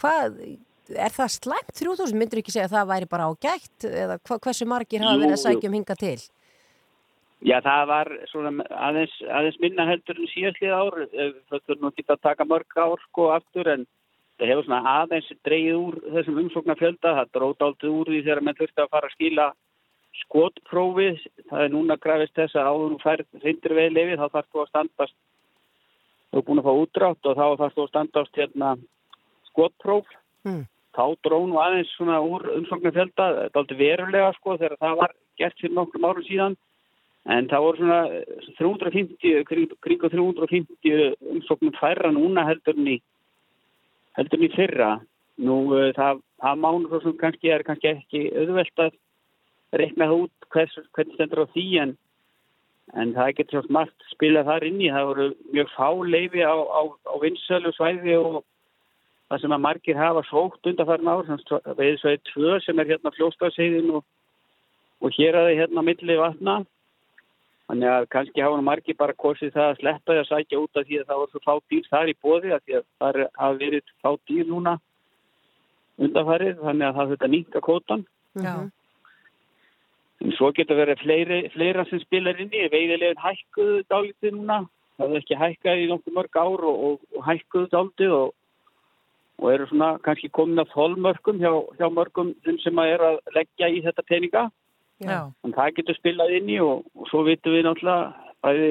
hvað, 0.00 0.38
er 0.94 1.16
það 1.18 1.34
slæmt 1.34 1.74
3000, 1.82 2.16
myndur 2.22 2.40
ekki 2.40 2.54
segja 2.54 2.70
að 2.70 2.78
það 2.78 2.88
væri 2.94 3.10
bara 3.10 3.28
ágætt 3.28 3.88
eða 3.90 4.16
hva, 4.22 4.40
hversu 4.46 4.70
margir 4.70 5.04
hafa 5.04 5.20
verið 5.20 5.34
að 5.34 5.42
jú. 5.42 5.44
sækja 5.44 5.72
um 5.72 5.78
hinga 5.80 5.98
til? 6.00 6.16
Já, 7.44 7.58
það 7.60 7.84
var 7.90 8.12
svona 8.30 8.54
aðeins, 8.86 9.18
aðeins 9.28 9.60
minna 9.60 9.84
heldur 9.90 10.16
en 10.16 10.30
síðastlið 10.30 10.72
ár. 10.72 11.02
Eh, 11.04 11.34
Það 11.50 11.66
þurfum 11.66 11.82
nú 11.82 11.90
ekki 11.92 12.06
að 12.08 12.22
taka 12.24 12.46
mörg 12.48 12.78
ár 12.80 13.02
sko 13.10 13.28
aftur 13.34 13.68
en 13.74 13.84
það 14.36 14.50
hefur 14.52 14.66
svona 14.66 14.94
aðeins 15.02 15.28
dreigið 15.46 15.78
úr 15.80 15.96
þessum 16.16 16.40
umsóknarfjölda. 16.42 17.14
Það 17.18 17.32
drót 17.36 17.64
aldrei 17.66 17.90
úr 17.92 18.10
því 18.10 18.20
þegar 18.26 18.42
menn 18.44 18.58
þurfti 18.58 18.84
að 18.84 18.92
fara 18.92 19.10
að 19.10 19.16
skila 19.16 19.46
skotprófið. 20.24 21.24
Það 21.50 21.64
er 21.64 21.72
núna 21.72 21.98
grafist 22.00 22.36
þess 22.36 22.58
að 22.58 22.70
áður 22.70 22.92
nú 22.92 23.00
færð 23.02 23.40
reyndir 23.44 23.76
veið 23.78 23.96
lefið, 23.96 24.20
þá 24.20 24.36
þarf 24.36 24.52
þú 24.52 24.62
að 24.62 24.70
standast, 24.72 25.16
þú 26.30 26.40
er 26.40 26.46
búin 26.46 26.62
að 26.62 26.68
fá 26.68 26.72
útrátt 26.84 27.30
og 27.30 27.36
þá 27.40 27.46
þarf 27.62 27.76
þú 27.76 27.84
að 27.84 27.92
standast 27.92 28.40
hérna 28.40 28.72
skotpróf. 29.50 30.16
Mm. 30.46 30.62
Þá 30.96 31.04
dró 31.26 31.38
nú 31.44 31.58
aðeins 31.60 31.90
svona 31.96 32.22
úr 32.24 32.46
umsóknarfjölda, 32.54 33.26
þetta 33.40 33.58
er 33.58 33.60
aldrei 33.60 33.80
verulega 33.82 34.30
sko 34.38 34.56
þegar 34.56 34.78
það 34.80 35.02
var 35.02 35.12
gert 35.36 35.60
fyrir 35.60 35.76
nokkrum 35.76 36.08
árum 36.08 36.24
síðan. 36.24 36.56
En 37.26 37.48
það 37.50 37.64
voru 37.64 37.80
svona 37.82 38.00
350, 38.56 39.42
kring, 39.48 39.72
kring 39.82 40.04
350 40.06 41.16
umsóknum 41.34 41.74
færra 41.80 42.12
núna 42.14 42.44
heldur 42.46 42.78
en 42.78 42.92
í, 42.94 43.00
heldur 44.16 44.46
í 44.46 44.50
fyrra. 44.54 44.96
Nú 45.46 45.58
uh, 45.74 45.90
það, 45.96 46.22
það 46.42 46.64
mánu 46.64 46.90
svo 46.90 47.02
sem 47.04 47.18
kannski 47.20 47.52
er 47.52 47.64
kannski 47.66 47.92
ekki 47.92 48.22
auðvelt 48.32 48.82
að 48.86 48.98
reikna 49.76 50.08
það 50.08 50.24
út 50.24 50.50
hvers, 50.54 50.76
hvernig 50.96 51.16
stendur 51.16 51.44
á 51.44 51.52
því 51.52 51.66
en, 51.82 51.94
en 52.96 53.14
það 53.16 53.32
getur 53.40 53.58
svo 53.58 53.64
smart 53.68 54.10
spilað 54.12 54.50
þar 54.50 54.68
inn 54.70 54.82
í. 54.82 54.92
Það 54.94 55.08
voru 55.10 55.30
mjög 55.52 55.72
fá 55.76 55.88
leifi 56.16 56.44
á, 56.46 56.56
á, 56.56 56.80
á 56.86 57.14
vinsölu 57.22 57.72
svæði 57.76 58.16
og 58.20 58.38
það 59.26 59.42
sem 59.42 59.56
að 59.56 59.64
margir 59.66 59.98
hafa 59.98 60.22
sókt 60.30 60.70
undanfærin 60.70 61.10
ár, 61.10 61.30
við 61.78 61.98
sveið 62.00 62.24
tvö 62.30 62.58
sem 62.62 62.80
er 62.80 62.92
hérna 62.92 63.12
fljóstaðsegðin 63.16 63.92
og, 63.98 64.06
og 65.02 65.16
hér 65.18 65.36
að 65.36 65.50
það 65.50 65.60
hérna 65.60 65.82
á 65.82 65.88
milli 65.88 66.18
vatna. 66.20 66.56
Þannig 67.66 67.90
að 67.90 68.04
kannski 68.14 68.42
hafa 68.44 68.58
nú 68.58 68.64
margir 68.66 68.96
bara 68.98 69.16
kosið 69.18 69.54
það 69.56 69.68
að 69.70 69.78
sleppa 69.80 70.12
því 70.12 70.20
að 70.22 70.28
sækja 70.28 70.58
út 70.62 70.78
af 70.78 70.84
því 70.86 70.98
að 71.00 71.08
það 71.08 71.22
var 71.22 71.30
svo 71.32 71.40
fá 71.42 71.54
dýr 71.72 71.88
þar 71.90 72.10
í 72.12 72.14
bóði 72.22 72.52
að 72.54 72.60
því 72.62 72.76
að 72.78 72.84
það 73.02 73.18
hafa 73.40 73.58
verið 73.62 73.94
fá 74.04 74.10
dýr 74.30 74.50
núna 74.50 74.74
undanfarið 76.06 76.62
þannig 76.62 76.86
að 76.86 76.98
það 76.98 77.12
þetta 77.14 77.30
nýnka 77.32 77.62
kótan. 77.64 78.04
Já. 78.36 78.54
En 80.24 80.32
svo 80.36 80.50
getur 80.56 80.78
verið 80.78 81.02
fleiri, 81.02 81.38
fleira 81.52 81.84
sem 81.90 82.00
spilar 82.04 82.38
inn 82.40 82.52
í. 82.54 82.64
Veiðilegin 82.72 83.20
hækkuðu 83.20 83.82
dálítið 83.90 84.36
núna. 84.36 84.62
Það 84.96 85.12
er 85.12 85.20
ekki 85.20 85.40
hækkað 85.40 85.82
í 85.82 85.88
nokkuð 85.90 86.16
mörg 86.16 86.38
ár 86.40 86.66
og, 86.70 86.84
og, 86.88 87.00
og 87.16 87.26
hækkuðu 87.26 87.70
dálítið 87.72 88.14
og, 88.16 88.30
og 89.42 89.50
eru 89.52 89.66
svona 89.68 89.90
kannski 90.06 90.30
komin 90.32 90.62
að 90.62 90.72
þólmörkum 90.72 91.42
hjá, 91.42 91.50
hjá 91.76 91.90
mörgum 91.92 92.32
sem 92.62 92.80
að 92.80 92.92
er 92.94 93.04
að 93.10 93.18
leggja 93.36 93.68
í 93.74 93.82
þetta 93.84 94.06
peninga. 94.08 94.46
En 95.04 95.52
það 95.56 95.74
getur 95.80 95.98
spilað 95.98 96.36
inn 96.38 96.52
í 96.54 96.60
og, 96.64 96.86
og 96.96 97.10
svo 97.10 97.24
vitum 97.26 97.56
við 97.56 97.66
náttúrulega 97.66 98.14
bæði 98.44 98.70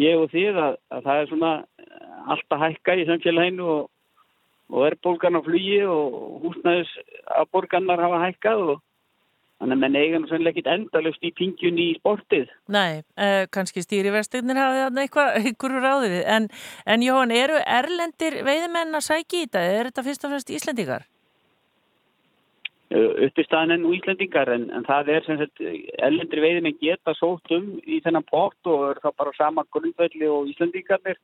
ég 0.00 0.22
og 0.22 0.32
þið 0.32 0.62
að, 0.62 0.80
að 0.92 1.04
það 1.08 1.20
er 1.20 1.30
svona 1.32 1.52
eh, 1.82 2.32
allt 2.32 2.56
að 2.56 2.64
hækka 2.64 2.96
í 2.96 3.06
samfélaginu 3.10 3.68
og, 3.74 3.86
og 4.72 4.88
er 4.88 4.98
bólgan 5.04 5.38
á 5.38 5.40
flugi 5.44 5.78
og 5.88 6.18
húsnæðis 6.44 6.92
að 7.36 7.48
borgarnar 7.54 8.02
hafa 8.04 8.22
hækkað 8.26 8.64
og 8.66 8.82
þannig 9.56 9.76
að 9.76 9.82
menn 9.82 9.96
eiga 9.96 10.20
nú 10.20 10.28
sannlega 10.28 10.52
ekkit 10.52 10.70
endalust 10.72 11.24
í 11.24 11.32
pingjun 11.36 11.80
í 11.80 11.86
sportið. 11.96 12.50
Nei, 12.72 13.00
uh, 13.16 13.44
kannski 13.52 13.84
stýriverstinnir 13.84 14.60
hafi 14.60 14.82
þarna 14.82 15.04
eitthvað, 15.04 15.30
einhverju 15.40 15.82
ráðið 15.84 16.16
við. 16.16 16.24
En, 16.36 16.48
en 16.84 17.06
Jóhann, 17.06 17.32
eru 17.32 17.60
erlendir 17.64 18.40
veiðimenn 18.46 19.00
að 19.00 19.06
sækja 19.08 19.38
í 19.40 19.46
þetta? 19.46 19.66
Er 19.78 19.90
þetta 19.90 20.06
fyrst 20.10 20.28
og 20.28 20.34
fremst 20.34 20.52
Íslendingar? 20.58 21.08
Uppistaðan 22.94 23.74
enn 23.74 23.86
og 23.88 23.96
Íslendingar 23.96 24.50
en, 24.52 24.68
en 24.70 24.84
það 24.86 25.08
er 25.16 25.24
sem 25.26 25.38
sagt 25.40 25.62
ellendri 26.06 26.42
veiðin 26.42 26.76
geta 26.78 27.16
sótt 27.18 27.50
um 27.54 27.72
í 27.82 27.98
þennan 28.04 28.26
pott 28.28 28.70
og 28.70 28.84
er 28.92 29.00
þá 29.02 29.08
bara 29.18 29.34
sama 29.34 29.64
grundvelli 29.74 30.28
og 30.30 30.50
Íslendingarnir. 30.52 31.18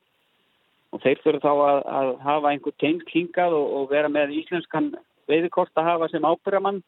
Og 0.93 1.01
þeir 1.01 1.21
þurfa 1.23 1.41
þá 1.41 1.53
að, 1.53 1.79
að 1.97 2.09
hafa 2.27 2.51
einhver 2.51 2.75
tengd 2.83 3.07
hingað 3.09 3.55
og, 3.57 3.69
og 3.79 3.85
vera 3.93 4.11
með 4.11 4.35
íslenskan 4.43 4.91
veiðikort 5.31 5.71
að 5.79 5.87
hafa 5.87 6.09
sem 6.11 6.27
ábyrjaman 6.27 6.83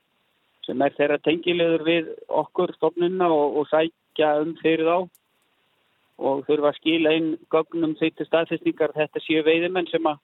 sem 0.67 0.81
er 0.81 0.93
þeirra 0.97 1.17
tengilegur 1.23 1.85
við 1.85 2.11
okkur 2.27 2.73
stofnunna 2.75 3.29
og, 3.31 3.61
og 3.61 3.69
sækja 3.71 4.35
um 4.43 4.53
fyrir 4.59 4.85
þá. 4.85 5.07
Og 6.15 6.43
þurfa 6.47 6.71
að 6.73 6.79
skila 6.81 7.15
inn 7.15 7.33
gögnum 7.51 7.95
þeir 7.99 8.13
til 8.15 8.27
staðfestningar 8.27 8.93
þetta 8.95 9.23
séu 9.23 9.41
veiðimenn 9.47 9.89
sem 9.89 10.05
að 10.11 10.19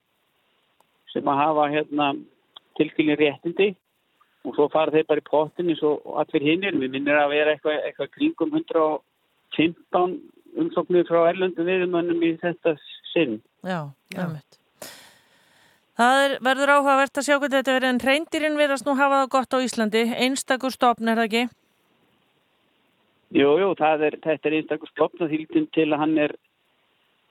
sem 1.12 1.26
að 1.28 1.40
hafa 1.42 1.66
hérna 1.72 2.12
tilskilin 2.78 3.18
réttindi 3.20 3.72
og 4.42 4.56
svo 4.56 4.68
fara 4.72 4.94
þeir 4.94 5.08
bara 5.08 5.22
í 5.22 5.28
pottin 5.28 5.70
eins 5.72 5.82
og 5.86 6.02
allir 6.22 6.46
hinnir. 6.46 6.78
Við 6.78 6.94
minnir 6.96 7.18
að 7.18 7.34
vera 7.36 7.54
eitthvað, 7.54 7.78
eitthvað 7.88 8.14
kringum 8.16 8.56
115 8.58 10.16
umsóknir 10.62 11.06
frá 11.08 11.22
erlöndum 11.30 11.68
viðumönnum 11.68 12.26
í 12.26 12.34
þetta 12.42 12.74
sinn. 13.12 13.38
Já, 13.62 13.86
ömmut. 14.16 14.58
Það 16.02 16.18
er, 16.24 16.34
verður 16.42 16.72
áhugavert 16.76 17.18
að 17.20 17.26
sjá 17.26 17.34
hvernig 17.36 17.58
þetta 17.58 17.74
verður 17.76 17.90
en 17.92 18.04
reyndýrin 18.06 18.54
verðast 18.58 18.86
nú 18.86 18.94
hafa 18.96 19.18
það 19.22 19.32
gott 19.34 19.54
á 19.54 19.58
Íslandi. 19.66 20.04
Einstakur 20.24 20.72
stopn 20.72 21.10
er 21.12 21.20
það 21.20 21.28
ekki? 21.28 21.42
Jú, 23.32 23.50
jú, 23.60 23.68
það 23.78 24.06
er, 24.08 24.16
þetta 24.24 24.48
er 24.48 24.56
einstakur 24.58 24.90
stofn 24.92 25.24
að 25.24 25.34
þýldum 25.36 25.68
til 25.76 25.86
að 25.90 26.00
hann 26.02 26.16
er, 26.24 26.34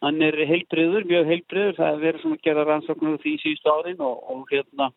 hann 0.05 0.21
er 0.25 0.37
heilbriður, 0.49 1.07
mjög 1.09 1.31
heilbriður. 1.33 1.75
Það 1.79 1.89
er 1.89 2.03
verið 2.05 2.23
svona 2.23 2.37
að 2.37 2.45
gera 2.47 2.67
rannsóknur 2.69 3.19
því 3.25 3.33
síðustu 3.41 3.73
árin 3.73 4.05
og, 4.05 4.23
og 4.33 4.53
hérna, 4.53 4.91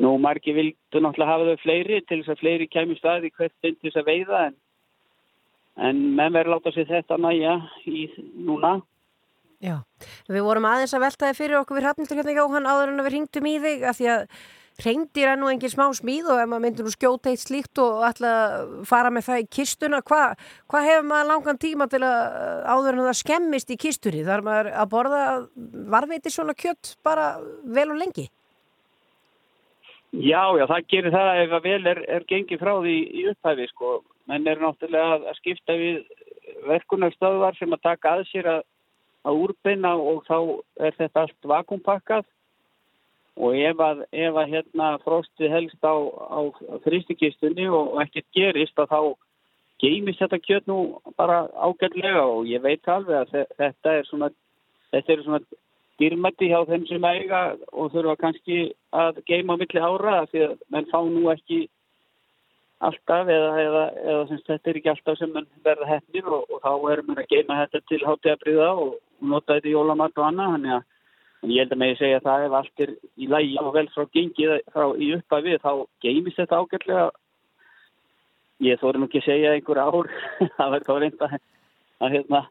nú 0.00 0.14
margir 0.20 0.56
vildu 0.56 1.02
náttúrulega 1.02 1.32
hafa 1.32 1.50
þau 1.50 1.62
fleiri 1.64 2.00
til 2.06 2.22
þess 2.22 2.32
að 2.32 2.40
fleiri 2.40 2.68
kemur 2.72 3.00
staði 3.00 3.32
hvert 3.34 3.52
sinn 3.60 3.76
til 3.76 3.90
þess 3.90 4.00
að 4.00 4.08
veiða 4.08 4.40
en, 4.46 4.56
en 5.88 6.00
menn 6.16 6.32
verður 6.32 6.56
láta 6.56 6.72
sér 6.72 6.88
þetta 6.88 7.20
næja 7.20 7.58
í 7.88 8.06
núna. 8.46 8.78
Já, 9.62 9.76
við 10.26 10.42
vorum 10.42 10.66
aðeins 10.66 10.94
að 10.96 11.04
velta 11.04 11.28
þið 11.28 11.38
fyrir 11.38 11.60
okkur 11.60 11.78
við 11.78 11.86
hafnildur 11.86 12.18
hérna 12.18 12.34
Jóhann 12.34 12.66
áður 12.66 12.90
en 12.90 12.98
að 13.02 13.06
við 13.06 13.14
ringdum 13.16 13.46
í 13.46 13.54
þig 13.62 13.86
af 13.86 13.98
því 14.00 14.10
að 14.16 14.26
reyndir 14.82 15.28
er 15.28 15.38
nú 15.38 15.50
engin 15.52 15.70
smá 15.70 15.84
smíð 15.94 16.30
og 16.32 16.40
ef 16.40 16.48
maður 16.48 16.64
myndir 16.64 16.86
nú 16.86 16.92
skjóta 16.94 17.30
eitt 17.30 17.42
slíkt 17.44 17.78
og 17.82 18.02
ætla 18.08 18.32
að 18.32 18.74
fara 18.88 19.12
með 19.12 19.26
það 19.28 19.42
í 19.42 19.48
kistuna 19.58 20.00
hvað 20.02 20.44
hva 20.72 20.82
hefur 20.86 21.08
maður 21.10 21.28
langan 21.30 21.60
tíma 21.62 21.88
til 21.92 22.02
að 22.06 22.20
áður 22.66 22.96
en 22.96 23.02
að 23.04 23.10
það 23.10 23.18
skemmist 23.20 23.72
í 23.72 23.78
kistunni 23.84 24.24
þar 24.26 24.44
maður 24.46 24.70
að 24.72 24.92
borða 24.94 25.24
varveiti 25.92 26.32
svona 26.32 26.56
kjött 26.58 26.96
bara 27.04 27.34
vel 27.62 27.90
og 27.92 28.00
lengi 28.00 28.26
Já, 30.12 30.42
já, 30.58 30.66
það 30.68 30.88
gerir 30.92 31.14
það 31.14 31.38
ef 31.42 31.54
að 31.56 31.62
vel 31.64 31.86
er, 31.88 32.00
er 32.18 32.24
gengið 32.28 32.60
frá 32.60 32.72
því 32.82 32.96
í 33.16 33.22
upphæfi, 33.30 33.68
sko. 33.70 33.92
Menn 34.28 34.46
er 34.46 34.60
náttúrulega 34.60 35.16
að, 35.16 35.24
að 35.30 35.38
skipta 35.40 35.76
við 35.80 36.02
verkunarstöðvar 36.68 37.56
sem 37.56 37.72
að 37.72 37.82
taka 37.86 38.12
að 38.18 38.26
sér 38.28 38.48
að, 38.58 38.60
að 39.24 39.40
úrbeina 39.46 39.94
og 39.96 40.20
þá 40.28 40.36
er 40.84 40.96
þetta 40.98 41.24
allt 41.24 41.48
vakumpakkað 41.54 42.28
og 43.40 43.56
ef 43.56 43.80
að, 43.80 44.04
ef 44.12 44.36
að 44.36 44.52
hérna 44.52 44.88
frostið 45.06 45.54
helst 45.54 45.80
á, 45.88 45.94
á 45.96 46.40
fristikistunni 46.84 47.68
og 47.72 47.96
ekkert 48.04 48.28
gerist 48.36 48.78
að 48.82 48.92
þá 48.92 49.00
geimist 49.82 50.20
þetta 50.20 50.38
kjött 50.44 50.68
nú 50.68 50.78
bara 51.16 51.46
ágætlega 51.56 52.26
og 52.28 52.44
ég 52.50 52.62
veit 52.62 52.84
alveg 52.92 53.22
að 53.22 53.32
þe- 53.32 53.58
þetta 53.58 53.96
er 53.98 54.08
svona, 54.10 54.28
þetta 54.92 55.16
er 55.16 55.24
svona 55.24 55.40
dýrmætti 56.00 56.48
hjá 56.50 56.62
þeim 56.68 56.86
sem 56.88 57.04
eiga 57.04 57.42
og 57.72 57.92
þurfa 57.92 58.16
kannski 58.20 58.58
að 58.96 59.22
geima 59.28 59.56
á 59.56 59.60
milli 59.60 59.80
ára 59.80 60.16
því 60.32 60.44
að 60.48 60.58
menn 60.72 60.90
fá 60.90 60.98
nú 61.04 61.28
ekki 61.32 61.60
alltaf 62.82 63.28
eða, 63.30 63.50
eða, 63.62 63.82
eða 64.02 64.22
sem 64.28 64.38
sagt, 64.40 64.48
þetta 64.50 64.70
er 64.70 64.78
ekki 64.80 64.92
alltaf 64.92 65.18
sem 65.18 65.32
menn 65.34 65.48
verða 65.64 65.90
hefnir 65.90 66.26
og, 66.26 66.48
og 66.50 66.62
þá 66.64 66.72
erum 66.92 67.12
við 67.12 67.22
að 67.22 67.30
geima 67.30 67.58
þetta 67.60 67.82
til 67.90 68.00
hátíðabriða 68.06 68.70
og, 68.84 68.96
nota 69.22 69.56
þetta 69.56 69.70
í 69.70 69.74
jólamat 69.76 70.18
og 70.18 70.28
annað 70.28 70.54
þannig 70.56 70.74
að 70.76 71.52
ég 71.52 71.62
held 71.62 71.74
að 71.74 71.80
með 71.82 71.92
ég 71.92 72.00
segja 72.00 72.22
það 72.22 72.46
ef 72.46 72.56
allt 72.58 72.82
er 72.84 72.94
í 73.18 73.28
lægi 73.30 73.58
og 73.62 73.70
vel 73.76 73.88
frá 73.94 74.06
gengið 74.16 74.54
frá 74.74 74.84
í 74.94 75.10
upphafi 75.16 75.58
þá 75.62 75.70
geimist 76.04 76.40
þetta 76.40 76.58
ágætlega. 76.62 77.06
Ég 78.62 78.82
þóri 78.82 79.00
nú 79.02 79.08
ekki 79.08 79.22
að 79.22 79.28
segja 79.28 79.54
einhver 79.56 79.80
ár 79.82 80.10
það 80.56 80.74
verður 80.74 80.88
þá 80.88 80.92
reynd 81.02 81.24
að, 81.26 81.38
að 82.02 82.16
hérna, 82.16 82.42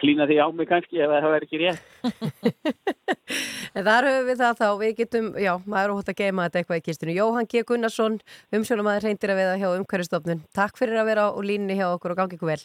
klína 0.00 0.26
því 0.28 0.36
á 0.40 0.46
mig 0.52 0.68
kannski 0.70 1.02
ef 1.02 1.12
það 1.12 1.28
verður 1.34 1.46
ekki 1.46 1.62
rétt 1.62 1.82
En 3.76 3.84
þar 3.84 4.06
höfum 4.08 4.28
við 4.30 4.40
það 4.40 4.54
þá, 4.60 4.66
við 4.80 4.92
getum, 5.02 5.26
já, 5.36 5.52
maður 5.68 5.84
er 5.84 5.92
óhætt 5.92 6.10
að 6.12 6.20
geima 6.22 6.46
þetta 6.46 6.60
eitthvað 6.62 6.78
í 6.78 6.84
kistinu. 6.86 7.16
Jóhann 7.18 7.48
G. 7.50 7.60
Gunnarsson, 7.68 8.14
umsjónum 8.56 8.88
aðeins 8.88 9.04
reyndir 9.04 9.32
að 9.34 9.40
veða 9.42 9.58
hjá 9.60 9.66
umhverjastofnun. 9.74 10.40
Takk 10.56 10.80
fyrir 10.80 11.02
að 11.02 11.10
vera 11.10 11.26
á 11.28 11.36
línni 11.44 11.76
hjá 11.76 11.90
okkur 11.90 12.14
og 12.14 12.20
gangi 12.22 12.38
ykkur 12.38 12.54
vel. 12.54 12.62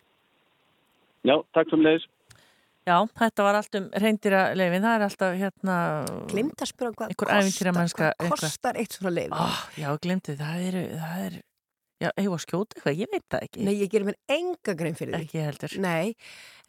Já, 1.27 1.35
takk 1.53 1.69
sem 1.73 1.83
leiðis 1.83 2.07
Já, 2.81 2.95
þetta 3.13 3.45
var 3.45 3.59
allt 3.59 3.77
um 3.77 3.87
reyndira 4.01 4.39
leifin, 4.57 4.81
það 4.81 4.95
er 4.95 5.03
alltaf 5.05 5.35
hérna 5.37 5.75
Glimt 6.31 6.63
að 6.63 6.71
spura 6.71 6.93
hvað 6.95 7.11
einhver 7.13 7.33
æfintýra 7.35 7.73
mannska 7.75 8.07
hvað 8.15 8.31
kostar 8.41 8.79
eitt 8.81 8.95
svona 8.97 9.11
leif? 9.13 9.35
oh, 9.37 9.59
Já, 9.77 9.91
glimtu, 10.01 10.33
það 10.39 10.63
er, 10.65 10.77
það 10.97 11.25
er 11.27 11.35
Já, 12.01 12.09
eigum 12.17 12.33
að 12.37 12.43
skjóta 12.47 12.77
eitthvað, 12.77 12.97
ég 13.03 13.11
veit 13.13 13.25
það 13.29 13.43
ekki. 13.47 13.65
Nei, 13.67 13.73
ég 13.77 13.91
gerir 13.93 14.07
mér 14.09 14.17
enga 14.37 14.75
grein 14.79 14.97
fyrir 14.97 15.13
því. 15.15 15.25
Ekki 15.27 15.43
heldur. 15.45 15.75
Nei, 15.85 16.15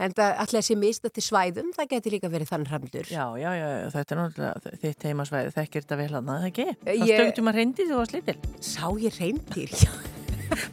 en 0.05 0.17
það 0.19 0.35
allir 0.45 0.59
þessi 0.61 0.77
mist 0.83 1.09
til 1.09 1.25
svæðum, 1.25 1.73
það 1.77 1.91
getur 1.95 2.17
líka 2.17 2.33
verið 2.33 2.53
þann 2.53 2.69
hramdur. 2.69 3.09
Já, 3.09 3.25
já, 3.41 3.51
já, 3.57 3.69
þetta 3.97 4.17
er 4.17 4.23
náttúrulega 4.23 4.79
þitt 4.85 5.09
heimasvæði, 5.09 5.55
þekkir 5.57 5.87
þetta 5.87 6.01
vel 6.03 6.11
að 6.21 6.33
það 6.33 6.49
ekki? 6.53 6.69
Það 6.85 7.07
Ég- 7.09 7.23
stöngtum 7.23 7.53
að 7.53 7.61
reyndi 7.63 7.89
þú 7.89 8.03
varst 8.03 8.19
lítil. 8.19 8.37
Sá 8.61 8.85
ég 9.09 9.23
reyndir, 9.23 9.79
já 9.87 10.22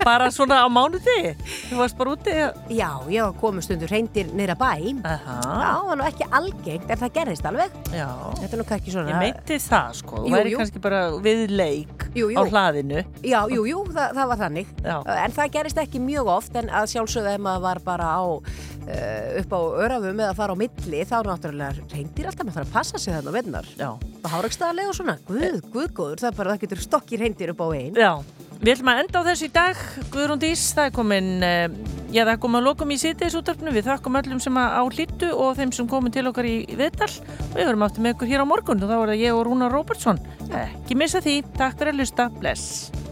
Bara 0.03 0.29
svona 0.33 0.61
á 0.63 0.67
mánuði, 0.71 1.33
þú 1.69 1.79
varst 1.79 1.97
bara 1.99 2.13
úti? 2.15 2.33
Já, 2.75 2.89
já, 3.11 3.23
komu 3.39 3.63
stundur 3.65 3.91
reyndir 3.91 4.29
neyra 4.35 4.55
bæ. 4.59 4.71
Aha. 5.03 5.37
Já, 5.43 5.69
það 5.69 5.87
var 5.89 5.99
nú 5.99 6.07
ekki 6.09 6.27
algengt, 6.39 6.89
en 6.89 7.01
það 7.03 7.13
gerðist 7.19 7.49
alveg. 7.49 7.77
Já. 7.95 8.07
Þetta 8.39 8.51
er 8.51 8.61
nú 8.61 8.67
kannski 8.69 8.95
svona 8.95 9.13
Ég 9.13 9.21
meinti 9.23 9.59
það 9.65 9.91
sko, 10.01 10.23
þú 10.25 10.33
væri 10.35 10.55
kannski 10.59 10.83
bara 10.83 11.01
við 11.25 11.45
leik 11.53 12.07
Jú, 12.15 12.31
jú. 12.33 12.37
á 12.37 12.41
hlaðinu. 12.49 13.03
Já, 13.23 13.39
jú, 13.53 13.65
jú, 13.69 13.83
það, 13.93 14.15
það 14.17 14.31
var 14.33 14.41
þannig. 14.43 14.73
Já. 14.83 14.95
En 15.19 15.37
það 15.37 15.53
gerist 15.57 15.83
ekki 15.85 16.01
mjög 16.03 16.33
oft 16.39 16.59
en 16.59 16.69
að 16.73 16.89
sjálfsögðu 16.95 17.35
ef 17.35 17.43
maður 17.45 17.65
var 17.67 17.83
bara 17.85 18.09
á 18.17 18.21
uh, 18.89 19.39
upp 19.41 19.53
á 19.53 19.59
örafum 19.85 20.19
eða 20.23 20.35
fara 20.37 20.55
á 20.55 20.57
milli 20.59 21.03
þá 21.07 21.17
náttúrulega 21.27 21.87
reyndir 21.93 22.29
alltaf 22.29 22.49
maður 22.49 22.65
að 22.65 22.73
passa 22.73 23.01
sig 23.01 23.13
þannig 23.13 23.29
á 23.31 23.37
vinnar 23.37 23.69
Já. 23.79 23.89
og 23.93 24.29
hárakstaðarlega 24.33 24.93
og 24.93 24.97
svona, 24.99 25.17
guð, 25.29 25.59
guð 25.73 25.89
góður 25.99 26.23
það 26.23 26.31
er 26.31 26.37
bara, 26.39 26.55
það 26.55 26.63
getur 26.65 26.83
stokkir 26.85 27.23
reyndir 27.23 27.53
upp 27.53 27.63
á 27.63 27.67
einn 27.77 27.99
við 28.59 28.73
ætlum 28.73 28.91
að 28.91 29.01
enda 29.03 29.21
á 29.23 29.27
þessu 29.29 29.47
í 29.47 29.51
dag. 29.55 29.83
Guðrún 30.13 30.41
Dís, 30.41 30.63
það 30.75 30.89
er 30.89 30.95
komin 30.95 31.29
uh, 31.45 31.65
já, 32.11 32.21
það 32.21 32.33
er 32.33 32.41
komin 32.45 32.59
að 32.61 32.69
lokum 32.69 32.93
í 32.93 32.99
sýtis 33.01 33.37
útarpnu 33.39 33.73
við 33.75 33.89
þakkum 33.89 34.19
öllum 34.21 34.41
sem 34.43 34.59
á 34.59 34.83
hlýttu 34.83 35.31
og 35.33 35.57
þeim 35.59 35.73
sem 35.75 35.89
komin 35.89 36.15
til 36.15 36.27
okkar 36.31 36.47
í 36.49 36.55
viðtal. 36.69 37.11
Og 37.49 37.57
við 37.57 37.69
verum 37.71 37.85
aftur 37.87 38.05
með 38.05 38.17
ykkur 38.17 38.33
hér 38.33 38.43
á 38.43 38.51
morgun 38.51 38.83
og 38.83 38.91
þá 38.91 38.97
er 38.99 39.13
það 39.13 39.21
ég 39.25 39.37
og 39.37 39.45
Rúnar 39.47 39.75
Róbertsson. 39.75 40.23
Ekki 40.49 40.99
missa 40.99 41.23
því, 41.23 41.39
takk 41.57 41.79
fyrir 41.79 41.95
að 41.95 42.03
hlusta, 42.03 42.31
bless 42.39 43.08